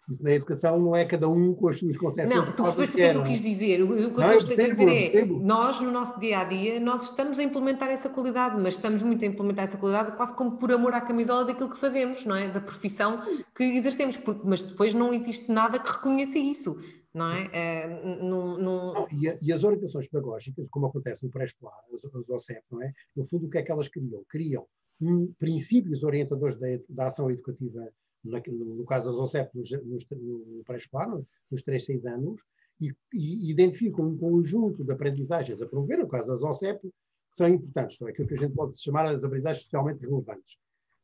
Isso 0.10 0.24
na 0.24 0.32
educação 0.32 0.80
não 0.80 0.96
é 0.96 1.06
cada 1.06 1.30
um 1.30 1.54
com 1.54 1.68
as 1.68 1.80
suas 1.80 1.98
concepções. 1.98 2.36
Não, 2.36 2.52
tu 2.54 2.64
percebeste 2.64 2.96
o 2.96 2.98
que 2.98 3.04
é 3.04 3.16
eu 3.16 3.24
quis 3.24 3.42
dizer. 3.42 3.82
O, 3.82 3.88
que 3.88 3.94
eu 3.94 4.08
estou 4.08 4.24
a 4.24 4.38
dizer 4.38 5.16
é, 5.16 5.26
nós 5.26 5.80
no 5.82 5.92
nosso 5.92 6.20
dia 6.20 6.40
a 6.40 6.44
dia, 6.44 6.80
nós 6.80 7.04
estamos 7.04 7.40
a 7.40 7.44
implementar 7.44 7.90
essa 7.90 8.10
qualidade, 8.10 8.56
mas 8.60 8.76
estamos 8.76 9.02
muito 9.04 9.24
a 9.24 9.28
implementar 9.28 9.66
essa 9.66 9.78
qualidade 9.78 10.16
quase 10.16 10.36
como 10.36 10.58
por 10.58 10.72
amor 10.72 10.94
à 10.94 11.02
camisola 11.02 11.46
daquilo 11.46 11.70
que 11.70 11.78
fazemos, 11.78 12.26
não 12.26 12.36
é? 12.36 12.48
Da 12.48 12.60
profissão 12.60 13.22
que 13.56 13.64
exercemos, 13.64 14.20
mas 14.44 14.62
depois 14.62 14.94
não 14.94 15.14
existe 15.14 15.52
nada 15.52 15.80
que 15.80 15.90
reconheça 15.90 16.38
isso. 16.38 16.78
Não 17.14 17.32
é? 17.32 17.50
é 17.54 17.88
no, 18.24 18.58
no... 18.58 18.94
Não, 18.94 19.08
e, 19.12 19.30
a, 19.30 19.38
e, 19.40 19.54
as 19.54 19.64
orientações 19.64 20.08
pedagógicas, 20.08 20.68
como 20.72 20.88
acontece 20.88 21.24
no 21.24 21.30
pré-escolar, 21.30 21.78
as, 21.94 22.04
as 22.04 22.30
OCEP, 22.30 22.64
não 22.72 22.82
é? 22.82 22.92
No 23.16 23.24
fundo, 23.24 23.46
o 23.46 23.50
que 23.52 23.60
é 23.60 23.62
que 23.62 23.72
elas 23.72 23.88
criam? 23.88 24.24
Criam 24.28 24.66
um, 25.00 25.32
princípios 25.38 26.04
orientadores 26.04 26.58
da, 26.58 26.68
da 26.90 27.08
ação 27.08 27.30
educativa 27.30 27.88
no 28.24 28.86
caso 28.86 29.12
das 29.12 29.20
OCEP, 29.20 29.58
nos, 29.58 29.72
nos, 29.72 30.06
no 30.10 30.64
pré-escolar, 30.66 31.10
nos, 31.10 31.26
nos 31.52 31.62
3, 31.62 31.84
6 31.84 32.06
anos, 32.06 32.42
e, 32.80 32.94
e, 33.14 33.52
identificam 33.52 34.08
um 34.08 34.18
conjunto 34.18 34.84
de 34.84 34.92
aprendizagens 34.92 35.62
a 35.62 35.68
promover, 35.68 36.00
no 36.00 36.08
caso 36.08 36.30
das 36.30 36.44
OCEP, 36.44 36.82
que 36.82 36.94
são 37.32 37.48
importantes, 37.48 38.00
não 38.00 38.08
é 38.08 38.12
aquilo 38.12 38.28
que 38.28 38.34
a 38.34 38.38
gente 38.38 38.54
pode 38.54 38.80
chamar 38.82 39.08
as 39.08 39.24
aprendizagens 39.24 39.64
socialmente 39.64 40.06
relevantes. 40.06 40.58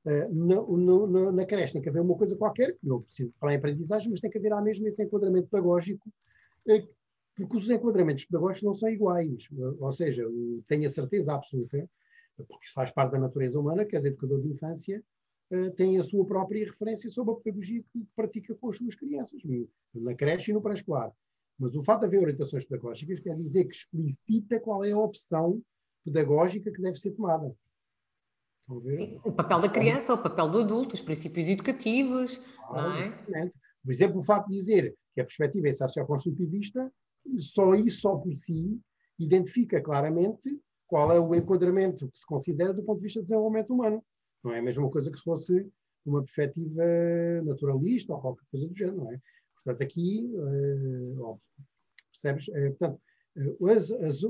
Uh, 0.05 0.33
no, 0.33 0.77
no, 0.77 1.31
na 1.31 1.45
creche 1.45 1.73
tem 1.73 1.81
que 1.81 1.89
haver 1.89 2.01
uma 2.01 2.15
coisa 2.15 2.35
qualquer, 2.35 2.73
que 2.73 2.87
não 2.87 3.01
precisa 3.01 3.31
falar 3.39 3.53
em 3.53 3.57
aprendizagem, 3.57 4.09
mas 4.09 4.21
tem 4.21 4.29
que 4.29 4.37
haver 4.37 4.53
à 4.53 4.61
mesma 4.61 4.87
esse 4.87 5.03
enquadramento 5.03 5.49
pedagógico, 5.49 6.09
uh, 6.67 6.89
porque 7.35 7.57
os 7.57 7.69
enquadramentos 7.69 8.25
pedagógicos 8.25 8.63
não 8.63 8.75
são 8.75 8.89
iguais. 8.89 9.49
Uh, 9.51 9.75
ou 9.79 9.91
seja, 9.91 10.23
tenho 10.67 10.87
a 10.87 10.89
certeza 10.89 11.33
absoluta, 11.33 11.89
porque 12.37 12.69
faz 12.73 12.91
parte 12.91 13.11
da 13.11 13.19
natureza 13.19 13.59
humana, 13.59 13.85
que 13.85 13.95
é 13.95 13.99
de 13.99 14.07
educador 14.07 14.41
de 14.41 14.47
infância, 14.47 15.03
uh, 15.51 15.71
tem 15.71 15.97
a 15.97 16.03
sua 16.03 16.25
própria 16.25 16.65
referência 16.65 17.09
sobre 17.09 17.33
a 17.33 17.37
pedagogia 17.37 17.83
que 17.91 18.05
pratica 18.15 18.55
com 18.55 18.69
as 18.69 18.77
suas 18.77 18.95
crianças, 18.95 19.41
na 19.93 20.13
creche 20.15 20.51
e 20.51 20.53
no 20.53 20.61
pré-escolar. 20.61 21.11
Mas 21.57 21.75
o 21.75 21.81
fato 21.81 22.01
de 22.01 22.05
haver 22.07 22.21
orientações 22.21 22.65
pedagógicas 22.65 23.19
quer 23.19 23.35
dizer 23.35 23.65
que 23.65 23.75
explicita 23.75 24.59
qual 24.59 24.83
é 24.85 24.91
a 24.91 24.97
opção 24.97 25.61
pedagógica 26.05 26.71
que 26.71 26.81
deve 26.81 26.97
ser 26.97 27.11
tomada. 27.11 27.53
Sim, 28.83 29.19
o 29.23 29.31
papel 29.31 29.61
da 29.61 29.69
criança, 29.69 30.13
o 30.13 30.17
papel 30.17 30.49
do 30.49 30.59
adulto, 30.59 30.93
os 30.93 31.01
princípios 31.01 31.47
educativos, 31.47 32.39
ah, 32.69 33.15
não 33.27 33.37
é? 33.37 33.51
Por 33.83 33.91
exemplo, 33.91 34.19
o 34.19 34.23
fato 34.23 34.47
de 34.47 34.55
dizer 34.55 34.95
que 35.15 35.21
a 35.21 35.25
perspectiva 35.25 35.67
é 35.67 35.73
socioconstrutivista, 35.73 36.91
só 37.39 37.73
isso, 37.73 38.01
só 38.01 38.15
por 38.15 38.35
si, 38.37 38.79
identifica 39.17 39.81
claramente 39.81 40.59
qual 40.87 41.11
é 41.11 41.19
o 41.19 41.33
enquadramento 41.35 42.09
que 42.09 42.19
se 42.19 42.25
considera 42.25 42.73
do 42.73 42.83
ponto 42.83 42.97
de 42.97 43.03
vista 43.03 43.19
do 43.19 43.25
desenvolvimento 43.25 43.73
humano. 43.73 44.03
Não 44.43 44.53
é 44.53 44.59
a 44.59 44.63
mesma 44.63 44.89
coisa 44.89 45.11
que 45.11 45.17
se 45.17 45.23
fosse 45.23 45.69
uma 46.05 46.23
perspectiva 46.23 46.83
naturalista 47.43 48.13
ou 48.13 48.21
qualquer 48.21 48.45
coisa 48.49 48.67
do 48.67 48.75
género, 48.75 48.97
não 48.97 49.11
é? 49.11 49.21
Portanto, 49.63 49.81
aqui, 49.83 50.29
uh, 50.33 51.39
percebes? 52.11 52.47
Uh, 52.47 52.75
portanto, 52.77 53.01
uh, 53.37 53.67
as, 53.67 53.91
as, 53.91 54.23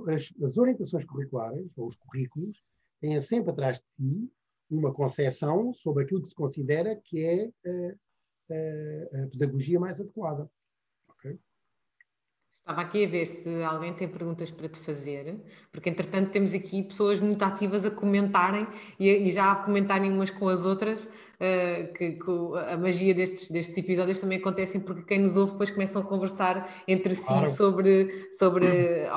as, 0.44 0.58
orientações 0.58 1.06
curriculares, 1.06 1.72
ou 1.78 1.88
os 1.88 1.96
currículos, 1.96 2.62
têm 3.00 3.20
sempre 3.22 3.52
atrás 3.52 3.80
de 3.80 3.90
si 3.92 4.32
uma 4.70 4.94
concepção 4.94 5.74
sobre 5.74 6.04
aquilo 6.04 6.22
que 6.22 6.30
se 6.30 6.36
considera 6.36 6.96
que 6.96 7.24
é 7.24 7.52
a 8.52 9.28
pedagogia 9.32 9.80
mais 9.80 10.00
adequada. 10.00 10.50
Estava 12.70 12.88
aqui 12.88 13.04
a 13.04 13.08
ver 13.08 13.26
se 13.26 13.64
alguém 13.64 13.92
tem 13.96 14.08
perguntas 14.08 14.52
para 14.52 14.70
te 14.70 14.80
fazer, 14.82 15.44
porque 15.72 15.90
entretanto 15.90 16.30
temos 16.30 16.54
aqui 16.54 16.84
pessoas 16.84 17.20
muito 17.20 17.42
ativas 17.42 17.84
a 17.84 17.90
comentarem 17.90 18.68
e, 19.00 19.10
e 19.10 19.32
já 19.32 19.52
a 19.52 19.56
comentarem 19.56 20.12
umas 20.12 20.30
com 20.30 20.48
as 20.48 20.68
outras, 20.68 21.06
uh, 21.06 21.92
que, 21.96 22.12
que, 22.12 22.32
a 22.72 22.78
magia 22.78 23.12
destes, 23.16 23.50
destes 23.50 23.76
episódios 23.76 24.22
também 24.22 24.38
acontecem 24.38 24.80
porque 24.80 25.02
quem 25.02 25.18
nos 25.18 25.36
ouve 25.36 25.54
depois 25.54 25.72
começam 25.72 26.04
a 26.04 26.06
conversar 26.06 26.72
entre 26.88 27.16
si 27.16 27.26
claro. 27.26 27.50
sobre, 27.50 28.30
sobre 28.34 28.68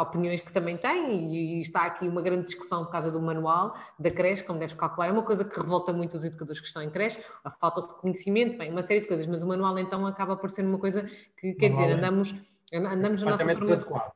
opiniões 0.00 0.40
que 0.40 0.50
também 0.50 0.78
têm 0.78 1.30
e, 1.30 1.58
e, 1.58 1.60
está 1.60 1.82
aqui 1.82 2.08
uma 2.08 2.22
grande 2.22 2.46
discussão 2.46 2.86
por 2.86 2.90
causa 2.90 3.10
do 3.10 3.20
manual 3.20 3.76
da 3.98 4.10
creche, 4.10 4.42
como 4.44 4.58
deves 4.58 4.74
calcular, 4.74 5.08
é 5.08 5.12
uma 5.12 5.24
coisa 5.24 5.44
que 5.44 5.60
revolta 5.60 5.92
muito 5.92 6.16
os 6.16 6.24
educadores 6.24 6.58
que 6.58 6.68
estão 6.68 6.82
em 6.82 6.88
creche, 6.88 7.22
a 7.44 7.50
falta 7.50 7.82
de 7.82 7.88
reconhecimento, 7.88 8.56
bem, 8.56 8.70
uma 8.70 8.82
série 8.82 9.00
de 9.00 9.08
coisas, 9.08 9.26
mas 9.26 9.42
o 9.42 9.46
manual 9.46 9.78
então 9.78 10.06
acaba 10.06 10.36
por 10.36 10.48
ser 10.48 10.64
uma 10.64 10.78
coisa 10.78 11.06
que, 11.38 11.52
quer 11.52 11.68
dizer, 11.68 11.92
andamos... 11.92 12.34
Andamos 12.72 13.22
na 13.22 13.30
nossa 13.30 13.54
formação. 13.54 14.12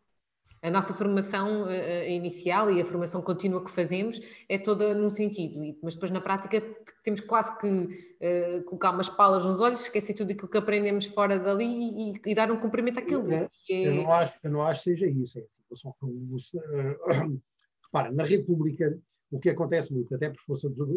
a 0.63 0.71
nossa 0.71 0.95
formação 0.95 1.65
uh, 1.65 2.09
inicial 2.09 2.71
e 2.71 2.81
a 2.81 2.85
formação 2.85 3.23
contínua 3.23 3.63
que 3.63 3.71
fazemos 3.71 4.21
é 4.49 4.59
toda 4.59 4.95
num 4.95 5.11
sentido, 5.11 5.77
mas 5.83 5.95
depois 5.95 6.11
na 6.11 6.21
prática 6.21 6.63
temos 7.05 7.21
quase 7.21 7.57
que 7.59 7.69
uh, 7.69 8.65
colocar 8.65 8.91
umas 8.91 9.09
palas 9.09 9.45
nos 9.45 9.61
olhos, 9.61 9.83
esquecer 9.83 10.15
tudo 10.15 10.33
aquilo 10.33 10.49
que 10.49 10.59
aprendemos 10.59 11.07
fora 11.07 11.39
dali 11.39 11.67
e, 11.67 12.13
e, 12.13 12.21
e 12.27 12.35
dar 12.35 12.51
um 12.51 12.59
cumprimento 12.59 12.99
àquilo. 12.99 13.31
Eu, 13.31 13.49
é... 13.71 13.87
eu, 13.89 13.95
não 13.95 14.13
acho, 14.13 14.39
eu 14.43 14.51
não 14.51 14.63
acho 14.63 14.85
que 14.85 14.91
seja 14.91 15.07
isso. 15.07 15.39
É 15.39 15.43
assim, 15.43 15.89
uh, 15.89 17.43
repara, 17.85 18.11
na 18.13 18.25
República 18.25 18.99
o 19.31 19.39
que 19.39 19.51
acontece 19.51 19.93
muito, 19.93 20.15
até 20.15 20.31
por 20.31 20.41
força 20.41 20.69
dos, 20.69 20.89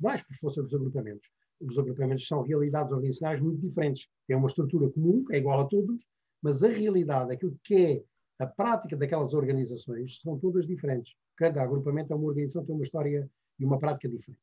mais 0.00 0.22
por 0.22 0.36
força 0.36 0.62
dos 0.62 0.72
agrupamentos, 0.74 1.28
os 1.60 1.78
agrupamentos 1.78 2.26
são 2.26 2.42
realidades 2.42 2.92
organizacionais 2.92 3.40
muito 3.40 3.60
diferentes. 3.60 4.08
É 4.28 4.36
uma 4.36 4.48
estrutura 4.48 4.90
comum, 4.90 5.24
é 5.30 5.38
igual 5.38 5.60
a 5.60 5.64
todos, 5.64 6.06
mas 6.42 6.62
a 6.62 6.68
realidade, 6.68 7.32
aquilo 7.32 7.56
que 7.62 7.74
é 7.74 8.04
a 8.42 8.46
prática 8.46 8.96
daquelas 8.96 9.32
organizações, 9.32 10.20
são 10.20 10.38
todas 10.38 10.66
diferentes. 10.66 11.14
Cada 11.36 11.62
agrupamento 11.62 12.12
é 12.12 12.16
uma 12.16 12.26
organização, 12.26 12.64
tem 12.64 12.74
uma 12.74 12.84
história 12.84 13.30
e 13.58 13.64
uma 13.64 13.78
prática 13.78 14.08
diferente. 14.08 14.40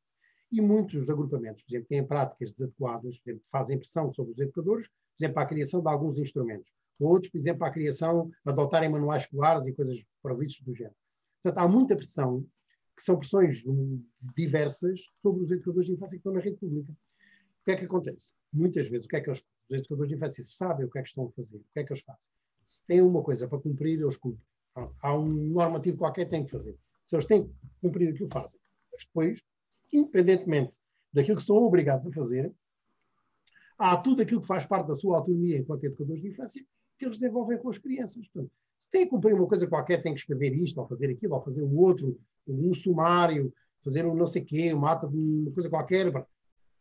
E 0.51 0.61
muitos 0.61 1.09
agrupamentos, 1.09 1.61
por 1.63 1.71
exemplo, 1.71 1.87
têm 1.87 2.05
práticas 2.05 2.53
desadequadas, 2.53 3.19
por 3.19 3.29
exemplo, 3.29 3.45
fazem 3.51 3.77
pressão 3.77 4.11
sobre 4.13 4.31
os 4.31 4.39
educadores, 4.39 4.87
por 4.87 4.95
exemplo, 5.19 5.35
para 5.35 5.43
a 5.43 5.47
criação 5.47 5.81
de 5.81 5.89
alguns 5.89 6.17
instrumentos. 6.17 6.73
Outros, 6.99 7.31
por 7.31 7.37
exemplo, 7.37 7.59
para 7.59 7.67
a 7.67 7.73
criação, 7.73 8.31
adotarem 8.45 8.89
manuais 8.89 9.23
escolares 9.23 9.67
e 9.67 9.73
coisas 9.73 10.03
previstas 10.21 10.65
do 10.65 10.73
género. 10.73 10.95
Portanto, 11.43 11.63
há 11.63 11.67
muita 11.67 11.95
pressão, 11.95 12.45
que 12.95 13.03
são 13.03 13.17
pressões 13.17 13.63
diversas, 14.35 15.01
sobre 15.21 15.43
os 15.43 15.51
educadores 15.51 15.85
de 15.85 15.93
infância 15.93 16.17
que 16.17 16.19
estão 16.19 16.33
na 16.33 16.39
rede 16.39 16.57
pública. 16.57 16.91
O 16.91 17.65
que 17.65 17.71
é 17.71 17.75
que 17.75 17.85
acontece? 17.85 18.33
Muitas 18.51 18.89
vezes, 18.89 19.05
o 19.05 19.09
que 19.09 19.15
é 19.15 19.21
que 19.21 19.29
eles, 19.29 19.45
os 19.69 19.77
educadores 19.77 20.09
de 20.09 20.15
infância 20.15 20.43
sabem 20.43 20.85
o 20.85 20.89
que 20.89 20.99
é 20.99 21.01
que 21.01 21.09
estão 21.09 21.25
a 21.25 21.31
fazer, 21.31 21.57
o 21.57 21.65
que 21.73 21.79
é 21.79 21.83
que 21.83 21.93
eles 21.93 22.03
fazem. 22.03 22.29
Se 22.67 22.85
têm 22.85 23.01
uma 23.01 23.21
coisa 23.21 23.47
para 23.47 23.59
cumprir, 23.59 23.99
eles 23.99 24.17
cumprem. 24.17 24.45
Há 25.01 25.15
um 25.15 25.27
normativo 25.27 25.97
qualquer 25.97 26.25
que 26.25 26.31
têm 26.31 26.45
que 26.45 26.51
fazer. 26.51 26.77
Se 27.05 27.15
eles 27.15 27.25
têm 27.25 27.47
que 27.47 27.53
cumprir 27.81 28.13
aquilo, 28.13 28.29
fazem. 28.31 28.59
Mas 28.91 29.03
depois, 29.03 29.41
independentemente 29.91 30.77
daquilo 31.11 31.37
que 31.37 31.45
são 31.45 31.57
obrigados 31.57 32.05
a 32.07 32.11
fazer, 32.11 32.53
há 33.77 33.97
tudo 33.97 34.21
aquilo 34.21 34.41
que 34.41 34.47
faz 34.47 34.65
parte 34.65 34.87
da 34.87 34.95
sua 34.95 35.17
autonomia 35.17 35.57
enquanto 35.57 35.83
educadores 35.83 36.21
de 36.21 36.29
infância 36.29 36.63
que 36.97 37.05
eles 37.05 37.17
desenvolvem 37.17 37.57
com 37.57 37.69
as 37.69 37.77
crianças. 37.77 38.27
Portanto, 38.27 38.51
se 38.77 38.89
têm 38.89 39.05
que 39.05 39.09
cumprir 39.09 39.33
uma 39.33 39.47
coisa 39.47 39.67
qualquer, 39.67 40.01
têm 40.01 40.13
que 40.13 40.19
escrever 40.19 40.53
isto, 40.53 40.79
ou 40.79 40.87
fazer 40.87 41.09
aquilo, 41.09 41.33
ou 41.33 41.41
fazer 41.41 41.63
o 41.63 41.77
outro, 41.77 42.19
um 42.47 42.73
sumário, 42.73 43.53
fazer 43.83 44.05
um 44.05 44.15
não 44.15 44.27
sei 44.27 44.43
quê, 44.43 44.73
uma 44.73 44.91
ata 44.91 45.07
de 45.07 45.17
uma 45.17 45.51
coisa 45.51 45.69
qualquer, 45.69 46.11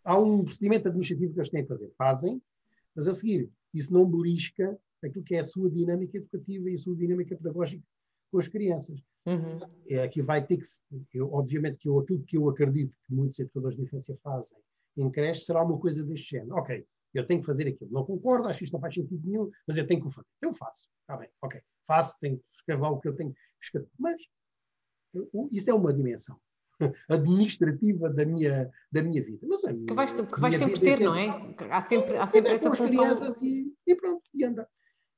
há 0.05 0.19
um 0.19 0.45
procedimento 0.45 0.89
administrativo 0.89 1.33
que 1.33 1.39
eles 1.39 1.51
têm 1.51 1.63
que 1.63 1.69
fazer. 1.69 1.93
Fazem, 1.97 2.43
mas 2.99 3.07
a 3.07 3.13
seguir, 3.13 3.49
isso 3.73 3.93
não 3.93 4.05
belisca 4.05 4.77
aquilo 5.05 5.25
que 5.25 5.37
é 5.37 5.39
a 5.39 5.45
sua 5.45 5.71
dinâmica 5.71 6.17
educativa 6.17 6.69
e 6.69 6.75
a 6.75 6.79
sua 6.79 6.97
dinâmica 6.97 7.37
pedagógica 7.37 7.87
com 8.29 8.41
as 8.41 8.49
crianças. 8.49 9.01
Uhum. 9.25 9.61
É, 9.89 10.03
aqui 10.03 10.21
vai 10.21 10.45
ter 10.45 10.57
que, 10.57 10.67
eu, 11.15 11.33
obviamente, 11.33 11.77
que 11.79 11.89
eu, 11.89 12.01
aquilo 12.01 12.25
que 12.25 12.37
eu 12.37 12.49
acredito 12.49 12.93
que 13.07 13.15
muitos 13.15 13.39
educadores 13.39 13.77
de 13.77 13.85
infância 13.85 14.19
fazem 14.21 14.59
em 14.97 15.09
creche 15.09 15.43
será 15.43 15.63
uma 15.63 15.79
coisa 15.79 16.05
deste 16.05 16.31
género. 16.31 16.57
Ok, 16.57 16.85
eu 17.15 17.25
tenho 17.25 17.39
que 17.39 17.47
fazer 17.47 17.69
aquilo. 17.69 17.89
Não 17.93 18.05
concordo, 18.05 18.49
acho 18.49 18.59
que 18.59 18.65
isto 18.65 18.73
não 18.73 18.81
faz 18.81 18.95
sentido 18.95 19.25
nenhum, 19.25 19.49
mas 19.65 19.77
eu 19.77 19.87
tenho 19.87 20.01
que 20.01 20.09
o 20.09 20.11
fazer. 20.11 20.27
Eu 20.43 20.53
faço. 20.53 20.89
Está 21.03 21.17
bem, 21.17 21.31
ok. 21.41 21.61
Faço, 21.87 22.19
tenho 22.21 22.37
que 22.37 22.45
escrever 22.53 22.85
o 22.85 22.99
que 22.99 23.07
eu 23.07 23.15
tenho 23.15 23.33
que 23.33 23.39
escrever. 23.63 23.89
Mas 23.97 24.21
eu, 25.15 25.49
isso 25.53 25.71
é 25.71 25.73
uma 25.73 25.95
dimensão. 25.95 26.37
administrativa 27.09 28.11
da 28.11 28.25
minha, 28.25 28.71
da 28.91 29.03
minha 29.03 29.23
vida. 29.23 29.47
Mas 29.49 29.63
minha, 29.63 29.87
que 29.87 29.95
vais, 29.95 30.15
que 30.15 30.41
vais 30.41 30.57
sempre 30.57 30.81
ter, 30.81 31.01
é 31.01 31.05
não 31.05 31.15
é? 31.15 31.55
Há 31.71 31.83
sempre, 31.83 32.17
há 32.17 32.27
sempre 32.27 32.53
essa 32.53 32.75
função. 32.75 33.35
E, 33.43 33.73
e, 33.87 33.95
pronto, 33.95 34.23
e 34.35 34.45
anda. 34.45 34.69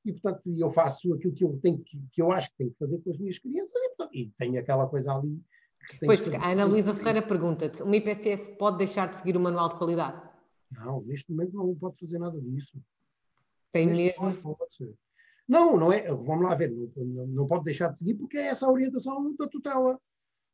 E, 0.03 0.11
portanto, 0.11 0.41
eu 0.57 0.69
faço 0.69 1.13
aquilo 1.13 1.33
que 1.33 1.43
eu, 1.43 1.59
tenho 1.61 1.79
que, 1.79 2.01
que 2.11 2.21
eu 2.21 2.31
acho 2.31 2.49
que 2.51 2.57
tenho 2.57 2.71
que 2.71 2.77
fazer 2.77 2.97
com 2.99 3.11
as 3.11 3.19
minhas 3.19 3.37
crianças 3.37 3.73
e, 3.75 3.87
portanto, 3.89 4.15
e 4.15 4.33
tenho 4.37 4.59
aquela 4.59 4.87
coisa 4.87 5.13
ali. 5.13 5.39
Pois, 6.05 6.19
porque 6.19 6.37
a 6.37 6.51
Ana 6.51 6.65
Luísa 6.65 6.93
Ferreira 6.93 7.21
pergunta-te: 7.21 7.83
uma 7.83 7.95
IPSS 7.95 8.57
pode 8.57 8.77
deixar 8.77 9.09
de 9.09 9.17
seguir 9.17 9.37
o 9.37 9.39
manual 9.39 9.69
de 9.69 9.75
qualidade? 9.75 10.21
Não, 10.71 11.01
neste 11.01 11.31
momento 11.31 11.53
não 11.53 11.75
pode 11.75 11.99
fazer 11.99 12.17
nada 12.17 12.39
disso. 12.39 12.81
Tem 13.71 13.85
neste 13.85 14.21
mesmo. 14.21 14.57
Não, 15.47 15.77
não 15.77 15.91
é. 15.91 16.07
Vamos 16.07 16.43
lá 16.43 16.55
ver, 16.55 16.71
não, 16.71 17.27
não 17.27 17.47
pode 17.47 17.65
deixar 17.65 17.89
de 17.89 17.99
seguir 17.99 18.15
porque 18.15 18.37
é 18.37 18.47
essa 18.47 18.65
a 18.65 18.71
orientação 18.71 19.35
da 19.35 19.47
tutela. 19.47 19.99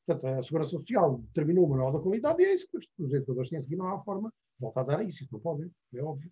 Portanto, 0.07 0.39
a 0.39 0.41
Segurança 0.41 0.71
Social 0.71 1.17
determinou 1.17 1.65
o 1.65 1.69
manual 1.69 1.91
da 1.91 1.99
qualidade 1.99 2.41
e 2.41 2.45
é 2.45 2.53
isso 2.53 2.67
que 2.71 2.77
os 2.77 3.13
educadores 3.13 3.49
têm 3.49 3.59
a 3.59 3.61
seguir, 3.61 3.75
não 3.75 3.89
há 3.89 3.99
forma 3.99 4.29
de 4.29 4.61
voltar 4.61 4.81
a 4.81 4.83
dar 4.85 4.99
a 4.99 5.03
isso, 5.03 5.21
isso 5.21 5.33
não 5.33 5.39
pode, 5.41 5.69
é 5.93 6.01
óbvio. 6.01 6.31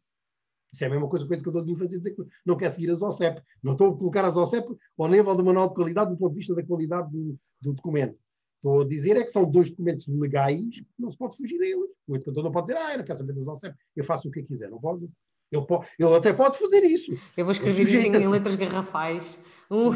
Isso 0.72 0.84
é 0.84 0.88
a 0.88 0.90
mesma 0.90 1.10
coisa 1.10 1.26
que 1.26 1.32
o 1.32 1.36
educador 1.36 1.66
de 1.66 1.76
fazer 1.76 1.98
dizer 1.98 2.16
que 2.16 2.24
não 2.46 2.58
quer 2.58 2.70
seguir 2.70 2.90
as 2.92 3.02
OCEP. 3.02 3.42
Não 3.62 3.74
estou 3.74 3.94
a 3.94 3.98
colocar 3.98 4.26
as 4.26 4.36
OCEP 4.36 4.68
ao 4.98 5.08
nível 5.08 5.36
do 5.36 5.46
manual 5.46 5.70
de 5.70 5.76
qualidade 5.76 6.12
do 6.12 6.18
ponto 6.18 6.32
de 6.32 6.38
vista 6.38 6.56
da 6.56 6.64
qualidade 6.64 7.10
do, 7.12 7.38
do 7.62 7.74
documento. 7.74 8.18
Estou 8.56 8.82
a 8.82 8.86
dizer 8.86 9.16
é 9.16 9.24
que 9.24 9.30
são 9.30 9.50
dois 9.50 9.70
documentos 9.70 10.08
legais 10.08 10.80
que 10.80 10.88
não 11.00 11.12
se 11.12 11.18
pode 11.18 11.38
fugir 11.38 11.62
a 11.62 11.66
eles. 11.66 11.92
O 12.08 12.16
educador 12.16 12.44
não 12.44 12.52
pode 12.52 12.68
dizer, 12.68 12.78
ah, 12.78 12.94
eu 12.94 12.98
não 12.98 13.06
quero 13.06 13.20
saber 13.20 13.34
das 13.34 13.48
OCEP, 13.48 13.76
eu 13.96 14.04
faço 14.04 14.28
o 14.28 14.32
que 14.32 14.44
quiser. 14.44 14.70
Não 14.70 14.80
pode. 14.80 15.08
Ele, 15.52 15.66
pode, 15.66 15.88
ele 15.98 16.16
até 16.16 16.34
pode 16.34 16.58
fazer 16.58 16.84
isso. 16.84 17.18
Eu 17.38 17.46
vou 17.46 17.52
escrever 17.52 17.88
isso 17.88 17.98
em 17.98 18.28
letras 18.28 18.56
garrafais. 18.56 19.44
Um... 19.72 19.92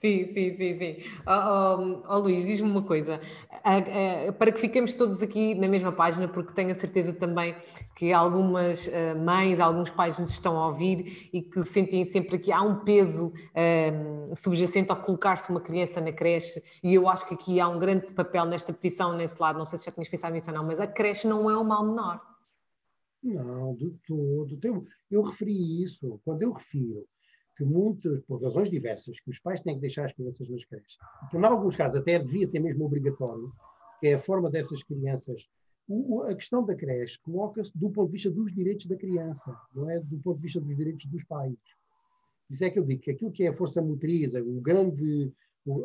Sim, 0.00 0.28
sim, 0.28 0.54
sim, 0.54 0.76
sim. 0.76 0.96
Oh, 1.26 1.32
oh, 1.32 2.14
oh 2.14 2.18
Luís, 2.18 2.46
diz-me 2.46 2.70
uma 2.70 2.82
coisa, 2.82 3.20
uh, 3.50 4.28
uh, 4.28 4.32
para 4.32 4.52
que 4.52 4.60
fiquemos 4.60 4.92
todos 4.92 5.24
aqui 5.24 5.56
na 5.56 5.66
mesma 5.66 5.90
página, 5.90 6.28
porque 6.28 6.54
tenho 6.54 6.70
a 6.70 6.74
certeza 6.76 7.12
também 7.12 7.56
que 7.96 8.12
algumas 8.12 8.86
uh, 8.86 9.18
mães, 9.18 9.58
alguns 9.58 9.90
pais 9.90 10.16
nos 10.16 10.30
estão 10.30 10.56
a 10.56 10.68
ouvir 10.68 11.28
e 11.32 11.42
que 11.42 11.64
sentem 11.64 12.04
sempre 12.04 12.38
que 12.38 12.52
há 12.52 12.62
um 12.62 12.84
peso 12.84 13.32
subjacente 14.36 14.92
ao 14.92 15.00
colocar-se 15.00 15.50
uma 15.50 15.60
criança 15.60 16.00
na 16.00 16.12
creche, 16.12 16.62
e 16.80 16.94
eu 16.94 17.08
acho 17.08 17.26
que 17.26 17.34
aqui 17.34 17.58
há 17.58 17.68
um 17.68 17.80
grande 17.80 18.12
papel 18.14 18.44
nesta 18.44 18.72
petição, 18.72 19.16
nesse 19.16 19.40
lado, 19.40 19.58
não 19.58 19.64
sei 19.64 19.80
se 19.80 19.86
já 19.86 19.90
tinhas 19.90 20.08
pensado 20.08 20.32
nisso 20.32 20.48
ou 20.48 20.56
não, 20.56 20.64
mas 20.64 20.78
a 20.78 20.86
creche 20.86 21.26
não 21.26 21.50
é 21.50 21.58
um 21.58 21.64
mal 21.64 21.84
menor. 21.84 22.20
Não, 23.20 23.74
de 23.74 23.90
todo. 24.06 24.56
Eu 25.10 25.22
referi 25.22 25.82
isso, 25.82 26.20
quando 26.24 26.42
eu 26.42 26.52
refiro 26.52 27.04
que 27.58 27.64
muitas, 27.64 28.20
por 28.20 28.40
razões 28.40 28.70
diversas, 28.70 29.18
que 29.18 29.30
os 29.30 29.40
pais 29.40 29.60
têm 29.60 29.74
que 29.74 29.80
deixar 29.80 30.04
as 30.04 30.12
crianças 30.12 30.48
nas 30.48 30.64
creches, 30.64 30.96
que 31.28 31.36
em 31.36 31.44
alguns 31.44 31.74
casos 31.74 32.00
até 32.00 32.16
devia 32.16 32.46
ser 32.46 32.60
mesmo 32.60 32.84
obrigatório, 32.84 33.52
que 33.98 34.06
é 34.06 34.14
a 34.14 34.18
forma 34.18 34.48
dessas 34.48 34.80
crianças. 34.84 35.48
O, 35.88 36.22
a 36.22 36.34
questão 36.36 36.64
da 36.64 36.76
creche 36.76 37.18
coloca-se 37.20 37.76
do 37.76 37.90
ponto 37.90 38.06
de 38.06 38.12
vista 38.12 38.30
dos 38.30 38.54
direitos 38.54 38.86
da 38.86 38.96
criança, 38.96 39.52
não 39.74 39.90
é 39.90 39.98
do 39.98 40.18
ponto 40.18 40.36
de 40.36 40.42
vista 40.44 40.60
dos 40.60 40.76
direitos 40.76 41.04
dos 41.06 41.24
pais. 41.24 41.56
Isso 42.48 42.62
é 42.64 42.70
que 42.70 42.78
eu 42.78 42.84
digo 42.84 43.02
que 43.02 43.10
aquilo 43.10 43.32
que 43.32 43.42
é 43.42 43.48
a 43.48 43.52
força 43.52 43.82
motriz, 43.82 44.34
o 44.34 44.60
grande, 44.60 45.32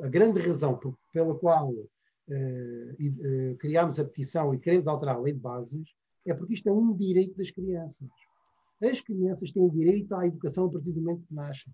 a 0.03 0.07
grande 0.07 0.39
razão 0.41 0.77
por, 0.77 0.95
pela 1.11 1.33
qual 1.33 1.71
uh, 1.71 1.87
uh, 2.29 3.57
criámos 3.57 3.99
a 3.99 4.05
petição 4.05 4.53
e 4.53 4.59
queremos 4.59 4.87
alterar 4.87 5.15
a 5.15 5.19
lei 5.19 5.33
de 5.33 5.39
bases, 5.39 5.95
é 6.23 6.35
porque 6.35 6.53
isto 6.53 6.69
é 6.69 6.71
um 6.71 6.95
direito 6.95 7.35
das 7.35 7.49
crianças. 7.49 8.07
As 8.83 9.01
crianças 9.01 9.51
têm 9.51 9.69
direito 9.69 10.13
à 10.13 10.27
educação 10.27 10.65
a 10.65 10.71
partir 10.71 10.91
do 10.91 11.01
momento 11.01 11.25
que 11.27 11.33
nascem. 11.33 11.73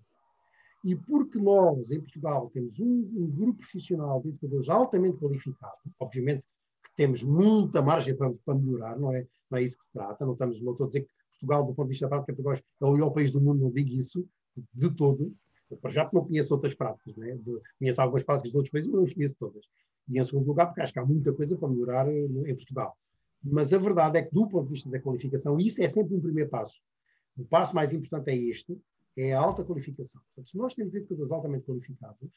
E 0.84 0.95
porque 0.95 1.38
nós, 1.40 1.91
em 1.91 1.99
Portugal, 1.99 2.49
temos 2.53 2.80
um, 2.80 2.86
um 2.86 3.27
grupo 3.30 3.60
profissional 3.60 4.22
de 4.22 4.30
educadores 4.30 4.69
altamente 4.69 5.18
qualificado, 5.18 5.77
obviamente 5.99 6.44
que 6.84 6.91
temos 6.95 7.23
muita 7.23 7.81
margem 7.81 8.15
para, 8.15 8.31
para, 8.45 8.56
melhorar, 8.56 8.98
não 8.98 9.14
é, 9.14 9.27
não 9.52 9.57
é 9.57 9.64
isso 9.64 9.77
que 9.77 9.86
se 9.86 9.91
trata, 9.91 10.26
não, 10.26 10.34
estamos, 10.34 10.61
não 10.61 10.72
estou 10.72 10.86
a 10.86 10.88
dizer 10.88 11.02
que 11.02 11.11
Portugal, 11.31 11.65
do 11.65 11.73
ponto 11.73 11.88
de 11.88 11.90
vista 11.90 12.06
da 12.06 12.10
prática 12.10 12.34
pedagógica, 12.34 12.68
é 12.81 12.86
o 12.86 12.91
melhor 12.94 13.10
país 13.10 13.31
do 13.31 13.41
mundo, 13.41 13.61
não 13.61 13.72
digo 13.72 13.90
isso, 13.90 14.26
de 14.73 14.90
todo, 14.95 15.34
para 15.81 15.91
já 15.91 16.10
não 16.11 16.26
conheço 16.26 16.53
outras 16.53 16.73
práticas, 16.73 17.15
né? 17.15 17.36
de, 17.36 17.61
conheço 17.77 18.02
algumas 18.02 18.23
práticas 18.23 18.52
de 18.52 18.57
outros 18.57 18.72
países, 18.72 18.90
mas 18.90 18.98
não 18.98 19.06
as 19.06 19.14
conheço 19.14 19.36
todas. 19.38 19.65
E 20.07 20.19
em 20.19 20.23
segundo 20.23 20.48
lugar, 20.48 20.68
porque 20.68 20.81
acho 20.81 20.94
que 20.94 20.99
há 20.99 21.06
muita 21.06 21.31
coisa 21.34 21.57
para 21.57 21.69
melhorar 21.69 22.07
eh, 22.07 22.26
em 22.26 22.56
Portugal. 22.56 22.98
Mas 23.44 23.72
a 23.72 23.77
verdade 23.77 24.18
é 24.18 24.23
que, 24.23 24.34
do 24.34 24.48
ponto 24.48 24.65
de 24.65 24.73
vista 24.73 24.90
da 24.90 24.99
qualificação, 24.99 25.60
isso 25.60 25.81
é 25.84 25.88
sempre 25.88 26.15
um 26.15 26.19
primeiro 26.19 26.49
passo. 26.49 26.81
O 27.38 27.46
passo 27.46 27.74
mais 27.74 27.94
importante 27.94 28.30
é 28.30 28.36
este, 28.36 28.80
é 29.18 29.34
a 29.34 29.40
alta 29.40 29.64
qualificação. 29.64 30.22
Portanto, 30.22 30.52
se 30.52 30.58
nós 30.58 30.74
temos 30.74 30.94
educadores 30.96 31.32
altamente 31.32 31.66
qualificados, 31.66 32.30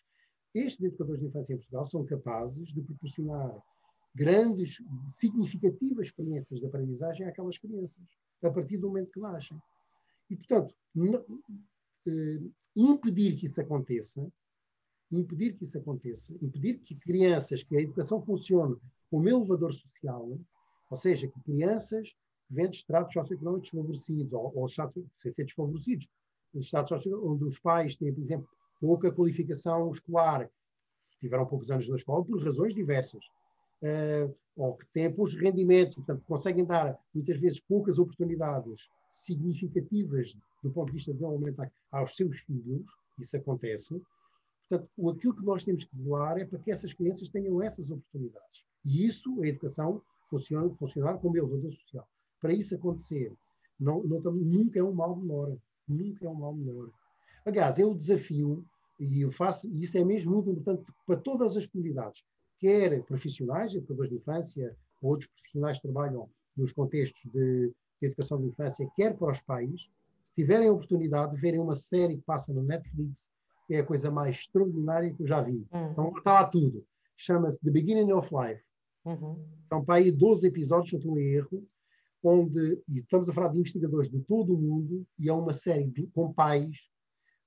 estes 0.55 0.85
educadores 0.85 1.21
de 1.21 1.27
infância 1.29 1.55
em 1.55 1.57
Portugal 1.57 1.87
são 1.87 2.05
capazes 2.05 2.69
de 2.69 2.83
proporcionar 2.83 3.57
grandes, 4.15 4.83
significativas 5.13 6.09
experiências 6.09 6.61
de 6.61 6.67
aprendizagem 6.67 7.27
àquelas 7.27 7.57
crianças, 7.59 8.05
a 8.43 8.51
partir 8.51 8.77
do 8.77 8.89
momento 8.89 9.11
que 9.11 9.21
nascem. 9.21 9.57
E, 10.29 10.37
portanto, 10.37 10.75
eh, 12.07 12.41
impedir 12.77 13.37
que 13.37 13.47
isso 13.47 13.61
aconteça, 13.61 14.31
impedir 15.11 15.57
que 15.57 15.65
isso 15.65 15.79
aconteça, 15.79 16.35
impedir 16.43 16.79
que 16.81 16.95
crianças, 16.97 17.63
que 17.63 17.77
a 17.77 17.81
educação 17.81 18.21
funcione 18.23 18.77
como 19.11 19.29
elevador 19.29 19.73
social, 19.73 20.39
ou 20.91 20.97
seja, 20.97 21.29
que 21.29 21.41
crianças 21.43 22.15
de 22.53 22.77
estratos 22.77 23.15
socioeconómicos 23.15 23.71
desfavorecidos, 23.71 24.33
ou, 24.33 24.53
ou 24.55 24.67
estados, 24.67 24.95
sem 25.21 25.33
ser 25.33 25.45
desfavorecidos, 25.45 26.09
socioeconómicos 26.61 27.31
onde 27.31 27.45
os 27.45 27.59
pais 27.59 27.97
têm, 27.97 28.13
por 28.13 28.21
exemplo, 28.21 28.49
pouca 28.81 29.11
qualificação 29.11 29.91
escolar, 29.91 30.49
tiveram 31.21 31.47
poucos 31.47 31.71
anos 31.71 31.89
na 31.89 31.97
escola 31.97 32.25
por 32.25 32.43
razões 32.45 32.75
diversas, 32.75 33.25
uh, 33.83 34.35
ou 34.57 34.77
que 34.77 34.87
têm 34.93 35.11
poucos 35.11 35.35
rendimentos, 35.35 35.97
portanto, 35.97 36.23
conseguem 36.27 36.65
dar, 36.65 36.99
muitas 37.15 37.39
vezes, 37.39 37.61
poucas 37.61 37.99
oportunidades 37.99 38.91
significativas 39.11 40.37
do 40.63 40.71
ponto 40.71 40.87
de 40.87 40.93
vista 40.95 41.13
de 41.13 41.19
desenvolvimento 41.19 41.63
aos 41.91 42.17
seus 42.17 42.39
filhos, 42.41 42.85
isso 43.19 43.37
acontece. 43.37 44.01
Portanto, 44.69 45.11
aquilo 45.11 45.35
que 45.35 45.45
nós 45.45 45.65
temos 45.65 45.85
que 45.85 45.97
zelar 45.97 46.39
é 46.39 46.45
para 46.45 46.59
que 46.59 46.71
essas 46.71 46.93
crianças 46.93 47.29
tenham 47.29 47.63
essas 47.63 47.91
oportunidades. 47.91 48.65
E 48.85 49.07
isso, 49.07 49.43
a 49.43 49.47
educação, 49.47 50.01
funciona, 50.31 50.71
funcionar 50.77 51.19
como 51.19 51.37
elevador 51.37 51.73
social. 51.75 52.09
Para 52.43 52.53
isso 52.53 52.75
acontecer, 52.75 53.33
não, 53.81 54.03
não, 54.03 54.21
nunca 54.33 54.79
é 54.79 54.83
um 54.83 54.93
mal 54.93 55.17
menor. 55.17 55.57
Nunca 55.89 56.27
é 56.27 56.29
um 56.29 56.35
mal 56.35 56.53
menor. 56.53 56.91
Aliás, 57.47 57.79
eu 57.79 57.95
desafio, 57.95 58.65
e 59.01 59.23
eu 59.23 59.33
faço, 59.33 59.67
e 59.69 59.83
isso 59.83 59.97
é 59.97 60.05
mesmo 60.05 60.33
muito 60.33 60.51
importante 60.51 60.85
para 61.07 61.17
todas 61.17 61.57
as 61.57 61.67
comunidades, 61.67 62.25
quer 62.59 63.03
profissionais, 63.05 63.75
educadores 63.75 64.11
de 64.11 64.17
infância, 64.17 64.77
ou 65.01 65.11
outros 65.13 65.31
profissionais 65.31 65.79
que 65.79 65.83
trabalham 65.83 66.29
nos 66.57 66.73
contextos 66.73 67.23
de, 67.33 67.69
de 68.01 68.07
educação 68.07 68.41
de 68.41 68.49
infância, 68.49 68.89
quer 68.95 69.17
para 69.17 69.33
os 69.33 69.41
pais, 69.41 69.89
se 70.25 70.35
tiverem 70.35 70.69
a 70.69 70.73
oportunidade 70.73 71.35
de 71.35 71.41
verem 71.41 71.61
uma 71.61 71.75
série 71.75 72.17
que 72.17 72.23
passa 72.23 72.53
no 72.53 72.63
Netflix, 72.63 73.31
é 73.71 73.79
a 73.79 73.85
coisa 73.85 74.11
mais 74.11 74.37
extraordinária 74.37 75.13
que 75.13 75.23
eu 75.23 75.27
já 75.27 75.41
vi. 75.41 75.67
Uhum. 75.73 75.91
Então 75.93 76.13
está 76.17 76.33
lá 76.35 76.45
tudo. 76.45 76.85
Chama-se 77.17 77.59
The 77.61 77.71
Beginning 77.71 78.13
of 78.13 78.29
Life. 78.35 78.63
Uhum. 79.05 79.45
São 79.69 79.85
para 79.85 79.97
aí 79.97 80.11
12 80.11 80.47
episódios, 80.47 80.91
se 80.91 80.95
não 80.95 81.01
estou 81.01 81.19
em 81.19 81.35
erro, 81.35 81.67
onde 82.23 82.83
e 82.89 83.01
estamos 83.01 83.29
a 83.29 83.33
falar 83.33 83.49
de 83.49 83.59
investigadores 83.59 84.09
de 84.09 84.21
todo 84.21 84.55
o 84.55 84.59
mundo, 84.59 85.07
e 85.19 85.29
é 85.29 85.33
uma 85.33 85.53
série 85.53 85.87
de, 85.87 86.07
com 86.09 86.33
pais, 86.33 86.91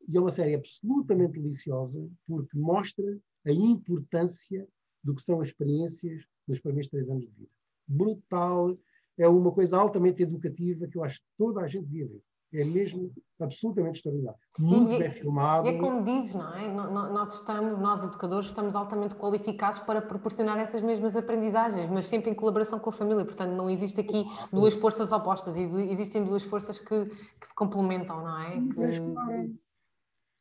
e 0.08 0.18
é 0.18 0.20
uma 0.20 0.32
série 0.32 0.56
absolutamente 0.56 1.40
deliciosa, 1.40 2.08
porque 2.28 2.58
mostra 2.58 3.06
a 3.46 3.52
importância 3.52 4.68
do 5.04 5.16
que 5.16 5.22
são 5.22 5.42
as 5.42 5.50
experiências 5.50 6.24
nos 6.48 6.60
primeiros 6.60 6.90
três 6.90 7.10
anos 7.10 7.24
de 7.24 7.32
vida. 7.32 7.50
Brutal, 7.88 8.78
é 9.18 9.28
uma 9.28 9.52
coisa 9.52 9.78
altamente 9.78 10.24
educativa 10.24 10.88
que 10.88 10.98
eu 10.98 11.04
acho 11.04 11.20
que 11.20 11.28
toda 11.38 11.62
a 11.62 11.68
gente 11.68 11.86
devia 11.86 12.08
ver 12.08 12.22
é 12.62 12.64
mesmo 12.64 13.12
absolutamente 13.40 13.98
extraordinário. 13.98 14.40
Muito 14.58 14.94
e, 14.94 15.00
bem 15.00 15.12
filmado. 15.12 15.68
E 15.68 15.76
é 15.76 15.80
como 15.80 16.04
dizes, 16.04 16.34
não 16.34 16.56
é? 16.56 16.68
Nós 16.68 17.36
estamos, 17.36 17.80
nós 17.80 18.04
educadores, 18.04 18.48
estamos 18.48 18.76
altamente 18.76 19.16
qualificados 19.16 19.80
para 19.80 20.02
proporcionar 20.02 20.58
essas 20.60 20.82
mesmas 20.82 21.16
aprendizagens, 21.16 21.90
mas 21.90 22.06
sempre 22.06 22.32
em 22.32 22.34
colaboração 22.34 22.80
com 22.80 22.90
a 22.90 22.94
família. 22.94 23.26
Portanto, 23.26 23.52
não 23.52 23.70
existe 23.70 24.00
aqui 24.00 24.26
duas 24.52 24.74
forças 24.76 25.12
opostas, 25.12 25.56
existem 25.58 26.24
duas 26.24 26.44
forças 26.44 26.80
que, 26.80 27.06
que 27.06 27.48
se 27.48 27.54
complementam, 27.54 28.24
não 28.24 28.40
é? 28.42 28.54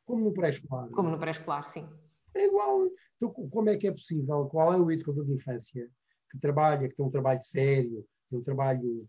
Como 0.05 0.23
no 0.23 0.33
pré-escolar. 0.33 0.89
Como 0.89 1.09
no 1.09 1.19
pré-escolar, 1.19 1.65
sim. 1.65 1.87
É 2.33 2.45
igual. 2.47 2.87
Então, 3.15 3.31
como 3.31 3.69
é 3.69 3.77
que 3.77 3.87
é 3.87 3.91
possível? 3.91 4.45
Qual 4.45 4.73
é 4.73 4.77
o 4.77 4.91
educador 4.91 5.25
de 5.25 5.33
infância 5.33 5.89
que 6.31 6.39
trabalha, 6.39 6.87
que 6.87 6.95
tem 6.95 7.05
um 7.05 7.09
trabalho 7.09 7.39
sério, 7.39 8.05
tem 8.29 8.39
um 8.39 8.43
trabalho 8.43 9.07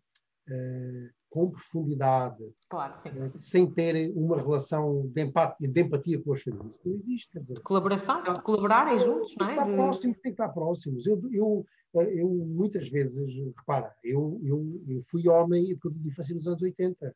uh, 0.49 1.11
com 1.37 1.51
profundidade, 1.51 2.43
claro, 2.71 2.95
uh, 2.95 3.39
sem 3.39 3.71
ter 3.71 4.11
uma 4.17 4.39
relação 4.39 5.07
de 5.09 5.21
empatia, 5.21 5.69
de 5.69 5.81
empatia 5.83 6.23
com 6.23 6.33
os 6.33 6.43
serviços. 6.43 6.81
Não 6.83 6.95
existe, 6.95 7.29
quer 7.31 7.41
dizer. 7.41 7.61
Colaboração, 7.61 8.23
de 8.23 8.41
colaborarem 8.41 8.99
juntos, 8.99 9.37
não 9.39 9.47
é? 9.47 9.55
Tem 9.55 9.57
que 9.57 9.63
estar 9.63 9.75
próximos, 9.75 10.17
tem 10.17 10.23
que 10.23 10.29
estar 10.43 10.49
próximos. 10.49 11.07
Eu, 11.07 11.21
eu, 11.31 11.67
eh, 11.97 12.23
eu 12.23 12.29
muitas 12.31 12.89
vezes, 12.89 13.23
repara, 13.55 13.95
eu, 14.03 14.41
eu, 14.43 14.83
eu 14.89 15.03
fui 15.11 15.29
homem 15.29 15.63
de 15.67 16.09
infância 16.09 16.35
nos 16.35 16.49
anos 16.49 16.63
80. 16.63 17.15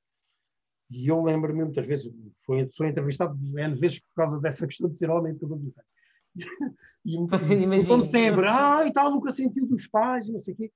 E 0.91 1.09
eu 1.09 1.23
lembro-me 1.23 1.65
muitas 1.65 1.87
vezes, 1.87 2.13
foi, 2.45 2.69
sou 2.73 2.87
entrevistado 2.87 3.39
N 3.59 3.75
vezes 3.75 4.01
por 4.01 4.15
causa 4.17 4.39
dessa 4.39 4.67
questão 4.67 4.91
de 4.91 4.99
ser 4.99 5.09
homem 5.09 5.31
educador 5.31 5.59
de 5.61 5.69
infância. 5.69 5.97
E, 7.07 7.15
e 7.15 7.17
como 7.89 8.11
sempre, 8.11 8.47
ah, 8.47 8.85
e 8.85 8.93
tal, 8.93 9.11
nunca 9.11 9.31
sentiu 9.31 9.67
dos 9.67 9.87
pais, 9.87 10.29
não 10.29 10.41
sei 10.41 10.53
o 10.53 10.57
quê. 10.59 10.71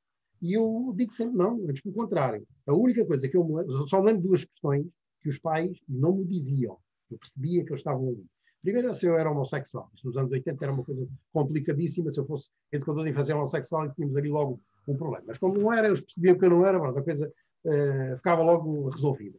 E 0.45 0.53
eu 0.53 0.93
digo 0.95 1.11
sempre 1.11 1.39
não, 1.39 1.55
antes 1.67 1.81
pelo 1.81 1.95
contrário. 1.95 2.47
A 2.67 2.75
única 2.75 3.03
coisa 3.07 3.27
que 3.27 3.35
eu 3.35 3.43
me 3.43 3.55
lembro, 3.55 3.89
só 3.89 3.99
me 4.03 4.09
lembro 4.09 4.29
duas 4.29 4.45
questões 4.45 4.87
que 5.23 5.31
os 5.31 5.39
pais 5.39 5.81
não 5.89 6.17
me 6.17 6.25
diziam. 6.27 6.77
Eu 7.11 7.17
percebia 7.17 7.65
que 7.65 7.71
eles 7.71 7.81
estavam 7.81 8.09
ali. 8.09 8.27
Primeiro, 8.61 8.93
se 8.93 9.07
eu 9.07 9.17
era 9.19 9.31
homossexual. 9.31 9.91
Isto 9.95 10.09
nos 10.09 10.19
anos 10.19 10.31
80 10.31 10.63
era 10.63 10.71
uma 10.71 10.85
coisa 10.85 11.09
complicadíssima. 11.33 12.11
Se 12.11 12.21
eu 12.21 12.27
fosse 12.27 12.51
educador 12.71 13.05
de 13.05 13.11
infância 13.11 13.35
homossexual, 13.35 13.91
tínhamos 13.95 14.19
ali 14.19 14.29
logo 14.29 14.61
um 14.87 14.95
problema. 14.95 15.25
Mas 15.29 15.39
como 15.39 15.59
não 15.59 15.73
era, 15.73 15.87
eles 15.87 16.03
percebiam 16.03 16.37
que 16.37 16.45
eu 16.45 16.51
não 16.51 16.67
era, 16.67 16.77
a 16.77 17.03
coisa 17.03 17.33
uh, 17.65 18.17
ficava 18.19 18.43
logo 18.43 18.91
resolvida. 18.91 19.39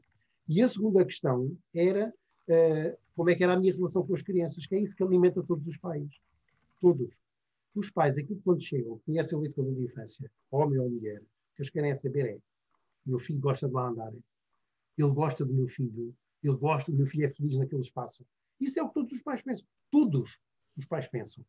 E 0.49 0.59
a 0.63 0.67
segunda 0.67 1.05
questão 1.05 1.55
era 1.71 2.11
uh, 2.49 2.97
como 3.15 3.29
é 3.29 3.35
que 3.35 3.43
era 3.43 3.53
a 3.53 3.59
minha 3.59 3.75
relação 3.75 4.03
com 4.07 4.15
as 4.15 4.23
crianças, 4.23 4.65
que 4.65 4.73
é 4.73 4.79
isso 4.79 4.95
que 4.95 5.03
alimenta 5.03 5.43
todos 5.43 5.67
os 5.67 5.77
pais. 5.77 6.09
Todos. 6.81 7.13
Os 7.75 7.89
pais, 7.89 8.17
aquilo 8.17 8.41
quando 8.41 8.63
chegam, 8.63 8.99
conhecem 9.05 9.37
o 9.37 9.45
educador 9.45 9.75
de 9.75 9.83
infância, 9.83 10.31
homem 10.49 10.79
ou 10.79 10.89
mulher, 10.89 11.21
o 11.21 11.55
que 11.55 11.61
eles 11.61 11.69
querem 11.69 11.91
é 11.91 11.95
saber 11.95 12.25
é: 12.25 12.39
meu 13.05 13.19
filho 13.19 13.39
gosta 13.39 13.67
de 13.67 13.73
lá 13.73 13.89
andar, 13.89 14.13
ele 14.97 15.11
gosta 15.11 15.45
do 15.45 15.53
meu 15.53 15.67
filho, 15.67 16.15
ele 16.41 16.55
gosta, 16.55 16.89
o 16.91 16.95
meu 16.95 17.05
filho 17.05 17.25
é 17.25 17.29
feliz 17.29 17.57
naquele 17.57 17.81
espaço. 17.81 18.25
Isso 18.59 18.79
é 18.79 18.83
o 18.83 18.87
que 18.87 18.93
todos 18.93 19.11
os 19.11 19.21
pais 19.21 19.41
pensam. 19.41 19.67
Todos 19.91 20.39
os 20.77 20.85
pais 20.85 21.07
pensam. 21.07 21.45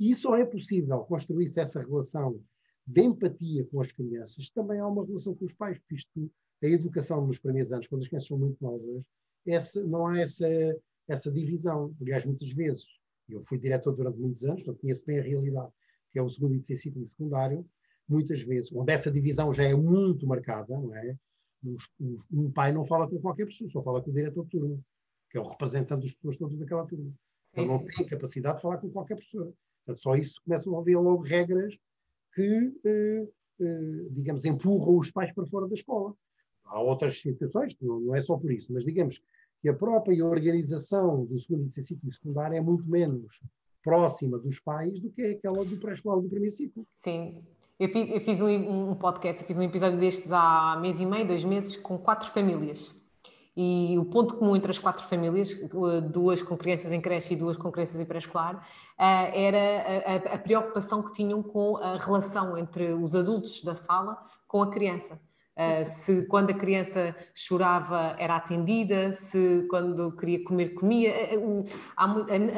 E 0.00 0.14
só 0.14 0.36
é 0.36 0.44
possível 0.44 1.00
construir-se 1.00 1.60
essa 1.60 1.80
relação 1.80 2.42
de 2.86 3.02
empatia 3.02 3.64
com 3.66 3.80
as 3.80 3.92
crianças. 3.92 4.50
Também 4.50 4.78
há 4.78 4.86
uma 4.86 5.04
relação 5.04 5.34
com 5.34 5.44
os 5.44 5.54
pais, 5.54 5.78
porque 5.78 5.96
isto, 5.96 6.30
a 6.62 6.66
educação 6.66 7.26
nos 7.26 7.38
primeiros 7.38 7.72
anos, 7.72 7.86
quando 7.86 8.02
as 8.02 8.08
crianças 8.08 8.28
são 8.28 8.38
muito 8.38 8.62
novas, 8.62 9.02
essa, 9.46 9.84
não 9.86 10.06
há 10.06 10.18
essa, 10.18 10.46
essa 11.08 11.30
divisão. 11.30 11.94
Aliás, 12.00 12.24
muitas 12.24 12.50
vezes 12.50 12.86
eu 13.28 13.42
fui 13.44 13.58
diretor 13.58 13.92
durante 13.94 14.18
muitos 14.18 14.44
anos, 14.44 14.62
portanto 14.62 14.80
conheço 14.80 15.04
bem 15.04 15.18
a 15.18 15.22
realidade, 15.22 15.72
que 16.12 16.18
é 16.18 16.22
o 16.22 16.28
segundo 16.28 16.60
ciclo 16.64 17.02
e 17.02 17.08
secundário, 17.08 17.66
muitas 18.08 18.40
vezes, 18.42 18.72
onde 18.72 18.92
essa 18.92 19.10
divisão 19.10 19.52
já 19.52 19.64
é 19.64 19.74
muito 19.74 20.26
marcada, 20.26 20.78
não 20.78 20.94
é? 20.94 21.16
Os, 21.64 21.88
os, 21.98 22.24
um 22.30 22.50
pai 22.50 22.72
não 22.72 22.84
fala 22.84 23.08
com 23.08 23.20
qualquer 23.20 23.46
pessoa, 23.46 23.68
só 23.70 23.82
fala 23.82 24.02
com 24.02 24.10
o 24.10 24.14
diretor 24.14 24.44
de 24.44 24.50
turma, 24.50 24.78
que 25.30 25.38
é 25.38 25.40
o 25.40 25.48
representante 25.48 26.02
das 26.02 26.14
pessoas 26.14 26.36
todas 26.36 26.58
daquela 26.58 26.86
turma. 26.86 27.12
Ele 27.54 27.66
não 27.66 27.84
tem 27.84 28.06
capacidade 28.06 28.56
de 28.56 28.62
falar 28.62 28.78
com 28.78 28.90
qualquer 28.90 29.16
pessoa. 29.16 29.52
Portanto, 29.84 30.02
só 30.02 30.14
isso 30.14 30.40
começam 30.44 30.76
a 30.76 30.80
haver 30.80 30.96
logo 30.96 31.22
regras 31.22 31.78
que, 32.34 32.72
eh, 32.84 33.28
eh, 33.60 34.06
digamos, 34.10 34.44
empurram 34.44 34.98
os 34.98 35.10
pais 35.10 35.32
para 35.32 35.46
fora 35.46 35.66
da 35.66 35.74
escola. 35.74 36.14
Há 36.64 36.80
outras 36.80 37.20
situações, 37.20 37.76
não, 37.80 38.00
não 38.00 38.14
é 38.14 38.20
só 38.20 38.36
por 38.36 38.52
isso, 38.52 38.72
mas 38.72 38.84
digamos 38.84 39.22
que 39.60 39.68
a 39.68 39.74
própria 39.74 40.24
organização 40.24 41.24
do 41.24 41.38
segundo 41.38 41.68
e 41.68 41.82
ciclo 41.82 42.10
secundário 42.10 42.56
é 42.56 42.60
muito 42.60 42.88
menos 42.88 43.40
próxima 43.82 44.38
dos 44.38 44.58
pais 44.58 44.98
do 45.00 45.10
que 45.10 45.22
aquela 45.22 45.64
do 45.64 45.76
pré-escolar 45.76 46.20
do 46.20 46.28
primeiro 46.28 46.54
ciclo. 46.54 46.84
Sim. 46.96 47.42
Eu 47.78 47.88
fiz, 47.88 48.10
eu 48.10 48.20
fiz 48.20 48.40
um, 48.40 48.90
um 48.90 48.94
podcast, 48.94 49.44
fiz 49.44 49.58
um 49.58 49.62
episódio 49.62 49.98
destes 49.98 50.32
há 50.32 50.78
mês 50.80 50.98
e 50.98 51.06
meio, 51.06 51.26
dois 51.26 51.44
meses, 51.44 51.76
com 51.76 51.98
quatro 51.98 52.30
famílias. 52.30 52.94
E 53.56 53.96
o 53.98 54.04
ponto 54.04 54.36
comum 54.36 54.56
entre 54.56 54.70
as 54.70 54.78
quatro 54.78 55.06
famílias, 55.06 55.58
duas 56.10 56.42
com 56.42 56.56
crianças 56.56 56.92
em 56.92 57.00
creche 57.00 57.32
e 57.32 57.36
duas 57.36 57.56
com 57.56 57.70
crianças 57.70 57.98
em 57.98 58.04
pré-escolar, 58.04 58.66
eh, 58.98 59.44
era 59.46 60.34
a, 60.34 60.38
preocupação 60.38 61.02
que 61.02 61.12
tinham 61.12 61.42
com 61.42 61.76
a 61.78 61.96
relação 61.96 62.58
entre 62.58 62.92
os 62.92 63.14
adultos 63.14 63.62
da 63.62 63.74
sala 63.74 64.18
com 64.46 64.62
a 64.62 64.70
criança. 64.70 65.18
Uh, 65.56 65.88
se 65.88 66.26
quando 66.26 66.50
a 66.50 66.54
criança 66.54 67.16
chorava 67.34 68.14
era 68.18 68.36
atendida, 68.36 69.14
se 69.14 69.66
quando 69.70 70.14
queria 70.14 70.44
comer, 70.44 70.74
comia. 70.74 71.14
Uh, 71.34 71.64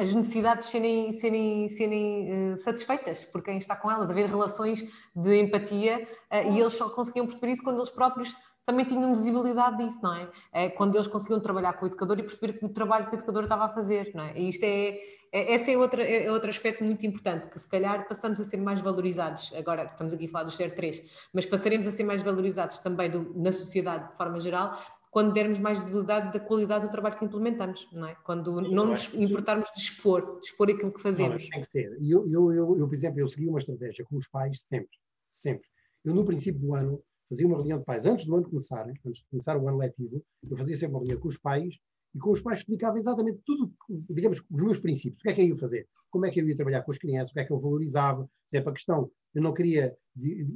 as 0.01 0.13
necessidades 0.13 0.67
serem, 0.67 1.13
serem, 1.13 1.69
serem 1.69 2.57
satisfeitas 2.57 3.23
por 3.23 3.41
quem 3.41 3.57
está 3.57 3.73
com 3.73 3.89
elas, 3.89 4.11
haver 4.11 4.27
relações 4.27 4.85
de 5.15 5.39
empatia 5.39 6.07
e 6.51 6.59
eles 6.59 6.73
só 6.73 6.89
conseguiam 6.89 7.25
perceber 7.25 7.53
isso 7.53 7.63
quando 7.63 7.77
eles 7.77 7.89
próprios 7.89 8.35
também 8.69 8.85
tinham 8.85 9.15
visibilidade 9.15 9.83
disso, 9.83 9.99
não 10.03 10.13
é? 10.13 10.29
é? 10.53 10.69
Quando 10.69 10.95
eles 10.95 11.07
conseguiam 11.07 11.39
trabalhar 11.39 11.73
com 11.73 11.85
o 11.85 11.87
educador 11.87 12.19
e 12.19 12.23
perceber 12.23 12.53
que 12.53 12.65
o 12.65 12.69
trabalho 12.69 13.09
que 13.09 13.15
o 13.15 13.17
educador 13.17 13.43
estava 13.43 13.65
a 13.65 13.69
fazer, 13.69 14.11
não 14.13 14.23
é? 14.23 14.37
E 14.37 14.49
isto 14.49 14.63
é, 14.63 14.99
é 15.31 15.55
esse 15.55 15.73
é, 15.73 15.77
outra, 15.77 16.03
é 16.03 16.31
outro 16.31 16.51
aspecto 16.51 16.83
muito 16.83 17.03
importante, 17.03 17.47
que 17.47 17.57
se 17.57 17.67
calhar 17.67 18.07
passamos 18.07 18.39
a 18.39 18.43
ser 18.43 18.57
mais 18.57 18.79
valorizados, 18.79 19.51
agora 19.55 19.85
que 19.85 19.93
estamos 19.93 20.13
aqui 20.13 20.25
a 20.25 20.29
falar 20.29 20.43
dos 20.43 20.55
03, 20.55 21.01
mas 21.33 21.47
passaremos 21.47 21.87
a 21.87 21.91
ser 21.91 22.03
mais 22.03 22.21
valorizados 22.21 22.77
também 22.77 23.09
do, 23.09 23.33
na 23.35 23.51
sociedade 23.51 24.11
de 24.11 24.17
forma 24.17 24.39
geral, 24.39 24.79
quando 25.09 25.33
dermos 25.33 25.57
mais 25.57 25.79
visibilidade 25.79 26.31
da 26.31 26.39
qualidade 26.39 26.85
do 26.85 26.91
trabalho 26.91 27.17
que 27.17 27.25
implementamos, 27.25 27.89
não 27.91 28.07
é? 28.07 28.13
Quando 28.23 28.61
não 28.61 28.85
nos 28.85 29.11
importarmos 29.15 29.71
de 29.75 29.81
expor, 29.81 30.39
de 30.39 30.45
expor 30.45 30.69
aquilo 30.69 30.93
que 30.93 31.01
fazemos. 31.01 31.41
Não, 31.41 31.49
tem 31.49 31.61
que 31.61 31.71
ser. 31.71 31.97
Eu, 31.99 32.29
eu, 32.29 32.53
eu, 32.53 32.77
eu, 32.77 32.87
por 32.87 32.93
exemplo, 32.93 33.19
eu 33.19 33.27
segui 33.27 33.47
uma 33.47 33.57
estratégia 33.57 34.05
com 34.05 34.15
os 34.15 34.27
pais 34.27 34.61
sempre, 34.61 34.95
sempre. 35.27 35.67
Eu, 36.05 36.13
no 36.13 36.23
princípio 36.23 36.61
do 36.61 36.75
ano, 36.75 37.01
fazia 37.29 37.47
uma 37.47 37.57
reunião 37.57 37.79
de 37.79 37.85
pais 37.85 38.05
antes 38.05 38.25
do 38.25 38.35
ano 38.35 38.49
começar, 38.49 38.87
antes 38.87 39.21
de 39.21 39.25
começar 39.29 39.55
o 39.57 39.67
ano 39.67 39.77
letivo, 39.77 40.23
eu 40.49 40.57
fazia 40.57 40.75
sempre 40.75 40.95
uma 40.95 40.99
reunião 40.99 41.19
com 41.19 41.27
os 41.27 41.37
pais 41.37 41.75
e 42.15 42.19
com 42.19 42.31
os 42.31 42.41
pais 42.41 42.61
explicava 42.61 42.97
exatamente 42.97 43.39
tudo, 43.45 43.71
digamos, 44.09 44.43
os 44.49 44.61
meus 44.61 44.79
princípios, 44.79 45.19
o 45.19 45.23
que 45.23 45.29
é 45.29 45.33
que 45.33 45.41
eu 45.41 45.47
ia 45.47 45.57
fazer, 45.57 45.87
como 46.09 46.25
é 46.25 46.31
que 46.31 46.41
eu 46.41 46.47
ia 46.47 46.55
trabalhar 46.55 46.81
com 46.81 46.91
as 46.91 46.97
crianças, 46.97 47.29
o 47.29 47.33
que 47.33 47.39
é 47.39 47.45
que 47.45 47.51
eu 47.51 47.59
valorizava, 47.59 48.23
por 48.23 48.55
exemplo, 48.55 48.69
a 48.69 48.73
questão, 48.73 49.11
eu 49.35 49.43
não 49.43 49.53
queria, 49.53 49.95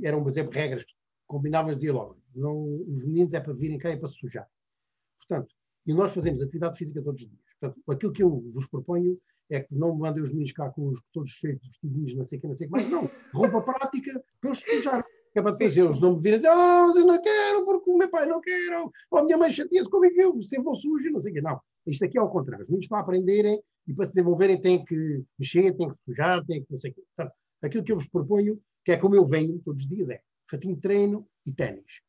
eram, 0.01 0.23
por 0.23 0.29
exemplo, 0.29 0.51
regras 0.51 0.83
que 0.83 0.93
combinavam 1.27 1.75
de 1.75 1.87
não, 2.35 2.81
os 2.87 3.05
meninos 3.05 3.33
é 3.33 3.39
para 3.39 3.53
virem 3.53 3.77
cá 3.77 3.89
e 3.89 3.93
é 3.93 3.97
para 3.97 4.07
se 4.07 4.15
sujar. 4.15 4.47
Portanto, 5.19 5.53
e 5.85 5.93
nós 5.93 6.13
fazemos 6.13 6.41
atividade 6.41 6.77
física 6.77 7.01
todos 7.03 7.21
os 7.21 7.29
dias. 7.29 7.41
Portanto, 7.59 7.83
aquilo 7.91 8.11
que 8.11 8.23
eu 8.23 8.51
vos 8.51 8.67
proponho 8.67 9.19
é 9.49 9.59
que 9.59 9.75
não 9.75 9.95
mandem 9.95 10.23
os 10.23 10.29
meninos 10.31 10.51
cá 10.53 10.69
com 10.69 10.87
os 10.87 10.99
todos 11.11 11.29
cheios 11.29 11.59
de 11.61 11.67
vestidinhos, 11.67 12.15
não 12.15 12.25
sei 12.25 12.39
o 12.39 12.41
que, 12.41 12.47
não 12.47 12.57
sei 12.57 12.67
o 12.67 12.71
que 12.71 12.75
mais, 12.75 12.89
não, 12.89 13.09
roupa 13.33 13.61
prática 13.61 14.23
para 14.41 14.49
eles 14.49 14.59
sujarem 14.59 15.05
que 15.33 15.39
é 15.39 15.41
para 15.41 15.51
depois 15.51 15.75
eles 15.75 15.99
não 15.99 16.15
me 16.15 16.21
virem 16.21 16.39
dizer, 16.39 16.51
oh, 16.51 16.97
eu 16.97 17.05
não 17.07 17.19
quero, 17.19 17.65
porque 17.65 17.89
o 17.89 17.97
meu 17.97 18.09
pai 18.09 18.27
não 18.27 18.39
quer, 18.39 18.79
ou 19.09 19.19
a 19.19 19.23
minha 19.23 19.35
mãe 19.35 19.51
chateia-se, 19.51 19.89
como 19.89 20.05
é 20.05 20.11
que 20.11 20.21
eu 20.21 20.39
sempre 20.43 20.65
vou 20.65 20.75
sujo, 20.75 21.09
não 21.09 21.21
sei 21.21 21.31
o 21.31 21.35
quê. 21.35 21.41
Não, 21.41 21.59
Isto 21.87 22.05
aqui 22.05 22.19
é 22.19 22.21
ao 22.21 22.29
contrário. 22.29 22.61
Os 22.61 22.69
meninos 22.69 22.87
para 22.87 22.99
aprenderem 22.99 23.59
e 23.87 23.93
para 23.93 24.05
se 24.05 24.13
desenvolverem 24.13 24.61
têm 24.61 24.85
que 24.85 25.23
mexer, 25.39 25.75
têm 25.75 25.89
que 25.89 25.95
sujar, 26.05 26.45
têm 26.45 26.63
que 26.63 26.71
não 26.71 26.77
sei 26.77 26.91
o 26.91 26.93
quê. 26.93 27.01
Portanto, 27.15 27.35
aquilo 27.63 27.83
que 27.83 27.91
eu 27.91 27.97
vos 27.97 28.07
proponho, 28.07 28.61
que 28.85 28.91
é 28.91 28.97
como 28.97 29.15
eu 29.15 29.25
venho 29.25 29.59
todos 29.65 29.83
os 29.83 29.89
dias, 29.89 30.09
é 30.09 30.21
ratinho 30.51 30.75
de 30.75 30.81
treino 30.81 31.27
e 31.45 31.51
ténis. 31.51 32.01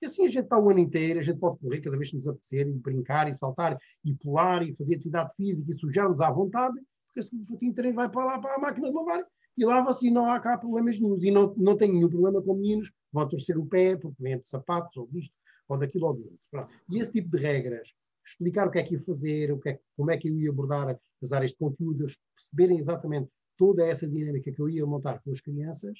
E 0.00 0.06
assim 0.06 0.24
a 0.24 0.28
gente 0.28 0.44
está 0.44 0.58
o 0.58 0.70
ano 0.70 0.78
inteiro, 0.78 1.20
a 1.20 1.22
gente 1.22 1.38
pode 1.38 1.58
correr 1.58 1.80
cada 1.80 1.96
vez 1.96 2.10
que 2.10 2.16
nos 2.16 2.26
apetecer, 2.26 2.66
e 2.66 2.72
brincar, 2.72 3.28
e 3.28 3.34
saltar, 3.34 3.76
e 4.04 4.14
pular, 4.14 4.62
e 4.62 4.74
fazer 4.74 4.96
atividade 4.96 5.34
física, 5.34 5.72
e 5.72 5.78
sujar-nos 5.78 6.20
à 6.20 6.30
vontade, 6.30 6.74
porque 7.06 7.20
assim 7.20 7.36
o 7.36 7.52
ratinho 7.52 7.72
de 7.72 7.76
treino 7.76 7.96
vai 7.96 8.08
para 8.08 8.24
lá, 8.24 8.38
para 8.38 8.54
a 8.54 8.58
máquina 8.58 8.88
de 8.88 8.94
lavar, 8.94 9.24
e 9.56 9.64
lava-se 9.64 10.08
e 10.08 10.10
não 10.10 10.26
há 10.26 10.40
cá 10.40 10.56
problemas 10.56 10.98
nenhum. 10.98 11.18
E 11.20 11.30
não, 11.30 11.54
não 11.56 11.76
tenho 11.76 11.94
nenhum 11.94 12.08
problema 12.08 12.42
com 12.42 12.54
meninos 12.54 12.90
vão 13.12 13.28
torcer 13.28 13.58
o 13.58 13.66
pé 13.66 13.96
porque 13.96 14.22
vêm 14.22 14.38
de 14.38 14.48
sapatos, 14.48 14.96
ou 14.96 15.06
disto, 15.08 15.34
ou 15.68 15.78
daquilo, 15.78 16.06
ou 16.06 16.14
do 16.14 16.22
outro. 16.22 16.74
E 16.90 16.98
esse 16.98 17.10
tipo 17.10 17.28
de 17.30 17.38
regras, 17.38 17.92
explicar 18.24 18.66
o 18.66 18.70
que 18.70 18.78
é 18.78 18.82
que 18.82 18.94
ia 18.94 19.02
fazer, 19.02 19.52
o 19.52 19.60
que 19.60 19.70
é, 19.70 19.80
como 19.96 20.10
é 20.10 20.16
que 20.16 20.28
eu 20.28 20.38
ia 20.38 20.50
abordar 20.50 20.98
as 21.22 21.32
áreas 21.32 21.50
de 21.50 21.58
conteúdo, 21.58 22.04
eles 22.04 22.18
perceberem 22.34 22.78
exatamente 22.78 23.30
toda 23.56 23.86
essa 23.86 24.08
dinâmica 24.08 24.50
que 24.50 24.60
eu 24.60 24.68
ia 24.68 24.86
montar 24.86 25.20
com 25.22 25.30
as 25.30 25.40
crianças, 25.40 25.98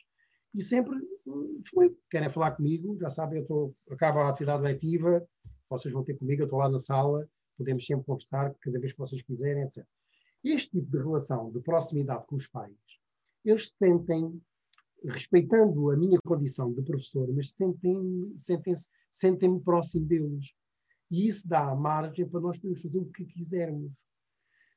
e 0.55 0.63
sempre 0.63 0.99
disponível. 1.61 1.97
Querem 2.11 2.31
falar 2.31 2.53
comigo, 2.53 2.97
já 2.99 3.09
sabem, 3.09 3.39
eu 3.39 3.43
estou, 3.43 3.75
acabo 3.91 4.21
a 4.21 4.29
atividade 4.29 4.63
letiva, 4.63 5.27
vocês 5.69 5.93
vão 5.93 6.05
ter 6.05 6.15
comigo, 6.15 6.43
eu 6.43 6.47
estou 6.47 6.59
lá 6.59 6.69
na 6.69 6.79
sala, 6.79 7.29
podemos 7.57 7.87
sempre 7.87 8.05
conversar 8.05 8.55
cada 8.61 8.79
vez 8.79 8.93
que 8.93 8.99
vocês 8.99 9.23
quiserem, 9.23 9.65
etc. 9.65 9.85
Este 10.45 10.71
tipo 10.71 10.91
de 10.91 10.99
relação 10.99 11.51
de 11.51 11.61
proximidade 11.61 12.27
com 12.27 12.37
os 12.37 12.47
pais, 12.47 12.73
eles 13.45 13.71
sentem, 13.71 14.41
respeitando 15.05 15.91
a 15.91 15.97
minha 15.97 16.19
condição 16.25 16.73
de 16.73 16.83
professor, 16.83 17.29
mas 17.35 17.53
sentem-me 17.53 18.39
sentem, 18.39 18.75
sentem 19.11 19.61
próximo 19.61 20.07
deles. 20.07 20.55
E 21.11 21.27
isso 21.27 21.47
dá 21.47 21.75
margem 21.75 22.29
para 22.29 22.41
nós 22.41 22.57
podermos 22.57 22.83
fazer 22.83 22.99
o 22.99 23.07
que 23.07 23.25
quisermos. 23.27 23.93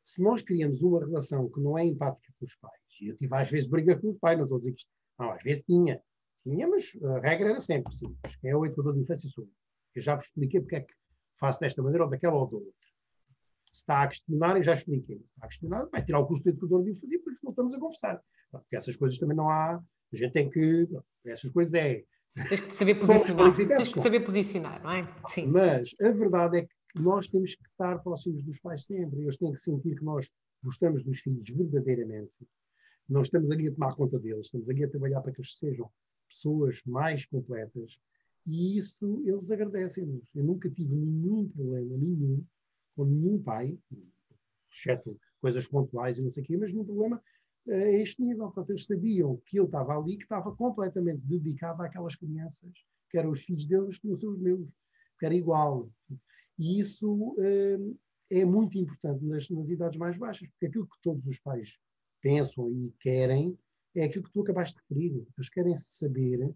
Se 0.04 0.22
nós 0.22 0.42
criamos 0.42 0.82
uma 0.82 1.00
relação 1.00 1.50
que 1.50 1.60
não 1.60 1.78
é 1.78 1.86
empática 1.86 2.34
com 2.40 2.46
os 2.46 2.56
pais, 2.56 2.82
e 3.02 3.08
eu 3.08 3.18
tive 3.18 3.36
às 3.36 3.50
vezes 3.50 3.70
briga 3.70 3.98
com 3.98 4.12
os 4.12 4.18
pais, 4.18 4.38
não 4.38 4.46
estou 4.46 4.58
a 4.58 4.60
dizer 4.60 4.74
que 4.74 4.80
isto 4.80 4.92
não, 5.18 5.32
às 5.32 5.44
vezes 5.44 5.64
tinha. 5.64 6.02
Tinha, 6.44 6.68
mas 6.68 6.92
a 7.04 7.20
regra 7.20 7.50
era 7.50 7.60
sempre 7.60 7.92
assim. 7.94 8.16
Quem 8.40 8.52
é 8.52 8.56
o 8.56 8.66
educador 8.66 8.94
de 8.94 9.02
infância 9.02 9.30
sou 9.30 9.46
eu. 9.46 10.02
já 10.02 10.16
vos 10.16 10.26
expliquei 10.26 10.60
porque 10.60 10.76
é 10.76 10.82
que 10.82 10.94
faço 11.40 11.60
desta 11.60 11.82
maneira 11.82 12.04
ou 12.04 12.10
daquela 12.10 12.36
ou 12.36 12.48
da 12.48 12.58
outra. 12.58 12.85
Se 13.76 13.81
está 13.81 14.03
a 14.03 14.07
questionar, 14.07 14.56
eu 14.56 14.64
já 14.64 14.73
expliquei. 14.73 15.18
Está 15.18 15.45
a 15.45 15.47
questionar, 15.47 15.85
vai 15.91 16.02
tirar 16.02 16.19
o 16.19 16.26
custo 16.26 16.45
do 16.45 16.49
educador 16.49 16.84
de 16.84 16.91
infância 16.91 17.15
e 17.15 17.18
depois 17.18 17.38
voltamos 17.43 17.76
a 17.76 17.80
conversar. 17.80 18.22
Porque 18.49 18.76
essas 18.76 18.95
coisas 18.95 19.19
também 19.19 19.35
não 19.35 19.49
há. 19.49 19.76
A 20.14 20.15
gente 20.15 20.31
tem 20.31 20.49
que. 20.49 20.88
Essas 21.26 21.52
coisas 21.52 21.73
é. 21.73 22.03
Tens 22.47 22.61
que 22.61 22.72
saber 22.72 22.95
posicionar. 22.95 23.56
Tens 23.56 23.93
que 23.93 23.99
saber 23.99 24.19
posicionar, 24.22 24.81
não 24.81 24.91
é? 24.91 25.07
Sim. 25.27 25.47
Mas 25.47 25.93
a 26.02 26.10
verdade 26.11 26.60
é 26.60 26.61
que 26.64 27.02
nós 27.02 27.27
temos 27.27 27.53
que 27.53 27.68
estar 27.68 27.99
próximos 27.99 28.43
dos 28.43 28.60
pais 28.60 28.85
sempre. 28.85 29.22
Eles 29.22 29.35
têm 29.35 29.52
que 29.52 29.60
sentir 29.60 29.97
que 29.97 30.06
nós 30.06 30.30
gostamos 30.64 31.03
dos 31.03 31.19
filhos 31.19 31.49
verdadeiramente 31.49 32.31
não 33.07 33.22
estamos 33.22 33.52
ali 33.52 33.68
a 33.68 33.72
tomar 33.72 33.95
conta 33.95 34.19
deles, 34.19 34.47
estamos 34.47 34.69
ali 34.69 34.84
a 34.84 34.89
trabalhar 34.89 35.22
para 35.22 35.31
que 35.31 35.39
eles 35.39 35.57
sejam 35.57 35.89
pessoas 36.27 36.81
mais 36.85 37.26
completas 37.26 37.99
e 38.45 38.77
isso 38.77 39.23
eles 39.26 39.52
agradecem-nos. 39.52 40.30
Eu 40.35 40.43
nunca 40.43 40.69
tive 40.69 40.95
nenhum 40.95 41.47
problema, 41.49 41.97
nenhum, 41.97 42.43
com 42.95 43.05
nenhum 43.05 43.41
pai, 43.41 43.77
exceto 44.72 45.19
coisas 45.41 45.67
pontuais 45.67 46.17
e 46.17 46.22
não 46.22 46.31
sei 46.31 46.43
o 46.43 46.45
quê, 46.45 46.57
mas 46.57 46.72
nenhum 46.72 46.85
problema 46.85 47.22
a 47.69 47.91
este 47.91 48.22
nível. 48.22 48.45
Portanto, 48.45 48.69
eles 48.72 48.85
sabiam 48.85 49.41
que 49.45 49.57
ele 49.57 49.65
estava 49.65 49.97
ali, 49.97 50.17
que 50.17 50.23
estava 50.23 50.55
completamente 50.55 51.22
dedicado 51.22 51.81
àquelas 51.84 52.15
crianças, 52.15 52.72
que 53.09 53.17
eram 53.17 53.31
os 53.31 53.43
filhos 53.43 53.65
deles, 53.65 53.97
que 53.97 54.07
não 54.07 54.17
são 54.17 54.31
os 54.31 54.39
meus, 54.39 54.67
que 55.19 55.26
era 55.26 55.35
igual. 55.35 55.89
E 56.57 56.80
isso 56.80 57.35
eh, 57.39 57.77
é 58.39 58.45
muito 58.45 58.77
importante 58.77 59.23
nas, 59.26 59.49
nas 59.49 59.69
idades 59.69 59.97
mais 59.97 60.17
baixas, 60.17 60.49
porque 60.49 60.67
aquilo 60.67 60.88
que 60.88 61.01
todos 61.01 61.27
os 61.27 61.39
pais 61.39 61.80
pensam 62.22 62.72
e 62.72 62.93
querem 62.99 63.57
é 63.95 64.03
aquilo 64.05 64.26
que 64.26 64.31
tu 64.31 64.41
acabaste 64.41 64.76
de 64.76 64.81
referir. 64.81 65.26
Eles 65.38 65.49
querem 65.49 65.77
saber, 65.77 66.53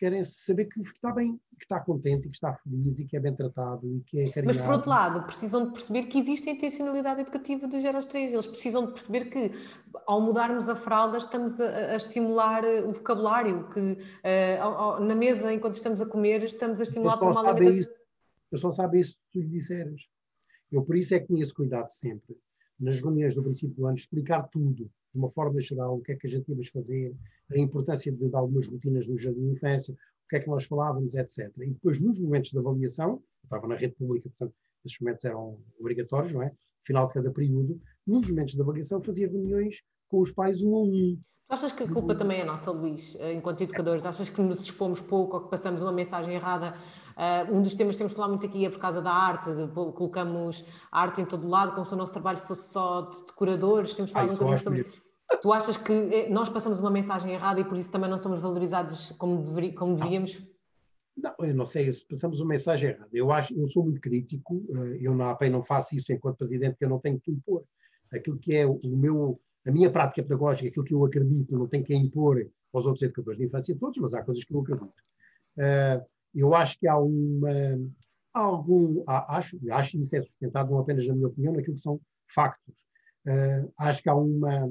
querem 0.00 0.24
saber 0.24 0.64
que 0.64 0.80
está 0.80 1.12
bem, 1.12 1.38
que 1.58 1.64
está 1.64 1.78
contente, 1.78 2.26
que 2.26 2.34
está 2.34 2.54
feliz 2.54 2.98
e 2.98 3.04
que 3.04 3.18
é 3.18 3.20
bem 3.20 3.34
tratado 3.34 3.86
e 3.86 4.00
que 4.00 4.18
é 4.18 4.30
carinhado. 4.30 4.46
Mas 4.46 4.56
por 4.56 4.72
outro 4.72 4.88
lado, 4.88 5.26
precisam 5.26 5.66
de 5.66 5.72
perceber 5.72 6.04
que 6.04 6.18
existe 6.18 6.48
a 6.48 6.52
intencionalidade 6.54 7.20
educativa 7.20 7.68
dos 7.68 7.82
0 7.82 7.96
aos 7.98 8.06
3. 8.06 8.32
Eles 8.32 8.46
precisam 8.46 8.86
de 8.86 8.92
perceber 8.92 9.26
que 9.26 9.52
ao 10.06 10.22
mudarmos 10.22 10.70
a 10.70 10.74
fralda 10.74 11.18
estamos 11.18 11.60
a, 11.60 11.92
a 11.92 11.96
estimular 11.96 12.64
eh, 12.64 12.80
o 12.80 12.92
vocabulário, 12.92 13.68
que 13.68 13.78
uh, 13.78 15.00
na 15.00 15.14
mesa, 15.14 15.52
enquanto 15.52 15.74
estamos 15.74 16.00
a 16.00 16.06
comer, 16.06 16.42
estamos 16.44 16.80
a 16.80 16.82
estimular 16.82 17.18
para 17.18 17.30
uma 17.30 17.50
alimentação. 17.50 17.92
Eles 18.50 18.60
só 18.60 18.72
sabem 18.72 19.00
isso 19.02 19.12
se 19.12 19.18
tu 19.30 19.40
lhe 19.40 19.48
disseres. 19.48 20.08
Eu 20.72 20.82
por 20.82 20.96
isso 20.96 21.14
é 21.14 21.20
que 21.20 21.26
tinha 21.26 21.42
esse 21.42 21.52
cuidado 21.52 21.90
sempre 21.90 22.38
nas 22.78 22.98
reuniões 22.98 23.34
do 23.34 23.42
princípio 23.42 23.76
do 23.76 23.86
ano, 23.86 23.98
explicar 23.98 24.48
tudo, 24.48 24.90
de 25.12 25.18
uma 25.18 25.30
forma 25.30 25.60
geral, 25.60 25.96
o 25.96 26.00
que 26.00 26.12
é 26.12 26.16
que 26.16 26.26
a 26.26 26.30
gente 26.30 26.48
íamos 26.48 26.68
fazer, 26.68 27.14
a 27.50 27.58
importância 27.58 28.12
de, 28.12 28.30
algumas 28.34 28.66
rotinas 28.66 29.06
no 29.06 29.18
jardim 29.18 29.40
de 29.40 29.52
infância, 29.52 29.92
o 29.92 30.28
que 30.28 30.36
é 30.36 30.40
que 30.40 30.48
nós 30.48 30.64
falávamos, 30.64 31.14
etc. 31.14 31.50
E 31.58 31.70
depois, 31.70 32.00
nos 32.00 32.20
momentos 32.20 32.50
de 32.50 32.58
avaliação, 32.58 33.10
eu 33.10 33.22
estava 33.44 33.66
na 33.66 33.76
rede 33.76 33.94
pública, 33.94 34.28
portanto, 34.28 34.54
esses 34.84 34.98
momentos 35.00 35.24
eram 35.24 35.58
obrigatórios, 35.78 36.32
não 36.32 36.42
é? 36.42 36.52
final 36.84 37.06
de 37.08 37.14
cada 37.14 37.30
período, 37.30 37.80
nos 38.06 38.28
momentos 38.28 38.54
de 38.54 38.60
avaliação, 38.60 39.02
fazia 39.02 39.28
reuniões 39.28 39.82
com 40.08 40.20
os 40.20 40.32
pais 40.32 40.62
um 40.62 40.74
a 40.74 40.82
um. 40.82 41.20
Achas 41.48 41.72
que 41.72 41.82
a 41.82 41.88
culpa 41.88 42.14
também 42.14 42.40
é 42.40 42.44
nossa, 42.44 42.70
Luís, 42.70 43.16
eh, 43.18 43.32
enquanto 43.32 43.60
educadores? 43.62 44.06
Achas 44.06 44.30
que 44.30 44.40
nos 44.40 44.60
expomos 44.60 45.00
pouco 45.00 45.36
ou 45.36 45.44
que 45.44 45.50
passamos 45.50 45.82
uma 45.82 45.92
mensagem 45.92 46.34
errada 46.34 46.74
Uh, 47.20 47.54
um 47.54 47.60
dos 47.60 47.74
temas 47.74 47.96
que 47.96 47.98
temos 47.98 48.14
falado 48.14 48.30
muito 48.30 48.46
aqui 48.46 48.64
é 48.64 48.70
por 48.70 48.78
causa 48.78 49.02
da 49.02 49.12
arte, 49.12 49.50
de, 49.52 49.68
colocamos 49.68 50.64
arte 50.90 51.20
em 51.20 51.26
todo 51.26 51.46
lado, 51.46 51.74
como 51.74 51.84
se 51.84 51.92
o 51.92 51.96
nosso 51.96 52.14
trabalho 52.14 52.40
fosse 52.46 52.72
só 52.72 53.02
de 53.02 53.26
decoradores, 53.26 53.92
temos 53.92 54.10
falado 54.10 54.30
Ai, 54.30 54.34
um 54.34 54.38
bocadinho 54.38 54.58
sobre 54.58 55.00
Tu 55.42 55.52
achas 55.52 55.76
que 55.76 55.92
eh, 55.92 56.28
nós 56.28 56.48
passamos 56.48 56.80
uma 56.80 56.90
mensagem 56.90 57.32
errada 57.32 57.60
e 57.60 57.64
por 57.64 57.78
isso 57.78 57.90
também 57.90 58.10
não 58.10 58.18
somos 58.18 58.40
valorizados 58.40 59.12
como, 59.12 59.42
deveri, 59.42 59.72
como 59.72 59.94
devíamos? 59.94 60.44
Não, 61.16 61.34
eu 61.40 61.54
não 61.54 61.66
sei 61.66 61.92
se 61.92 62.04
passamos 62.04 62.40
uma 62.40 62.48
mensagem 62.48 62.90
errada. 62.90 63.10
Eu 63.12 63.30
acho, 63.30 63.54
eu 63.54 63.68
sou 63.68 63.84
muito 63.84 64.00
crítico, 64.00 64.64
eh, 64.74 64.98
eu 65.02 65.14
na 65.14 65.30
APEI 65.30 65.50
não 65.50 65.62
faço 65.62 65.94
isso 65.94 66.12
enquanto 66.12 66.38
presidente, 66.38 66.72
porque 66.72 66.84
eu 66.84 66.88
não 66.88 66.98
tenho 66.98 67.20
que 67.20 67.30
impor. 67.30 67.64
Aquilo 68.12 68.38
que 68.38 68.56
é 68.56 68.66
o 68.66 68.80
meu, 68.84 69.40
a 69.64 69.70
minha 69.70 69.90
prática 69.90 70.22
pedagógica, 70.22 70.68
aquilo 70.68 70.84
que 70.84 70.94
eu 70.94 71.04
acredito, 71.04 71.56
não 71.56 71.68
tenho 71.68 71.84
que 71.84 71.94
impor 71.94 72.44
aos 72.72 72.86
outros 72.86 73.02
educadores 73.02 73.38
de 73.38 73.44
infância 73.44 73.76
todos, 73.78 73.98
mas 73.98 74.14
há 74.14 74.24
coisas 74.24 74.42
que 74.42 74.52
eu 74.52 74.60
acredito. 74.60 75.02
Eu 76.34 76.54
acho 76.54 76.78
que 76.78 76.86
há 76.86 76.98
uma. 76.98 77.50
Há 78.32 78.40
algum. 78.40 79.02
Há, 79.06 79.36
acho, 79.38 79.58
acho 79.72 80.00
isso 80.00 80.16
é 80.16 80.22
sustentado, 80.22 80.70
não 80.70 80.78
apenas 80.78 81.06
na 81.06 81.14
minha 81.14 81.28
opinião, 81.28 81.52
naquilo 81.52 81.76
que 81.76 81.82
são 81.82 82.00
factos. 82.26 82.86
Uh, 83.26 83.72
acho 83.78 84.02
que 84.02 84.08
há 84.08 84.14
uma. 84.14 84.70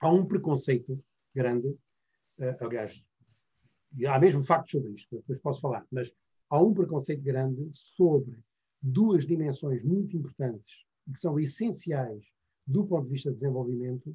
Há 0.00 0.10
um 0.10 0.26
preconceito 0.26 1.02
grande, 1.34 1.68
uh, 1.68 2.56
aliás, 2.60 3.04
há 4.08 4.18
mesmo 4.18 4.42
factos 4.42 4.72
sobre 4.72 4.92
isto, 4.92 5.16
depois 5.16 5.38
posso 5.38 5.60
falar, 5.60 5.86
mas 5.90 6.12
há 6.50 6.60
um 6.60 6.74
preconceito 6.74 7.22
grande 7.22 7.70
sobre 7.72 8.36
duas 8.80 9.24
dimensões 9.24 9.84
muito 9.84 10.16
importantes 10.16 10.84
que 11.12 11.18
são 11.18 11.38
essenciais 11.38 12.24
do 12.66 12.84
ponto 12.84 13.04
de 13.04 13.12
vista 13.12 13.30
do 13.30 13.36
desenvolvimento 13.36 14.10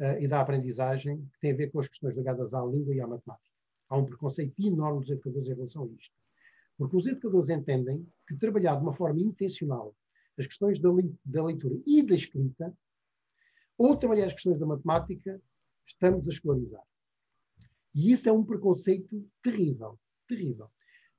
uh, 0.00 0.18
e 0.20 0.28
da 0.28 0.40
aprendizagem, 0.40 1.18
que 1.32 1.40
tem 1.40 1.52
a 1.52 1.56
ver 1.56 1.70
com 1.70 1.80
as 1.80 1.88
questões 1.88 2.14
ligadas 2.14 2.54
à 2.54 2.64
língua 2.64 2.94
e 2.94 3.00
à 3.00 3.06
matemática. 3.06 3.53
Há 3.94 3.96
um 3.96 4.04
preconceito 4.04 4.60
enorme 4.60 5.02
dos 5.02 5.10
educadores 5.10 5.48
em 5.48 5.54
relação 5.54 5.84
a 5.84 5.86
isto. 5.86 6.12
Porque 6.76 6.96
os 6.96 7.06
educadores 7.06 7.48
entendem 7.48 8.04
que 8.26 8.36
trabalhar 8.36 8.74
de 8.74 8.82
uma 8.82 8.92
forma 8.92 9.20
intencional 9.20 9.94
as 10.36 10.48
questões 10.48 10.80
da, 10.80 10.88
da 11.24 11.44
leitura 11.44 11.80
e 11.86 12.02
da 12.02 12.16
escrita, 12.16 12.76
ou 13.78 13.96
trabalhar 13.96 14.26
as 14.26 14.32
questões 14.32 14.58
da 14.58 14.66
matemática, 14.66 15.40
estamos 15.86 16.26
a 16.28 16.32
escolarizar. 16.32 16.82
E 17.94 18.10
isso 18.10 18.28
é 18.28 18.32
um 18.32 18.44
preconceito 18.44 19.24
terrível, 19.40 19.96
terrível. 20.26 20.68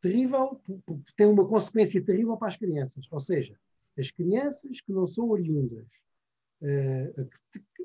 Terrível, 0.01 0.61
porque 0.85 1.13
tem 1.15 1.27
uma 1.27 1.47
consequência 1.47 2.03
terrível 2.03 2.35
para 2.35 2.49
as 2.49 2.57
crianças. 2.57 3.07
Ou 3.09 3.21
seja, 3.21 3.57
as 3.97 4.11
crianças 4.11 4.81
que 4.81 4.91
não 4.91 5.07
são 5.07 5.29
oriundas, 5.29 5.87
uh, 6.61 7.29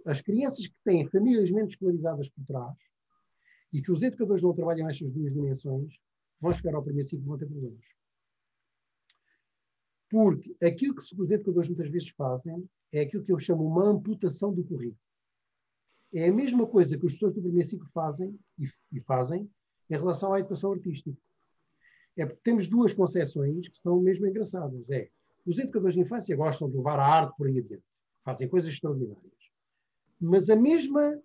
as 0.05 0.21
crianças 0.21 0.67
que 0.67 0.75
têm 0.85 1.07
famílias 1.07 1.49
menos 1.53 1.75
escolarizadas 1.75 2.29
por 2.29 2.45
trás, 2.45 2.77
e 3.73 3.81
que 3.81 3.93
os 3.93 4.03
educadores 4.03 4.43
não 4.43 4.55
trabalham 4.55 4.89
estas 4.89 5.13
duas 5.13 5.33
dimensões, 5.33 5.99
vão 6.41 6.53
chegar 6.53 6.75
ao 6.75 6.83
primeiro 6.83 7.09
ciclo 7.09 7.25
e 7.25 7.29
vão 7.29 7.39
ter 7.39 7.47
problemas. 7.47 7.85
Porque 10.09 10.57
aquilo 10.65 10.95
que 10.95 11.03
os 11.03 11.31
educadores 11.31 11.69
muitas 11.69 11.89
vezes 11.89 12.09
fazem 12.11 12.69
é 12.93 13.03
aquilo 13.03 13.23
que 13.23 13.33
eu 13.33 13.39
chamo 13.39 13.65
uma 13.65 13.85
amputação 13.85 14.53
do 14.53 14.65
currículo. 14.65 14.99
É 16.13 16.29
a 16.29 16.33
mesma 16.33 16.67
coisa 16.67 16.99
que 16.99 17.07
os 17.07 17.13
professores 17.13 17.37
do 17.37 17.43
primeiro 17.43 17.69
ciclo 17.69 17.89
fazem 17.95 18.37
e, 18.59 18.65
e 18.93 19.01
fazem 19.01 19.49
em 19.89 19.97
relação 19.97 20.33
à 20.33 20.41
educação 20.41 20.73
artística. 20.73 21.17
É 22.17 22.27
porque 22.27 22.41
temos 22.43 22.67
duas 22.67 22.93
concepções 22.93 23.69
que 23.69 23.79
são 23.79 24.01
mesmo 24.01 24.27
engraçadas. 24.27 24.91
É, 24.91 25.09
os 25.47 25.59
educadores 25.59 25.95
de 25.95 26.01
infância 26.01 26.37
gostam 26.37 26.69
de 26.69 26.77
levar 26.77 26.99
a 26.99 27.07
arte 27.07 27.37
por 27.37 27.47
aí 27.47 27.59
adiante. 27.59 27.85
Fazem 28.25 28.49
coisas 28.49 28.73
extraordinárias. 28.73 29.51
Mas 30.21 30.51
a 30.51 30.57
mesma 30.57 31.23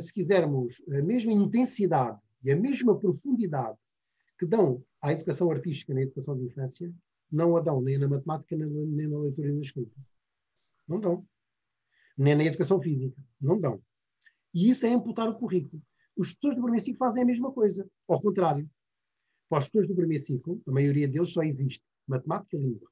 se 0.00 0.12
quisermos, 0.12 0.82
a 0.88 1.02
mesma 1.02 1.32
intensidade 1.32 2.18
e 2.42 2.50
a 2.50 2.56
mesma 2.56 2.98
profundidade 2.98 3.78
que 4.38 4.46
dão 4.46 4.84
à 5.00 5.12
educação 5.12 5.50
artística 5.50 5.94
na 5.94 6.02
educação 6.02 6.36
de 6.36 6.44
infância, 6.44 6.92
não 7.30 7.56
a 7.56 7.60
dão 7.60 7.80
nem 7.80 7.98
na 7.98 8.08
matemática, 8.08 8.56
nem, 8.56 9.08
na 9.08 9.18
leitura 9.18 9.48
e 9.48 9.52
na 9.52 9.60
escrita. 9.60 9.96
Não 10.86 11.00
dão. 11.00 11.26
Nem 12.16 12.34
na 12.34 12.44
educação 12.44 12.80
física. 12.80 13.16
Não 13.40 13.60
dão. 13.60 13.82
E 14.52 14.68
isso 14.68 14.86
é 14.86 14.90
imputar 14.90 15.28
o 15.28 15.38
currículo. 15.38 15.82
Os 16.16 16.32
professores 16.32 16.56
do 16.56 16.62
primeiro 16.62 16.84
ciclo 16.84 16.98
fazem 16.98 17.22
a 17.22 17.26
mesma 17.26 17.50
coisa. 17.50 17.88
Ao 18.06 18.20
contrário. 18.20 18.68
Para 19.48 19.58
os 19.58 19.64
professores 19.64 19.88
do 19.88 19.96
primeiro 19.96 20.22
ciclo, 20.22 20.60
a 20.66 20.70
maioria 20.70 21.08
deles 21.08 21.32
só 21.32 21.42
existe 21.42 21.82
matemática 22.06 22.56
e 22.56 22.60
língua. 22.60 22.88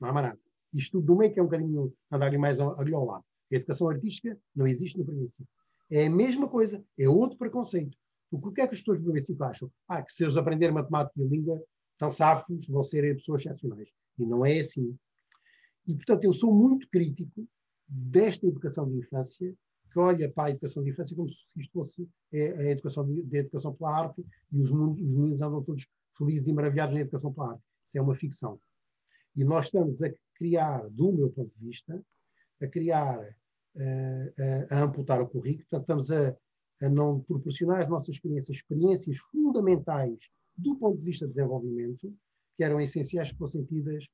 Não 0.00 0.08
há 0.08 0.12
mais 0.12 0.26
nada. 0.26 0.40
Isto 0.72 1.00
do 1.00 1.16
meio 1.16 1.32
que 1.32 1.40
é 1.40 1.42
um 1.42 1.46
bocadinho 1.46 1.92
andar 2.10 2.36
mais 2.38 2.60
ali 2.60 2.94
ao 2.94 3.04
lado. 3.04 3.24
A 3.50 3.56
educação 3.56 3.88
artística 3.88 4.38
não 4.54 4.66
existe 4.66 4.98
no 4.98 5.04
primeiro 5.04 5.30
ciclo. 5.30 5.59
É 5.90 6.06
a 6.06 6.10
mesma 6.10 6.48
coisa. 6.48 6.84
É 6.98 7.08
outro 7.08 7.36
preconceito. 7.36 7.96
O 8.30 8.52
que 8.52 8.60
é 8.60 8.66
que 8.66 8.74
os 8.74 8.82
do 8.82 8.94
primeiro 8.94 9.26
ciclo 9.26 9.44
acham? 9.44 9.70
Ah, 9.88 10.02
que 10.02 10.12
se 10.12 10.22
eles 10.22 10.36
aprenderem 10.36 10.74
matemática 10.74 11.20
e 11.20 11.26
língua, 11.26 11.62
estão 11.92 12.10
sábios, 12.10 12.66
vão 12.68 12.82
ser 12.82 13.16
pessoas 13.16 13.40
excepcionais. 13.40 13.88
E 14.18 14.24
não 14.24 14.46
é 14.46 14.60
assim. 14.60 14.96
E, 15.86 15.94
portanto, 15.94 16.24
eu 16.24 16.32
sou 16.32 16.54
muito 16.54 16.88
crítico 16.88 17.46
desta 17.88 18.46
educação 18.46 18.88
de 18.88 18.98
infância 18.98 19.52
que 19.90 19.98
olha 19.98 20.30
para 20.30 20.44
a 20.44 20.50
educação 20.50 20.84
de 20.84 20.90
infância 20.90 21.16
como 21.16 21.28
se 21.28 21.44
isto 21.56 21.72
fosse 21.72 22.08
é, 22.32 22.52
a 22.52 22.70
educação 22.70 23.04
de, 23.04 23.22
de, 23.22 23.36
educação 23.38 23.74
pela 23.74 23.98
arte 23.98 24.24
e 24.52 24.60
os, 24.60 24.70
os 24.70 25.14
meninos 25.16 25.42
andam 25.42 25.62
todos 25.64 25.86
felizes 26.16 26.46
e 26.46 26.52
maravilhados 26.52 26.94
na 26.94 27.00
educação 27.00 27.32
pela 27.32 27.52
arte. 27.52 27.62
Isso 27.84 27.98
é 27.98 28.00
uma 28.00 28.14
ficção. 28.14 28.60
E 29.36 29.42
nós 29.42 29.66
estamos 29.66 30.00
a 30.02 30.12
criar, 30.34 30.88
do 30.90 31.12
meu 31.12 31.30
ponto 31.30 31.52
de 31.58 31.66
vista, 31.66 32.00
a 32.62 32.66
criar, 32.68 33.36
a, 33.76 34.76
a 34.76 34.82
amputar 34.82 35.20
o 35.20 35.28
currículo, 35.28 35.66
portanto, 35.70 35.82
estamos 35.82 36.10
a, 36.10 36.36
a 36.82 36.88
não 36.88 37.20
proporcionar 37.20 37.82
às 37.82 37.88
nossas 37.88 38.18
crianças 38.18 38.56
experiências 38.56 39.18
fundamentais 39.18 40.18
do 40.56 40.76
ponto 40.76 40.98
de 40.98 41.04
vista 41.04 41.26
de 41.26 41.32
desenvolvimento, 41.32 42.14
que 42.56 42.64
eram 42.64 42.80
essenciais 42.80 43.32
que 43.32 43.38
fossem 43.38 43.64
tidas 43.64 44.04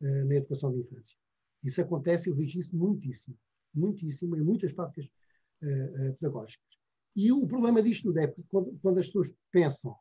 uh, 0.00 0.24
na 0.26 0.34
educação 0.34 0.72
de 0.72 0.80
infância. 0.80 1.16
Isso 1.62 1.80
acontece, 1.80 2.28
eu 2.28 2.34
vejo 2.34 2.58
isso 2.58 2.76
muitíssimo, 2.76 3.36
muitíssimo, 3.74 4.36
em 4.36 4.42
muitas 4.42 4.72
práticas 4.72 5.06
uh, 5.06 6.14
pedagógicas. 6.18 6.74
E 7.16 7.32
o 7.32 7.46
problema 7.46 7.82
disto 7.82 8.04
tudo 8.04 8.18
é 8.18 8.26
que 8.26 8.42
quando, 8.44 8.78
quando, 8.82 8.98
as 8.98 9.06
pessoas 9.06 9.32
pensam 9.50 9.92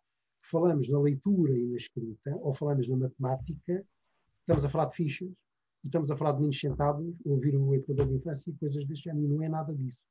que 0.41 0.49
falamos 0.49 0.89
na 0.89 0.99
leitura 0.99 1.57
e 1.57 1.67
na 1.67 1.77
escrita, 1.77 2.35
ou 2.41 2.53
falamos 2.53 2.87
na 2.87 2.97
matemática, 2.97 3.85
estamos 4.41 4.65
a 4.65 4.69
falar 4.69 4.85
de 4.85 4.95
fichas, 4.95 5.31
e 5.83 5.87
estamos 5.87 6.09
a 6.09 6.17
falar 6.17 6.31
de 6.31 6.37
meninos 6.37 6.59
sentados, 6.59 7.21
ouvir 7.25 7.55
o 7.55 7.73
educador 7.73 8.07
de 8.07 8.15
infância 8.15 8.49
e 8.49 8.53
coisas 8.53 8.85
deste 8.85 9.05
género, 9.05 9.27
não 9.27 9.43
é 9.43 9.49
nada 9.49 9.73
disso. 9.73 10.01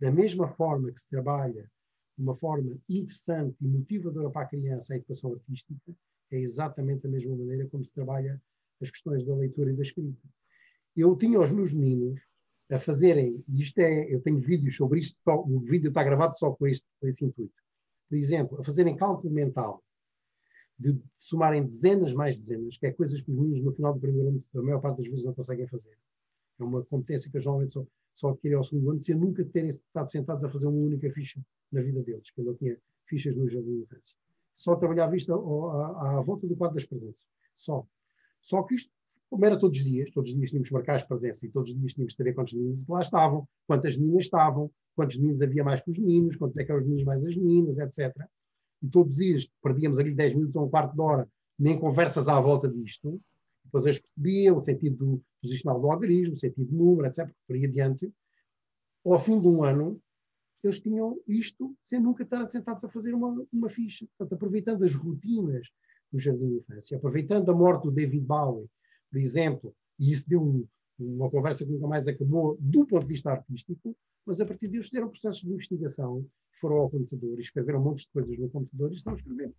Da 0.00 0.12
mesma 0.12 0.48
forma 0.48 0.92
que 0.92 1.00
se 1.00 1.08
trabalha 1.08 1.70
de 2.16 2.22
uma 2.22 2.36
forma 2.36 2.78
interessante 2.88 3.56
e 3.60 3.66
motivadora 3.66 4.30
para 4.30 4.42
a 4.42 4.48
criança 4.48 4.92
a 4.92 4.96
educação 4.96 5.32
artística, 5.32 5.92
é 6.30 6.38
exatamente 6.38 7.02
da 7.02 7.08
mesma 7.08 7.36
maneira 7.36 7.66
como 7.68 7.84
se 7.84 7.92
trabalha 7.92 8.40
as 8.80 8.90
questões 8.90 9.24
da 9.24 9.34
leitura 9.34 9.70
e 9.72 9.76
da 9.76 9.82
escrita. 9.82 10.28
Eu 10.96 11.16
tinha 11.16 11.40
os 11.40 11.50
meus 11.50 11.72
meninos 11.72 12.20
a 12.70 12.78
fazerem, 12.78 13.42
e 13.48 13.62
isto 13.62 13.78
é, 13.78 14.12
eu 14.12 14.20
tenho 14.20 14.38
vídeos 14.38 14.76
sobre 14.76 15.00
isto, 15.00 15.18
o 15.26 15.60
vídeo 15.60 15.88
está 15.88 16.02
gravado 16.02 16.38
só 16.38 16.52
com, 16.52 16.66
este, 16.66 16.86
com 17.00 17.08
esse 17.08 17.24
intuito. 17.24 17.54
Por 18.08 18.16
exemplo, 18.16 18.60
a 18.60 18.64
fazerem 18.64 18.96
cálculo 18.96 19.32
mental, 19.32 19.82
de 20.78 20.96
somarem 21.16 21.64
dezenas 21.64 22.12
mais 22.12 22.38
dezenas, 22.38 22.76
que 22.76 22.86
é 22.86 22.92
coisas 22.92 23.20
que 23.20 23.30
os 23.30 23.36
meninos 23.36 23.62
no 23.62 23.72
final 23.72 23.92
do 23.92 24.00
primeiro 24.00 24.28
ano, 24.28 24.44
a 24.54 24.62
maior 24.62 24.80
parte 24.80 24.98
das 24.98 25.08
vezes, 25.08 25.24
não 25.24 25.34
conseguem 25.34 25.66
fazer. 25.66 25.98
É 26.58 26.62
uma 26.62 26.84
competência 26.84 27.30
que 27.30 27.40
geralmente 27.40 27.74
só, 27.74 27.86
só 28.14 28.30
adquirem 28.30 28.56
ao 28.56 28.64
segundo 28.64 28.90
ano, 28.90 29.00
sem 29.00 29.14
nunca 29.14 29.44
terem 29.44 29.70
estado 29.70 30.10
sentados 30.10 30.44
a 30.44 30.48
fazer 30.48 30.66
uma 30.66 30.78
única 30.78 31.10
ficha 31.10 31.44
na 31.72 31.82
vida 31.82 32.02
deles, 32.02 32.30
que 32.30 32.40
eu 32.40 32.44
não 32.44 32.54
tinha 32.54 32.78
fichas 33.06 33.36
no 33.36 33.48
jardim 33.48 33.76
de 33.76 33.82
infância. 33.82 34.16
Só 34.56 34.76
trabalhava 34.76 35.16
isto 35.16 35.32
à, 35.32 35.36
à, 35.36 36.18
à 36.18 36.20
volta 36.20 36.46
do 36.46 36.56
quadro 36.56 36.74
das 36.74 36.84
presenças. 36.84 37.26
Só. 37.56 37.86
Só 38.40 38.62
que 38.62 38.74
isto, 38.76 38.90
como 39.28 39.44
era 39.44 39.58
todos 39.58 39.78
os 39.78 39.84
dias, 39.84 40.10
todos 40.10 40.30
os 40.30 40.36
dias 40.36 40.50
tínhamos 40.50 40.68
que 40.68 40.74
marcar 40.74 40.96
as 40.96 41.04
presenças 41.04 41.42
e 41.42 41.48
todos 41.48 41.72
os 41.72 41.78
dias 41.78 41.92
tínhamos 41.92 42.14
que 42.14 42.18
saber 42.18 42.34
quantos 42.34 42.54
meninos 42.54 42.86
lá 42.86 43.02
estavam, 43.02 43.48
quantas 43.66 43.96
meninas 43.96 44.24
estavam, 44.24 44.70
quantos 44.94 45.16
meninos 45.16 45.42
havia 45.42 45.64
mais 45.64 45.80
que 45.80 45.90
os 45.90 45.98
meninos, 45.98 46.36
quantos 46.36 46.56
é 46.56 46.64
que 46.64 46.70
eram 46.70 46.80
os 46.80 46.84
meninos 46.84 47.04
mais 47.04 47.24
as 47.24 47.36
meninas, 47.36 47.78
etc. 47.78 48.28
E 48.82 48.88
todos 48.88 49.12
os 49.14 49.18
dias 49.18 49.50
perdíamos 49.62 49.98
ali 49.98 50.14
10 50.14 50.34
minutos 50.34 50.56
ou 50.56 50.66
um 50.66 50.70
quarto 50.70 50.94
de 50.94 51.00
hora 51.00 51.28
nem 51.58 51.78
conversas 51.78 52.28
à 52.28 52.40
volta 52.40 52.68
disto. 52.68 53.20
Depois 53.64 53.84
eles 53.84 53.98
percebiam 54.00 54.56
o 54.56 54.62
sentido 54.62 55.22
posicional 55.42 55.80
do 55.80 55.90
algarismo, 55.90 56.34
o 56.34 56.38
sentido 56.38 56.70
do 56.70 56.76
número, 56.76 57.08
etc. 57.08 57.28
Por 57.46 57.56
aí 57.56 57.64
adiante. 57.64 58.12
Ao 59.04 59.18
fim 59.18 59.40
de 59.40 59.48
um 59.48 59.62
ano, 59.62 60.00
eles 60.62 60.78
tinham 60.78 61.18
isto 61.26 61.74
sem 61.82 62.00
nunca 62.00 62.22
estar 62.22 62.48
sentados 62.48 62.84
a 62.84 62.88
fazer 62.88 63.14
uma, 63.14 63.44
uma 63.52 63.68
ficha. 63.68 64.06
Portanto, 64.16 64.34
aproveitando 64.34 64.84
as 64.84 64.94
rotinas 64.94 65.68
do 66.10 66.18
Jardim 66.18 66.48
de 66.48 66.56
Infância, 66.56 66.96
aproveitando 66.96 67.50
a 67.50 67.54
morte 67.54 67.84
do 67.84 67.90
David 67.90 68.24
Bowie, 68.24 68.68
por 69.10 69.18
exemplo, 69.18 69.74
e 69.98 70.12
isso 70.12 70.28
deu 70.28 70.42
um, 70.42 70.66
uma 70.98 71.30
conversa 71.30 71.64
que 71.64 71.70
nunca 71.70 71.86
mais 71.86 72.08
acabou 72.08 72.56
do 72.60 72.86
ponto 72.86 73.02
de 73.02 73.08
vista 73.08 73.30
artístico, 73.30 73.96
mas 74.28 74.42
a 74.42 74.44
partir 74.44 74.68
disso 74.68 74.90
fizeram 74.90 75.08
processos 75.08 75.40
de 75.40 75.50
investigação, 75.50 76.22
foram 76.60 76.76
ao 76.76 76.90
computador 76.90 77.38
e 77.38 77.40
escreveram 77.40 77.80
um 77.80 77.84
monte 77.84 78.00
de 78.00 78.10
coisas 78.12 78.38
no 78.38 78.50
computador 78.50 78.92
e 78.92 78.94
estão 78.94 79.14
a 79.14 79.16
escrever. 79.16 79.54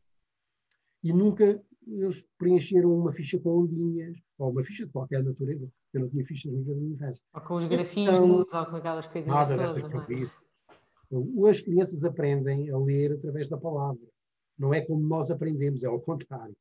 E 1.04 1.12
nunca 1.12 1.60
eles 1.88 2.24
preencheram 2.38 2.94
uma 2.94 3.12
ficha 3.12 3.40
com 3.40 3.62
ondinhas, 3.62 4.16
ou 4.38 4.52
uma 4.52 4.64
ficha 4.64 4.86
de 4.86 4.91
qualquer 4.91 5.24
natureza. 5.24 5.68
Eu 5.91 6.02
não 6.02 6.10
tinha 6.10 6.24
fichas 6.24 6.52
no 6.52 6.64
Jardim 6.64 6.88
de 6.88 6.94
Infância. 6.94 7.26
Ou 7.34 7.41
com 7.41 7.56
os 7.56 7.66
grafismos, 7.66 8.16
então, 8.16 8.32
ou 8.32 8.66
com 8.68 8.76
aquelas 8.76 9.08
coisas 9.08 9.28
nada 9.28 9.56
todas. 9.56 9.74
Nada 9.74 10.14
é? 10.14 10.30
Então, 11.08 11.46
as 11.48 11.62
crianças 11.62 12.04
aprendem 12.04 12.70
a 12.70 12.78
ler 12.78 13.14
através 13.14 13.48
da 13.48 13.58
palavra. 13.58 14.06
Não 14.56 14.72
é 14.72 14.82
como 14.82 15.02
nós 15.02 15.32
aprendemos, 15.32 15.84
é 15.84 15.88
ao 15.88 16.00
contrário. 16.00 16.56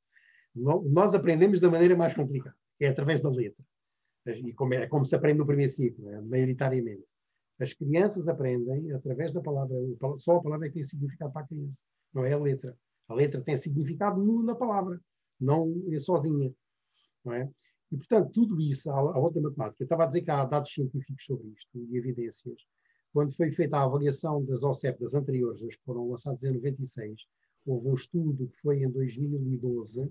Nós 0.54 1.14
aprendemos 1.14 1.60
da 1.60 1.70
maneira 1.70 1.94
mais 1.94 2.14
complicada, 2.14 2.56
é 2.80 2.88
através 2.88 3.20
da 3.20 3.28
letra. 3.28 3.62
E 4.24 4.54
como 4.54 4.72
é, 4.72 4.86
como 4.86 5.04
se 5.04 5.14
aprende 5.14 5.40
no 5.40 5.46
primeiro 5.46 5.70
ciclo, 5.70 6.08
é, 6.08 6.22
maioritariamente. 6.22 7.07
As 7.60 7.72
crianças 7.72 8.28
aprendem 8.28 8.92
através 8.92 9.32
da 9.32 9.40
palavra. 9.40 9.76
Só 10.18 10.36
a 10.36 10.42
palavra 10.42 10.66
é 10.66 10.68
que 10.68 10.74
tem 10.74 10.84
significado 10.84 11.32
para 11.32 11.42
a 11.42 11.46
criança, 11.46 11.82
não 12.12 12.24
é 12.24 12.32
a 12.32 12.38
letra. 12.38 12.76
A 13.08 13.14
letra 13.14 13.40
tem 13.40 13.56
significado 13.56 14.22
na 14.42 14.54
palavra, 14.54 15.00
não 15.40 15.82
é 15.90 15.98
sozinha. 15.98 16.54
Não 17.24 17.32
é? 17.32 17.50
E, 17.90 17.96
portanto, 17.96 18.30
tudo 18.32 18.60
isso, 18.60 18.90
à, 18.90 18.98
à 18.98 19.18
volta 19.18 19.40
da 19.40 19.48
matemática, 19.48 19.82
eu 19.82 19.86
estava 19.86 20.04
a 20.04 20.06
dizer 20.06 20.22
que 20.22 20.30
há 20.30 20.44
dados 20.44 20.72
científicos 20.72 21.24
sobre 21.24 21.48
isto 21.48 21.78
e 21.78 21.96
evidências. 21.96 22.60
Quando 23.12 23.34
foi 23.34 23.50
feita 23.50 23.78
a 23.78 23.84
avaliação 23.84 24.44
das 24.44 24.62
OCEP, 24.62 25.00
das 25.00 25.14
anteriores, 25.14 25.62
as 25.62 25.74
que 25.74 25.84
foram 25.84 26.10
lançadas 26.10 26.44
em 26.44 26.52
96, 26.52 27.22
houve 27.66 27.88
um 27.88 27.94
estudo 27.94 28.46
que 28.48 28.56
foi 28.58 28.82
em 28.82 28.90
2012 28.90 30.10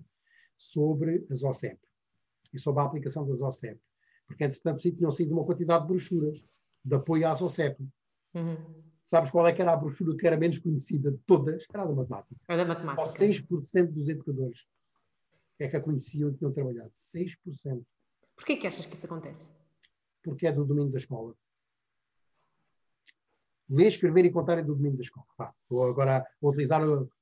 sobre 0.57 1.25
as 1.29 1.43
OCEP 1.43 1.79
e 2.53 2.59
sobre 2.59 2.81
a 2.81 2.85
aplicação 2.85 3.27
das 3.27 3.41
OCEP. 3.41 3.79
Porque, 4.25 4.43
entretanto, 4.43 4.81
sim, 4.81 4.91
tinham 4.91 5.11
sido 5.11 5.33
uma 5.33 5.45
quantidade 5.45 5.83
de 5.83 5.87
brochuras 5.89 6.43
de 6.87 6.95
apoio 6.95 7.27
às 7.27 7.41
OCEP. 7.41 7.81
Uhum. 8.33 8.83
Sabes 9.07 9.31
qual 9.31 9.47
é 9.47 9.53
que 9.53 9.61
era 9.61 9.73
a 9.73 9.77
brochura 9.77 10.15
que 10.17 10.27
era 10.27 10.37
menos 10.37 10.59
conhecida 10.59 11.11
de 11.11 11.17
todas? 11.19 11.63
Era 11.73 11.83
a 11.83 11.85
da 11.85 11.93
matemática. 11.93 12.41
Era 12.47 12.65
da 12.65 12.73
matemática. 12.73 13.07
Só 13.07 13.17
6% 13.17 13.91
dos 13.91 14.09
educadores 14.09 14.65
é 15.59 15.67
que 15.67 15.77
a 15.77 15.81
conheciam 15.81 16.29
e 16.29 16.33
tinham 16.33 16.51
trabalhado. 16.51 16.91
6%. 16.95 17.83
Porquê 18.35 18.57
que 18.57 18.67
achas 18.67 18.85
que 18.85 18.95
isso 18.95 19.05
acontece? 19.05 19.49
Porque 20.21 20.45
é 20.45 20.51
do 20.51 20.65
domínio 20.65 20.91
da 20.91 20.97
escola. 20.97 21.33
Ler, 23.69 23.87
escrever 23.87 24.25
e 24.25 24.31
contar 24.31 24.57
é 24.57 24.61
do 24.61 24.75
domínio 24.75 24.97
da 24.97 25.03
escola. 25.03 25.25
Pá, 25.37 25.53
vou 25.69 25.83
agora 25.83 26.25
vou 26.39 26.51
utilizar 26.51 26.81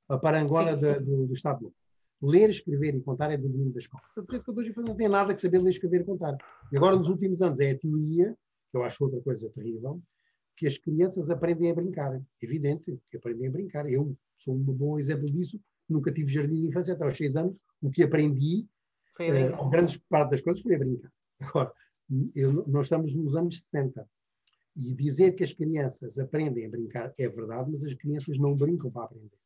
a, 0.10 0.18
parangona 0.18 0.76
de, 0.76 1.00
do, 1.00 1.28
do 1.28 1.34
Estado 1.34 1.64
Novo. 1.64 1.76
Ler, 2.22 2.50
escrever 2.50 2.96
e 2.96 3.02
contar 3.02 3.32
é 3.32 3.38
do 3.38 3.48
domínio 3.48 3.74
da 3.74 3.80
escola. 3.80 4.04
Os 4.16 4.34
educadores 4.34 4.76
não 4.76 4.96
têm 4.96 5.08
nada 5.08 5.34
que 5.34 5.42
saber 5.42 5.60
ler, 5.60 5.70
escrever 5.70 6.02
e 6.02 6.04
contar. 6.04 6.36
E 6.72 6.78
agora, 6.78 6.96
nos 6.96 7.08
últimos 7.08 7.42
anos, 7.42 7.60
é 7.60 7.72
a 7.72 7.78
teoria, 7.78 8.36
eu 8.76 8.84
acho 8.84 9.04
outra 9.04 9.22
coisa 9.22 9.50
terrível, 9.50 10.02
que 10.56 10.68
as 10.68 10.78
crianças 10.78 11.30
aprendem 11.30 11.72
a 11.72 11.74
brincar. 11.74 12.22
Evidente 12.42 12.98
que 13.10 13.18
aprendem 13.18 13.48
a 13.48 13.52
brincar. 13.52 13.90
Eu 13.92 14.16
sou 14.38 14.56
um 14.56 14.64
bom 14.64 14.98
exemplo 14.98 15.30
disso. 15.30 15.60
Nunca 15.88 16.12
tive 16.12 16.32
jardim 16.32 16.62
de 16.62 16.68
infância 16.68 16.94
até 16.94 17.04
aos 17.04 17.18
seis 17.18 17.36
anos. 17.36 17.60
O 17.82 17.92
que 17.92 18.04
aprendi, 18.04 18.66
uh, 19.20 19.62
a 19.62 19.70
grande 19.70 20.00
parte 20.10 20.32
das 20.32 20.42
coisas, 20.42 20.62
foi 20.62 20.76
a 20.76 20.80
brincar. 20.80 21.12
Agora, 21.42 21.74
eu, 22.34 22.66
nós 22.68 22.86
estamos 22.86 23.16
nos 23.16 23.36
anos 23.36 23.62
60. 23.62 24.08
E 24.78 24.94
dizer 24.94 25.34
que 25.36 25.44
as 25.44 25.54
crianças 25.54 26.20
aprendem 26.20 26.66
a 26.66 26.70
brincar 26.70 27.14
é 27.18 27.30
verdade, 27.30 27.72
mas 27.72 27.84
as 27.84 27.94
crianças 27.94 28.38
não 28.38 28.56
brincam 28.56 28.92
para 28.92 29.06
aprender. 29.06 29.38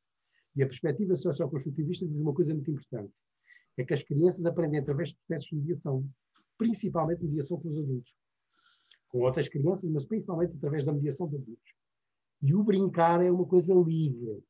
E 0.55 0.63
a 0.63 0.67
perspectiva 0.67 1.15
socioconstrutivista 1.15 2.07
diz 2.07 2.19
uma 2.19 2.33
coisa 2.33 2.53
muito 2.53 2.71
importante. 2.71 3.13
É 3.77 3.83
que 3.83 3.93
as 3.93 4.01
crianças 4.01 4.45
aprendem 4.45 4.79
através 4.79 5.09
de 5.09 5.15
processos 5.15 5.49
de 5.49 5.55
mediação, 5.55 6.07
principalmente 6.57 7.23
mediação 7.23 7.59
com 7.59 7.69
os 7.69 7.77
adultos 7.77 8.11
com 9.09 9.19
outras 9.19 9.47
crianças, 9.47 9.89
mas 9.89 10.05
principalmente 10.05 10.55
através 10.55 10.85
da 10.85 10.93
mediação 10.93 11.27
de 11.27 11.35
adultos. 11.35 11.73
E 12.41 12.53
o 12.55 12.63
brincar 12.63 13.23
é 13.23 13.31
uma 13.31 13.45
coisa 13.45 13.73
livre. 13.73 14.41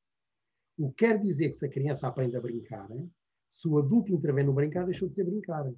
O 0.77 0.90
que 0.90 1.06
quer 1.06 1.19
dizer 1.19 1.49
que 1.49 1.57
se 1.57 1.65
a 1.65 1.69
criança 1.69 2.07
aprende 2.07 2.38
a 2.38 2.41
brincar, 2.41 2.90
hein? 2.91 3.11
se 3.52 3.68
o 3.68 3.77
adulto 3.80 4.14
intervém 4.14 4.45
no 4.45 4.53
brincar, 4.53 4.86
deixou 4.86 5.10
de 5.10 5.15
ser 5.15 5.26
brincar. 5.26 5.72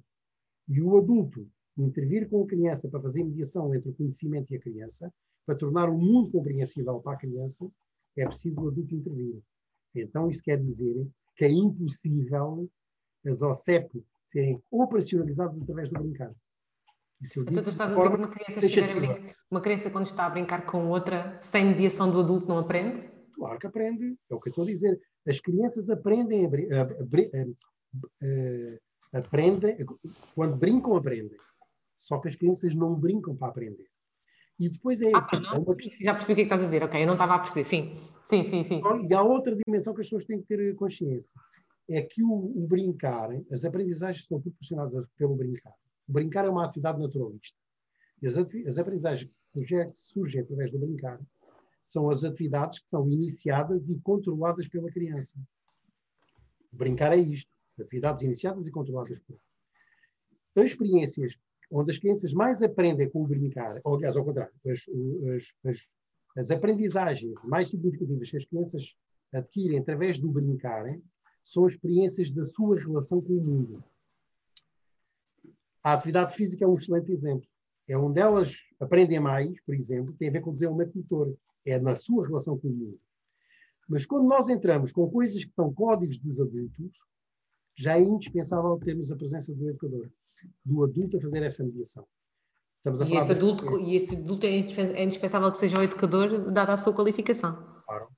E 0.68 0.80
o 0.80 0.96
adulto 0.96 1.48
intervir 1.76 2.28
com 2.28 2.42
a 2.42 2.46
criança 2.46 2.88
para 2.88 3.00
fazer 3.00 3.24
mediação 3.24 3.74
entre 3.74 3.90
o 3.90 3.94
conhecimento 3.94 4.52
e 4.52 4.56
a 4.56 4.60
criança, 4.60 5.12
para 5.46 5.56
tornar 5.56 5.88
o 5.88 5.98
mundo 5.98 6.30
compreensível 6.30 7.00
para 7.00 7.14
a 7.14 7.18
criança, 7.18 7.68
é 8.16 8.26
preciso 8.26 8.60
o 8.60 8.68
adulto 8.68 8.94
intervir. 8.94 9.40
Então, 9.94 10.28
isso 10.28 10.42
quer 10.42 10.62
dizer 10.62 11.08
que 11.36 11.44
é 11.44 11.50
impossível 11.50 12.68
as 13.26 13.42
OCEP 13.42 14.04
serem 14.24 14.62
operacionalizados 14.70 15.60
através 15.62 15.88
do 15.88 15.98
brincar. 15.98 16.32
Então 17.22 17.62
tu 17.62 17.70
estás 17.70 17.92
a 17.92 17.94
dizer 17.94 18.10
que 18.10 18.16
uma 18.16 18.28
criança, 18.28 18.60
brincar, 18.94 19.36
uma 19.50 19.60
criança 19.60 19.90
quando 19.90 20.06
está 20.06 20.26
a 20.26 20.30
brincar 20.30 20.66
com 20.66 20.88
outra, 20.88 21.38
sem 21.40 21.66
mediação 21.66 22.10
do 22.10 22.20
adulto, 22.20 22.48
não 22.48 22.58
aprende? 22.58 23.08
Claro 23.34 23.58
que 23.58 23.66
aprende, 23.66 24.16
é 24.30 24.34
o 24.34 24.40
que 24.40 24.48
eu 24.48 24.50
estou 24.50 24.64
a 24.64 24.66
dizer. 24.66 25.00
As 25.26 25.38
crianças 25.38 25.88
aprendem, 25.88 26.46
a, 26.46 26.82
a, 26.82 26.86
a, 29.16 29.18
aprendem 29.20 29.76
quando 30.34 30.56
brincam, 30.56 30.96
aprendem. 30.96 31.38
Só 32.00 32.18
que 32.18 32.28
as 32.28 32.34
crianças 32.34 32.74
não 32.74 32.94
brincam 32.94 33.36
para 33.36 33.48
aprender. 33.48 33.86
E 34.58 34.68
depois 34.68 35.00
é 35.00 35.12
ah, 35.14 35.18
assim. 35.18 35.36
É 35.36 35.58
uma... 35.58 35.76
Já 36.00 36.14
percebi 36.14 36.32
o 36.32 36.36
que 36.36 36.42
é 36.42 36.44
que 36.44 36.54
estás 36.54 36.62
a 36.62 36.64
dizer, 36.64 36.82
ok, 36.82 37.00
eu 37.00 37.06
não 37.06 37.14
estava 37.14 37.34
a 37.34 37.38
perceber, 37.38 37.64
sim. 37.64 37.96
Sim, 38.24 38.44
sim, 38.50 38.64
sim. 38.64 38.82
E 39.08 39.14
há 39.14 39.22
outra 39.22 39.56
dimensão 39.56 39.94
que 39.94 40.00
as 40.00 40.06
pessoas 40.06 40.24
têm 40.24 40.40
que 40.40 40.46
ter 40.46 40.74
consciência. 40.74 41.32
É 41.88 42.02
que 42.02 42.22
o, 42.22 42.32
o 42.32 42.66
brincar, 42.68 43.28
as 43.52 43.64
aprendizagens 43.64 44.26
são 44.26 44.40
proporcionadas 44.40 45.04
pelo 45.16 45.36
brincar. 45.36 45.74
Brincar 46.08 46.44
é 46.44 46.48
uma 46.48 46.64
atividade 46.64 47.00
naturalista. 47.00 47.56
E 48.20 48.26
as, 48.26 48.36
as 48.36 48.78
aprendizagens 48.78 49.28
que 49.28 49.60
surgem, 49.60 49.90
que 49.90 49.98
surgem 49.98 50.42
através 50.42 50.70
do 50.70 50.78
brincar 50.78 51.20
são 51.86 52.08
as 52.10 52.24
atividades 52.24 52.78
que 52.78 52.88
são 52.88 53.08
iniciadas 53.10 53.90
e 53.90 53.98
controladas 54.00 54.68
pela 54.68 54.90
criança. 54.90 55.34
Brincar 56.72 57.12
é 57.12 57.16
isto. 57.16 57.50
Atividades 57.78 58.22
iniciadas 58.22 58.66
e 58.66 58.70
controladas 58.70 59.18
por 59.20 59.36
As 60.56 60.64
experiências 60.64 61.36
onde 61.70 61.90
as 61.90 61.98
crianças 61.98 62.32
mais 62.32 62.62
aprendem 62.62 63.08
com 63.10 63.22
o 63.24 63.26
brincar, 63.26 63.80
ou 63.82 63.96
aliás, 63.96 64.14
ao 64.14 64.24
contrário, 64.24 64.52
as, 64.66 64.80
as, 65.34 65.54
as, 65.64 65.88
as 66.36 66.50
aprendizagens 66.50 67.34
mais 67.44 67.70
significativas 67.70 68.30
que 68.30 68.36
as 68.36 68.44
crianças 68.44 68.96
adquirem 69.32 69.78
através 69.78 70.18
do 70.18 70.30
brincar 70.30 70.84
são 71.42 71.66
experiências 71.66 72.30
da 72.30 72.44
sua 72.44 72.78
relação 72.78 73.20
com 73.22 73.32
o 73.32 73.44
mundo. 73.44 73.84
A 75.82 75.94
atividade 75.94 76.34
física 76.34 76.64
é 76.64 76.68
um 76.68 76.74
excelente 76.74 77.10
exemplo. 77.12 77.46
É 77.88 77.96
onde 77.96 78.20
elas 78.20 78.56
aprendem 78.80 79.18
mais, 79.20 79.60
por 79.64 79.74
exemplo, 79.74 80.14
tem 80.14 80.28
a 80.28 80.32
ver 80.32 80.40
com 80.40 80.50
o 80.50 80.54
desenvolvimento 80.54 80.96
motor. 80.96 81.34
É 81.66 81.78
na 81.78 81.94
sua 81.94 82.26
relação 82.26 82.58
com 82.58 82.68
o 82.68 82.72
mundo. 82.72 83.00
Mas 83.88 84.06
quando 84.06 84.26
nós 84.26 84.48
entramos 84.48 84.92
com 84.92 85.10
coisas 85.10 85.44
que 85.44 85.52
são 85.52 85.72
códigos 85.72 86.18
dos 86.18 86.40
adultos, 86.40 86.98
já 87.76 87.98
é 87.98 88.00
indispensável 88.00 88.78
termos 88.78 89.10
a 89.10 89.16
presença 89.16 89.52
do 89.54 89.68
educador, 89.68 90.10
do 90.64 90.84
adulto 90.84 91.16
a 91.16 91.20
fazer 91.20 91.42
essa 91.42 91.64
mediação. 91.64 92.06
e, 92.84 93.16
esse 93.16 93.32
adulto, 93.32 93.80
e 93.80 93.96
esse 93.96 94.16
adulto 94.16 94.46
é, 94.46 94.50
é 94.50 95.04
indispensável 95.04 95.50
que 95.50 95.58
seja 95.58 95.78
o 95.78 95.82
educador, 95.82 96.50
dada 96.50 96.72
a 96.72 96.76
sua 96.76 96.92
qualificação. 96.92 97.54
Claro, 97.84 98.08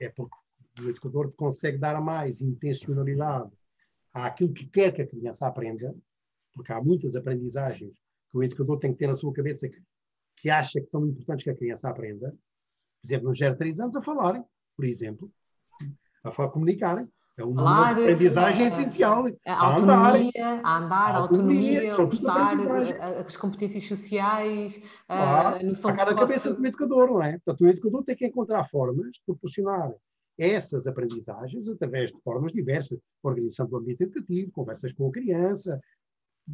é 0.00 0.08
porque 0.08 0.36
o 0.80 0.88
educador 0.88 1.32
consegue 1.32 1.78
dar 1.78 2.00
mais 2.00 2.40
intencionalidade 2.40 3.50
àquilo 4.12 4.52
que 4.52 4.66
quer 4.66 4.92
que 4.92 5.02
a 5.02 5.06
criança 5.06 5.46
aprenda, 5.46 5.94
porque 6.58 6.72
há 6.72 6.82
muitas 6.82 7.14
aprendizagens 7.14 7.94
que 8.30 8.36
o 8.36 8.42
educador 8.42 8.80
tem 8.80 8.92
que 8.92 8.98
ter 8.98 9.06
na 9.06 9.14
sua 9.14 9.32
cabeça 9.32 9.68
que, 9.68 9.80
que 10.36 10.50
acha 10.50 10.80
que 10.80 10.90
são 10.90 11.06
importantes 11.06 11.44
que 11.44 11.50
a 11.50 11.54
criança 11.54 11.88
aprenda. 11.88 12.30
Por 13.00 13.06
exemplo, 13.06 13.28
nos 13.28 13.38
0 13.38 13.56
3 13.56 13.80
anos 13.80 13.96
a 13.96 14.02
falarem, 14.02 14.44
por 14.76 14.84
exemplo, 14.84 15.30
a 16.24 16.32
falar, 16.32 16.50
comunicarem. 16.50 17.08
É 17.38 17.44
uma 17.44 17.62
falar, 17.62 17.92
aprendizagem 17.92 18.64
é, 18.64 18.68
essencial. 18.68 19.26
A, 19.46 19.66
autonomia, 19.66 20.60
a 20.64 20.78
andar, 20.78 21.14
a 21.14 21.18
autonomia, 21.18 21.94
a 21.94 22.04
gostar, 22.04 22.54
as 23.24 23.36
competências 23.36 23.84
sociais, 23.84 24.82
claro, 25.06 25.60
a 25.60 25.62
noção 25.62 25.92
a 25.92 25.96
cada 25.96 26.16
cabeça 26.16 26.52
do 26.52 26.66
educador, 26.66 27.06
não 27.06 27.22
é? 27.22 27.38
Portanto, 27.38 27.60
o 27.60 27.68
educador 27.68 28.02
tem 28.02 28.16
que 28.16 28.26
encontrar 28.26 28.64
formas 28.64 29.12
de 29.12 29.22
proporcionar 29.24 29.94
essas 30.36 30.88
aprendizagens 30.88 31.68
através 31.68 32.10
de 32.10 32.20
formas 32.22 32.52
diversas, 32.52 32.98
organização 33.22 33.66
do 33.66 33.76
ambiente 33.76 34.02
educativo, 34.02 34.50
conversas 34.50 34.92
com 34.92 35.06
a 35.06 35.12
criança, 35.12 35.80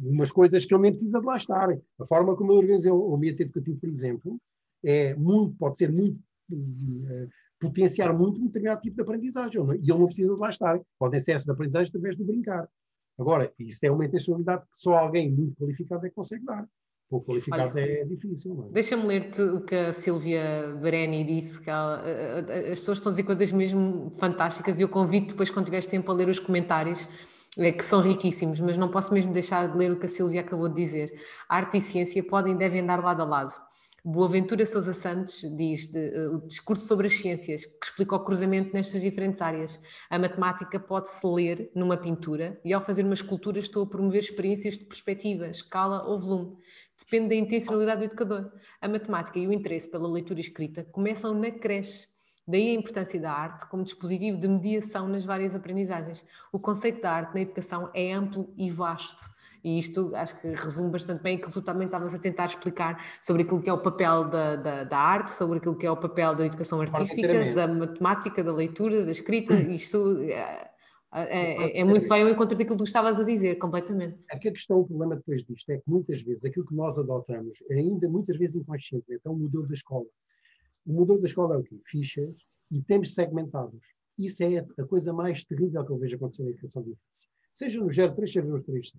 umas 0.01 0.31
coisas 0.31 0.65
que 0.65 0.73
ele 0.73 0.83
nem 0.83 0.91
precisa 0.91 1.19
de 1.19 1.25
lá 1.25 1.37
estar. 1.37 1.69
A 1.99 2.05
forma 2.05 2.35
como 2.35 2.51
eu 2.51 2.57
organizei 2.57 2.91
o 2.91 3.15
ambiente 3.15 3.43
educativo, 3.43 3.79
por 3.79 3.89
exemplo, 3.89 4.39
é 4.83 5.15
muito, 5.15 5.55
pode 5.57 5.77
ser 5.77 5.91
muito, 5.91 6.19
uh, 6.51 7.29
potenciar 7.59 8.13
muito 8.13 8.39
um 8.39 8.47
determinado 8.47 8.81
tipo 8.81 8.95
de 8.95 9.01
aprendizagem, 9.01 9.63
não 9.63 9.71
é? 9.71 9.77
e 9.77 9.79
ele 9.79 9.99
não 9.99 10.05
precisa 10.05 10.33
de 10.33 10.39
lá 10.39 10.49
estar. 10.49 10.79
Podem 10.99 11.19
ser 11.19 11.33
essas 11.33 11.49
aprendizagens 11.49 11.89
através 11.89 12.17
do 12.17 12.25
brincar. 12.25 12.67
Agora, 13.17 13.51
isso 13.57 13.85
é 13.85 13.91
uma 13.91 14.05
intencionalidade 14.05 14.63
que 14.63 14.77
só 14.77 14.95
alguém 14.95 15.31
muito 15.31 15.55
qualificado 15.55 16.05
é 16.05 16.09
que 16.09 16.15
consegue 16.15 16.43
dar. 16.43 16.67
Pouco 17.09 17.31
qualificado 17.31 17.71
Olha, 17.75 17.81
é 17.81 18.03
difícil. 18.03 18.65
É? 18.67 18.73
Deixa-me 18.73 19.05
ler-te 19.05 19.41
o 19.41 19.61
que 19.61 19.75
a 19.75 19.93
Silvia 19.93 20.75
Bereni 20.81 21.23
disse, 21.23 21.61
que 21.61 21.69
ela, 21.69 22.03
as 22.71 22.79
pessoas 22.79 22.97
estão 22.97 23.11
a 23.11 23.13
dizer 23.13 23.23
coisas 23.23 23.51
mesmo 23.51 24.11
fantásticas 24.17 24.79
e 24.79 24.81
eu 24.81 24.89
convido 24.89 25.27
depois, 25.27 25.49
quando 25.49 25.65
tiveres 25.65 25.85
tempo, 25.85 26.11
a 26.11 26.15
ler 26.15 26.27
os 26.27 26.39
comentários 26.39 27.07
que 27.55 27.83
são 27.83 28.01
riquíssimos, 28.01 28.59
mas 28.59 28.77
não 28.77 28.89
posso 28.89 29.13
mesmo 29.13 29.31
deixar 29.31 29.69
de 29.69 29.77
ler 29.77 29.91
o 29.91 29.99
que 29.99 30.05
a 30.05 30.09
Silvia 30.09 30.41
acabou 30.41 30.67
de 30.67 30.75
dizer. 30.75 31.13
Arte 31.47 31.77
e 31.77 31.81
ciência 31.81 32.21
podem 32.23 32.53
e 32.53 32.57
devem 32.57 32.81
andar 32.81 33.01
lado 33.01 33.21
a 33.21 33.25
lado. 33.25 33.53
Boaventura 34.07 34.67
Sousa 34.67 34.93
Santos 34.93 35.41
diz 35.57 35.87
de, 35.87 35.97
uh, 35.97 36.35
o 36.35 36.47
discurso 36.47 36.85
sobre 36.85 37.07
as 37.07 37.13
ciências, 37.13 37.65
que 37.65 37.87
explica 37.87 38.15
o 38.15 38.23
cruzamento 38.23 38.71
nestas 38.71 39.01
diferentes 39.01 39.41
áreas. 39.41 39.81
A 40.11 40.19
matemática 40.19 40.79
pode-se 40.79 41.25
ler 41.25 41.71
numa 41.73 41.97
pintura 41.97 42.61
e, 42.63 42.71
ao 42.71 42.85
fazer 42.85 43.03
uma 43.03 43.15
escultura, 43.15 43.57
estou 43.57 43.81
a 43.81 43.87
promover 43.87 44.21
experiências 44.21 44.77
de 44.77 44.85
perspectiva, 44.85 45.47
escala 45.47 46.03
ou 46.03 46.19
volume. 46.19 46.55
Depende 46.99 47.29
da 47.29 47.35
intencionalidade 47.35 48.01
do 48.01 48.05
educador. 48.05 48.51
A 48.79 48.87
matemática 48.87 49.39
e 49.39 49.47
o 49.47 49.51
interesse 49.51 49.89
pela 49.89 50.07
leitura 50.07 50.39
escrita 50.39 50.83
começam 50.91 51.33
na 51.33 51.49
creche 51.49 52.07
Daí 52.47 52.69
a 52.69 52.79
importância 52.79 53.19
da 53.19 53.31
arte 53.31 53.67
como 53.67 53.83
dispositivo 53.83 54.37
de 54.37 54.47
mediação 54.47 55.07
nas 55.07 55.25
várias 55.25 55.55
aprendizagens. 55.55 56.23
O 56.51 56.59
conceito 56.59 57.01
da 57.01 57.11
arte 57.11 57.33
na 57.33 57.41
educação 57.41 57.89
é 57.93 58.13
amplo 58.13 58.53
e 58.57 58.69
vasto. 58.69 59.33
E 59.63 59.79
isto 59.79 60.15
acho 60.15 60.39
que 60.39 60.47
resume 60.49 60.91
bastante 60.91 61.23
bem 61.23 61.37
aquilo 61.37 61.51
que 61.51 61.59
tu 61.59 61.61
também 61.63 61.87
estavas 61.87 62.13
a 62.13 62.19
tentar 62.19 62.45
explicar 62.45 63.03
sobre 63.19 63.41
aquilo 63.41 63.59
que 63.59 63.69
é 63.69 63.73
o 63.73 63.79
papel 63.79 64.29
da, 64.29 64.55
da, 64.55 64.83
da 64.83 64.97
arte, 64.97 65.31
sobre 65.31 65.57
aquilo 65.57 65.75
que 65.75 65.87
é 65.87 65.89
o 65.89 65.97
papel 65.97 66.35
da 66.35 66.45
educação 66.45 66.79
artística, 66.81 67.51
da 67.55 67.67
matemática, 67.67 68.43
da 68.43 68.53
leitura, 68.53 69.03
da 69.03 69.09
escrita. 69.09 69.55
Isto 69.55 70.19
é, 70.21 70.69
é, 71.11 71.79
é, 71.79 71.83
muito 71.83 72.07
bem 72.07 72.21
ao 72.21 72.29
encontro 72.29 72.55
daquilo 72.55 72.75
que 72.75 72.83
tu 72.83 72.87
estavas 72.87 73.19
a 73.19 73.23
dizer, 73.23 73.55
completamente. 73.55 74.19
Aqui 74.29 74.49
a 74.49 74.51
questão, 74.51 74.81
o 74.81 74.85
problema 74.85 75.15
depois 75.15 75.43
disto 75.43 75.69
é 75.71 75.77
que 75.77 75.89
muitas 75.89 76.21
vezes 76.21 76.45
aquilo 76.45 76.67
que 76.67 76.75
nós 76.75 76.99
adotamos, 76.99 77.57
ainda 77.71 78.07
muitas 78.07 78.37
vezes 78.37 78.57
inconscientemente, 78.57 79.21
é 79.25 79.29
o 79.31 79.35
modelo 79.35 79.65
da 79.65 79.73
escola. 79.73 80.05
O 80.85 80.93
modelo 80.93 81.19
da 81.19 81.25
escola 81.25 81.55
é 81.55 81.57
o 81.57 81.63
quê? 81.63 81.79
Fichas 81.85 82.45
e 82.71 82.81
temos 82.81 83.13
segmentados. 83.13 83.81
Isso 84.17 84.43
é 84.43 84.57
a 84.57 84.85
coisa 84.85 85.11
mais 85.11 85.43
terrível 85.43 85.83
que 85.85 85.91
eu 85.91 85.97
vejo 85.97 86.15
acontecer 86.15 86.43
na 86.43 86.49
educação 86.51 86.83
de 86.83 86.91
infância. 86.91 87.29
Seja 87.53 87.79
no 87.79 87.87
03, 87.87 88.31
seja 88.31 88.47
nos 88.47 88.63
3 88.65 88.93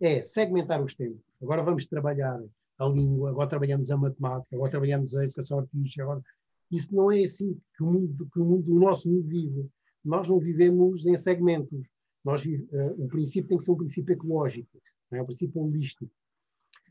É 0.00 0.22
segmentar 0.22 0.82
os 0.82 0.94
tempos. 0.94 1.22
Agora 1.40 1.62
vamos 1.62 1.86
trabalhar 1.86 2.40
a 2.78 2.86
língua, 2.86 3.30
agora 3.30 3.48
trabalhamos 3.48 3.90
a 3.90 3.96
matemática, 3.96 4.54
agora 4.54 4.70
trabalhamos 4.70 5.16
a 5.16 5.24
educação 5.24 5.58
artística. 5.60 6.02
Agora... 6.02 6.22
Isso 6.70 6.94
não 6.94 7.10
é 7.10 7.22
assim 7.22 7.58
que 7.76 7.82
o, 7.82 7.86
mundo, 7.86 8.28
que 8.32 8.38
o, 8.38 8.44
mundo, 8.44 8.74
o 8.74 8.78
nosso 8.78 9.08
mundo 9.08 9.26
vive. 9.26 9.68
Nós 10.04 10.28
não 10.28 10.38
vivemos 10.38 11.06
em 11.06 11.16
segmentos. 11.16 11.86
Nós, 12.24 12.44
uh, 12.44 12.94
o 12.98 13.08
princípio 13.08 13.48
tem 13.48 13.58
que 13.58 13.64
ser 13.64 13.70
um 13.70 13.76
princípio 13.76 14.12
ecológico, 14.12 14.68
é? 15.12 15.22
um 15.22 15.24
princípio 15.24 15.62
holístico. 15.62 16.10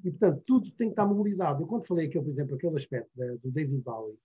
E, 0.04 0.12
portanto, 0.12 0.44
tudo 0.46 0.72
tem 0.72 0.88
que 0.88 0.94
estar 0.94 1.06
mobilizado. 1.06 1.64
Eu, 1.64 1.68
quando 1.68 1.86
falei, 1.86 2.08
aquele, 2.08 2.24
por 2.24 2.30
exemplo, 2.30 2.56
aquele 2.56 2.76
aspecto 2.76 3.10
da, 3.16 3.36
do 3.36 3.52
David 3.52 3.82
Bowie, 3.82 4.18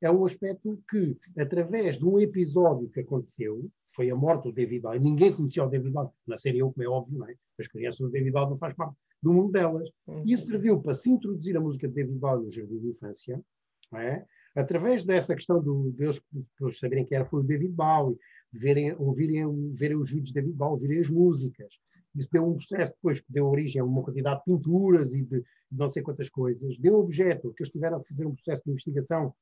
é 0.00 0.10
um 0.10 0.24
aspecto 0.24 0.80
que, 0.88 1.16
através 1.36 1.96
de 1.96 2.04
um 2.04 2.18
episódio 2.18 2.88
que 2.88 3.00
aconteceu, 3.00 3.68
foi 3.94 4.10
a 4.10 4.16
morte 4.16 4.44
do 4.44 4.52
David 4.52 4.80
Bowie, 4.82 5.00
ninguém 5.00 5.32
conhecia 5.32 5.64
o 5.64 5.68
David 5.68 5.90
Bowie, 5.90 6.10
na 6.26 6.36
série 6.36 6.58
eu, 6.58 6.72
como 6.72 6.84
é 6.84 6.88
óbvio, 6.88 7.18
não 7.18 7.28
é? 7.28 7.34
as 7.58 7.66
crianças 7.66 7.98
do 7.98 8.10
David 8.10 8.30
Bowie 8.30 8.50
não 8.50 8.56
faz 8.56 8.74
parte 8.74 8.94
do 9.20 9.32
mundo 9.32 9.50
delas. 9.50 9.88
Uhum. 10.06 10.22
E 10.24 10.32
isso 10.32 10.46
serviu 10.46 10.80
para 10.80 10.94
se 10.94 11.10
introduzir 11.10 11.56
a 11.56 11.60
música 11.60 11.88
de 11.88 11.94
David 11.94 12.18
Bowie 12.18 12.44
no 12.44 12.50
jardim 12.50 12.78
de 12.78 12.88
infância, 12.88 13.42
não 13.90 13.98
é? 13.98 14.24
através 14.54 15.04
dessa 15.04 15.34
questão 15.34 15.62
do, 15.62 15.92
deles, 15.92 16.20
deles 16.58 16.78
saberem 16.78 17.04
que 17.04 17.14
era, 17.14 17.24
foi 17.24 17.40
o 17.40 17.44
David 17.44 17.72
Bowie, 17.72 18.16
verem, 18.52 18.94
ouvirem, 18.98 19.72
verem 19.74 19.96
os 19.96 20.10
vídeos 20.10 20.28
de 20.28 20.34
David 20.34 20.54
Bowie, 20.54 20.72
ouvirem 20.72 21.00
as 21.00 21.10
músicas, 21.10 21.78
isso 22.18 22.28
deu 22.32 22.46
um 22.46 22.54
processo 22.54 22.92
depois 22.92 23.20
que 23.20 23.32
deu 23.32 23.46
origem 23.46 23.80
a 23.80 23.84
uma 23.84 24.02
quantidade 24.02 24.40
de 24.40 24.44
pinturas 24.44 25.14
e 25.14 25.22
de, 25.22 25.40
de 25.40 25.78
não 25.78 25.88
sei 25.88 26.02
quantas 26.02 26.28
coisas. 26.28 26.78
Deu 26.78 26.98
objeto 26.98 27.52
que 27.54 27.62
eles 27.62 27.72
tiveram 27.72 28.02
que 28.02 28.08
fazer 28.08 28.26
um 28.26 28.34
processo 28.34 28.62
de 28.64 28.70
investigação 28.70 29.34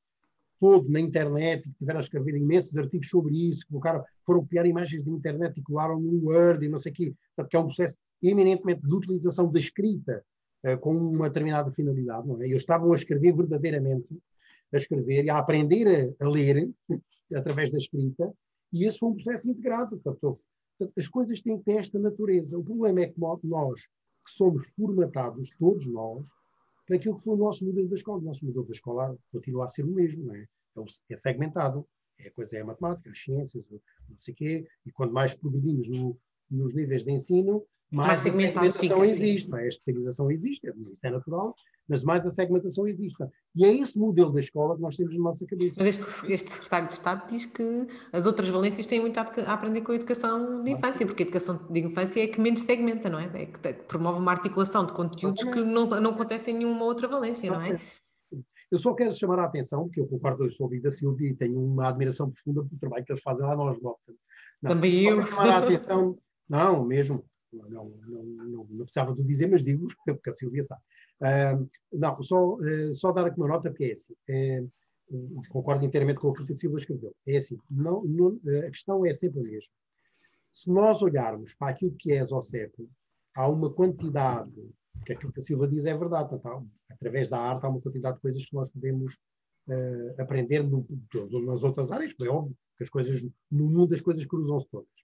todo 0.59 0.89
na 0.89 0.99
internet, 0.99 1.67
e 1.67 1.73
tiveram 1.73 1.99
a 1.99 2.03
escrever 2.03 2.35
imensos 2.35 2.77
artigos 2.77 3.09
sobre 3.09 3.35
isso, 3.49 3.65
colocaram, 3.67 4.03
foram 4.25 4.41
copiar 4.41 4.65
imagens 4.65 5.03
da 5.03 5.11
internet 5.11 5.59
e 5.59 5.63
colaram 5.63 5.99
no 5.99 6.29
Word 6.29 6.65
e 6.65 6.69
não 6.69 6.79
sei 6.79 6.91
o 6.91 6.95
quê. 6.95 7.13
Portanto, 7.35 7.51
que 7.51 7.57
é 7.57 7.59
um 7.59 7.65
processo 7.65 7.97
eminentemente 8.21 8.81
de 8.81 8.93
utilização 8.93 9.51
da 9.51 9.59
escrita 9.59 10.23
uh, 10.65 10.77
com 10.79 10.95
uma 10.95 11.29
determinada 11.29 11.71
finalidade. 11.71 12.27
Não 12.27 12.41
é? 12.41 12.45
Eles 12.45 12.61
estavam 12.61 12.91
a 12.91 12.95
escrever 12.95 13.35
verdadeiramente, 13.35 14.07
a 14.73 14.77
escrever 14.77 15.25
e 15.25 15.29
a 15.29 15.37
aprender 15.37 16.15
a, 16.19 16.25
a 16.25 16.29
ler 16.29 16.69
através 17.35 17.71
da 17.71 17.77
escrita, 17.77 18.33
e 18.73 18.85
esse 18.85 18.97
foi 18.97 19.09
um 19.09 19.15
processo 19.15 19.49
integrado. 19.49 19.99
Portanto, 19.99 20.39
as 20.97 21.07
coisas 21.07 21.41
têm 21.41 21.57
que 21.57 21.65
ter 21.65 21.79
esta 21.79 21.97
natureza. 21.99 22.57
O 22.57 22.63
problema 22.63 23.01
é 23.01 23.07
que 23.07 23.19
nós, 23.19 23.81
que 23.81 24.31
somos 24.31 24.67
formatados, 24.69 25.49
todos 25.59 25.87
nós, 25.87 26.25
para 26.85 26.95
aquilo 26.95 27.17
que 27.17 27.23
foi 27.23 27.35
o 27.35 27.37
nosso 27.37 27.65
modelo 27.65 27.89
da 27.89 27.95
escola. 27.95 28.19
O 28.19 28.25
nosso 28.25 28.45
modelo 28.45 28.65
da 28.65 28.71
escola 28.71 29.17
continua 29.31 29.65
a 29.65 29.67
ser 29.67 29.83
o 29.83 29.91
mesmo, 29.91 30.25
não 30.25 30.35
é? 30.35 30.41
É, 30.41 31.13
é 31.13 31.17
segmentado. 31.17 31.87
É 32.19 32.29
a 32.29 32.31
coisa 32.31 32.57
é 32.57 32.61
a 32.61 32.65
matemática, 32.65 33.11
as 33.11 33.21
ciências, 33.21 33.63
não 33.69 34.17
sei 34.17 34.33
o 34.33 34.37
quê, 34.37 34.67
e 34.85 34.91
quando 34.91 35.13
mais 35.13 35.35
progredimos 35.35 35.87
no, 35.87 36.17
nos 36.49 36.73
níveis 36.73 37.03
de 37.03 37.11
ensino, 37.11 37.63
mais, 37.91 38.19
a 38.19 38.23
segmentação 38.23 39.03
existe, 39.03 39.53
a 39.53 39.67
especialização 39.67 40.31
existe, 40.31 40.67
isso 40.77 40.97
é 41.05 41.09
natural, 41.09 41.55
mas 41.87 42.03
mais 42.03 42.25
a 42.27 42.29
segmentação 42.29 42.85
existe. 42.85 43.23
E 43.55 43.65
é 43.65 43.73
esse 43.73 43.97
modelo 43.97 44.31
da 44.31 44.39
escola 44.39 44.75
que 44.75 44.81
nós 44.81 44.95
temos 44.97 45.15
na 45.15 45.23
nossa 45.23 45.45
cabeça. 45.45 45.81
Mas 45.81 45.99
este, 45.99 46.33
este 46.33 46.51
secretário 46.51 46.87
de 46.87 46.93
Estado 46.93 47.29
diz 47.29 47.45
que 47.45 47.87
as 48.11 48.25
outras 48.25 48.49
valências 48.49 48.85
têm 48.87 48.99
muito 48.99 49.17
a, 49.17 49.21
aprender 49.21 49.81
com 49.81 49.93
a 49.93 49.95
educação 49.95 50.63
de 50.63 50.71
infância, 50.71 51.05
porque 51.05 51.23
a 51.23 51.25
educação 51.25 51.65
de 51.69 51.79
infância 51.79 52.21
é 52.21 52.27
que 52.27 52.41
menos 52.41 52.61
segmenta, 52.61 53.09
não 53.09 53.19
é? 53.19 53.31
É 53.33 53.45
que, 53.45 53.73
promove 53.83 54.19
uma 54.19 54.31
articulação 54.31 54.85
de 54.85 54.91
conteúdos 54.91 55.43
que 55.45 55.61
não, 55.61 55.85
não 55.85 56.11
acontece 56.11 56.51
em 56.51 56.55
nenhuma 56.55 56.83
outra 56.83 57.07
valência, 57.07 57.49
não 57.49 57.61
é? 57.61 57.79
Eu 58.69 58.77
só 58.77 58.93
quero 58.93 59.13
chamar 59.13 59.39
a 59.39 59.45
atenção, 59.45 59.85
porque 59.85 60.01
eu 60.01 60.07
concordo, 60.07 60.43
eu 60.43 60.51
sou 60.51 60.69
da 60.81 60.91
Silvia 60.91 61.29
e 61.29 61.33
tenho 61.33 61.57
uma 61.57 61.87
admiração 61.87 62.29
profunda 62.29 62.65
pelo 62.65 62.79
trabalho 62.79 63.05
que 63.05 63.13
eles 63.13 63.23
fazem 63.23 63.45
lá 63.45 63.55
nós, 63.55 63.81
não, 63.81 63.95
Também 64.61 65.05
eu. 65.05 65.23
chamar 65.23 65.49
a 65.49 65.57
atenção, 65.59 66.17
não, 66.49 66.83
mesmo, 66.83 67.23
não, 67.53 67.69
não, 67.69 68.23
não, 68.23 68.67
não, 68.69 68.85
precisava 68.85 69.13
de 69.13 69.23
dizer, 69.23 69.47
mas 69.47 69.63
digo, 69.63 69.87
porque 70.05 70.29
a 70.29 70.33
Silvia 70.33 70.63
sabe. 70.63 70.81
Uh, 71.21 71.69
não, 71.91 72.21
só, 72.21 72.55
uh, 72.55 72.95
só 72.95 73.11
dar 73.11 73.25
aqui 73.25 73.39
uma 73.39 73.47
nota, 73.47 73.69
porque 73.69 73.85
é 73.85 73.91
assim, 73.91 74.13
uh, 74.13 75.41
concordo 75.49 75.85
inteiramente 75.85 76.19
com 76.19 76.29
o 76.29 76.33
que 76.33 76.53
a 76.53 76.57
Silvia 76.57 76.77
escreveu. 76.77 77.15
É 77.25 77.37
assim, 77.37 77.57
não, 77.69 78.03
não, 78.03 78.39
a 78.65 78.69
questão 78.69 79.05
é 79.05 79.13
sempre 79.13 79.39
a 79.39 79.43
mesma. 79.43 79.73
Se 80.53 80.69
nós 80.69 81.01
olharmos 81.01 81.53
para 81.53 81.71
aquilo 81.71 81.95
que 81.97 82.11
é 82.11 82.19
a 82.19 82.25
ZOCEP, 82.25 82.89
há 83.35 83.47
uma 83.47 83.71
quantidade, 83.71 84.51
que 85.05 85.13
aquilo 85.13 85.31
que 85.31 85.39
a 85.39 85.43
Silva 85.43 85.67
diz 85.67 85.85
é 85.85 85.95
verdade, 85.95 86.35
através 86.89 87.29
da 87.29 87.39
arte 87.39 87.65
há 87.65 87.69
uma 87.69 87.79
quantidade 87.79 88.15
de 88.15 88.21
coisas 88.21 88.43
que 88.45 88.55
nós 88.55 88.71
podemos 88.71 89.17
aprender 90.17 90.63
no, 90.63 90.87
nas 91.45 91.61
outras 91.61 91.91
áreas, 91.91 92.15
é 92.21 92.27
óbvio 92.29 92.57
que 92.77 92.83
as 92.83 92.89
coisas, 92.89 93.23
no 93.51 93.69
mundo 93.69 93.93
as 93.93 94.01
coisas 94.01 94.25
cruzam-se 94.25 94.67
todas. 94.69 94.96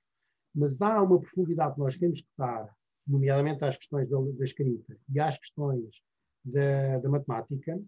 Mas 0.54 0.82
há 0.82 1.02
uma 1.02 1.20
profundidade 1.20 1.76
que 1.76 1.80
nós 1.80 1.98
temos 1.98 2.22
que 2.22 2.28
dar, 2.38 2.74
nomeadamente 3.08 3.64
às 3.64 3.78
questões 3.78 4.10
da, 4.10 4.18
da 4.20 4.44
escrita 4.44 4.98
e 5.10 5.20
às 5.20 5.38
questões 5.38 6.02
da, 6.44 7.00
da 7.00 7.10
matemática, 7.10 7.82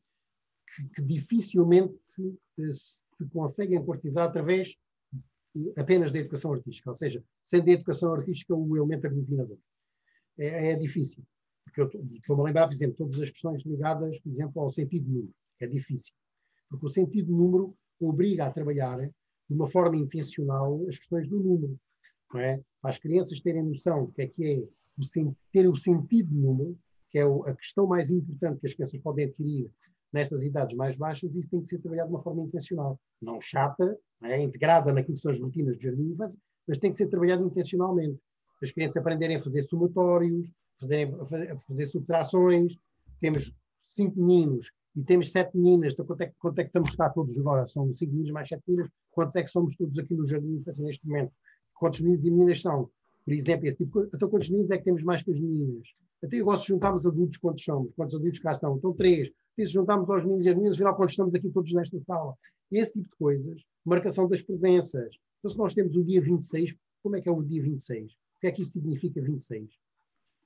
que, 0.76 0.90
que 0.90 1.02
dificilmente 1.02 1.98
se, 2.04 2.38
se, 2.72 3.26
conseguem 3.32 3.84
cortizar 3.84 4.28
através 4.28 4.76
apenas 5.78 6.12
da 6.12 6.20
educação 6.20 6.52
artística, 6.54 6.90
ou 6.90 6.96
seja, 6.96 7.24
sendo 7.44 7.70
a 7.70 7.74
educação 7.74 8.14
artística 8.14 8.54
o 8.54 8.76
elemento 8.76 9.08
aglutinador. 9.08 9.58
É, 10.38 10.72
é 10.72 10.76
difícil. 10.76 11.24
Porque 11.64 11.82
eu 11.82 11.88
estou-me 12.14 12.42
a 12.42 12.46
lembrar, 12.46 12.68
por 12.68 12.74
exemplo, 12.74 12.96
todas 12.98 13.20
as 13.20 13.30
questões 13.30 13.64
ligadas, 13.64 14.20
por 14.20 14.30
exemplo, 14.30 14.62
ao 14.62 14.72
sentido 14.72 15.08
número. 15.08 15.34
É 15.60 15.68
difícil. 15.68 16.14
Porque 16.70 16.86
o 16.86 16.90
sentido 16.90 17.32
número 17.32 17.76
obriga 18.00 18.46
a 18.46 18.52
trabalhar 18.52 18.98
de 18.98 19.56
uma 19.56 19.68
forma 19.68 19.98
intencional 19.98 20.86
as 20.88 20.98
questões 20.98 21.28
do 21.28 21.40
número. 21.40 21.80
Não 22.34 22.40
é? 22.40 22.62
Para 22.82 22.92
as 22.92 22.98
crianças 22.98 23.40
terem 23.40 23.64
noção 23.64 24.06
do 24.06 24.12
que 24.12 24.22
é 24.22 24.28
que 24.28 24.44
é 24.46 25.22
o, 25.22 25.36
ter 25.52 25.68
o 25.68 25.76
sentido 25.76 26.30
do 26.30 26.36
número, 26.36 26.78
que 27.10 27.20
é 27.20 27.24
a 27.24 27.56
questão 27.56 27.88
mais 27.88 28.12
importante 28.12 28.60
que 28.60 28.68
as 28.68 28.74
crianças 28.74 29.00
podem 29.00 29.26
adquirir 29.26 29.70
nestas 30.12 30.44
idades 30.44 30.76
mais 30.76 30.96
baixas, 30.96 31.36
isso 31.36 31.50
tem 31.50 31.62
que 31.62 31.68
ser 31.68 31.80
trabalhado 31.80 32.10
de 32.10 32.16
uma 32.16 32.24
forma 32.24 32.44
intencional. 32.44 33.00
Não 33.22 33.42
chata, 33.42 33.98
não 34.22 34.30
é? 34.30 34.42
integrada 34.42 34.94
naquilo 34.94 35.16
que 35.16 35.22
são 35.22 35.32
as 35.32 35.40
rotinas 35.40 35.78
de 35.78 35.84
jardim 35.84 36.12
infância, 36.12 36.40
mas 36.68 36.78
tem 36.78 36.90
que 36.90 36.98
ser 36.98 37.08
trabalhado 37.08 37.46
intencionalmente. 37.46 38.20
As 38.62 38.72
crianças 38.72 38.98
aprenderem 38.98 39.38
a 39.38 39.42
fazer 39.42 39.64
somatórios, 39.64 40.50
fazerem, 40.80 41.14
a 41.14 41.60
fazer 41.68 41.86
subtrações. 41.88 42.78
Temos 43.20 43.54
cinco 43.88 44.20
meninos 44.22 44.72
e 44.96 45.04
temos 45.04 45.32
sete 45.32 45.56
meninas, 45.58 45.94
então 45.94 46.06
quanto 46.06 46.22
é, 46.22 46.34
quanto 46.40 46.60
é 46.60 46.64
que 46.64 46.70
estamos 46.70 46.96
cá 46.96 47.10
todos 47.10 47.38
agora? 47.38 47.68
São 47.68 47.94
cinco 47.94 48.14
meninos 48.14 48.32
mais 48.32 48.48
sete 48.48 48.64
meninas, 48.68 48.90
quantos 49.12 49.36
é 49.36 49.44
que 49.44 49.50
somos 49.50 49.76
todos 49.76 49.98
aqui 50.00 50.14
no 50.16 50.26
Jardim 50.26 50.64
neste 50.80 51.06
momento? 51.06 51.34
Quantos 51.76 52.02
meninos 52.02 52.26
e 52.26 52.32
meninas 52.32 52.62
são? 52.62 52.90
Por 53.24 53.34
exemplo, 53.34 53.68
esse 53.68 53.78
tipo 53.78 54.04
Então 54.14 54.30
quantos 54.30 54.50
meninos 54.50 54.72
é 54.72 54.78
que 54.78 54.84
temos 54.84 55.04
mais 55.04 55.22
que 55.22 55.32
as 55.32 55.40
meninas? 55.40 55.88
Até 56.24 56.40
agora 56.40 56.58
se 56.58 56.68
juntarmos 56.68 57.06
adultos, 57.06 57.38
quantos 57.38 57.64
somos? 57.64 57.92
Quantos 57.96 58.16
adultos 58.16 58.40
cá 58.40 58.54
estão? 58.54 58.78
Então 58.78 58.94
três. 58.94 59.32
E 59.58 59.66
se 59.66 59.72
juntarmos 59.72 60.10
aos 60.10 60.24
meninos 60.24 60.46
e 60.46 60.50
as 60.50 60.56
meninas, 60.56 60.76
afinal 60.76 60.96
quantos 60.96 61.14
estamos 61.14 61.36
aqui 61.36 61.50
todos 61.50 61.72
nesta 61.74 62.00
sala? 62.02 62.36
Esse 62.72 62.94
tipo 62.94 63.10
de 63.10 63.16
coisas. 63.18 63.62
Marcação 63.86 64.28
das 64.28 64.42
presenças. 64.42 65.16
Então 65.40 65.52
se 65.52 65.58
nós 65.58 65.74
temos 65.74 65.96
o 65.96 66.04
dia 66.04 66.22
26, 66.22 66.76
como 67.04 67.16
é 67.16 67.22
que 67.22 67.30
é 67.30 67.32
o 67.32 67.44
dia 67.44 67.62
26? 67.62 68.12
O 68.12 68.40
que 68.42 68.48
é 68.48 68.52
que 68.52 68.62
isso 68.62 68.72
significa 68.72 69.22
26? 69.22 69.70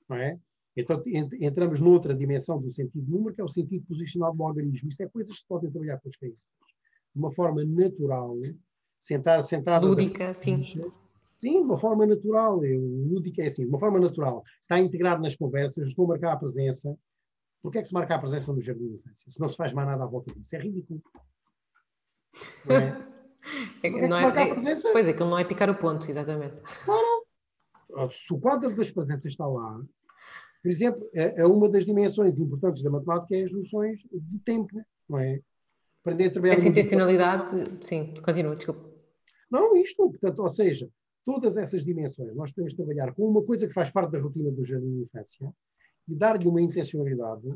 Não 0.08 0.16
é? 0.16 0.38
Então 0.76 1.02
entramos 1.40 1.80
noutra 1.80 2.14
dimensão 2.14 2.60
do 2.60 2.72
sentido 2.72 3.10
número, 3.10 3.34
que 3.34 3.40
é 3.40 3.44
o 3.44 3.48
sentido 3.48 3.84
posicional 3.86 4.34
do 4.34 4.42
logaritmo. 4.42 4.88
Isto 4.88 5.02
é 5.02 5.08
coisas 5.08 5.38
que 5.38 5.46
podem 5.48 5.70
trabalhar 5.70 5.98
com 5.98 6.08
as 6.08 6.16
crianças. 6.16 6.40
De 7.12 7.18
uma 7.18 7.32
forma 7.32 7.64
natural, 7.64 8.38
sentar, 9.00 9.42
sentar 9.42 9.82
Lúdica, 9.82 10.32
sim. 10.32 10.64
Sim, 11.40 11.52
de 11.52 11.64
uma 11.64 11.78
forma 11.78 12.04
natural. 12.04 12.62
Eu, 12.62 12.78
lúdica 12.82 13.42
é 13.42 13.46
assim, 13.46 13.62
de 13.62 13.70
uma 13.70 13.78
forma 13.78 13.98
natural. 13.98 14.44
Está 14.60 14.78
integrado 14.78 15.22
nas 15.22 15.34
conversas, 15.34 15.88
estou 15.88 16.04
a 16.04 16.08
marcar 16.08 16.32
a 16.32 16.36
presença. 16.36 16.94
Por 17.62 17.72
que 17.72 17.78
é 17.78 17.80
que 17.80 17.88
se 17.88 17.94
marca 17.94 18.14
a 18.14 18.18
presença 18.18 18.52
no 18.52 18.60
jardim 18.60 18.88
de 18.88 18.94
infância? 18.96 19.30
Se 19.30 19.40
não 19.40 19.48
se 19.48 19.56
faz 19.56 19.72
mais 19.72 19.88
nada 19.88 20.04
à 20.04 20.06
volta 20.06 20.34
disso. 20.34 20.54
É 20.54 20.58
ridículo. 20.58 21.02
Não 22.66 22.76
é? 22.76 23.06
é, 23.82 24.08
não 24.08 24.18
é, 24.18 24.24
é 24.26 24.54
pois 24.92 25.06
é, 25.06 25.10
aquilo 25.10 25.30
não 25.30 25.38
é 25.38 25.44
picar 25.44 25.70
o 25.70 25.74
ponto, 25.74 26.10
exatamente. 26.10 26.56
Claro. 26.84 28.10
Se 28.12 28.34
o 28.34 28.38
quadro 28.38 28.76
das 28.76 28.90
presenças 28.90 29.24
está 29.24 29.46
lá, 29.46 29.80
por 30.62 30.70
exemplo, 30.70 31.08
é, 31.14 31.40
é 31.40 31.46
uma 31.46 31.70
das 31.70 31.86
dimensões 31.86 32.38
importantes 32.38 32.82
da 32.82 32.90
matemática 32.90 33.34
é 33.34 33.44
as 33.44 33.50
noções 33.50 34.00
de 34.12 34.38
tempo, 34.40 34.78
não 35.08 35.18
é? 35.18 35.40
Aprender 36.02 36.26
a 36.26 36.30
trabalhar... 36.32 36.54
Essa 36.58 36.68
intencionalidade, 36.68 37.86
sim, 37.86 38.12
continua, 38.22 38.54
desculpa. 38.56 38.90
Não, 39.50 39.74
isto, 39.74 40.06
portanto, 40.10 40.38
ou 40.40 40.48
seja, 40.50 40.88
todas 41.24 41.56
essas 41.56 41.84
dimensões 41.84 42.34
nós 42.34 42.52
de 42.52 42.76
trabalhar 42.76 43.12
com 43.14 43.28
uma 43.28 43.42
coisa 43.42 43.66
que 43.66 43.72
faz 43.72 43.90
parte 43.90 44.12
da 44.12 44.20
rotina 44.20 44.50
do 44.50 44.64
jardim 44.64 44.90
de 44.90 45.02
infância 45.02 45.52
e 46.08 46.14
dar-lhe 46.14 46.48
uma 46.48 46.60
intencionalidade 46.60 47.54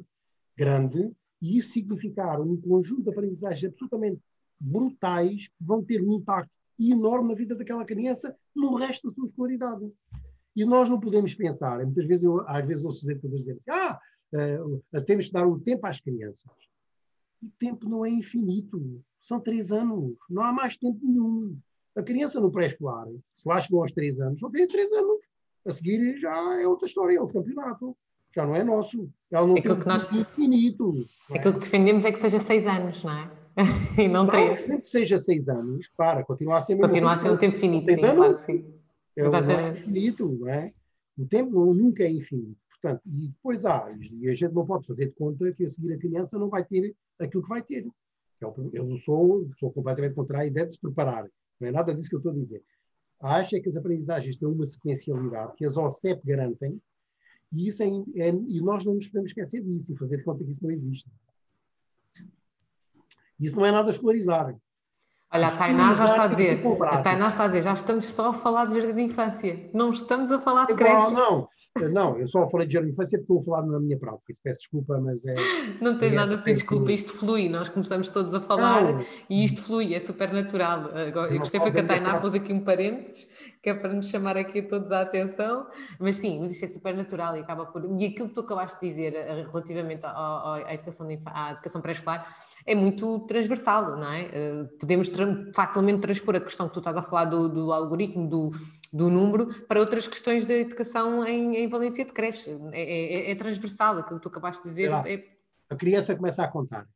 grande 0.56 1.10
e 1.40 1.58
isso 1.58 1.72
significar 1.72 2.40
um 2.40 2.56
conjunto 2.60 3.02
de 3.02 3.10
aprendizagens 3.10 3.64
absolutamente 3.64 4.20
brutais 4.58 5.48
que 5.48 5.64
vão 5.64 5.82
ter 5.84 6.02
um 6.02 6.14
impacto 6.14 6.50
enorme 6.78 7.28
na 7.28 7.34
vida 7.34 7.54
daquela 7.54 7.84
criança 7.84 8.36
no 8.54 8.74
resto 8.74 9.08
da 9.08 9.14
sua 9.14 9.26
escolaridade. 9.26 9.92
E 10.56 10.64
nós 10.64 10.88
não 10.88 11.00
podemos 11.00 11.34
pensar, 11.34 11.84
muitas 11.84 12.06
vezes 12.06 12.24
eu, 12.24 12.40
às 12.48 12.64
vezes 12.66 12.84
ouço 12.84 13.10
educadores 13.10 13.44
dizer 13.44 13.60
assim, 13.60 13.70
ah, 13.70 14.00
uh, 14.32 15.02
temos 15.02 15.26
de 15.26 15.32
dar 15.32 15.46
o 15.46 15.60
tempo 15.60 15.86
às 15.86 16.00
crianças. 16.00 16.50
O 17.42 17.50
tempo 17.58 17.88
não 17.88 18.06
é 18.06 18.10
infinito, 18.10 19.02
são 19.20 19.40
três 19.40 19.72
anos, 19.72 20.16
não 20.30 20.42
há 20.42 20.52
mais 20.52 20.76
tempo 20.76 20.98
nenhum. 21.02 21.58
A 21.96 22.02
criança 22.02 22.40
no 22.40 22.50
pré-escolar, 22.50 23.06
se 23.36 23.48
lá 23.48 23.60
chegou 23.60 23.82
aos 23.82 23.92
três 23.92 24.20
anos, 24.20 24.40
só 24.40 24.50
tem 24.50 24.66
três 24.66 24.92
anos. 24.92 25.18
A 25.66 25.72
seguir 25.72 26.18
já 26.18 26.60
é 26.60 26.66
outra 26.66 26.86
história, 26.86 27.16
é 27.16 27.20
o 27.20 27.28
campeonato. 27.28 27.96
Já 28.34 28.44
não 28.44 28.54
é 28.54 28.64
nosso. 28.64 29.08
Ela 29.30 29.46
não 29.46 29.54
aquilo 29.54 29.74
tem 29.74 29.82
que 29.82 29.88
nós, 29.88 30.12
infinito. 30.12 31.06
É? 31.30 31.38
Aquilo 31.38 31.54
que 31.54 31.60
defendemos 31.60 32.04
é 32.04 32.10
que 32.10 32.18
seja 32.18 32.40
seis 32.40 32.66
anos, 32.66 33.02
não 33.04 33.12
é? 33.12 33.30
e 34.02 34.08
não, 34.08 34.24
não 34.24 34.30
três. 34.30 34.66
Nem 34.66 34.80
que 34.80 34.86
seja 34.88 35.18
seis 35.20 35.48
anos, 35.48 35.88
para, 35.96 36.24
continua 36.24 36.58
a 36.58 36.60
ser 36.60 36.76
Continua 36.76 37.14
a 37.14 37.18
ser 37.18 37.30
um 37.30 37.36
tempo 37.36 37.56
finito, 37.56 37.86
sim, 37.86 38.04
anos, 38.04 38.16
claro 38.16 38.40
sim. 38.40 38.74
É 39.16 39.20
Exatamente. 39.20 39.70
o 39.70 39.74
infinito, 39.74 40.38
não 40.40 40.48
é? 40.48 40.72
O 41.16 41.26
tempo 41.26 41.74
nunca 41.74 42.02
é 42.02 42.10
infinito. 42.10 42.58
Portanto, 42.70 43.02
e 43.06 43.28
depois 43.28 43.64
há, 43.64 43.88
e 43.98 44.28
a 44.28 44.34
gente 44.34 44.52
não 44.52 44.66
pode 44.66 44.86
fazer 44.86 45.06
de 45.06 45.12
conta 45.12 45.50
que 45.52 45.64
a 45.64 45.68
seguir 45.68 45.94
a 45.94 45.98
criança 45.98 46.38
não 46.38 46.48
vai 46.48 46.64
ter 46.64 46.94
aquilo 47.20 47.42
que 47.42 47.48
vai 47.48 47.62
ter. 47.62 47.86
Eu 48.72 48.98
sou, 48.98 49.48
sou 49.58 49.72
completamente 49.72 50.14
contra 50.14 50.40
a 50.40 50.46
ideia 50.46 50.66
de 50.66 50.74
se 50.74 50.80
preparar. 50.80 51.26
Não 51.60 51.68
é 51.68 51.70
nada 51.70 51.94
disso 51.94 52.08
que 52.08 52.16
eu 52.16 52.18
estou 52.18 52.32
a 52.32 52.34
dizer. 52.34 52.62
Acho 53.20 53.56
é 53.56 53.60
que 53.60 53.68
as 53.68 53.76
aprendizagens 53.76 54.36
têm 54.36 54.48
uma 54.48 54.66
sequencialidade 54.66 55.54
que 55.56 55.64
as 55.64 55.76
OCEP 55.76 56.20
garantem 56.26 56.80
e, 57.52 57.68
isso 57.68 57.82
é, 57.82 57.86
é, 57.86 58.28
e 58.28 58.60
nós 58.60 58.84
não 58.84 58.94
nos 58.94 59.06
podemos 59.06 59.30
esquecer 59.30 59.62
disso 59.62 59.92
e 59.92 59.96
fazer 59.96 60.18
de 60.18 60.24
conta 60.24 60.44
que 60.44 60.50
isso 60.50 60.62
não 60.62 60.70
existe. 60.70 61.08
Isso 63.38 63.56
não 63.56 63.64
é 63.64 63.72
nada 63.72 63.90
escolarizar. 63.90 64.54
Olha, 65.32 65.48
a 65.48 65.56
Tainá 65.56 65.94
já 65.94 66.04
está 66.04 66.24
a 66.24 66.26
dizer, 66.28 66.62
a 66.82 67.02
Tainá 67.02 67.28
está 67.28 67.44
a 67.44 67.46
dizer, 67.48 67.62
já 67.62 67.72
estamos 67.72 68.08
só 68.08 68.30
a 68.30 68.34
falar 68.34 68.66
de 68.66 68.74
jardim 68.74 68.94
de 68.94 69.02
infância, 69.02 69.70
não 69.74 69.90
estamos 69.90 70.30
a 70.30 70.40
falar 70.40 70.66
de 70.66 70.74
creche. 70.74 70.92
Não, 70.92 71.10
não, 71.10 71.48
eu 71.76 72.28
só 72.28 72.48
falei 72.48 72.68
de 72.68 72.74
jardim 72.74 72.88
de 72.88 72.92
infância 72.92 73.18
porque 73.18 73.32
estou 73.32 73.40
a 73.40 73.42
falar 73.42 73.66
na 73.66 73.80
minha 73.80 73.98
prática, 73.98 74.32
peço 74.42 74.60
desculpa, 74.60 74.98
mas 75.00 75.24
é... 75.24 75.34
Não 75.80 75.98
tens 75.98 76.12
é, 76.12 76.16
nada 76.16 76.36
de 76.36 76.52
desculpa, 76.52 76.92
isto 76.92 77.12
flui, 77.12 77.48
nós 77.48 77.68
começamos 77.68 78.08
todos 78.08 78.32
a 78.32 78.40
falar 78.40 78.92
não, 78.92 79.04
e 79.28 79.44
isto 79.44 79.60
flui, 79.62 79.92
é 79.92 79.98
super 79.98 80.32
natural. 80.32 80.86
Eu 80.90 81.38
gostei 81.38 81.58
que 81.60 81.80
a 81.80 81.84
Tainá 81.84 82.20
pôs 82.20 82.34
aqui 82.34 82.52
um 82.52 82.60
parênteses, 82.60 83.28
que 83.60 83.70
é 83.70 83.74
para 83.74 83.92
nos 83.92 84.08
chamar 84.08 84.36
aqui 84.36 84.62
todos 84.62 84.92
a 84.92 85.00
atenção, 85.00 85.66
mas 85.98 86.16
sim, 86.16 86.38
mas 86.40 86.52
isto 86.52 86.64
é 86.64 86.68
super 86.68 86.94
natural 86.94 87.36
e 87.36 87.40
acaba 87.40 87.66
por... 87.66 87.82
E 87.98 88.06
aquilo 88.06 88.28
que 88.28 88.34
tu 88.34 88.40
acabaste 88.40 88.78
de 88.80 88.88
dizer 88.88 89.14
eh, 89.14 89.46
relativamente 89.50 90.02
à, 90.04 90.66
educação, 90.70 91.08
à 91.26 91.52
educação 91.52 91.80
pré-escolar, 91.80 92.36
é 92.66 92.74
muito 92.74 93.20
transversal, 93.20 93.96
não 93.96 94.12
é? 94.12 94.28
Eh, 94.32 94.64
podemos 94.78 95.10
facilmente 95.54 96.00
transpor 96.00 96.36
a 96.36 96.40
questão 96.40 96.68
que 96.68 96.74
tu 96.74 96.80
estás 96.80 96.96
a 96.96 97.02
falar 97.02 97.24
do, 97.24 97.48
do 97.48 97.72
algoritmo, 97.72 98.28
do, 98.28 98.50
do, 98.96 99.10
número, 99.10 99.64
para 99.64 99.80
outras 99.80 100.06
questões 100.06 100.46
da 100.46 100.54
educação 100.54 101.26
em, 101.26 101.56
em 101.56 101.68
valência 101.68 102.04
de 102.04 102.12
creche. 102.12 102.50
É, 102.72 102.82
é, 102.82 103.30
é, 103.30 103.34
transversal, 103.34 103.98
aquilo 103.98 104.18
que 104.18 104.22
tu 104.22 104.28
acabaste 104.28 104.62
de 104.62 104.68
dizer. 104.68 104.90
É... 105.06 105.24
A 105.68 105.76
criança 105.76 106.14
começa 106.14 106.44
a 106.44 106.48
contar, 106.48 106.86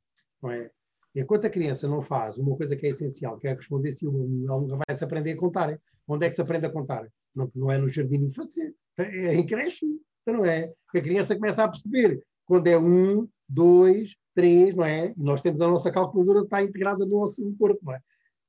não 0.42 0.50
é? 0.50 0.70
Enquanto 1.14 1.46
a 1.46 1.50
criança 1.50 1.88
não 1.88 2.02
faz 2.02 2.38
uma 2.38 2.56
coisa 2.56 2.76
que 2.76 2.86
é 2.86 2.90
essencial, 2.90 3.38
que 3.38 3.48
é 3.48 3.54
responder 3.54 3.92
se 3.92 4.06
ela 4.06 4.60
nunca 4.60 4.78
vai 4.86 4.96
se 4.96 5.02
aprender 5.02 5.32
a 5.32 5.36
contar. 5.36 5.78
Onde 6.06 6.26
é 6.26 6.28
que 6.28 6.34
se 6.34 6.40
aprende 6.40 6.66
a 6.66 6.70
contar? 6.70 7.06
não, 7.38 7.50
não 7.54 7.70
é 7.70 7.78
no 7.78 7.88
jardim 7.88 8.18
de 8.18 8.26
infância, 8.26 8.74
é 8.98 9.34
em 9.34 9.46
creche, 9.46 9.86
então 10.22 10.38
não 10.38 10.44
é? 10.44 10.72
A 10.94 11.00
criança 11.00 11.34
começa 11.34 11.62
a 11.62 11.68
perceber 11.68 12.20
quando 12.44 12.66
é 12.66 12.78
um, 12.78 13.28
dois, 13.48 14.16
três, 14.34 14.74
não 14.74 14.84
é? 14.84 15.14
E 15.16 15.22
nós 15.22 15.40
temos 15.40 15.60
a 15.60 15.68
nossa 15.68 15.90
calculadora 15.90 16.40
que 16.40 16.46
está 16.46 16.62
integrada 16.62 17.06
no 17.06 17.20
nosso 17.20 17.54
corpo, 17.56 17.80
não 17.82 17.94
é? 17.94 18.00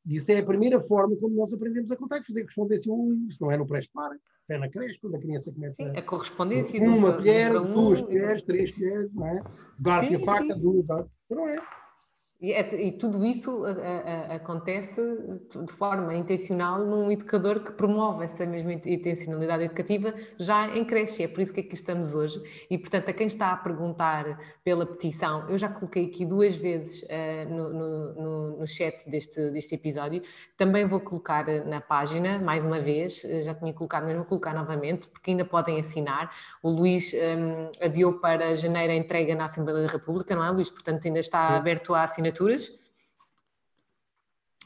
E 0.09 0.15
isso 0.15 0.31
é 0.31 0.39
a 0.39 0.45
primeira 0.45 0.81
forma 0.81 1.15
como 1.17 1.35
nós 1.35 1.53
aprendemos 1.53 1.91
a 1.91 1.95
contar, 1.95 2.23
fazer 2.25 2.41
correspondência 2.41 2.91
um, 2.91 3.27
se 3.29 3.39
não 3.39 3.51
é 3.51 3.57
no 3.57 3.67
pré-escolar, 3.67 4.17
é 4.49 4.57
na 4.57 4.67
creche, 4.67 4.99
quando 4.99 5.15
a 5.15 5.19
criança 5.19 5.51
começa 5.53 5.75
Sim, 5.75 5.95
a 5.95 6.01
correspondência. 6.01 6.81
Uma 6.83 7.13
colher, 7.13 7.53
duas 7.61 8.01
colheres, 8.01 8.41
três 8.41 8.71
colheres, 8.71 9.13
não 9.13 9.27
é? 9.27 9.43
Garfo 9.79 10.11
e 10.11 10.15
a 10.15 10.19
faca, 10.21 10.55
duas, 10.55 10.83
não 11.29 11.47
é? 11.47 11.61
E, 12.41 12.53
é, 12.53 12.81
e, 12.81 12.93
tudo 12.93 13.25
isso 13.25 13.65
a, 13.65 13.71
a, 14.31 14.35
acontece 14.35 14.95
de 15.65 15.73
forma 15.73 16.15
intencional 16.15 16.85
num 16.85 17.11
educador 17.11 17.59
que 17.59 17.73
promove 17.73 18.23
essa 18.23 18.45
mesma 18.45 18.71
intencionalidade 18.71 19.65
educativa 19.65 20.13
já 20.37 20.67
em 20.69 20.85
creche. 20.85 21.23
É 21.23 21.27
por 21.27 21.41
isso 21.41 21.51
que 21.51 21.59
aqui 21.59 21.73
estamos 21.73 22.15
hoje. 22.15 22.41
E, 22.69 22.77
portanto, 22.77 23.09
a 23.09 23.13
quem 23.13 23.27
está 23.27 23.51
a 23.51 23.57
perguntar 23.57 24.39
pela 24.63 24.85
petição, 24.85 25.49
eu 25.49 25.57
já 25.57 25.67
coloquei 25.67 26.05
aqui 26.05 26.25
duas 26.25 26.55
vezes 26.55 27.03
uh, 27.03 27.53
no, 27.53 27.73
no, 27.73 28.57
no, 28.59 28.67
chat 28.67 29.09
deste, 29.09 29.51
deste 29.51 29.75
episódio. 29.75 30.21
Também 30.55 30.85
vou 30.85 31.01
colocar 31.01 31.45
na 31.65 31.81
página, 31.81 32.39
mais 32.39 32.63
uma 32.63 32.79
vez, 32.79 33.21
já 33.41 33.53
tinha 33.53 33.73
colocado, 33.73 34.05
mas 34.05 34.15
vou 34.15 34.23
colocar 34.23 34.53
novamente, 34.53 35.09
porque 35.09 35.31
ainda 35.31 35.43
podem 35.43 35.77
assinar. 35.77 36.33
O 36.63 36.69
Luís 36.69 37.13
um, 37.13 37.85
adiou 37.85 38.13
para 38.13 38.55
janeiro 38.55 38.93
a 38.93 38.95
entrega 38.95 39.35
na 39.35 39.43
Assembleia 39.43 39.85
da 39.85 39.91
República, 39.91 40.33
não 40.33 40.45
é, 40.45 40.49
Luís? 40.51 40.69
Portanto, 40.69 41.05
ainda 41.05 41.19
está 41.19 41.57
aberto 41.57 41.93
a 41.93 42.03
assinatura 42.03 42.28
assinaturas. 42.29 42.79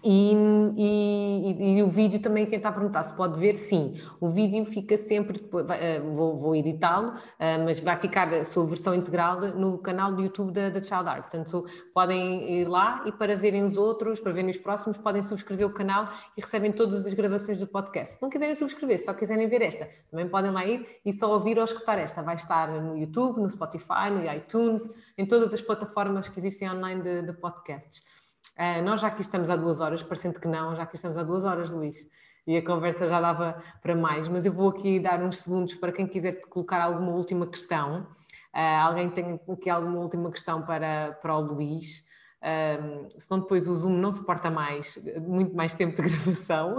E, 0.06 0.34
e, 0.78 1.78
e, 1.78 1.84
o 1.84 1.88
vídeo 1.88 2.20
também, 2.20 2.46
quem 2.46 2.58
está 2.58 2.68
a 2.68 2.72
perguntar 2.74 3.04
se 3.04 3.14
pode 3.14 3.40
ver, 3.40 3.56
sim. 3.56 3.94
O 4.20 4.28
vídeo 4.28 4.66
fica 4.66 4.98
sempre, 4.98 5.40
uh, 5.40 6.12
vou, 6.14 6.36
vou 6.36 6.56
editá-lo, 6.56 7.12
uh, 7.12 7.64
mas 7.64 7.80
vai 7.80 7.96
ficar 7.96 8.34
a 8.34 8.44
sua 8.44 8.66
versão 8.66 8.94
integral 8.94 9.40
no 9.40 9.78
canal 9.78 10.14
do 10.14 10.22
YouTube 10.22 10.52
da, 10.52 10.70
da 10.70 10.84
Child 10.84 11.08
Art. 11.08 11.22
Portanto, 11.22 11.66
podem 11.94 12.60
ir 12.60 12.68
lá 12.68 13.04
e 13.06 13.14
para 13.14 13.36
verem 13.38 13.64
os 13.64 13.78
outros, 13.78 14.20
para 14.20 14.34
verem 14.34 14.50
os 14.50 14.58
próximos, 14.58 14.98
podem 14.98 15.24
subscrever 15.24 15.66
o 15.66 15.74
canal 15.74 16.12
e 16.36 16.42
recebem 16.42 16.74
todas 16.74 17.06
as 17.06 17.14
gravações 17.14 17.58
do 17.58 17.68
podcast. 17.68 18.16
Se 18.16 18.22
não 18.22 18.30
quiserem 18.30 18.56
subscrever, 18.56 19.04
só 19.04 19.14
quiserem 19.14 19.48
ver 19.48 19.62
esta, 19.62 19.88
também 20.12 20.28
podem 20.28 20.52
lá 20.52 20.66
ir 20.66 20.86
e 21.06 21.14
só 21.14 21.32
ouvir 21.32 21.58
ou 21.58 21.64
escutar 21.64 21.98
esta. 21.98 22.22
Vai 22.22 22.36
estar 22.36 22.68
no 22.70 22.98
YouTube, 22.98 23.40
no 23.40 23.50
Spotify, 23.50 24.10
no 24.12 24.30
iTunes, 24.34 24.84
em 25.18 25.26
todas 25.26 25.54
as 25.54 25.62
plataformas 25.62 26.28
que 26.28 26.40
existem 26.40 26.70
online 26.70 27.02
de, 27.02 27.22
de 27.22 27.34
podcasts. 27.34 28.23
Uh, 28.58 28.84
nós 28.84 29.02
já 29.02 29.08
aqui 29.08 29.22
estamos 29.22 29.50
há 29.50 29.56
duas 29.56 29.80
horas, 29.80 30.04
parecendo 30.04 30.40
que 30.40 30.48
não, 30.48 30.76
já 30.76 30.84
aqui 30.84 30.96
estamos 30.96 31.18
há 31.18 31.24
duas 31.24 31.44
horas, 31.44 31.72
Luís, 31.72 32.08
e 32.46 32.56
a 32.56 32.64
conversa 32.64 33.08
já 33.08 33.20
dava 33.20 33.62
para 33.82 33.96
mais, 33.96 34.28
mas 34.28 34.46
eu 34.46 34.54
vou 34.54 34.70
aqui 34.70 35.00
dar 35.00 35.22
uns 35.24 35.40
segundos 35.40 35.74
para 35.76 35.92
quem 35.92 36.06
quiser 36.06 36.40
colocar 36.42 36.82
alguma 36.82 37.12
última 37.12 37.48
questão. 37.48 38.08
Uh, 38.54 38.82
alguém 38.84 39.10
tem 39.10 39.40
aqui 39.50 39.70
alguma 39.70 40.00
última 40.00 40.30
questão 40.30 40.62
para, 40.62 41.18
para 41.22 41.36
o 41.36 41.42
Luís? 41.42 42.06
Uh, 42.44 43.08
senão 43.18 43.42
depois 43.42 43.68
o 43.68 43.76
Zoom 43.76 43.98
não 43.98 44.12
suporta 44.12 44.52
mais, 44.52 45.02
muito 45.22 45.56
mais 45.56 45.74
tempo 45.74 46.00
de 46.00 46.02
gravação. 46.10 46.76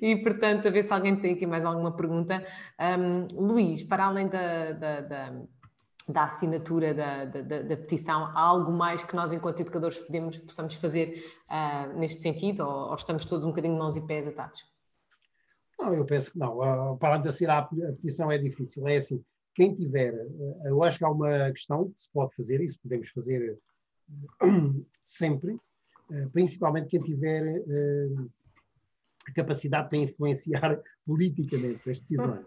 e 0.00 0.14
portanto, 0.16 0.68
a 0.68 0.70
ver 0.70 0.84
se 0.84 0.92
alguém 0.92 1.16
tem 1.16 1.34
aqui 1.34 1.46
mais 1.46 1.64
alguma 1.64 1.96
pergunta. 1.96 2.46
Um, 2.78 3.26
Luís, 3.34 3.82
para 3.82 4.04
além 4.04 4.28
da, 4.28 4.72
da, 4.72 5.00
da 5.00 5.32
da 6.08 6.24
assinatura 6.24 6.94
da, 6.94 7.24
da, 7.24 7.62
da, 7.62 7.76
petição, 7.76 8.26
há 8.26 8.40
algo 8.40 8.72
mais 8.72 9.04
que 9.04 9.14
nós, 9.14 9.32
enquanto 9.32 9.60
educadores, 9.60 9.98
podemos, 9.98 10.38
possamos 10.38 10.74
fazer 10.74 11.24
uh, 11.48 11.98
neste 11.98 12.22
sentido, 12.22 12.64
ou, 12.64 12.88
ou, 12.88 12.94
estamos 12.94 13.24
todos 13.24 13.44
um 13.44 13.50
bocadinho 13.50 13.74
de 13.74 13.80
mãos 13.80 13.96
e 13.96 14.00
pés 14.00 14.26
atados? 14.26 14.64
Não, 15.78 15.92
eu 15.94 16.04
penso 16.04 16.32
que 16.32 16.38
não. 16.38 16.58
Uh, 16.58 16.96
para 16.96 17.18
de 17.18 17.28
assinar 17.28 17.64
a 17.64 17.66
petição 17.66 18.30
é 18.32 18.38
difícil. 18.38 18.86
É 18.88 18.96
assim, 18.96 19.22
quem 19.54 19.74
tiver, 19.74 20.14
uh, 20.14 20.62
eu 20.66 20.82
acho 20.82 20.98
que 20.98 21.04
há 21.04 21.10
uma 21.10 21.50
questão 21.52 21.90
que 21.90 22.02
se 22.02 22.08
pode 22.12 22.34
fazer, 22.34 22.60
isso 22.60 22.78
podemos 22.82 23.08
fazer 23.10 23.58
uh, 24.42 24.86
sempre, 25.04 25.52
uh, 25.52 26.30
principalmente 26.32 26.88
quem 26.88 27.02
tiver 27.02 27.62
a 29.28 29.32
capacidade 29.32 29.90
de 29.90 29.98
influenciar 29.98 30.80
politicamente 31.04 31.90
as 31.90 32.00
decisões. 32.00 32.46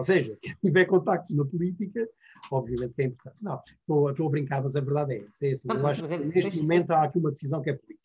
Ou 0.00 0.04
seja, 0.04 0.38
quem 0.40 0.54
tiver 0.62 0.84
contacto 0.86 1.34
na 1.34 1.44
política 1.44 2.08
obviamente 2.50 2.94
que 2.94 3.02
é 3.02 3.04
importante. 3.06 3.42
Não, 3.42 3.60
estou, 3.80 4.10
estou 4.10 4.26
a 4.28 4.30
brincar, 4.30 4.62
mas 4.62 4.76
a 4.76 4.80
verdade 4.80 5.14
é 5.14 5.18
essa. 5.18 5.46
É 5.46 5.50
assim. 5.50 5.68
Eu 5.68 5.86
acho 5.86 6.06
que 6.06 6.18
neste 6.18 6.62
momento 6.62 6.90
há 6.92 7.02
aqui 7.04 7.18
uma 7.18 7.30
decisão 7.30 7.60
que 7.60 7.70
é 7.70 7.74
política. 7.74 8.00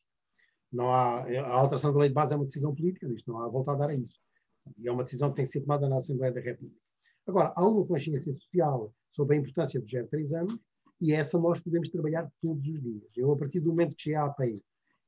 Não 0.72 0.91
há, 0.91 1.22
a 1.22 1.53
alteração 1.53 1.93
da 1.93 1.99
lei 1.99 2.09
de 2.09 2.15
base 2.15 2.34
é 2.34 2.35
uma 2.35 2.45
decisão 2.45 2.76
política, 2.76 3.07
isto 3.07 3.31
não 3.31 3.39
há 3.39 3.47
volta 3.47 3.72
a 3.72 3.76
dar 3.76 3.89
a 3.89 3.95
isso. 3.95 4.19
E 4.77 4.88
é 4.88 4.91
uma 4.91 5.03
decisão 5.03 5.30
que 5.30 5.38
tem 5.38 5.45
que 5.45 5.51
ser 5.51 5.61
tomada 5.61 5.88
na 5.88 5.97
Assembleia 5.97 6.34
da 6.34 6.41
República. 6.41 6.80
Agora, 7.26 7.53
há 7.55 7.65
uma 7.65 7.85
consciência 7.85 8.34
social 8.34 8.93
sobre 9.11 9.35
a 9.35 9.39
importância 9.39 9.80
dos 9.80 9.89
0 9.89 10.07
3 10.07 10.34
anos 10.34 10.57
e 10.99 11.13
essa 11.13 11.39
nós 11.39 11.59
podemos 11.59 11.89
trabalhar 11.89 12.30
todos 12.41 12.67
os 12.67 12.81
dias. 12.81 13.03
Eu, 13.15 13.31
a 13.31 13.38
partir 13.38 13.59
do 13.59 13.69
momento 13.69 13.95
que 13.95 14.03
cheguei 14.03 14.17
à 14.17 14.26
API 14.26 14.63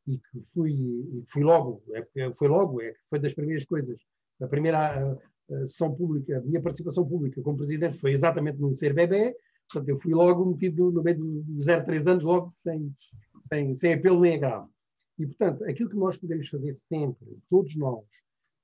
e 0.07 0.17
que 0.17 0.41
fui, 0.53 1.25
fui 1.27 1.43
logo, 1.43 1.83
é, 1.91 2.33
foi 2.33 2.47
logo, 2.47 2.81
é, 2.81 2.93
foi 3.09 3.19
das 3.19 3.33
primeiras 3.33 3.65
coisas, 3.65 3.99
a 4.41 4.47
primeira 4.47 5.17
sessão 5.49 5.93
pública, 5.93 6.37
a 6.37 6.41
minha 6.41 6.61
participação 6.61 7.07
pública 7.07 7.41
como 7.41 7.57
presidente 7.57 7.97
foi 7.97 8.11
exatamente 8.11 8.59
num 8.59 8.75
ser 8.75 8.93
bebê, 8.93 9.35
portanto 9.71 9.89
eu 9.89 9.99
fui 9.99 10.13
logo 10.13 10.45
metido 10.45 10.91
no 10.91 11.01
meio 11.01 11.17
dos 11.17 11.65
0 11.65 11.85
3 11.85 12.07
anos, 12.07 12.23
logo 12.23 12.53
sem, 12.55 12.93
sem, 13.41 13.73
sem 13.75 13.93
apelo 13.93 14.19
nem 14.19 14.35
agravo. 14.35 14.69
E, 15.17 15.25
portanto, 15.25 15.63
aquilo 15.63 15.89
que 15.89 15.95
nós 15.95 16.17
podemos 16.17 16.47
fazer 16.47 16.73
sempre, 16.73 17.37
todos 17.49 17.75
nós, 17.75 18.05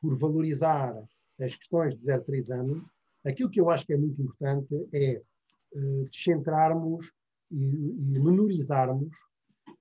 por 0.02 0.16
valorizar 0.16 0.96
as 1.40 1.56
questões 1.56 1.96
dos 1.96 2.06
0 2.06 2.24
3 2.24 2.52
anos, 2.52 2.88
aquilo 3.26 3.50
que 3.50 3.60
eu 3.60 3.70
acho 3.70 3.86
que 3.86 3.94
é 3.94 3.98
muito 3.98 4.22
importante 4.22 4.88
é 4.94 5.22
uh, 5.74 6.10
descentrarmos 6.10 7.12
e, 7.50 7.64
e 7.64 8.20
menorizarmos, 8.22 9.18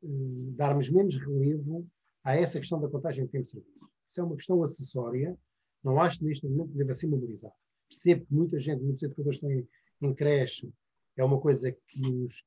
uh, 0.03 0.53
darmos 0.53 0.89
menos 0.89 1.17
relevo 1.17 1.87
a 2.25 2.37
essa 2.37 2.59
questão 2.59 2.81
da 2.81 2.89
contagem 2.89 3.25
de 3.27 3.31
tempo 3.33 3.45
de 3.45 3.51
serviço. 3.51 3.89
Isso 4.09 4.21
é 4.21 4.25
uma 4.25 4.37
questão 4.37 4.63
acessória, 4.63 5.37
não 5.83 6.01
acho 6.01 6.19
que 6.19 6.25
neste 6.25 6.47
momento 6.47 6.73
deva 6.73 6.93
ser 6.93 7.07
mobilizado. 7.07 7.55
Percebo 7.89 8.27
que 8.27 8.35
muita 8.35 8.59
gente, 8.59 8.83
muitos 8.83 9.03
educadores 9.03 9.37
estão 9.37 9.51
em, 9.51 9.69
em 10.03 10.15
creche, 10.15 10.73
é 11.17 11.25
uma 11.25 11.41
coisa 11.41 11.71
que, 11.71 12.07
os, 12.07 12.45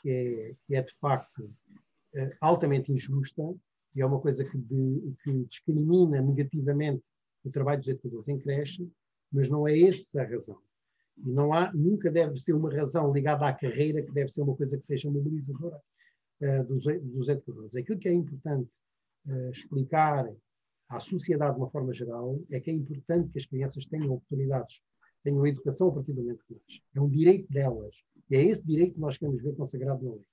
que, 0.00 0.10
é, 0.10 0.54
que 0.66 0.74
é 0.74 0.82
de 0.82 0.92
facto 0.94 1.44
uh, 1.44 2.36
altamente 2.40 2.92
injusta 2.92 3.42
e 3.94 4.00
é 4.00 4.06
uma 4.06 4.20
coisa 4.20 4.44
que, 4.44 4.56
de, 4.56 5.14
que 5.22 5.44
discrimina 5.44 6.20
negativamente 6.20 7.02
o 7.44 7.50
trabalho 7.50 7.80
dos 7.80 7.88
educadores 7.88 8.28
em 8.28 8.38
creche, 8.38 8.90
mas 9.30 9.48
não 9.48 9.66
é 9.66 9.78
essa 9.78 10.22
a 10.22 10.26
razão. 10.26 10.58
E 11.18 11.30
não 11.30 11.52
há, 11.52 11.72
nunca 11.72 12.10
deve 12.10 12.38
ser 12.38 12.54
uma 12.54 12.72
razão 12.72 13.12
ligada 13.12 13.46
à 13.46 13.52
carreira 13.52 14.02
que 14.02 14.12
deve 14.12 14.30
ser 14.30 14.42
uma 14.42 14.56
coisa 14.56 14.78
que 14.78 14.86
seja 14.86 15.10
mobilizadora 15.10 15.80
uh, 16.40 16.64
dos, 16.64 16.84
dos 16.84 17.28
educadores. 17.28 17.76
Aquilo 17.76 17.98
que 17.98 18.08
é 18.08 18.12
importante 18.12 18.70
uh, 19.26 19.50
explicar 19.50 20.26
à 20.92 21.00
sociedade 21.00 21.54
de 21.54 21.60
uma 21.60 21.70
forma 21.70 21.92
geral 21.94 22.38
é 22.50 22.60
que 22.60 22.70
é 22.70 22.74
importante 22.74 23.30
que 23.30 23.38
as 23.38 23.46
crianças 23.46 23.86
tenham 23.86 24.12
oportunidades, 24.12 24.82
tenham 25.24 25.46
educação 25.46 25.88
a 25.88 25.92
partir 25.92 26.12
do 26.12 26.20
momento 26.20 26.44
que 26.46 26.52
nascem. 26.54 26.82
É 26.94 27.00
um 27.00 27.08
direito 27.08 27.50
delas. 27.50 27.96
E 28.30 28.36
é 28.36 28.42
esse 28.42 28.62
direito 28.62 28.94
que 28.94 29.00
nós 29.00 29.16
queremos 29.16 29.42
ver 29.42 29.56
consagrado 29.56 30.04
na 30.04 30.12
lei. 30.12 30.26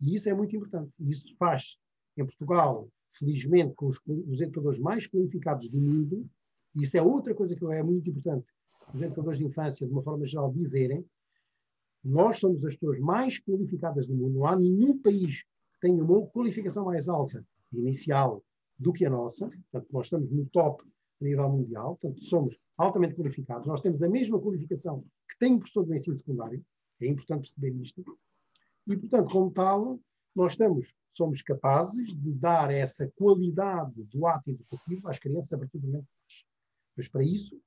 E 0.00 0.14
isso 0.16 0.28
é 0.28 0.34
muito 0.34 0.54
importante. 0.56 0.92
E 0.98 1.10
isso 1.10 1.34
faz 1.36 1.78
em 2.16 2.24
Portugal, 2.24 2.88
felizmente, 3.12 3.74
com 3.74 3.86
os, 3.86 4.00
os 4.06 4.40
educadores 4.40 4.80
mais 4.80 5.06
qualificados 5.06 5.68
do 5.68 5.78
mundo, 5.78 6.28
e 6.74 6.82
isso 6.82 6.96
é 6.96 7.02
outra 7.02 7.32
coisa 7.32 7.54
que 7.54 7.64
é 7.64 7.82
muito 7.82 8.10
importante, 8.10 8.46
os 8.92 9.00
educadores 9.00 9.38
de 9.38 9.44
infância, 9.44 9.86
de 9.86 9.92
uma 9.92 10.02
forma 10.02 10.26
geral, 10.26 10.52
dizerem, 10.52 11.04
nós 12.02 12.38
somos 12.38 12.64
as 12.64 12.74
pessoas 12.74 12.98
mais 12.98 13.38
qualificadas 13.38 14.06
do 14.06 14.14
mundo. 14.14 14.38
Não 14.38 14.46
há 14.46 14.56
nenhum 14.56 14.98
país 14.98 15.42
que 15.42 15.80
tenha 15.80 16.02
uma 16.02 16.26
qualificação 16.26 16.84
mais 16.86 17.08
alta, 17.08 17.44
inicial, 17.72 18.42
do 18.78 18.92
que 18.92 19.04
a 19.04 19.10
nossa, 19.10 19.48
portanto, 19.48 19.86
nós 19.92 20.06
estamos 20.06 20.30
no 20.30 20.46
top 20.46 20.84
a 21.20 21.24
nível 21.24 21.48
mundial, 21.48 21.96
portanto, 21.96 22.24
somos 22.24 22.58
altamente 22.76 23.14
qualificados, 23.14 23.66
nós 23.66 23.80
temos 23.80 24.02
a 24.02 24.08
mesma 24.08 24.40
qualificação 24.40 25.04
que 25.28 25.38
tem 25.38 25.54
o 25.54 25.58
professor 25.58 25.84
do 25.84 25.94
ensino 25.94 26.16
secundário, 26.16 26.64
é 27.00 27.06
importante 27.06 27.42
perceber 27.42 27.74
isto, 27.82 28.04
e, 28.86 28.96
portanto, 28.96 29.30
como 29.30 29.50
tal, 29.50 30.00
nós 30.34 30.52
estamos, 30.52 30.94
somos 31.14 31.42
capazes 31.42 32.08
de 32.16 32.32
dar 32.32 32.70
essa 32.70 33.06
qualidade 33.16 34.02
do 34.04 34.26
ato 34.26 34.50
educativo 34.50 35.08
às 35.08 35.18
crianças 35.18 35.52
a 35.52 35.58
partir 35.58 35.78
do 35.78 35.86
momento 35.86 36.06
que. 36.26 36.44
Mas, 36.96 37.06
para 37.06 37.22
isso, 37.22 37.60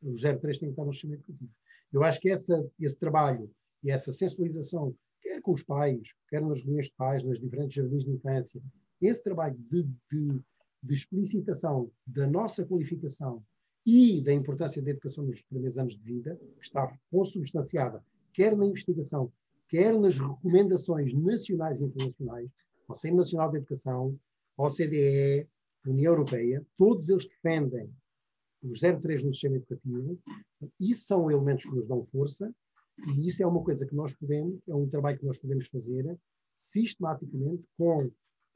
o 0.00 0.14
03 0.14 0.40
tem 0.40 0.68
que 0.68 0.72
estar 0.72 0.84
no 0.84 0.92
sistema 0.92 1.14
educativo. 1.14 1.50
Eu 1.92 2.04
acho 2.04 2.20
que 2.20 2.30
essa, 2.30 2.70
esse 2.78 2.96
trabalho 2.96 3.50
e 3.82 3.90
essa 3.90 4.12
sensibilização, 4.12 4.94
quer 5.20 5.40
com 5.40 5.52
os 5.52 5.64
pais, 5.64 6.12
quer 6.28 6.40
nas 6.40 6.60
reuniões 6.60 6.86
de 6.86 6.92
pais, 6.92 7.24
nas 7.24 7.40
diferentes 7.40 7.74
jardins 7.74 8.04
de 8.04 8.12
infância, 8.12 8.62
esse 9.00 9.22
trabalho 9.22 9.56
de, 9.70 9.82
de, 10.10 10.40
de 10.82 10.94
explicitação 10.94 11.90
da 12.06 12.26
nossa 12.26 12.64
qualificação 12.64 13.42
e 13.86 14.20
da 14.20 14.32
importância 14.32 14.82
da 14.82 14.90
educação 14.90 15.24
nos 15.24 15.42
primeiros 15.42 15.78
anos 15.78 15.96
de 15.96 16.02
vida, 16.02 16.36
que 16.58 16.64
está 16.64 16.94
consubstanciada 17.10 18.02
quer 18.38 18.56
na 18.56 18.66
investigação, 18.66 19.32
quer 19.68 19.98
nas 19.98 20.16
recomendações 20.16 21.12
nacionais 21.12 21.80
e 21.80 21.84
internacionais, 21.84 22.48
Conselho 22.86 23.16
Nacional 23.16 23.50
de 23.50 23.56
Educação, 23.56 24.16
OCDE, 24.56 25.48
União 25.84 26.12
Europeia, 26.12 26.64
todos 26.76 27.08
eles 27.08 27.26
defendem 27.26 27.90
os 28.62 28.80
03 28.80 29.24
no 29.24 29.32
sistema 29.32 29.56
educativo. 29.56 30.16
Isso 30.78 31.06
são 31.06 31.28
elementos 31.28 31.64
que 31.64 31.74
nos 31.74 31.88
dão 31.88 32.04
força 32.06 32.54
e 33.08 33.26
isso 33.26 33.42
é 33.42 33.46
uma 33.46 33.62
coisa 33.62 33.84
que 33.84 33.94
nós 33.94 34.14
podemos, 34.14 34.60
é 34.68 34.74
um 34.74 34.88
trabalho 34.88 35.18
que 35.18 35.26
nós 35.26 35.38
podemos 35.38 35.66
fazer 35.66 36.16
sistematicamente 36.56 37.66
com 37.76 38.08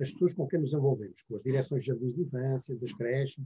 as 0.02 0.12
pessoas 0.12 0.34
com 0.34 0.46
quem 0.46 0.60
nos 0.60 0.72
envolvemos, 0.72 1.22
com 1.22 1.36
as 1.36 1.42
direções 1.42 1.82
de 1.82 1.88
jardins 1.88 2.14
de 2.14 2.22
infância, 2.22 2.76
das 2.76 2.92
creches, 2.92 3.44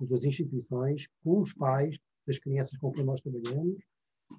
das 0.00 0.24
instituições, 0.24 1.08
com 1.22 1.40
os 1.40 1.52
pais 1.52 1.98
das 2.26 2.38
crianças 2.38 2.76
com 2.78 2.92
quem 2.92 3.04
nós 3.04 3.20
trabalhamos, 3.20 3.82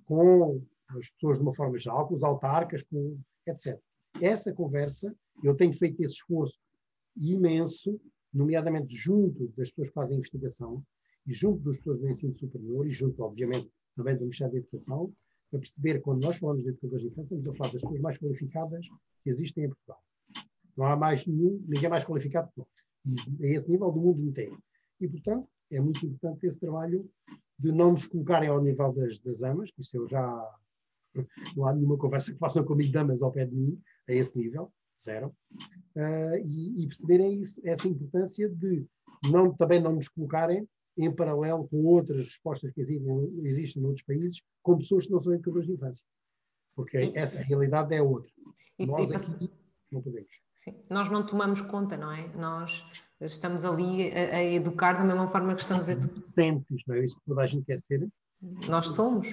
com 0.05 0.61
as 0.89 1.09
pessoas 1.11 1.37
de 1.37 1.43
uma 1.43 1.53
forma 1.53 1.77
geral, 1.79 2.07
com 2.07 2.15
os 2.15 2.23
autarcas, 2.23 2.83
com, 2.83 3.17
etc. 3.45 3.79
Essa 4.21 4.53
conversa, 4.53 5.13
eu 5.43 5.55
tenho 5.55 5.73
feito 5.73 6.01
esse 6.01 6.15
esforço 6.15 6.57
imenso, 7.15 7.99
nomeadamente 8.33 8.95
junto 8.95 9.47
das 9.57 9.69
pessoas 9.69 9.89
que 9.89 9.93
fazem 9.93 10.17
investigação 10.17 10.83
e 11.27 11.33
junto 11.33 11.63
das 11.63 11.77
pessoas 11.77 11.99
do 11.99 12.09
ensino 12.09 12.37
superior 12.37 12.87
e 12.87 12.91
junto, 12.91 13.21
obviamente, 13.23 13.69
também 13.95 14.15
do 14.15 14.21
Ministério 14.21 14.53
da 14.53 14.59
Educação, 14.59 15.13
para 15.49 15.59
perceber 15.59 16.01
quando 16.01 16.23
nós 16.23 16.37
falamos 16.37 16.63
de 16.63 16.69
educadores 16.69 17.03
de 17.03 17.09
infância, 17.09 17.35
estamos 17.35 17.47
a 17.47 17.53
falar 17.53 17.71
das 17.71 17.81
pessoas 17.81 18.01
mais 18.01 18.17
qualificadas 18.17 18.87
que 19.23 19.29
existem 19.29 19.65
em 19.65 19.67
Portugal. 19.67 20.01
Não 20.75 20.85
há 20.85 20.95
mais 20.95 21.25
nenhum, 21.25 21.63
ninguém 21.67 21.89
mais 21.89 22.03
qualificado 22.03 22.49
que 22.51 22.59
nós. 22.59 23.41
A 23.41 23.47
esse 23.47 23.69
nível 23.69 23.91
do 23.91 23.99
mundo 23.99 24.23
inteiro. 24.23 24.57
E, 24.99 25.07
portanto, 25.07 25.47
é 25.71 25.79
muito 25.79 26.05
importante 26.05 26.45
esse 26.45 26.59
trabalho 26.59 27.09
de 27.59 27.71
não 27.71 27.91
nos 27.91 28.07
colocarem 28.07 28.49
ao 28.49 28.61
nível 28.61 28.91
das, 28.93 29.19
das 29.19 29.43
amas, 29.43 29.71
que 29.71 29.81
isso 29.81 29.97
eu 29.97 30.07
já. 30.07 30.59
Não 31.55 31.67
há 31.67 31.73
nenhuma 31.73 31.95
conversa 31.95 32.33
que 32.33 32.39
façam 32.39 32.65
comigo 32.65 32.91
damas 32.91 33.21
ao 33.21 33.31
pé 33.31 33.45
de 33.45 33.55
mim, 33.55 33.79
a 34.09 34.13
esse 34.13 34.35
nível, 34.35 34.73
zero. 34.99 35.27
Uh, 35.95 36.37
e, 36.43 36.83
e, 36.83 36.87
perceberem 36.87 37.39
isso, 37.39 37.61
essa 37.63 37.87
importância 37.87 38.49
de 38.49 38.83
não, 39.29 39.53
também 39.53 39.79
não 39.79 39.93
nos 39.93 40.07
colocarem 40.07 40.67
em 40.97 41.11
paralelo 41.13 41.67
com 41.67 41.85
outras 41.85 42.25
respostas 42.27 42.71
que 42.71 42.81
existem, 42.81 43.39
existem 43.43 43.83
em 43.83 43.85
outros 43.85 44.05
países, 44.05 44.41
com 44.63 44.77
pessoas 44.77 45.05
que 45.05 45.11
não 45.11 45.21
são 45.21 45.33
educadores 45.33 45.67
de 45.67 45.73
infância. 45.73 46.03
Porque 46.75 47.11
essa 47.15 47.39
realidade 47.41 47.93
é 47.93 48.01
outra. 48.01 48.31
Nós 48.79 49.11
aqui 49.11 49.49
não 49.91 50.01
podemos. 50.01 50.41
Sim. 50.63 50.73
Nós 50.89 51.09
não 51.09 51.25
tomamos 51.25 51.59
conta, 51.59 51.97
não 51.97 52.11
é? 52.11 52.27
Nós 52.35 52.85
estamos 53.19 53.65
ali 53.65 54.11
a, 54.11 54.37
a 54.37 54.43
educar 54.43 54.93
da 54.93 55.03
mesma 55.03 55.27
forma 55.27 55.53
que 55.53 55.61
estamos 55.61 55.89
a 55.89 55.91
educar. 55.91 56.21
Docentes, 56.21 56.83
não 56.87 56.95
é 56.95 57.03
isso 57.03 57.15
que 57.15 57.25
toda 57.25 57.41
a 57.41 57.47
gente 57.47 57.65
quer 57.65 57.79
ser? 57.79 58.07
Nós 58.67 58.91
somos. 58.91 59.27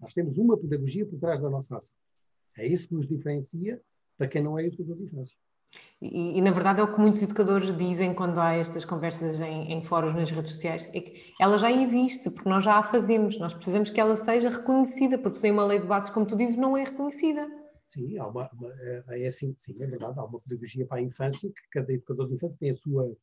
Nós 0.00 0.12
temos 0.14 0.38
uma 0.38 0.56
pedagogia 0.56 1.04
por 1.04 1.18
trás 1.18 1.40
da 1.40 1.50
nossa 1.50 1.76
ação. 1.76 1.94
É 2.56 2.66
isso 2.66 2.88
que 2.88 2.94
nos 2.94 3.08
diferencia 3.08 3.80
para 4.16 4.28
quem 4.28 4.42
não 4.42 4.58
é 4.58 4.66
educador 4.66 4.96
de 4.96 5.04
infância. 5.04 5.36
E, 6.00 6.38
e, 6.38 6.40
na 6.42 6.50
verdade 6.50 6.80
é 6.80 6.82
o 6.82 6.92
que 6.92 7.00
muitos 7.00 7.22
educadores 7.22 7.74
dizem 7.76 8.12
quando 8.12 8.38
há 8.38 8.52
estas 8.52 8.84
conversas 8.84 9.40
em, 9.40 9.72
em 9.72 9.82
fóruns 9.82 10.14
nas 10.14 10.30
redes 10.30 10.52
sociais, 10.52 10.86
é 10.92 11.00
que 11.00 11.32
ela 11.40 11.56
já 11.56 11.72
existe, 11.72 12.30
porque 12.30 12.48
nós 12.48 12.62
já 12.62 12.76
a 12.78 12.82
fazemos, 12.82 13.38
nós 13.38 13.54
precisamos 13.54 13.88
que 13.88 13.98
ela 13.98 14.14
seja 14.14 14.50
reconhecida, 14.50 15.18
porque 15.18 15.38
sem 15.38 15.50
uma 15.50 15.64
lei 15.64 15.78
de 15.78 15.86
bases, 15.86 16.10
como 16.10 16.26
tu 16.26 16.36
dizes, 16.36 16.56
não 16.56 16.76
é 16.76 16.84
reconhecida. 16.84 17.48
Sim, 17.92 18.16
há 18.16 18.26
uma, 18.26 18.48
uma, 18.54 18.72
é, 18.80 19.22
é 19.22 19.26
assim, 19.26 19.54
sim, 19.58 19.76
é 19.78 19.86
verdade, 19.86 20.18
há 20.18 20.24
uma 20.24 20.40
pedagogia 20.40 20.86
para 20.86 20.96
a 20.96 21.02
infância, 21.02 21.50
que 21.50 21.60
cada 21.70 21.92
educador 21.92 22.26
de 22.26 22.34
infância 22.36 22.56
tem 22.58 22.70
a 22.70 22.74
sua, 22.74 23.14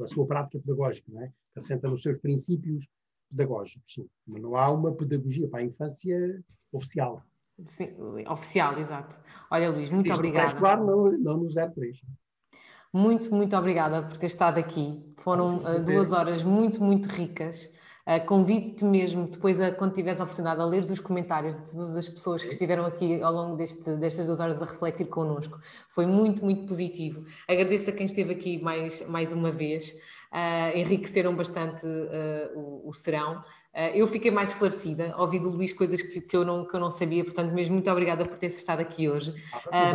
a 0.00 0.06
sua 0.08 0.26
prática 0.26 0.58
pedagógica, 0.58 1.12
não 1.12 1.22
é? 1.22 1.28
que 1.28 1.58
assenta 1.60 1.88
nos 1.88 2.02
seus 2.02 2.18
princípios 2.18 2.88
pedagógicos, 3.30 3.94
sim. 3.94 4.08
Mas 4.26 4.42
não 4.42 4.56
há 4.56 4.72
uma 4.72 4.92
pedagogia 4.92 5.46
para 5.46 5.60
a 5.60 5.62
infância 5.62 6.44
oficial. 6.72 7.22
Sim, 7.64 7.94
oficial, 8.28 8.76
exato. 8.80 9.20
Olha, 9.52 9.70
Luís, 9.70 9.88
muito 9.88 10.12
obrigada. 10.12 10.58
Claro, 10.58 10.84
não, 10.84 11.12
não 11.12 11.36
no 11.36 11.52
03. 11.52 12.00
Muito, 12.92 13.32
muito 13.32 13.56
obrigada 13.56 14.02
por 14.02 14.16
ter 14.16 14.26
estado 14.26 14.58
aqui. 14.58 15.00
Foram 15.18 15.58
uh, 15.58 15.84
duas 15.84 16.10
horas 16.10 16.42
muito, 16.42 16.82
muito 16.82 17.06
ricas. 17.06 17.72
Uh, 18.08 18.24
Convido-te 18.24 18.86
mesmo, 18.86 19.26
depois, 19.26 19.60
a, 19.60 19.70
quando 19.70 19.92
tiveres 19.92 20.18
a 20.18 20.24
oportunidade, 20.24 20.58
a 20.62 20.64
ler 20.64 20.80
os 20.80 20.98
comentários 20.98 21.54
de 21.54 21.72
todas 21.72 21.94
as 21.94 22.08
pessoas 22.08 22.42
que 22.42 22.50
estiveram 22.50 22.86
aqui 22.86 23.20
ao 23.20 23.30
longo 23.30 23.56
deste, 23.56 23.90
destas 23.96 24.26
duas 24.26 24.40
horas 24.40 24.62
a 24.62 24.64
refletir 24.64 25.04
connosco. 25.08 25.60
Foi 25.90 26.06
muito, 26.06 26.42
muito 26.42 26.66
positivo. 26.66 27.22
Agradeço 27.46 27.90
a 27.90 27.92
quem 27.92 28.06
esteve 28.06 28.32
aqui 28.32 28.62
mais, 28.62 29.06
mais 29.06 29.34
uma 29.34 29.50
vez. 29.50 29.92
Uh, 30.32 30.78
enriqueceram 30.78 31.36
bastante 31.36 31.86
o, 32.54 32.88
o 32.88 32.92
serão. 32.94 33.40
Uh, 33.74 33.94
eu 33.94 34.06
fiquei 34.06 34.30
mais 34.30 34.50
esclarecida, 34.50 35.14
ouvi 35.18 35.38
do 35.38 35.50
Luís 35.50 35.74
coisas 35.74 36.00
que, 36.00 36.22
que, 36.22 36.36
eu 36.36 36.44
não, 36.44 36.66
que 36.66 36.74
eu 36.74 36.80
não 36.80 36.90
sabia, 36.90 37.22
portanto, 37.22 37.52
mesmo 37.52 37.74
muito 37.74 37.90
obrigada 37.90 38.24
por 38.24 38.38
ter 38.38 38.46
estado 38.46 38.80
aqui 38.80 39.08
hoje. 39.08 39.34
Ah, 39.70 39.92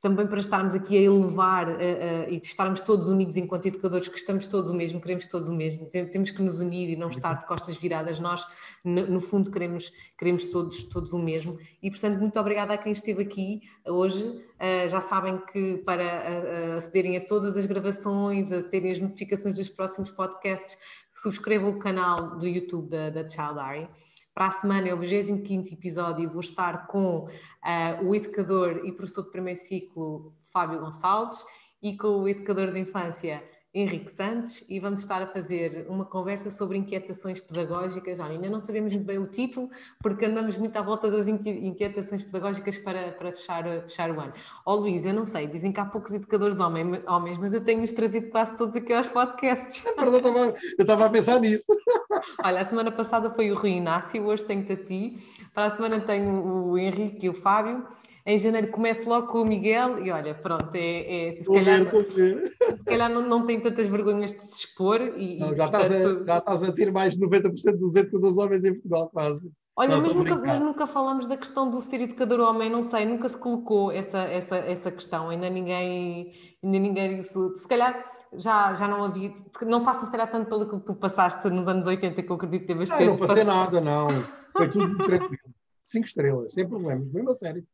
também 0.00 0.26
para 0.26 0.38
estarmos 0.38 0.74
aqui 0.74 0.96
a 0.96 1.00
elevar 1.00 1.68
uh, 1.68 1.72
uh, 1.72 2.30
e 2.30 2.36
estarmos 2.36 2.80
todos 2.80 3.08
unidos 3.08 3.36
enquanto 3.36 3.66
educadores, 3.66 4.08
que 4.08 4.18
estamos 4.18 4.46
todos 4.46 4.70
o 4.70 4.74
mesmo, 4.74 5.00
queremos 5.00 5.26
todos 5.26 5.48
o 5.48 5.54
mesmo, 5.54 5.86
temos 5.86 6.30
que 6.30 6.42
nos 6.42 6.60
unir 6.60 6.90
e 6.90 6.96
não 6.96 7.08
estar 7.08 7.34
de 7.34 7.46
costas 7.46 7.76
viradas, 7.76 8.18
nós 8.18 8.46
no, 8.84 9.06
no 9.06 9.20
fundo 9.20 9.50
queremos, 9.50 9.90
queremos 10.18 10.44
todos, 10.44 10.84
todos 10.84 11.12
o 11.12 11.18
mesmo. 11.18 11.58
E 11.82 11.90
portanto 11.90 12.18
muito 12.18 12.38
obrigada 12.38 12.74
a 12.74 12.78
quem 12.78 12.92
esteve 12.92 13.22
aqui 13.22 13.62
hoje, 13.86 14.24
uh, 14.24 14.88
já 14.88 15.00
sabem 15.00 15.38
que 15.52 15.78
para 15.78 16.76
acederem 16.76 17.16
a 17.16 17.20
todas 17.20 17.56
as 17.56 17.64
gravações, 17.66 18.52
a 18.52 18.62
terem 18.62 18.90
as 18.90 18.98
notificações 18.98 19.56
dos 19.56 19.68
próximos 19.68 20.10
podcasts, 20.10 20.76
subscrevam 21.14 21.70
o 21.70 21.78
canal 21.78 22.36
do 22.36 22.46
YouTube 22.46 22.90
da, 22.90 23.10
da 23.10 23.28
Child 23.28 23.54
Diary. 23.54 23.88
Para 24.36 24.48
a 24.48 24.50
semana 24.50 24.86
é 24.86 24.92
o 24.92 24.98
25 24.98 25.66
episódio, 25.72 26.28
vou 26.28 26.40
estar 26.40 26.88
com 26.88 27.20
uh, 27.20 28.06
o 28.06 28.14
educador 28.14 28.82
e 28.84 28.92
professor 28.92 29.22
de 29.22 29.30
primeiro 29.30 29.58
ciclo 29.58 30.34
Fábio 30.52 30.78
Gonçalves 30.78 31.42
e 31.82 31.96
com 31.96 32.08
o 32.08 32.28
educador 32.28 32.70
de 32.70 32.78
infância 32.78 33.42
Henrique 33.76 34.10
Santos 34.10 34.64
e 34.70 34.80
vamos 34.80 35.00
estar 35.00 35.20
a 35.20 35.26
fazer 35.26 35.84
uma 35.86 36.06
conversa 36.06 36.50
sobre 36.50 36.78
inquietações 36.78 37.38
pedagógicas. 37.38 38.18
Olha, 38.18 38.32
ainda 38.32 38.48
não 38.48 38.58
sabemos 38.58 38.94
muito 38.94 39.04
bem 39.04 39.18
o 39.18 39.26
título, 39.26 39.68
porque 40.00 40.24
andamos 40.24 40.56
muito 40.56 40.74
à 40.78 40.80
volta 40.80 41.10
das 41.10 41.28
inquietações 41.28 42.22
pedagógicas 42.22 42.78
para, 42.78 43.12
para 43.12 43.32
fechar, 43.32 43.64
fechar 43.82 44.10
o 44.10 44.18
ano. 44.18 44.32
Ó 44.64 44.72
oh, 44.72 44.76
Luís, 44.76 45.04
eu 45.04 45.12
não 45.12 45.26
sei, 45.26 45.46
dizem 45.46 45.72
que 45.72 45.78
há 45.78 45.84
poucos 45.84 46.14
educadores 46.14 46.58
homens, 46.58 47.36
mas 47.38 47.52
eu 47.52 47.62
tenho-os 47.62 47.92
trazido 47.92 48.30
quase 48.30 48.56
todos 48.56 48.74
aqui 48.74 48.94
aos 48.94 49.08
podcasts. 49.08 49.84
eu 49.84 50.54
estava 50.78 51.04
a 51.04 51.10
pensar 51.10 51.38
nisso. 51.38 51.66
Olha, 52.42 52.62
a 52.62 52.64
semana 52.64 52.90
passada 52.90 53.30
foi 53.30 53.50
o 53.50 53.54
Rui 53.54 53.72
Inácio, 53.72 54.24
hoje 54.24 54.42
tenho-te 54.44 54.72
a 54.72 54.76
ti. 54.76 55.18
Para 55.52 55.66
a 55.66 55.76
semana 55.76 56.00
tenho 56.00 56.70
o 56.70 56.78
Henrique 56.78 57.26
e 57.26 57.28
o 57.28 57.34
Fábio 57.34 57.86
em 58.26 58.38
janeiro 58.40 58.72
começo 58.72 59.08
logo 59.08 59.28
com 59.28 59.42
o 59.42 59.44
Miguel 59.44 60.04
e 60.04 60.10
olha, 60.10 60.34
pronto, 60.34 60.74
é, 60.74 61.28
é 61.28 61.32
se, 61.32 61.44
calhar, 61.44 61.80
se 61.88 62.84
calhar 62.84 63.08
não, 63.08 63.22
não 63.22 63.46
tem 63.46 63.60
tantas 63.60 63.86
vergonhas 63.86 64.32
de 64.32 64.42
se 64.42 64.66
expor 64.66 65.00
e, 65.00 65.38
não, 65.38 65.54
já, 65.54 65.68
portanto... 65.68 65.92
estás 65.92 66.04
a, 66.04 66.24
já 66.24 66.38
estás 66.38 66.62
a 66.64 66.72
ter 66.72 66.90
mais 66.90 67.14
de 67.14 67.24
90% 67.24 67.76
dos 67.76 67.94
educadores 67.94 68.36
homens 68.36 68.64
em 68.64 68.72
Portugal, 68.72 69.08
quase. 69.10 69.48
Olha, 69.76 69.90
não, 69.90 70.02
mas 70.02 70.12
nunca, 70.12 70.36
mas 70.36 70.60
nunca 70.60 70.86
falamos 70.88 71.26
da 71.26 71.36
questão 71.36 71.70
do 71.70 71.80
ser 71.80 72.00
educador 72.00 72.40
homem, 72.40 72.68
não 72.68 72.82
sei, 72.82 73.04
nunca 73.04 73.28
se 73.28 73.36
colocou 73.36 73.92
essa, 73.92 74.18
essa, 74.18 74.56
essa 74.56 74.90
questão, 74.90 75.28
ainda 75.28 75.48
ninguém, 75.48 76.32
ainda 76.64 76.78
ninguém 76.78 77.20
isso, 77.20 77.54
se 77.54 77.68
calhar 77.68 78.12
já, 78.32 78.74
já 78.74 78.88
não 78.88 79.04
havia, 79.04 79.32
não 79.62 79.84
passa 79.84 80.06
se 80.06 80.10
calhar 80.10 80.28
tanto 80.28 80.48
pelo 80.48 80.68
que 80.68 80.84
tu 80.84 80.94
passaste 80.94 81.48
nos 81.48 81.68
anos 81.68 81.86
80, 81.86 82.22
que 82.22 82.28
eu 82.28 82.36
acredito 82.36 82.62
que 82.62 82.66
teve 82.74 82.88
Não, 82.88 83.06
não 83.06 83.18
passei 83.18 83.44
nada, 83.44 83.80
não, 83.80 84.08
foi 84.52 84.68
tudo 84.68 84.96
tranquilo, 84.96 85.54
cinco 85.84 86.06
estrelas, 86.06 86.54
sem 86.54 86.66
problemas, 86.66 87.12
mesmo 87.12 87.30
a 87.30 87.34
sério. 87.34 87.64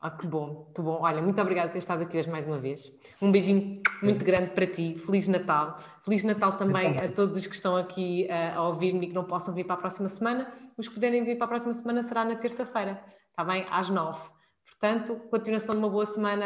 Ah, 0.00 0.12
que 0.12 0.28
bom, 0.28 0.70
que 0.74 0.80
bom. 0.80 1.00
Olha, 1.00 1.20
muito 1.20 1.40
obrigada 1.40 1.68
por 1.68 1.72
ter 1.72 1.80
estado 1.80 2.02
aqui 2.02 2.16
hoje 2.16 2.30
mais 2.30 2.46
uma 2.46 2.58
vez. 2.58 2.88
Um 3.20 3.32
beijinho 3.32 3.82
muito 4.00 4.24
grande 4.24 4.50
para 4.52 4.64
ti. 4.64 4.96
Feliz 4.96 5.26
Natal. 5.26 5.76
Feliz 6.04 6.22
Natal 6.22 6.56
também 6.56 6.96
a 6.98 7.08
todos 7.08 7.36
os 7.36 7.46
que 7.48 7.54
estão 7.54 7.76
aqui 7.76 8.28
uh, 8.30 8.58
a 8.58 8.68
ouvir-me 8.68 9.06
e 9.06 9.08
que 9.08 9.14
não 9.14 9.24
possam 9.24 9.52
vir 9.52 9.64
para 9.64 9.74
a 9.74 9.78
próxima 9.78 10.08
semana. 10.08 10.52
Os 10.76 10.86
que 10.86 10.94
puderem 10.94 11.24
vir 11.24 11.36
para 11.36 11.46
a 11.46 11.48
próxima 11.48 11.74
semana 11.74 12.04
será 12.04 12.24
na 12.24 12.36
terça-feira, 12.36 13.02
está 13.30 13.42
bem? 13.42 13.66
Às 13.70 13.90
nove. 13.90 14.20
Portanto, 14.68 15.16
continuação 15.30 15.74
de 15.74 15.80
uma 15.80 15.90
boa 15.90 16.06
semana 16.06 16.44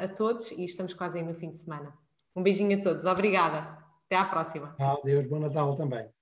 a, 0.00 0.04
a, 0.04 0.08
todos 0.08 0.50
e 0.52 0.64
estamos 0.64 0.94
quase 0.94 1.18
aí 1.18 1.24
no 1.24 1.34
fim 1.34 1.50
de 1.50 1.58
semana. 1.58 1.92
Um 2.34 2.42
beijinho 2.42 2.78
a 2.78 2.82
todos. 2.82 3.04
Obrigada. 3.04 3.76
Até 4.06 4.16
à 4.16 4.24
próxima. 4.24 4.74
Adeus, 4.80 5.28
bom 5.28 5.38
Natal 5.38 5.76
também. 5.76 6.15